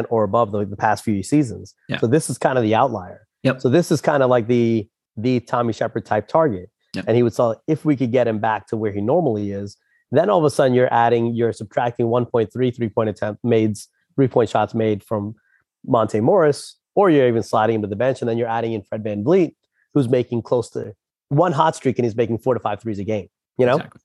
or 0.09 0.23
above 0.23 0.51
the, 0.51 0.65
the 0.65 0.75
past 0.75 1.03
few 1.03 1.21
seasons. 1.21 1.75
Yeah. 1.87 1.99
So 1.99 2.07
this 2.07 2.29
is 2.29 2.37
kind 2.37 2.57
of 2.57 2.63
the 2.63 2.75
outlier. 2.75 3.27
Yep. 3.43 3.61
So 3.61 3.69
this 3.69 3.91
is 3.91 4.01
kind 4.01 4.23
of 4.23 4.29
like 4.29 4.47
the 4.47 4.87
the 5.17 5.39
Tommy 5.41 5.73
Sheppard 5.73 6.05
type 6.05 6.27
target. 6.27 6.69
Yep. 6.93 7.05
And 7.07 7.17
he 7.17 7.23
would 7.23 7.33
say 7.33 7.53
if 7.67 7.83
we 7.83 7.95
could 7.95 8.11
get 8.11 8.27
him 8.27 8.39
back 8.39 8.67
to 8.67 8.77
where 8.77 8.91
he 8.91 9.01
normally 9.01 9.51
is, 9.51 9.75
then 10.11 10.29
all 10.29 10.39
of 10.39 10.45
a 10.45 10.49
sudden 10.49 10.73
you're 10.73 10.91
adding, 10.93 11.33
you're 11.35 11.51
subtracting 11.51 12.05
1.3 12.07 12.75
three 12.75 12.89
point 12.89 13.09
attempt 13.09 13.43
made, 13.43 13.75
three 14.15 14.27
point 14.27 14.49
shots 14.49 14.73
made 14.73 15.03
from 15.03 15.35
Monte 15.85 16.19
Morris, 16.21 16.77
or 16.95 17.09
you're 17.09 17.27
even 17.27 17.43
sliding 17.43 17.75
him 17.75 17.81
to 17.81 17.87
the 17.87 17.95
bench, 17.95 18.21
and 18.21 18.29
then 18.29 18.37
you're 18.37 18.47
adding 18.47 18.73
in 18.73 18.81
Fred 18.83 19.03
VanVleet, 19.03 19.53
who's 19.93 20.07
making 20.07 20.41
close 20.43 20.69
to 20.71 20.93
one 21.29 21.51
hot 21.51 21.75
streak 21.75 21.97
and 21.99 22.05
he's 22.05 22.15
making 22.15 22.37
four 22.37 22.53
to 22.53 22.59
five 22.59 22.81
threes 22.81 22.99
a 22.99 23.03
game. 23.03 23.27
You 23.57 23.65
know? 23.65 23.75
Exactly. 23.75 24.01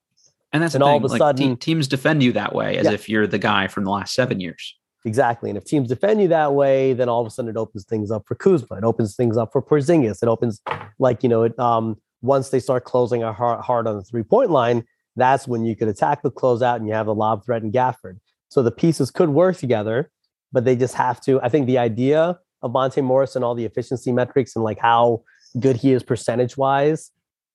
And 0.52 0.62
that's 0.62 0.74
And 0.74 0.82
the 0.82 0.86
all 0.86 0.94
thing, 0.98 1.04
of 1.04 1.10
a 1.12 1.14
like, 1.24 1.36
te- 1.36 1.42
sudden- 1.44 1.56
teams 1.56 1.88
defend 1.88 2.22
you 2.22 2.32
that 2.32 2.54
way 2.54 2.76
as 2.78 2.86
Yeah. 2.86 2.92
if 2.92 3.08
you're 3.08 3.26
the 3.26 3.38
guy 3.38 3.68
from 3.68 3.84
the 3.84 3.90
last 3.90 4.12
seven 4.14 4.40
years. 4.40 4.76
Exactly. 5.04 5.50
And 5.50 5.56
if 5.56 5.64
teams 5.64 5.88
defend 5.88 6.20
you 6.22 6.28
that 6.28 6.54
way, 6.54 6.92
then 6.92 7.08
all 7.08 7.20
of 7.20 7.26
a 7.26 7.30
sudden 7.30 7.50
it 7.50 7.56
opens 7.56 7.84
things 7.84 8.10
up 8.10 8.24
for 8.26 8.34
Kuzma. 8.36 8.76
It 8.76 8.84
opens 8.84 9.16
things 9.16 9.36
up 9.36 9.50
for 9.52 9.60
Porzingis. 9.60 10.22
It 10.22 10.28
opens 10.28 10.60
like, 10.98 11.22
you 11.22 11.28
know, 11.28 11.42
it, 11.42 11.58
um, 11.58 11.96
once 12.20 12.50
they 12.50 12.60
start 12.60 12.84
closing 12.84 13.22
a 13.22 13.32
hard, 13.32 13.60
hard 13.60 13.86
on 13.88 13.96
the 13.96 14.04
three 14.04 14.22
point 14.22 14.50
line, 14.50 14.84
that's 15.16 15.48
when 15.48 15.64
you 15.64 15.74
could 15.74 15.88
attack 15.88 16.22
the 16.22 16.30
closeout 16.30 16.76
and 16.76 16.86
you 16.86 16.94
have 16.94 17.06
the 17.06 17.14
lob 17.14 17.44
threat 17.44 17.62
and 17.62 17.72
Gafford. 17.72 18.18
So 18.48 18.62
the 18.62 18.70
pieces 18.70 19.10
could 19.10 19.30
work 19.30 19.56
together, 19.56 20.10
but 20.52 20.64
they 20.64 20.76
just 20.76 20.94
have 20.94 21.20
to. 21.22 21.40
I 21.40 21.48
think 21.48 21.66
the 21.66 21.78
idea 21.78 22.38
of 22.62 22.70
Monte 22.70 23.00
Morris 23.00 23.34
and 23.34 23.44
all 23.44 23.54
the 23.54 23.64
efficiency 23.64 24.12
metrics 24.12 24.54
and 24.54 24.64
like 24.64 24.78
how 24.78 25.22
good 25.58 25.76
he 25.76 25.92
is 25.92 26.02
percentage 26.02 26.56
wise 26.56 27.10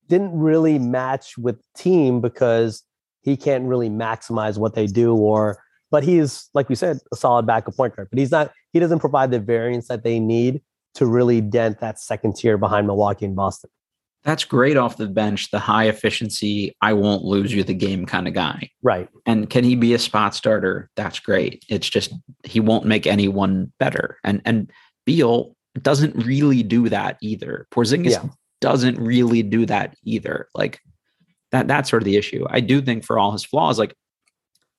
didn't 0.09 0.37
really 0.37 0.79
match 0.79 1.37
with 1.37 1.61
team 1.75 2.21
because 2.21 2.83
he 3.21 3.35
can't 3.35 3.65
really 3.65 3.89
maximize 3.89 4.57
what 4.57 4.75
they 4.75 4.87
do 4.87 5.15
or 5.15 5.61
but 5.91 6.03
he's 6.03 6.49
like 6.53 6.69
we 6.69 6.75
said 6.75 6.99
a 7.13 7.15
solid 7.15 7.45
backup 7.45 7.75
point 7.75 7.95
guard 7.95 8.07
but 8.09 8.19
he's 8.19 8.31
not 8.31 8.51
he 8.73 8.79
doesn't 8.79 8.99
provide 8.99 9.31
the 9.31 9.39
variance 9.39 9.87
that 9.87 10.03
they 10.03 10.19
need 10.19 10.61
to 10.93 11.05
really 11.05 11.41
dent 11.41 11.79
that 11.79 11.99
second 11.99 12.35
tier 12.35 12.57
behind 12.57 12.87
milwaukee 12.87 13.25
and 13.25 13.35
boston 13.35 13.69
That's 14.23 14.43
great 14.43 14.75
off 14.77 14.97
the 14.97 15.07
bench, 15.07 15.51
the 15.51 15.59
high 15.59 15.87
efficiency, 15.87 16.73
I 16.81 16.91
won't 16.93 17.23
lose 17.23 17.53
you 17.53 17.63
the 17.63 17.73
game 17.73 18.05
kind 18.05 18.27
of 18.27 18.33
guy. 18.33 18.69
right 18.81 19.07
And 19.25 19.49
can 19.49 19.63
he 19.63 19.75
be 19.75 19.93
a 19.93 19.99
spot 19.99 20.35
starter? 20.35 20.89
That's 20.95 21.19
great. 21.19 21.63
It's 21.69 21.87
just 21.89 22.11
he 22.43 22.59
won't 22.59 22.85
make 22.85 23.07
anyone 23.07 23.71
better. 23.79 24.17
And 24.23 24.41
and 24.43 24.71
Beal 25.05 25.55
doesn't 25.81 26.15
really 26.25 26.63
do 26.63 26.89
that 26.89 27.17
either. 27.21 27.67
Porzingis 27.71 28.11
Yeah. 28.11 28.29
doesn't 28.59 28.99
really 28.99 29.43
do 29.43 29.65
that 29.67 29.95
either. 30.03 30.47
Like 30.55 30.79
that 31.51 31.67
that's 31.67 31.89
sort 31.89 32.01
of 32.01 32.05
the 32.05 32.17
issue. 32.17 32.45
I 32.49 32.59
do 32.59 32.81
think 32.81 33.05
for 33.05 33.17
all 33.19 33.31
his 33.31 33.45
flaws, 33.45 33.79
like 33.79 33.95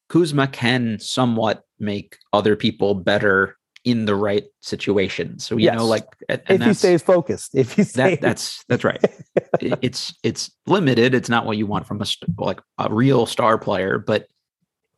Kuzma 0.09 0.47
can 0.49 0.99
somewhat 1.01 1.65
make 1.79 2.17
other 2.33 2.57
people 2.57 2.95
better 2.95 3.57
in 3.85 4.05
the 4.07 4.15
right 4.15 4.45
situation. 4.61 5.39
So 5.39 5.57
you 5.57 5.65
Yes. 5.67 5.77
know, 5.77 5.87
like 5.87 6.07
if 6.29 6.63
he 6.63 6.75
stays 6.75 7.03
focused 7.03 7.55
if 7.55 7.73
he 7.73 7.85
stays 7.85 7.93
that, 7.95 8.21
that's 8.21 8.65
that's 8.69 8.85
right. 8.85 9.03
It's 9.61 10.15
it's 10.23 10.51
limited. 10.67 11.15
It's 11.15 11.29
not 11.29 11.47
what 11.47 11.57
you 11.57 11.67
want 11.67 11.87
from 11.87 12.01
a 12.01 12.07
st- 12.07 12.39
like 12.39 12.61
a 12.79 12.93
real 12.93 13.25
star 13.27 13.57
player, 13.59 13.99
but 13.99 14.27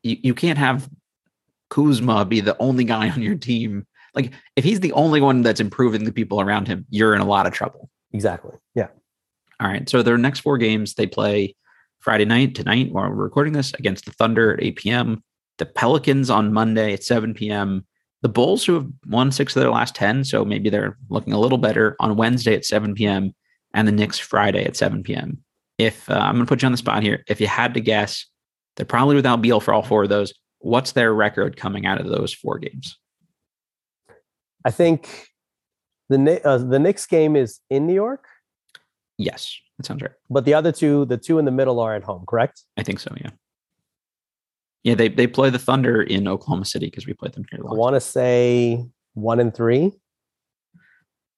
you, 0.02 0.16
you 0.22 0.34
can't 0.34 0.58
have 0.58 0.88
Kuzma 1.70 2.24
be 2.24 2.40
the 2.40 2.56
only 2.58 2.84
guy 2.84 3.10
on 3.10 3.22
your 3.22 3.36
team. 3.36 3.86
Like 4.14 4.32
if 4.56 4.64
he's 4.64 4.80
the 4.80 4.92
only 4.92 5.20
one 5.20 5.42
that's 5.42 5.60
improving 5.60 6.04
the 6.04 6.12
people 6.12 6.40
around 6.40 6.66
him, 6.68 6.84
you're 6.90 7.14
in 7.14 7.20
a 7.20 7.26
lot 7.26 7.46
of 7.46 7.52
trouble. 7.52 7.88
exactly 8.12 8.56
yeah 8.74 8.88
All 9.60 9.68
right. 9.68 9.88
So 9.88 10.02
their 10.02 10.18
next 10.18 10.40
four 10.40 10.58
games, 10.58 10.94
they 10.94 11.06
play 11.06 11.54
Friday 12.00 12.24
night 12.24 12.54
tonight 12.54 12.92
while 12.92 13.08
we're 13.08 13.14
recording 13.14 13.52
this 13.52 13.72
against 13.74 14.04
the 14.06 14.12
Thunder 14.12 14.54
at 14.54 14.62
8 14.62 14.76
p.m. 14.76 15.22
The 15.58 15.66
Pelicans 15.66 16.30
on 16.30 16.52
Monday 16.52 16.94
at 16.94 17.04
7 17.04 17.34
p.m. 17.34 17.86
The 18.22 18.28
Bulls, 18.28 18.64
who 18.64 18.74
have 18.74 18.86
won 19.06 19.30
six 19.32 19.54
of 19.54 19.60
their 19.60 19.70
last 19.70 19.94
10, 19.94 20.24
so 20.24 20.44
maybe 20.44 20.70
they're 20.70 20.98
looking 21.08 21.32
a 21.32 21.38
little 21.38 21.58
better 21.58 21.96
on 22.00 22.16
Wednesday 22.16 22.54
at 22.54 22.64
7 22.64 22.94
p.m. 22.94 23.34
and 23.74 23.86
the 23.86 23.92
Knicks 23.92 24.18
Friday 24.18 24.64
at 24.64 24.76
7 24.76 25.02
p.m. 25.02 25.38
If 25.78 26.08
uh, 26.10 26.14
I'm 26.14 26.34
going 26.34 26.46
to 26.46 26.48
put 26.48 26.62
you 26.62 26.66
on 26.66 26.72
the 26.72 26.78
spot 26.78 27.02
here, 27.02 27.24
if 27.28 27.40
you 27.40 27.46
had 27.46 27.74
to 27.74 27.80
guess, 27.80 28.26
they're 28.76 28.86
probably 28.86 29.16
without 29.16 29.42
Beal 29.42 29.60
for 29.60 29.72
all 29.72 29.82
four 29.82 30.02
of 30.02 30.08
those. 30.08 30.34
What's 30.58 30.92
their 30.92 31.14
record 31.14 31.56
coming 31.56 31.86
out 31.86 32.00
of 32.00 32.08
those 32.08 32.32
four 32.32 32.58
games? 32.58 32.96
i 34.62 34.70
think 34.70 35.28
the 36.10 36.40
uh, 36.44 36.58
the 36.58 36.78
Knicks 36.78 37.06
game 37.06 37.34
is 37.34 37.60
in 37.70 37.86
new 37.86 37.94
york 37.94 38.26
Yes, 39.20 39.54
that 39.80 39.86
sounds 39.86 40.02
right. 40.02 40.12
but 40.28 40.44
the 40.44 40.52
other 40.54 40.70
two 40.72 41.04
the 41.06 41.16
two 41.16 41.38
in 41.38 41.44
the 41.46 41.50
middle 41.50 41.80
are 41.80 41.94
at 41.94 42.02
home 42.02 42.24
correct 42.28 42.64
I 42.76 42.82
think 42.82 43.00
so. 43.00 43.12
Yeah. 43.20 43.30
Yeah, 44.82 44.94
they, 44.94 45.08
they 45.08 45.26
play 45.26 45.50
the 45.50 45.58
Thunder 45.58 46.00
in 46.02 46.26
Oklahoma 46.26 46.64
City 46.64 46.86
because 46.86 47.06
we 47.06 47.12
played 47.12 47.34
them 47.34 47.44
here. 47.50 47.60
i 47.68 47.74
want 47.74 47.96
to 47.96 48.00
say 48.00 48.82
one 49.12 49.38
and 49.38 49.54
three 49.54 49.92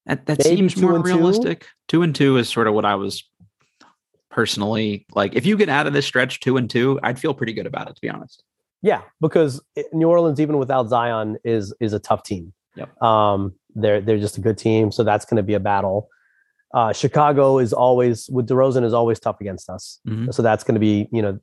That 0.07 0.27
that 0.27 0.39
Maybe 0.45 0.57
seems 0.57 0.77
more 0.77 0.95
and 0.95 1.05
two? 1.05 1.11
realistic. 1.15 1.67
Two 1.89 2.03
and 2.03 2.15
two 2.15 2.37
is 2.37 2.49
sort 2.49 2.67
of 2.69 2.75
what 2.75 2.85
I 2.85 2.95
was 2.95 3.25
personally 4.31 5.07
like. 5.15 5.35
If 5.35 5.45
you 5.47 5.57
get 5.57 5.69
out 5.69 5.87
of 5.87 5.93
this 5.93 6.07
stretch 6.07 6.41
two 6.41 6.57
and 6.57 6.69
two, 6.71 6.99
I'd 7.03 7.19
feel 7.19 7.35
pretty 7.35 7.53
good 7.53 7.67
about 7.67 7.89
it, 7.89 7.95
to 7.97 8.01
be 8.01 8.09
honest. 8.09 8.43
Yeah, 8.81 9.03
because 9.21 9.61
New 9.93 10.09
Orleans, 10.09 10.41
even 10.41 10.59
without 10.59 10.89
Zion, 10.89 11.37
is 11.45 11.73
is 11.81 11.93
a 11.93 11.99
tough 12.01 12.23
team. 12.25 12.53
Yep. 12.77 13.03
Um, 13.03 13.55
they're 13.75 14.01
they're 14.01 14.19
just 14.19 14.39
a 14.39 14.41
good 14.41 14.59
team, 14.59 14.91
so 14.93 15.05
that's 15.05 15.25
going 15.25 15.37
to 15.37 15.43
be 15.43 15.55
a 15.55 15.61
battle. 15.61 16.09
Uh, 16.75 16.93
Chicago 16.93 17.59
is 17.59 17.73
always 17.73 18.29
with 18.31 18.49
DeRozan 18.49 18.85
is 18.85 18.93
always 18.95 19.21
tough 19.21 19.41
against 19.41 19.69
us, 19.69 20.01
Mhm. 20.09 20.33
so 20.33 20.43
that's 20.43 20.65
going 20.65 20.75
to 20.75 20.81
be 20.81 21.09
you 21.13 21.21
know 21.23 21.39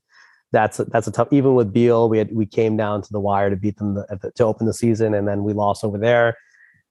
that's 0.51 0.79
a, 0.79 0.85
that's 0.85 1.07
a 1.07 1.11
tough. 1.11 1.31
Even 1.31 1.53
with 1.55 1.71
Beal, 1.71 2.09
we 2.09 2.17
had 2.17 2.33
we 2.35 2.45
came 2.45 2.75
down 2.75 3.01
to 3.03 3.11
the 3.11 3.19
wire 3.19 3.49
to 3.49 3.55
beat 3.55 3.77
them 3.77 3.93
the, 3.95 4.31
to 4.35 4.43
open 4.43 4.65
the 4.65 4.73
season, 4.73 5.13
and 5.13 5.27
then 5.27 5.43
we 5.43 5.53
lost 5.53 5.83
over 5.83 5.97
there. 5.97 6.35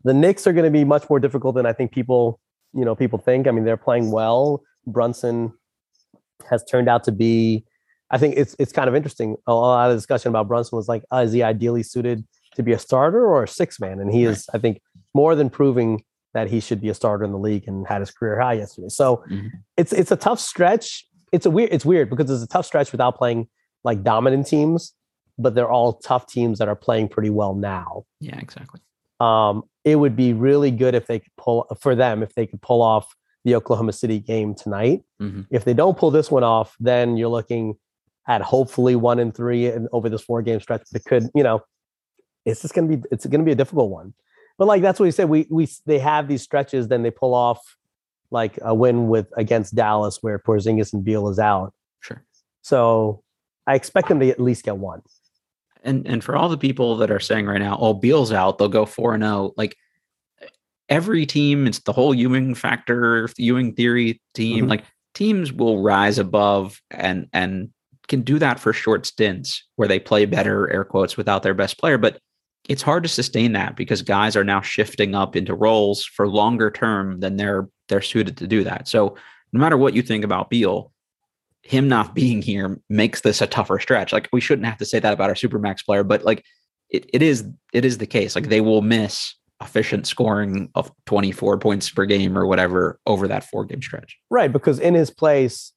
The 0.05 0.15
Knicks 0.15 0.47
are 0.47 0.52
going 0.52 0.65
to 0.65 0.70
be 0.70 0.85
much 0.85 1.10
more 1.10 1.19
difficult 1.19 1.56
than 1.56 1.66
I 1.66 1.73
think 1.73 1.90
people 1.93 2.39
you 2.73 2.85
know 2.85 2.94
people 2.94 3.19
think. 3.19 3.47
I 3.48 3.51
mean, 3.51 3.65
they're 3.65 3.77
playing 3.77 4.10
well. 4.12 4.62
Brunson 4.86 5.52
has 6.48 6.65
turned 6.65 6.89
out 6.89 7.02
to 7.05 7.12
be 7.12 7.65
I 8.10 8.19
think 8.19 8.36
it's 8.36 8.55
it's 8.59 8.73
kind 8.73 8.89
of 8.89 8.94
interesting. 8.94 9.36
A 9.47 9.55
lot 9.55 9.90
of 9.90 9.97
discussion 9.97 10.28
about 10.31 10.47
Brunson 10.48 10.77
was 10.77 10.89
like, 10.89 11.02
uh, 11.12 11.19
is 11.19 11.32
he 11.32 11.43
ideally 11.43 11.82
suited 11.82 12.24
to 12.55 12.62
be 12.62 12.73
a 12.73 12.78
starter 12.78 13.27
or 13.27 13.43
a 13.43 13.48
six 13.48 13.78
man? 13.81 14.01
And 14.01 14.10
he 14.12 14.24
is, 14.24 14.47
I 14.55 14.59
think, 14.59 14.81
more 15.15 15.35
than 15.35 15.51
proving 15.51 16.05
that 16.39 16.48
he 16.48 16.60
should 16.60 16.81
be 16.81 16.89
a 16.89 16.94
starter 16.94 17.24
in 17.24 17.32
the 17.32 17.39
league 17.39 17.65
and 17.66 17.86
had 17.86 18.01
his 18.01 18.10
career 18.10 18.39
high 18.40 18.55
yesterday. 18.55 18.89
So 18.89 19.24
Mhm. 19.31 19.51
it's 19.77 19.93
it's 19.93 20.10
a 20.12 20.16
tough 20.16 20.40
stretch. 20.40 21.06
It's 21.32 21.47
a 21.47 21.51
weird 21.51 21.70
it's 21.73 21.85
weird 21.85 22.09
because 22.10 22.31
it's 22.31 22.43
a 22.43 22.48
tough 22.48 22.66
stretch 22.66 22.93
without 22.93 23.16
playing 23.16 23.48
like 23.85 24.02
dominant 24.02 24.47
teams, 24.47 24.94
but 25.39 25.55
they're 25.55 25.70
all 25.70 25.94
tough 25.94 26.27
teams 26.27 26.59
that 26.59 26.69
are 26.69 26.77
playing 26.77 27.09
pretty 27.09 27.31
well 27.31 27.55
now. 27.55 28.05
Yeah, 28.20 28.39
exactly. 28.39 28.81
Um, 29.20 29.65
it 29.85 29.97
would 29.97 30.15
be 30.16 30.32
really 30.32 30.70
good 30.70 30.94
if 30.94 31.06
they 31.06 31.19
could 31.19 31.32
pull 31.36 31.66
for 31.81 31.94
them 31.97 32.23
if 32.23 32.35
they 32.35 32.47
could 32.47 32.62
pull 32.62 32.82
off 32.82 33.15
the 33.44 33.55
Oklahoma 33.55 33.93
City 33.93 34.19
game 34.20 34.55
tonight. 34.55 35.02
Mhm. 35.20 35.47
If 35.51 35.65
they 35.65 35.74
don't 35.74 35.97
pull 35.98 36.10
this 36.10 36.31
one 36.31 36.44
off, 36.44 36.77
then 36.81 37.16
you're 37.16 37.28
looking 37.28 37.77
at 38.27 38.43
hopefully 38.43 38.94
one 38.94 39.19
and 39.19 39.35
three 39.35 39.66
and 39.66 39.89
over 39.93 40.09
this 40.09 40.23
four 40.23 40.43
game 40.43 40.60
stretch. 40.60 40.82
It 40.94 41.05
could, 41.05 41.31
you 41.35 41.43
know, 41.43 41.60
it's 42.44 42.62
just 42.62 42.74
gonna 42.74 42.89
be 42.97 43.02
it's 43.10 43.27
gonna 43.27 43.44
be 43.44 43.52
a 43.52 43.60
difficult 43.62 43.90
one. 43.90 44.15
But 44.59 44.66
like 44.66 44.82
that's 44.82 44.98
what 45.01 45.06
he 45.06 45.12
said. 45.12 45.28
We 45.28 45.47
we 45.51 45.68
they 45.86 46.01
have 46.01 46.28
these 46.28 46.43
stretches, 46.43 46.89
then 46.89 47.02
they 47.02 47.10
pull 47.10 47.32
off 47.35 47.76
like 48.30 48.59
a 48.60 48.74
win 48.74 49.09
with 49.09 49.28
against 49.36 49.74
Dallas 49.74 50.18
where 50.20 50.39
Porzingis 50.39 50.93
and 50.93 51.05
Beal 51.05 51.28
is 51.28 51.39
out. 51.39 51.72
Sure. 52.01 52.22
So 52.62 53.22
I 53.66 53.74
expect 53.74 54.09
them 54.09 54.20
to 54.20 54.28
at 54.28 54.40
least 54.40 54.64
get 54.64 54.76
one. 54.76 55.02
And 55.85 56.06
and 56.06 56.22
for 56.24 56.36
all 56.36 56.48
the 56.48 56.59
people 56.59 56.97
that 56.97 57.10
are 57.10 57.20
saying 57.20 57.47
right 57.47 57.60
now, 57.60 57.78
oh, 57.80 57.94
Beal's 57.94 58.32
out, 58.32 58.59
they'll 58.59 58.68
go 58.68 58.85
four 58.85 59.14
and 59.14 59.22
zero. 59.22 59.52
Like 59.56 59.76
every 60.89 61.24
team, 61.24 61.66
it's 61.66 61.78
the 61.80 61.93
whole 61.93 62.14
Ewing 62.14 62.55
factor, 62.55 63.28
Ewing 63.36 63.74
theory 63.74 64.20
team. 64.35 64.66
Mhm. 64.66 64.70
Like 64.70 64.85
teams 65.14 65.52
will 65.52 65.80
rise 65.82 66.18
above 66.18 66.82
and 66.90 67.28
and 67.32 67.70
can 68.09 68.22
do 68.22 68.39
that 68.39 68.59
for 68.59 68.72
short 68.72 69.06
stints 69.06 69.62
where 69.76 69.86
they 69.86 70.01
play 70.01 70.24
better, 70.24 70.68
air 70.70 70.85
quotes, 70.85 71.16
without 71.16 71.43
their 71.43 71.55
best 71.55 71.78
player. 71.78 71.98
But 71.98 72.18
it's 72.68 72.82
hard 72.82 73.02
to 73.02 73.09
sustain 73.09 73.52
that 73.52 73.76
because 73.76 74.02
guys 74.02 74.36
are 74.36 74.44
now 74.44 74.60
shifting 74.60 75.14
up 75.14 75.36
into 75.36 75.55
roles 75.55 76.05
for 76.05 76.28
longer 76.28 76.70
term 76.70 77.20
than 77.20 77.36
they're 77.36 77.68
they're 77.89 78.02
suited 78.02 78.36
to 78.39 78.47
do 78.47 78.64
that. 78.64 78.86
So 78.89 79.16
no 79.52 79.60
matter 79.60 79.78
what 79.78 79.94
you 79.94 80.02
think 80.02 80.24
about 80.24 80.51
Beal, 80.51 80.93
him 81.62 81.89
not 81.89 82.14
being 82.14 82.43
here 82.43 82.80
makes 82.89 83.22
this 83.22 83.40
a 83.40 83.47
tougher 83.47 83.78
stretch. 83.78 84.12
Like 84.12 84.28
we 84.32 84.40
shouldn't 84.40 84.66
have 84.66 84.78
to 84.78 84.85
say 84.85 84.98
that 84.98 85.12
about 85.12 85.30
our 85.30 85.35
supermax 85.35 85.85
player, 85.85 86.05
but 86.05 86.24
like 86.24 86.44
it, 86.90 87.09
it 87.12 87.22
is 87.22 87.44
it 87.72 87.85
is 87.85 87.98
the 87.98 88.06
case. 88.06 88.35
Like 88.35 88.48
they 88.48 88.60
will 88.60 88.82
miss 88.82 89.35
efficient 89.60 90.06
scoring 90.06 90.70
of 90.74 90.93
24 91.06 91.59
points 91.59 91.90
per 91.90 92.05
game 92.06 92.39
or 92.39 92.47
whatever 92.47 93.01
over 93.06 93.26
that 93.28 93.44
four 93.44 93.64
game 93.64 93.82
stretch. 93.82 94.16
Right, 94.30 94.52
because 94.52 94.78
in 94.78 94.94
his 94.94 95.10
place, 95.10 95.72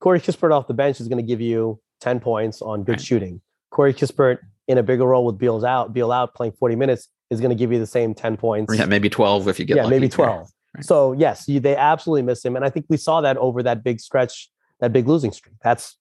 Corey 0.00 0.20
Kispert 0.20 0.52
off 0.52 0.68
the 0.68 0.74
bench 0.74 1.00
is 1.00 1.08
going 1.08 1.18
to 1.18 1.26
give 1.26 1.40
you 1.40 1.80
10 2.00 2.20
points 2.20 2.62
on 2.62 2.84
good 2.84 2.92
Right. 2.92 3.00
shooting. 3.00 3.40
Corey 3.70 3.92
Kispert 3.92 4.38
in 4.68 4.78
a 4.78 4.82
bigger 4.82 5.04
role 5.04 5.24
with 5.24 5.38
Beal's 5.38 5.64
out, 5.64 5.92
Beal 5.92 6.12
out 6.12 6.34
playing 6.34 6.52
40 6.52 6.76
minutes 6.76 7.08
is 7.30 7.40
going 7.40 7.50
to 7.50 7.56
give 7.56 7.72
you 7.72 7.78
the 7.78 7.86
same 7.86 8.14
10 8.14 8.36
points. 8.36 8.72
Or 8.72 8.76
yeah, 8.76 8.86
maybe 8.86 9.08
12 9.10 9.48
if 9.48 9.58
you 9.58 9.64
get 9.64 9.76
yeah, 9.78 9.86
maybe 9.88 10.08
12. 10.08 10.48
Right. 10.76 10.84
So 10.84 11.12
yes, 11.12 11.48
you, 11.48 11.58
they 11.60 11.74
absolutely 11.74 12.22
miss 12.22 12.44
him. 12.44 12.54
And 12.54 12.64
I 12.64 12.70
think 12.70 12.86
we 12.88 12.96
saw 12.96 13.20
that 13.22 13.36
over 13.38 13.62
that 13.62 13.82
big 13.82 14.00
stretch, 14.00 14.50
that 14.80 14.92
big 14.92 15.08
losing 15.08 15.32
streak. 15.32 15.54
That's 15.62 15.96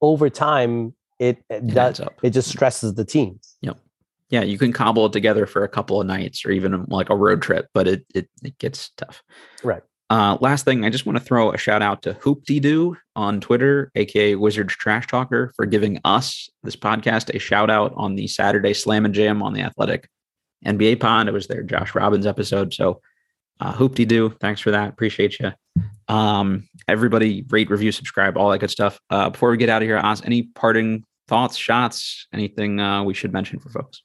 over 0.00 0.30
time, 0.30 0.94
it, 1.18 1.38
it, 1.50 1.56
It 1.56 1.66
does, 1.68 2.00
up. 2.00 2.18
it 2.22 2.30
just 2.30 2.48
stresses 2.48 2.94
the 2.94 3.04
team. 3.04 3.38
Yep. 3.60 3.78
Yeah, 4.30 4.42
you 4.42 4.58
can 4.58 4.72
cobble 4.72 5.06
it 5.06 5.12
together 5.12 5.44
for 5.44 5.64
a 5.64 5.68
couple 5.68 6.00
of 6.00 6.06
nights 6.06 6.46
or 6.46 6.50
even 6.52 6.84
like 6.88 7.10
a 7.10 7.16
road 7.16 7.42
trip, 7.42 7.68
but 7.74 7.88
it 7.88 8.06
it, 8.14 8.28
it 8.42 8.56
gets 8.58 8.90
tough. 8.96 9.22
Right. 9.64 9.82
Uh, 10.10 10.36
last 10.40 10.64
thing, 10.64 10.84
I 10.84 10.90
just 10.90 11.06
want 11.06 11.18
to 11.18 11.24
throw 11.24 11.52
a 11.52 11.56
shout 11.56 11.82
out 11.82 12.02
to 12.02 12.14
Hoopty 12.14 12.60
Doo 12.60 12.96
on 13.14 13.40
Twitter, 13.40 13.92
aka 13.94 14.34
Wizards 14.34 14.74
Trash 14.74 15.06
Talker, 15.06 15.52
for 15.54 15.66
giving 15.66 16.00
us 16.04 16.50
this 16.64 16.74
podcast 16.74 17.32
a 17.32 17.38
shout 17.38 17.70
out 17.70 17.92
on 17.96 18.16
the 18.16 18.26
Saturday 18.26 18.74
Slam 18.74 19.04
and 19.04 19.14
Jam 19.14 19.40
on 19.40 19.52
the 19.52 19.60
Athletic 19.60 20.08
NBA 20.66 20.98
Pod. 20.98 21.28
It 21.28 21.32
was 21.32 21.46
their 21.46 21.62
Josh 21.62 21.94
Robbins 21.94 22.26
episode. 22.26 22.74
So, 22.74 23.00
uh, 23.60 23.86
Doo, 23.86 24.34
thanks 24.40 24.60
for 24.60 24.72
that. 24.72 24.88
Appreciate 24.88 25.38
you. 25.38 25.52
Um, 26.08 26.68
everybody 26.88 27.46
rate, 27.48 27.70
review, 27.70 27.92
subscribe, 27.92 28.36
all 28.36 28.50
that 28.50 28.58
good 28.58 28.70
stuff. 28.70 28.98
Uh, 29.10 29.30
before 29.30 29.52
we 29.52 29.58
get 29.58 29.68
out 29.68 29.80
of 29.80 29.86
here, 29.86 30.00
Oz, 30.02 30.22
any 30.24 30.42
parting 30.42 31.04
thoughts, 31.28 31.56
shots, 31.56 32.26
anything 32.32 32.80
uh, 32.80 33.04
we 33.04 33.14
should 33.14 33.32
mention 33.32 33.60
for 33.60 33.68
folks? 33.68 34.02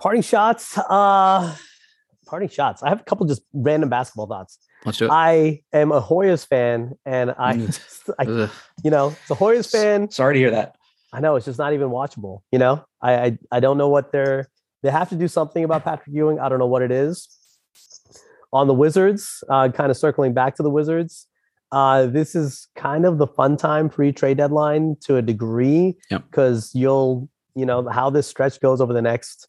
Parting 0.00 0.22
shots. 0.22 0.78
Uh, 0.78 1.54
parting 2.26 2.48
shots. 2.48 2.82
I 2.82 2.88
have 2.88 3.02
a 3.02 3.04
couple 3.04 3.26
just 3.26 3.42
random 3.52 3.90
basketball 3.90 4.26
thoughts. 4.26 4.58
Let's 4.84 4.98
do 4.98 5.06
it. 5.06 5.10
I 5.10 5.60
am 5.72 5.92
a 5.92 6.00
Hoyas 6.00 6.46
fan, 6.46 6.94
and 7.04 7.34
I, 7.38 7.54
Mm. 7.54 7.66
just, 7.76 8.10
I 8.18 8.24
you 8.84 8.90
know, 8.90 9.08
it's 9.08 9.30
a 9.30 9.34
Hoyas 9.34 9.70
fan. 9.70 10.10
Sorry 10.10 10.34
to 10.34 10.40
hear 10.40 10.50
that. 10.50 10.76
I 11.12 11.20
know 11.20 11.36
it's 11.36 11.46
just 11.46 11.58
not 11.58 11.72
even 11.74 11.88
watchable. 11.88 12.40
You 12.52 12.58
know, 12.60 12.84
I, 13.02 13.12
I 13.14 13.38
I 13.52 13.60
don't 13.60 13.76
know 13.78 13.88
what 13.88 14.12
they're. 14.12 14.48
They 14.82 14.90
have 14.90 15.08
to 15.10 15.16
do 15.16 15.28
something 15.28 15.62
about 15.64 15.84
Patrick 15.84 16.14
Ewing. 16.14 16.38
I 16.38 16.48
don't 16.48 16.58
know 16.58 16.66
what 16.66 16.82
it 16.82 16.90
is. 16.90 17.28
On 18.52 18.66
the 18.66 18.74
Wizards, 18.74 19.44
uh, 19.48 19.68
kind 19.68 19.90
of 19.90 19.96
circling 19.96 20.32
back 20.34 20.56
to 20.56 20.62
the 20.62 20.70
Wizards, 20.70 21.26
uh, 21.72 22.06
this 22.06 22.34
is 22.34 22.66
kind 22.74 23.04
of 23.04 23.18
the 23.18 23.26
fun 23.26 23.56
time 23.56 23.88
pre-trade 23.88 24.38
deadline 24.38 24.96
to 25.02 25.16
a 25.18 25.22
degree 25.22 25.96
Yep. 26.10 26.24
because 26.30 26.74
you'll 26.74 27.28
you 27.54 27.66
know 27.66 27.88
how 27.88 28.08
this 28.10 28.26
stretch 28.26 28.60
goes 28.60 28.80
over 28.80 28.92
the 28.92 29.02
next 29.02 29.46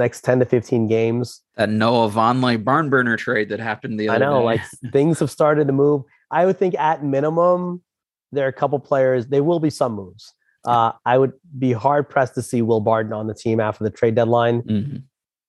next 0.00 0.22
ten 0.22 0.40
to 0.40 0.44
fifteen 0.44 0.88
games. 0.88 1.40
That 1.56 1.68
Noah 1.68 2.08
Vonleh 2.10 2.62
barn 2.64 2.90
burner 2.90 3.16
trade 3.16 3.48
that 3.50 3.60
happened 3.60 4.00
the 4.00 4.08
other 4.08 4.18
day 4.18 4.24
I 4.24 4.28
know, 4.28 4.38
day. 4.40 4.44
like 4.44 4.60
things 4.92 5.20
have 5.20 5.30
started 5.30 5.66
to 5.68 5.72
move. 5.72 6.02
I 6.30 6.46
would 6.46 6.58
think 6.58 6.74
at 6.78 7.04
minimum, 7.04 7.82
there 8.32 8.44
are 8.46 8.48
a 8.48 8.52
couple 8.52 8.78
players. 8.80 9.26
There 9.28 9.44
will 9.44 9.60
be 9.60 9.70
some 9.70 9.92
moves. 9.92 10.34
Uh, 10.66 10.92
I 11.06 11.16
would 11.18 11.32
be 11.58 11.72
hard 11.72 12.08
pressed 12.10 12.34
to 12.34 12.42
see 12.42 12.60
Will 12.62 12.80
Barton 12.80 13.12
on 13.12 13.26
the 13.28 13.34
team 13.34 13.60
after 13.60 13.82
the 13.84 13.90
trade 13.90 14.14
deadline. 14.14 14.62
Mhm. 14.62 15.02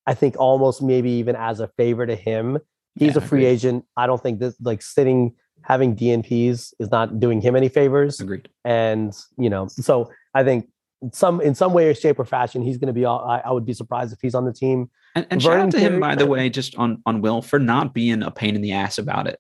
I 0.07 0.13
think 0.13 0.35
almost 0.39 0.81
maybe 0.81 1.11
even 1.11 1.35
as 1.35 1.59
a 1.59 1.67
favor 1.77 2.05
to 2.05 2.15
him. 2.15 2.59
He's 2.95 3.15
Yeah, 3.15 3.17
a 3.17 3.21
free 3.21 3.39
agreed. 3.45 3.53
agent. 3.53 3.85
I 3.97 4.07
don't 4.07 4.21
think 4.21 4.39
this 4.39 4.55
like 4.61 4.81
sitting 4.81 5.33
having 5.63 5.95
DNPs 5.95 6.73
is 6.79 6.89
not 6.91 7.19
doing 7.19 7.39
him 7.41 7.55
any 7.55 7.69
favors. 7.69 8.19
Agreed. 8.19 8.49
And 8.65 9.13
you 9.37 9.49
know, 9.49 9.67
so 9.67 10.09
I 10.33 10.43
think 10.43 10.67
some 11.13 11.41
in 11.41 11.55
some 11.55 11.73
way 11.73 11.87
or 11.87 11.93
shape 11.93 12.19
or 12.19 12.25
fashion, 12.25 12.61
he's 12.61 12.77
going 12.77 12.87
to 12.87 12.93
be. 12.93 13.05
all- 13.05 13.23
I, 13.27 13.39
I 13.39 13.51
would 13.51 13.65
be 13.65 13.73
surprised 13.73 14.13
if 14.13 14.19
he's 14.21 14.35
on 14.35 14.45
the 14.45 14.53
team. 14.53 14.89
And, 15.15 15.25
and 15.29 15.41
shout 15.41 15.57
out 15.59 15.71
to 15.71 15.79
him, 15.79 15.99
by 15.99 16.15
the 16.15 16.25
way, 16.25 16.49
just 16.49 16.75
on 16.75 17.01
on 17.05 17.21
Will 17.21 17.41
for 17.41 17.59
not 17.59 17.93
being 17.93 18.23
a 18.23 18.31
pain 18.31 18.55
in 18.55 18.61
the 18.61 18.71
ass 18.73 18.97
about 18.97 19.27
it. 19.27 19.39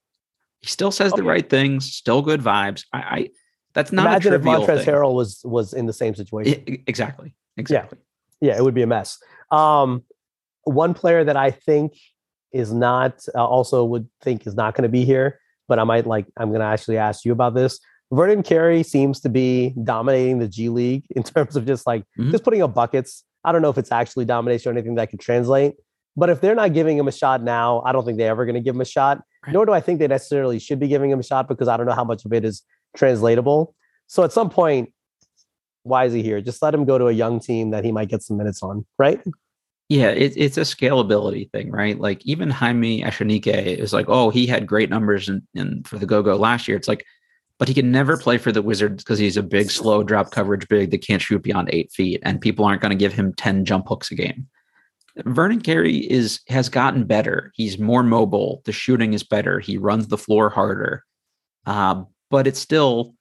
He 0.61 0.67
still 0.67 0.91
says 0.91 1.13
Oh, 1.13 1.17
the 1.17 1.23
right 1.23 1.47
things, 1.47 1.91
still 1.91 2.21
good 2.21 2.41
vibes. 2.41 2.85
I, 2.93 2.97
I 2.99 3.29
that's 3.73 3.91
not 3.91 4.05
Imagine 4.07 4.33
if 4.33 4.41
Montrezl. 4.41 4.85
Harrell 4.85 5.13
was 5.13 5.41
was 5.43 5.73
in 5.73 5.85
the 5.85 5.93
same 5.93 6.15
situation. 6.15 6.63
I- 6.67 6.79
exactly. 6.87 7.33
Exactly. 7.57 7.99
yeah, 8.41 8.57
it 8.57 8.63
would 8.63 8.73
be 8.73 8.81
a 8.81 8.87
mess. 8.87 9.17
Um, 9.51 10.03
one 10.63 10.93
player 10.93 11.23
that 11.23 11.37
I 11.37 11.51
think 11.51 11.93
is 12.51 12.73
not 12.73 13.23
uh, 13.35 13.45
also 13.45 13.83
would 13.85 14.07
think 14.21 14.45
is 14.47 14.55
not 14.55 14.73
going 14.75 14.83
to 14.83 14.89
be 14.89 15.05
here, 15.05 15.39
but 15.67 15.79
I 15.79 15.83
might 15.83 16.05
like. 16.05 16.25
I'm 16.37 16.49
going 16.49 16.59
to 16.61 16.65
actually 16.65 16.97
ask 16.97 17.23
you 17.25 17.31
about 17.31 17.53
this. 17.53 17.79
Vernon 18.11 18.43
Carey 18.43 18.83
seems 18.83 19.19
to 19.21 19.29
be 19.29 19.73
dominating 19.83 20.39
the 20.39 20.47
G 20.47 20.69
League 20.69 21.05
in 21.15 21.23
terms 21.23 21.55
of 21.55 21.65
just 21.65 21.87
like 21.87 22.03
Mhm. 22.17 22.31
just 22.31 22.43
putting 22.43 22.61
up 22.61 22.73
buckets. 22.73 23.23
I 23.43 23.51
don't 23.51 23.61
know 23.61 23.69
if 23.69 23.77
it's 23.77 23.91
actually 23.91 24.25
domination 24.25 24.69
or 24.69 24.73
anything 24.73 24.95
that 24.95 25.09
can 25.09 25.17
translate, 25.17 25.73
but 26.15 26.29
if 26.29 26.41
they're 26.41 26.55
not 26.55 26.73
giving 26.73 26.97
him 26.97 27.07
a 27.07 27.11
shot 27.11 27.41
now, 27.41 27.81
I 27.85 27.91
don't 27.91 28.05
think 28.05 28.17
they're 28.17 28.29
ever 28.29 28.45
going 28.45 28.55
to 28.55 28.61
give 28.61 28.75
him 28.75 28.81
a 28.81 28.85
shot. 28.85 29.21
Right. 29.45 29.53
Nor 29.53 29.65
do 29.65 29.71
I 29.71 29.79
think 29.81 29.99
they 29.99 30.07
necessarily 30.07 30.59
should 30.59 30.79
be 30.79 30.87
giving 30.87 31.09
him 31.09 31.19
a 31.19 31.23
shot 31.23 31.47
because 31.47 31.67
I 31.67 31.77
don't 31.77 31.87
know 31.87 31.93
how 31.95 32.03
much 32.03 32.25
of 32.25 32.33
it 32.33 32.45
is 32.45 32.61
translatable. 32.95 33.73
So 34.07 34.23
at 34.23 34.31
some 34.31 34.49
point, 34.49 34.91
why 35.83 36.05
is 36.05 36.13
he 36.13 36.21
here? 36.21 36.41
Just 36.41 36.61
let 36.61 36.73
him 36.75 36.85
go 36.85 36.97
to 36.99 37.07
a 37.07 37.11
young 37.11 37.39
team 37.39 37.71
that 37.71 37.83
he 37.83 37.91
might 37.91 38.09
get 38.09 38.21
some 38.21 38.37
minutes 38.37 38.61
on, 38.61 38.85
right? 38.99 39.19
Yeah, 39.89 40.09
it, 40.09 40.33
it's 40.37 40.57
a 40.57 40.61
scalability 40.61 41.49
thing, 41.51 41.71
right? 41.71 41.99
Like 41.99 42.23
even 42.25 42.49
Jaime 42.51 43.01
Echenique 43.01 43.47
is 43.47 43.91
like, 43.91 44.05
oh, 44.07 44.29
he 44.29 44.45
had 44.45 44.67
great 44.67 44.89
numbers 44.89 45.27
in, 45.27 45.41
in 45.55 45.81
for 45.83 45.97
the 45.97 46.05
go 46.05 46.21
go 46.21 46.35
last 46.35 46.67
year. 46.67 46.77
It's 46.77 46.87
like, 46.87 47.03
but 47.61 47.67
he 47.67 47.75
can 47.75 47.91
never 47.91 48.17
play 48.17 48.39
for 48.39 48.51
the 48.51 48.63
Wizards 48.63 49.03
because 49.03 49.19
he's 49.19 49.37
a 49.37 49.43
big, 49.43 49.69
slow 49.69 50.01
drop 50.01 50.31
coverage 50.31 50.67
big 50.67 50.89
that 50.89 51.05
can't 51.05 51.21
shoot 51.21 51.43
beyond 51.43 51.69
eight 51.71 51.91
feet, 51.91 52.19
and 52.23 52.41
people 52.41 52.65
aren't 52.65 52.81
going 52.81 52.89
to 52.89 52.95
give 52.95 53.13
him 53.13 53.35
ten 53.35 53.65
jump 53.65 53.87
hooks 53.87 54.09
a 54.09 54.15
game. 54.15 54.47
Vernon 55.25 55.61
Carey 55.61 55.97
is 55.97 56.39
has 56.47 56.69
gotten 56.69 57.03
better. 57.03 57.51
He's 57.53 57.77
more 57.77 58.01
mobile. 58.01 58.63
The 58.65 58.71
shooting 58.71 59.13
is 59.13 59.21
better. 59.21 59.59
He 59.59 59.77
runs 59.77 60.07
the 60.07 60.17
floor 60.17 60.49
harder, 60.49 61.03
uh, 61.67 62.01
but 62.31 62.47
it's 62.47 62.59
still 62.59 63.13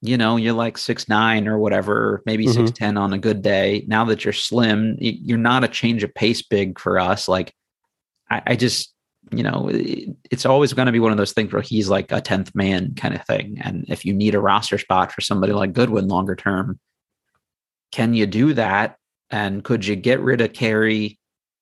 you 0.00 0.16
know, 0.16 0.36
you're 0.36 0.52
like 0.52 0.78
six 0.78 1.08
nine 1.08 1.48
or 1.48 1.58
whatever, 1.58 2.22
maybe 2.24 2.46
Mhm. 2.46 2.54
six 2.54 2.70
ten 2.70 2.96
on 2.96 3.12
a 3.14 3.18
good 3.18 3.42
day. 3.42 3.84
Now 3.88 4.04
that 4.04 4.24
you're 4.24 4.32
slim, 4.32 4.96
you're 5.00 5.38
not 5.38 5.64
a 5.64 5.68
change 5.68 6.04
of 6.04 6.14
pace 6.14 6.42
big 6.42 6.78
for 6.78 7.00
us. 7.00 7.26
Like, 7.26 7.52
I, 8.30 8.42
I 8.46 8.54
just, 8.54 8.94
you 9.32 9.42
know, 9.42 9.68
it's 9.72 10.46
always 10.46 10.72
going 10.72 10.86
to 10.86 10.92
be 10.92 11.00
one 11.00 11.10
of 11.10 11.18
those 11.18 11.32
things 11.32 11.52
where 11.52 11.62
he's 11.62 11.88
like 11.88 12.12
a 12.12 12.20
tenth 12.20 12.54
man 12.54 12.94
kind 12.94 13.14
of 13.14 13.24
thing. 13.26 13.58
And 13.60 13.84
if 13.88 14.04
you 14.04 14.12
need 14.12 14.34
a 14.34 14.40
roster 14.40 14.78
spot 14.78 15.12
for 15.12 15.20
somebody 15.20 15.52
like 15.52 15.72
Goodwin 15.72 16.08
longer 16.08 16.36
term, 16.36 16.78
can 17.92 18.14
you 18.14 18.26
do 18.26 18.54
that? 18.54 18.96
And 19.30 19.64
could 19.64 19.84
you 19.84 19.96
get 19.96 20.20
rid 20.20 20.40
of 20.40 20.52
Carey, 20.52 21.18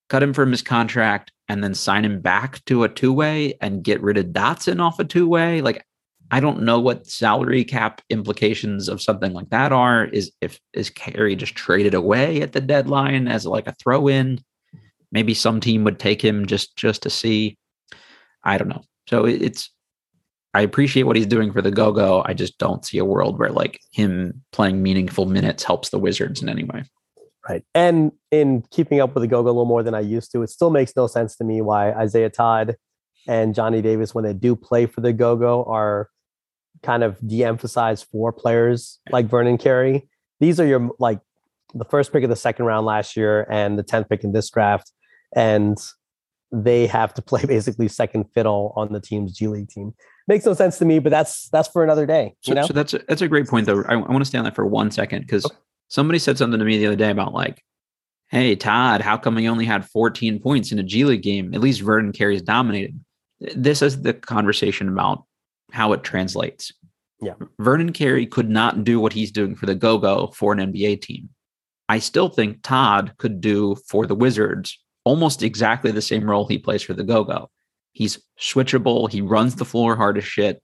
cut 0.08 0.22
him 0.22 0.34
from 0.34 0.50
his 0.50 0.62
contract, 0.62 1.32
and 1.48 1.64
then 1.64 1.74
sign 1.74 2.04
him 2.04 2.20
back 2.20 2.62
to 2.66 2.84
a 2.84 2.88
two 2.88 3.12
way 3.12 3.54
and 3.60 3.84
get 3.84 4.02
rid 4.02 4.18
of 4.18 4.26
Dotson 4.26 4.80
off 4.80 4.98
a 4.98 5.04
two 5.04 5.28
way? 5.28 5.62
Like, 5.62 5.86
I 6.30 6.40
don't 6.40 6.62
know 6.62 6.80
what 6.80 7.06
salary 7.06 7.64
cap 7.64 8.02
implications 8.10 8.88
of 8.88 9.00
something 9.00 9.32
like 9.32 9.50
that 9.50 9.72
are. 9.72 10.04
Is 10.06 10.32
if 10.40 10.58
is 10.72 10.90
Carey 10.90 11.36
just 11.36 11.54
traded 11.54 11.94
away 11.94 12.42
at 12.42 12.52
the 12.52 12.60
deadline 12.60 13.28
as 13.28 13.46
like 13.46 13.68
a 13.68 13.74
throw 13.74 14.08
in? 14.08 14.40
Maybe 15.14 15.32
some 15.32 15.60
team 15.60 15.84
would 15.84 15.98
take 15.98 16.22
him 16.22 16.44
just 16.44 16.76
just 16.76 17.02
to 17.04 17.10
see. 17.10 17.56
I 18.42 18.58
don't 18.58 18.68
know. 18.68 18.82
So 19.08 19.24
it, 19.24 19.40
it's 19.40 19.70
I 20.52 20.60
appreciate 20.60 21.04
what 21.04 21.16
he's 21.16 21.26
doing 21.26 21.52
for 21.52 21.62
the 21.62 21.70
go 21.70 21.92
go. 21.92 22.22
I 22.26 22.34
just 22.34 22.58
don't 22.58 22.84
see 22.84 22.98
a 22.98 23.04
world 23.04 23.38
where 23.38 23.50
like 23.50 23.80
him 23.92 24.42
playing 24.52 24.82
meaningful 24.82 25.26
minutes 25.26 25.64
helps 25.64 25.88
the 25.88 25.98
Wizards 25.98 26.42
in 26.42 26.48
any 26.48 26.64
way. 26.64 26.84
Right. 27.48 27.62
And 27.74 28.12
in 28.30 28.64
keeping 28.70 29.00
up 29.00 29.14
with 29.14 29.22
the 29.22 29.28
go 29.28 29.42
go 29.42 29.48
a 29.48 29.50
little 29.50 29.64
more 29.64 29.82
than 29.82 29.94
I 29.94 30.00
used 30.00 30.32
to, 30.32 30.42
it 30.42 30.50
still 30.50 30.70
makes 30.70 30.96
no 30.96 31.06
sense 31.06 31.36
to 31.36 31.44
me 31.44 31.60
why 31.60 31.92
Isaiah 31.92 32.30
Todd 32.30 32.76
and 33.26 33.54
Johnny 33.54 33.82
Davis, 33.82 34.14
when 34.14 34.24
they 34.24 34.32
do 34.32 34.56
play 34.56 34.86
for 34.86 35.00
the 35.00 35.12
go 35.12 35.36
go, 35.36 35.64
are 35.64 36.08
kind 36.82 37.02
of 37.02 37.18
de 37.26 37.44
emphasized 37.44 38.06
for 38.10 38.32
players 38.32 39.00
like 39.10 39.26
Vernon 39.26 39.58
Carey. 39.58 40.08
These 40.40 40.60
are 40.60 40.66
your 40.66 40.90
like 40.98 41.20
the 41.74 41.84
first 41.84 42.12
pick 42.12 42.22
of 42.22 42.30
the 42.30 42.36
second 42.36 42.66
round 42.66 42.86
last 42.86 43.16
year 43.16 43.46
and 43.50 43.78
the 43.78 43.84
10th 43.84 44.08
pick 44.08 44.24
in 44.24 44.32
this 44.32 44.48
draft. 44.50 44.92
And 45.34 45.78
they 46.52 46.86
have 46.86 47.14
to 47.14 47.22
play 47.30 47.44
basically 47.44 47.88
second 47.88 48.24
fiddle 48.34 48.72
on 48.76 48.92
the 48.92 49.00
team's 49.00 49.36
G 49.36 49.48
League 49.48 49.68
team. 49.68 49.94
Makes 50.26 50.46
no 50.46 50.54
sense 50.54 50.78
to 50.78 50.84
me, 50.84 51.00
but 51.00 51.10
that's 51.10 51.48
that's 51.50 51.68
for 51.68 51.84
another 51.84 52.06
day. 52.06 52.34
So, 52.40 52.50
you 52.50 52.54
know? 52.54 52.66
so 52.66 52.72
that's 52.72 52.94
a, 52.94 53.00
that's 53.08 53.20
a 53.22 53.28
great 53.28 53.46
point 53.46 53.66
though. 53.66 53.82
I, 53.82 53.94
I 53.94 53.96
want 53.96 54.20
to 54.20 54.24
stay 54.24 54.38
on 54.38 54.44
that 54.44 54.54
for 54.54 54.66
one 54.66 54.90
second 54.90 55.22
because 55.22 55.44
Okay. 55.44 55.56
somebody 55.88 56.18
said 56.18 56.38
something 56.38 56.58
to 56.58 56.64
me 56.64 56.78
the 56.78 56.86
other 56.86 56.96
day 56.96 57.10
about 57.10 57.34
like, 57.34 57.62
"Hey 58.28 58.56
Todd, 58.56 59.02
how 59.02 59.18
come 59.18 59.36
he 59.36 59.48
only 59.48 59.66
had 59.66 59.84
14 59.84 60.40
points 60.40 60.72
in 60.72 60.78
a 60.78 60.82
G 60.82 61.04
League 61.04 61.22
game? 61.22 61.52
At 61.52 61.60
least 61.60 61.82
Vernon 61.82 62.12
Carey's 62.12 62.40
dominated." 62.42 62.98
This 63.54 63.82
is 63.82 64.00
the 64.00 64.14
conversation 64.14 64.88
about 64.88 65.24
how 65.72 65.92
it 65.92 66.02
translates. 66.04 66.72
Yeah. 67.20 67.34
Vernon 67.58 67.92
Carey 67.92 68.26
could 68.26 68.48
not 68.48 68.84
do 68.84 69.00
what 69.00 69.12
he's 69.12 69.30
doing 69.30 69.54
for 69.56 69.66
the 69.66 69.74
Go 69.74 69.98
Go 69.98 70.28
for 70.34 70.52
an 70.52 70.72
NBA 70.72 71.02
team. 71.02 71.28
I 71.88 71.98
still 71.98 72.28
think 72.30 72.62
Todd 72.62 73.12
could 73.18 73.40
do 73.42 73.76
for 73.88 74.06
the 74.06 74.14
Wizards 74.14 74.78
almost 75.04 75.42
exactly 75.42 75.90
the 75.90 76.02
same 76.02 76.28
role 76.28 76.46
he 76.46 76.58
plays 76.58 76.82
for 76.82 76.94
the 76.94 77.04
Go 77.04 77.24
Go. 77.24 77.50
He's 77.92 78.18
switchable. 78.40 79.10
He 79.10 79.20
runs 79.20 79.54
the 79.54 79.64
floor 79.64 79.96
hard 79.96 80.18
as 80.18 80.24
shit, 80.24 80.62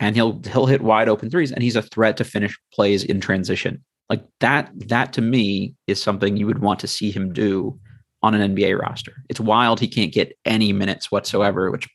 and 0.00 0.16
he'll 0.16 0.40
he'll 0.42 0.66
hit 0.66 0.82
wide 0.82 1.08
open 1.08 1.30
threes, 1.30 1.52
and 1.52 1.62
he's 1.62 1.76
a 1.76 1.82
threat 1.82 2.16
to 2.16 2.24
finish 2.24 2.58
plays 2.72 3.04
in 3.04 3.20
transition. 3.20 3.84
Like 4.08 4.24
that. 4.40 4.70
That 4.88 5.12
to 5.14 5.22
me 5.22 5.74
is 5.86 6.02
something 6.02 6.36
you 6.36 6.46
would 6.46 6.58
want 6.58 6.80
to 6.80 6.88
see 6.88 7.10
him 7.10 7.32
do 7.32 7.78
on 8.22 8.34
an 8.34 8.54
NBA 8.54 8.78
roster. 8.78 9.14
It's 9.28 9.40
wild 9.40 9.80
he 9.80 9.88
can't 9.88 10.12
get 10.12 10.36
any 10.44 10.72
minutes 10.72 11.10
whatsoever, 11.10 11.70
which 11.70 11.88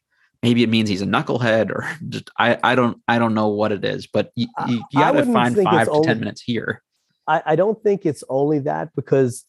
maybe 0.43 0.63
it 0.63 0.69
means 0.69 0.89
he's 0.89 1.01
a 1.01 1.05
knucklehead 1.05 1.71
or 1.71 1.89
just 2.09 2.29
I 2.37 2.57
I 2.63 2.75
don't 2.75 3.01
I 3.07 3.19
don't 3.19 3.33
know 3.33 3.47
what 3.47 3.71
it 3.71 3.83
is, 3.83 4.07
but 4.07 4.31
you, 4.35 4.47
you, 4.67 4.83
you 4.91 4.99
got 4.99 5.11
to 5.11 5.25
find 5.25 5.55
five 5.55 5.87
to 5.87 5.91
only- 5.91 6.07
ten 6.07 6.19
minutes 6.19 6.41
here. 6.41 6.81
I, 7.29 7.43
I 7.45 7.55
don't 7.57 7.81
think 7.83 8.05
it's 8.05 8.23
only 8.29 8.59
that 8.59 8.89
because 8.95 9.43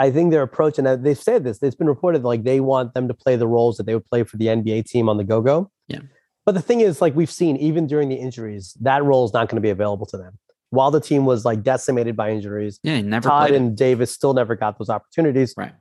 I 0.00 0.10
think 0.10 0.30
their 0.30 0.42
approach, 0.42 0.78
and 0.78 0.86
uh, 0.88 0.96
they've 0.96 1.18
said 1.18 1.44
this, 1.44 1.62
it's 1.62 1.76
been 1.76 1.86
reported 1.86 2.24
like 2.24 2.42
they 2.44 2.60
want 2.60 2.94
them 2.94 3.06
to 3.08 3.14
play 3.14 3.36
the 3.36 3.46
roles 3.46 3.76
that 3.76 3.84
they 3.86 3.94
would 3.94 4.06
play 4.06 4.22
for 4.24 4.36
the 4.38 4.46
NBA 4.46 4.86
team 4.86 5.08
on 5.10 5.16
the 5.18 5.24
go 5.24 5.40
go. 5.42 5.70
Yeah. 5.88 6.00
But 6.46 6.52
the 6.52 6.62
thing 6.62 6.80
is, 6.80 7.00
like 7.00 7.14
we've 7.14 7.30
seen, 7.30 7.56
even 7.58 7.86
during 7.86 8.08
the 8.08 8.16
injuries, 8.16 8.74
that 8.80 9.04
role 9.04 9.24
is 9.26 9.32
not 9.32 9.48
going 9.48 9.56
to 9.56 9.60
be 9.60 9.70
available 9.70 10.06
to 10.06 10.16
them. 10.16 10.38
While 10.70 10.90
the 10.90 11.00
team 11.00 11.26
was 11.26 11.44
like 11.44 11.62
decimated 11.62 12.16
by 12.16 12.30
injuries, 12.30 12.80
Yeah, 12.82 13.00
never 13.02 13.28
Todd 13.28 13.50
it. 13.50 13.56
and 13.56 13.76
Davis 13.76 14.10
still 14.10 14.32
never 14.34 14.56
got 14.56 14.78
those 14.78 14.88
opportunities. 14.88 15.52
Right. 15.56 15.72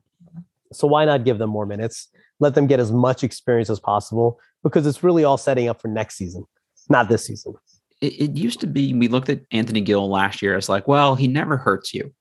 So 0.73 0.87
why 0.87 1.05
not 1.05 1.23
give 1.23 1.37
them 1.37 1.49
more 1.49 1.65
minutes? 1.65 2.09
Let 2.39 2.55
them 2.55 2.67
get 2.67 2.79
as 2.79 2.91
much 2.91 3.23
experience 3.23 3.69
as 3.69 3.79
possible 3.79 4.39
because 4.63 4.85
it's 4.85 5.03
really 5.03 5.23
all 5.23 5.37
setting 5.37 5.67
up 5.69 5.81
for 5.81 5.87
next 5.87 6.15
season, 6.17 6.43
not 6.89 7.07
this 7.09 7.25
season. 7.25 7.53
it, 8.01 8.13
it 8.21 8.31
used 8.37 8.59
to 8.61 8.67
be 8.67 8.93
we 8.93 9.07
looked 9.07 9.29
at 9.29 9.41
Anthony 9.51 9.81
Gill 9.81 10.09
last 10.09 10.41
year 10.41 10.55
as 10.57 10.67
like, 10.69 10.87
well, 10.87 11.15
he 11.15 11.27
never 11.27 11.55
hurts 11.57 11.93
you. 11.93 12.13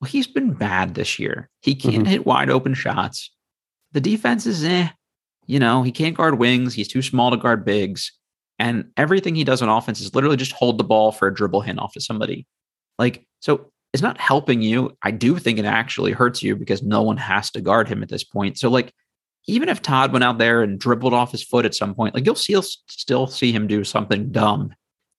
Well, 0.00 0.10
he's 0.10 0.26
been 0.26 0.52
bad 0.52 0.94
this 0.94 1.18
year. 1.18 1.48
He 1.62 1.74
can't 1.74 2.04
Mhm. 2.04 2.08
hit 2.08 2.26
wide 2.26 2.50
open 2.50 2.74
shots. 2.74 3.30
The 3.92 4.00
defense 4.00 4.46
is 4.46 4.62
eh. 4.64 4.88
You 5.46 5.58
know, 5.58 5.82
he 5.82 5.92
can't 5.92 6.16
guard 6.16 6.38
wings. 6.38 6.74
He's 6.74 6.88
too 6.88 7.02
small 7.02 7.30
to 7.30 7.36
guard 7.36 7.64
bigs. 7.64 8.12
And 8.58 8.86
everything 8.96 9.34
he 9.34 9.44
does 9.44 9.62
on 9.62 9.68
offense 9.68 10.00
is 10.00 10.14
literally 10.14 10.36
just 10.36 10.52
hold 10.52 10.78
the 10.78 10.84
ball 10.84 11.12
for 11.12 11.28
a 11.28 11.34
dribble 11.34 11.62
handoff 11.62 11.92
to 11.92 12.00
somebody. 12.00 12.46
Like, 12.98 13.26
so 13.40 13.70
it's 13.92 14.02
not 14.02 14.18
helping 14.18 14.60
you. 14.62 14.96
I 15.02 15.10
do 15.12 15.38
think 15.38 15.58
it 15.58 15.64
actually 15.64 16.12
hurts 16.12 16.42
you 16.42 16.56
because 16.56 16.82
no 16.82 17.02
one 17.02 17.16
has 17.18 17.50
to 17.52 17.60
guard 17.60 17.88
him 17.88 18.02
at 18.02 18.08
this 18.08 18.24
point. 18.24 18.58
So, 18.58 18.68
like, 18.68 18.92
even 19.46 19.68
if 19.68 19.80
Todd 19.82 20.12
went 20.12 20.24
out 20.24 20.38
there 20.38 20.62
and 20.62 20.78
dribbled 20.80 21.14
off 21.14 21.30
his 21.32 21.42
foot 21.42 21.64
at 21.64 21.74
some 21.74 21.94
point, 21.94 22.14
like 22.14 22.26
you'll 22.26 22.34
still 22.34 22.62
still 22.62 23.26
see 23.28 23.52
him 23.52 23.66
do 23.68 23.84
something 23.84 24.32
dumb 24.32 24.74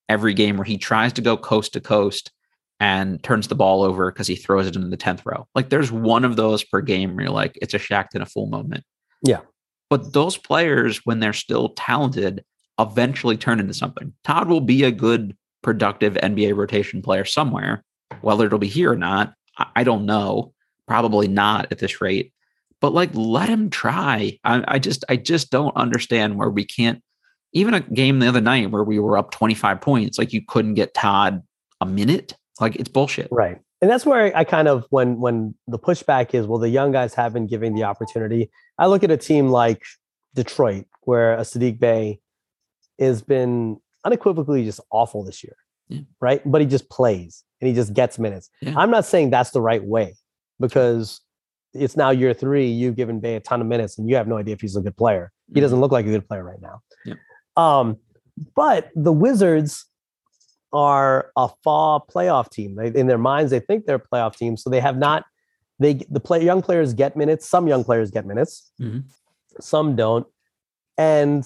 every 0.10 0.34
game 0.34 0.58
where 0.58 0.66
he 0.66 0.78
tries 0.78 1.14
to 1.14 1.22
go 1.22 1.38
coast 1.38 1.74
to 1.74 1.80
coast 1.80 2.32
and 2.80 3.22
turns 3.24 3.48
the 3.48 3.56
ball 3.56 3.84
over 3.84 4.12
because 4.12 4.28
he 4.28 4.36
throws 4.36 4.68
it 4.68 4.76
into 4.76 4.88
the 4.88 4.98
10th 4.98 5.26
row. 5.26 5.48
Like 5.56 5.70
there's 5.70 5.92
one 5.92 6.24
of 6.24 6.36
those 6.36 6.64
per 6.64 6.82
game 6.82 7.16
where 7.16 7.26
you're 7.26 7.34
like, 7.34 7.58
it's 7.62 7.74
a 7.74 7.80
Shaq 7.80 8.08
a 8.14 8.26
full 8.26 8.48
moment. 8.48 8.84
Yeah. 9.24 9.42
But 9.90 10.14
those 10.14 10.38
players, 10.38 11.02
when 11.06 11.20
they're 11.20 11.34
still 11.34 11.70
talented, 11.70 12.44
eventually 12.80 13.38
turn 13.38 13.60
into 13.60 13.74
something. 13.74 14.14
Todd 14.24 14.48
will 14.48 14.62
be 14.62 14.84
a 14.84 14.92
good, 14.92 15.36
productive 15.64 16.14
NBA 16.16 16.56
rotation 16.56 17.02
player 17.02 17.26
somewhere. 17.26 17.84
Whether 18.22 18.46
it'll 18.46 18.60
be 18.60 18.68
here 18.68 18.92
or 18.92 18.98
not, 18.98 19.34
I, 19.58 19.68
I 19.78 19.84
don't 19.84 20.06
know. 20.06 20.54
Probably 20.88 21.28
not 21.28 21.72
at 21.72 21.80
this 21.80 22.00
rate. 22.00 22.32
But 22.80 22.94
like, 22.94 23.10
let 23.14 23.50
him 23.50 23.70
try. 23.70 24.38
I, 24.44 24.64
I 24.68 24.80
just, 24.80 25.04
I 25.10 25.16
just 25.16 25.50
don't 25.50 25.76
understand 25.76 26.38
where 26.38 26.50
we 26.50 26.64
can't. 26.64 27.02
Even 27.54 27.74
a 27.74 27.80
game 27.80 28.20
the 28.20 28.28
other 28.28 28.42
night 28.42 28.70
where 28.70 28.84
we 28.84 29.00
were 29.00 29.18
up 29.18 29.32
25 29.32 29.82
points, 29.82 30.20
like 30.20 30.32
you 30.32 30.42
couldn't 30.46 30.76
get 30.76 30.94
Todd 30.94 31.42
a 31.82 31.86
minute. 31.86 32.36
Like 32.60 32.76
it's 32.76 32.90
bullshit. 32.90 33.28
Right. 33.32 33.60
And 33.82 33.92
that's 33.92 34.06
where 34.06 34.36
I 34.36 34.44
kind 34.44 34.68
of 34.68 34.86
when 34.90 35.20
when 35.20 35.54
the 35.68 35.78
pushback 35.80 36.34
is, 36.34 36.48
well, 36.48 36.60
the 36.60 36.70
young 36.70 36.92
guys 36.92 37.14
have 37.14 37.34
been 37.34 37.48
given 37.48 37.76
the 37.76 37.84
opportunity. 37.84 38.50
I 38.80 38.88
look 38.88 39.04
at 39.04 39.12
a 39.12 39.18
team 39.18 39.50
like 39.50 39.84
Detroit, 40.34 40.86
where 41.04 41.34
a 41.34 41.42
Saddiq 41.42 41.80
Bey 41.80 42.20
has 43.00 43.22
been 43.22 43.78
unequivocally 44.06 44.64
just 44.66 44.80
awful 44.92 45.24
this 45.24 45.44
year. 45.44 45.56
Yeah. 45.90 46.02
Right. 46.20 46.42
But 46.46 46.62
he 46.62 46.68
just 46.68 46.90
plays 46.90 47.44
and 47.62 47.68
he 47.68 47.74
just 47.76 47.94
gets 47.94 48.18
minutes. 48.20 48.50
Yeah. 48.62 48.74
I'm 48.78 48.90
not 48.92 49.06
saying 49.06 49.30
that's 49.30 49.52
the 49.52 49.62
right 49.62 49.84
way 49.84 50.16
because 50.60 51.22
it's 51.74 51.96
now 51.96 52.10
year 52.10 52.34
three. 52.34 52.68
You've 52.68 52.96
given 52.96 53.20
Bey 53.20 53.36
a 53.36 53.40
ton 53.40 53.62
of 53.62 53.68
minutes 53.68 53.98
and 54.00 54.10
you 54.10 54.16
have 54.16 54.28
no 54.28 54.38
idea 54.38 54.54
if 54.56 54.62
he's 54.62 54.76
a 54.76 54.82
good 54.82 54.98
player. 54.98 55.32
He 55.54 55.60
Mhm. 55.60 55.62
doesn't 55.62 55.80
look 55.80 55.92
like 55.92 56.06
a 56.06 56.10
good 56.10 56.28
player 56.28 56.44
right 56.44 56.62
now. 56.62 56.82
Yeah. 57.06 57.14
Um, 57.56 57.98
but 58.56 58.90
the 58.96 59.12
Wizards 59.14 59.86
are 60.74 61.32
a 61.36 61.50
fall 61.64 62.06
playoff 62.14 62.50
team. 62.50 62.76
They, 62.76 62.88
in 62.88 63.08
their 63.08 63.18
minds, 63.18 63.52
they 63.52 63.60
think 63.60 63.86
they're 63.86 63.96
a 63.96 64.00
playoff 64.00 64.36
team, 64.36 64.58
so 64.58 64.70
they 64.70 64.80
have 64.80 64.98
not. 64.98 65.26
They 65.80 65.94
the 66.10 66.20
play 66.20 66.44
young 66.44 66.62
players 66.62 66.94
get 66.94 67.16
minutes. 67.16 67.48
Some 67.48 67.68
young 67.68 67.84
players 67.84 68.12
get 68.12 68.26
minutes. 68.26 68.72
Mhm. 68.80 69.04
Some 69.60 69.96
don't, 69.96 70.28
and 70.98 71.46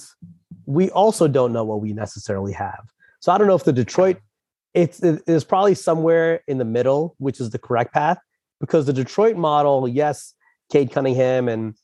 we 0.65 0.89
also 0.91 1.27
don't 1.27 1.53
know 1.53 1.63
what 1.63 1.81
we 1.81 1.93
necessarily 1.93 2.53
have. 2.53 2.89
So 3.19 3.31
I 3.31 3.37
don't 3.37 3.47
know 3.47 3.55
if 3.55 3.63
the 3.63 3.73
Detroit. 3.73 4.17
It's 4.73 5.03
it 5.03 5.21
is 5.27 5.43
probably 5.43 5.75
somewhere 5.75 6.41
in 6.47 6.57
the 6.57 6.65
middle, 6.65 7.15
which 7.17 7.41
is 7.41 7.49
the 7.49 7.59
correct 7.59 7.93
path, 7.93 8.19
because 8.59 8.85
the 8.85 8.93
Detroit 8.93 9.35
model, 9.35 9.87
yes, 9.87 10.33
Cade 10.71 10.91
Cunningham 10.91 11.49
and 11.49 11.75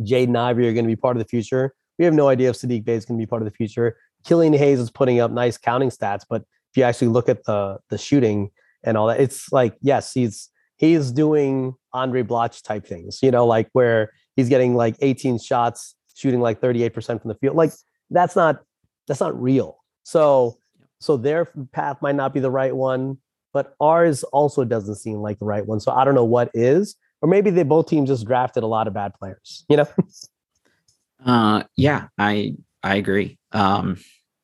Jaden 0.00 0.36
Ivey 0.36 0.66
are 0.66 0.72
going 0.72 0.86
to 0.86 0.88
be 0.88 0.96
part 0.96 1.16
of 1.16 1.22
the 1.22 1.28
future. 1.28 1.74
We 1.98 2.06
have 2.06 2.14
no 2.14 2.28
idea 2.28 2.48
if 2.48 2.56
Saddiq 2.56 2.84
Bey 2.84 2.94
is 2.94 3.04
going 3.04 3.18
to 3.18 3.22
be 3.22 3.26
part 3.26 3.42
of 3.42 3.46
the 3.46 3.54
future. 3.54 3.98
Killian 4.24 4.52
Hayes 4.52 4.80
is 4.80 4.90
putting 4.90 5.20
up 5.20 5.30
nice 5.30 5.56
counting 5.56 5.90
stats, 5.90 6.24
but 6.28 6.42
if 6.70 6.76
you 6.76 6.82
actually 6.84 7.08
look 7.08 7.28
at 7.28 7.44
the 7.44 7.78
the 7.88 7.98
shooting 7.98 8.50
and 8.84 8.96
all 8.96 9.06
that, 9.08 9.20
it's 9.20 9.50
like 9.52 9.76
yes, 9.80 10.12
he's 10.12 10.48
he's 10.76 11.10
doing 11.10 11.74
Andray 11.94 12.24
Blatche 12.24 12.62
type 12.62 12.86
things, 12.86 13.20
you 13.22 13.30
know, 13.30 13.46
like 13.46 13.68
where 13.72 14.12
he's 14.36 14.48
getting 14.48 14.74
like 14.74 14.96
18 15.00 15.38
shots, 15.38 15.94
shooting 16.14 16.40
like 16.40 16.60
38% 16.60 17.20
from 17.20 17.28
the 17.28 17.34
field. 17.34 17.56
Like 17.56 17.72
that's 18.10 18.34
not 18.34 18.60
that's 19.06 19.20
not 19.20 19.40
real. 19.40 19.78
So 20.04 20.58
so 21.00 21.16
their 21.16 21.46
path 21.72 21.98
might 22.02 22.14
not 22.14 22.34
be 22.34 22.40
the 22.40 22.50
right 22.50 22.74
one, 22.74 23.18
but 23.52 23.74
ours 23.80 24.22
also 24.24 24.64
doesn't 24.64 24.96
seem 24.96 25.16
like 25.16 25.38
the 25.38 25.44
right 25.44 25.66
one. 25.66 25.80
So 25.80 25.92
I 25.92 26.04
don't 26.04 26.14
know 26.14 26.24
what 26.24 26.50
is, 26.54 26.96
or 27.22 27.28
maybe 27.28 27.50
they 27.50 27.62
both 27.62 27.86
teams 27.86 28.08
just 28.08 28.26
drafted 28.26 28.62
a 28.62 28.66
lot 28.66 28.86
of 28.86 28.94
bad 28.94 29.12
players, 29.14 29.64
you 29.68 29.76
know? 29.76 29.88
Uh, 31.22 31.64
yeah, 31.76 32.08
I 32.16 32.54
I 32.82 32.94
agree. 32.94 33.38
Um, 33.52 33.98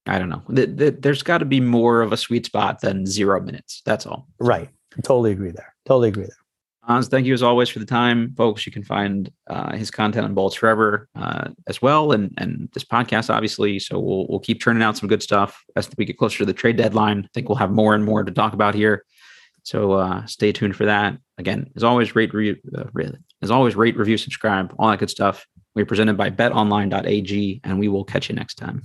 I 0.06 0.18
don't 0.18 0.28
know. 0.28 0.42
Th- 0.54 0.76
th- 0.76 0.94
there's 1.00 1.22
got 1.22 1.38
to 1.38 1.44
be 1.44 1.60
more 1.60 2.02
of 2.02 2.12
a 2.12 2.16
sweet 2.16 2.46
spot 2.46 2.80
than 2.80 3.06
zero 3.06 3.40
minutes. 3.40 3.82
That's 3.84 4.06
all. 4.06 4.28
right. 4.38 4.68
Totally 5.02 5.32
agree 5.32 5.50
there. 5.50 5.74
Totally 5.84 6.08
agree 6.08 6.24
there. 6.24 6.36
Hans, 6.82 7.08
thank 7.08 7.26
you 7.26 7.34
as 7.34 7.42
always 7.42 7.68
for 7.68 7.80
the 7.80 7.84
time, 7.84 8.32
folks. 8.36 8.64
You 8.64 8.70
can 8.70 8.84
find 8.84 9.30
uh, 9.48 9.76
his 9.76 9.90
content 9.90 10.24
on 10.24 10.34
Bullets 10.34 10.54
Forever 10.54 11.08
uh, 11.16 11.48
as 11.66 11.82
well, 11.82 12.12
and 12.12 12.32
and 12.38 12.68
this 12.72 12.84
podcast, 12.84 13.28
obviously. 13.28 13.78
So 13.80 13.98
we'll 13.98 14.26
we'll 14.28 14.38
keep 14.38 14.62
churning 14.62 14.82
out 14.84 14.96
some 14.96 15.08
good 15.08 15.22
stuff 15.22 15.64
as 15.74 15.90
we 15.98 16.04
get 16.04 16.16
closer 16.16 16.38
to 16.38 16.44
the 16.46 16.52
trade 16.52 16.76
deadline. 16.76 17.24
I 17.24 17.28
think 17.34 17.48
we'll 17.48 17.56
have 17.56 17.72
more 17.72 17.94
and 17.94 18.04
more 18.04 18.22
to 18.22 18.30
talk 18.30 18.52
about 18.52 18.74
here. 18.74 19.04
So 19.64 19.92
uh, 19.92 20.24
stay 20.26 20.52
tuned 20.52 20.76
for 20.76 20.84
that. 20.84 21.18
Again, 21.38 21.70
as 21.74 21.82
always, 21.82 22.14
rate 22.14 22.32
review, 22.32 22.56
uh, 22.78 22.84
as 23.42 23.50
always, 23.50 23.74
rate, 23.74 23.96
review, 23.96 24.16
subscribe, 24.16 24.72
all 24.78 24.88
that 24.90 25.00
good 25.00 25.10
stuff. 25.10 25.44
We're 25.74 25.86
presented 25.86 26.16
by 26.16 26.30
BetOnline.ag, 26.30 27.60
and 27.64 27.78
we 27.80 27.88
will 27.88 28.04
catch 28.04 28.28
you 28.28 28.36
next 28.36 28.54
time. 28.54 28.84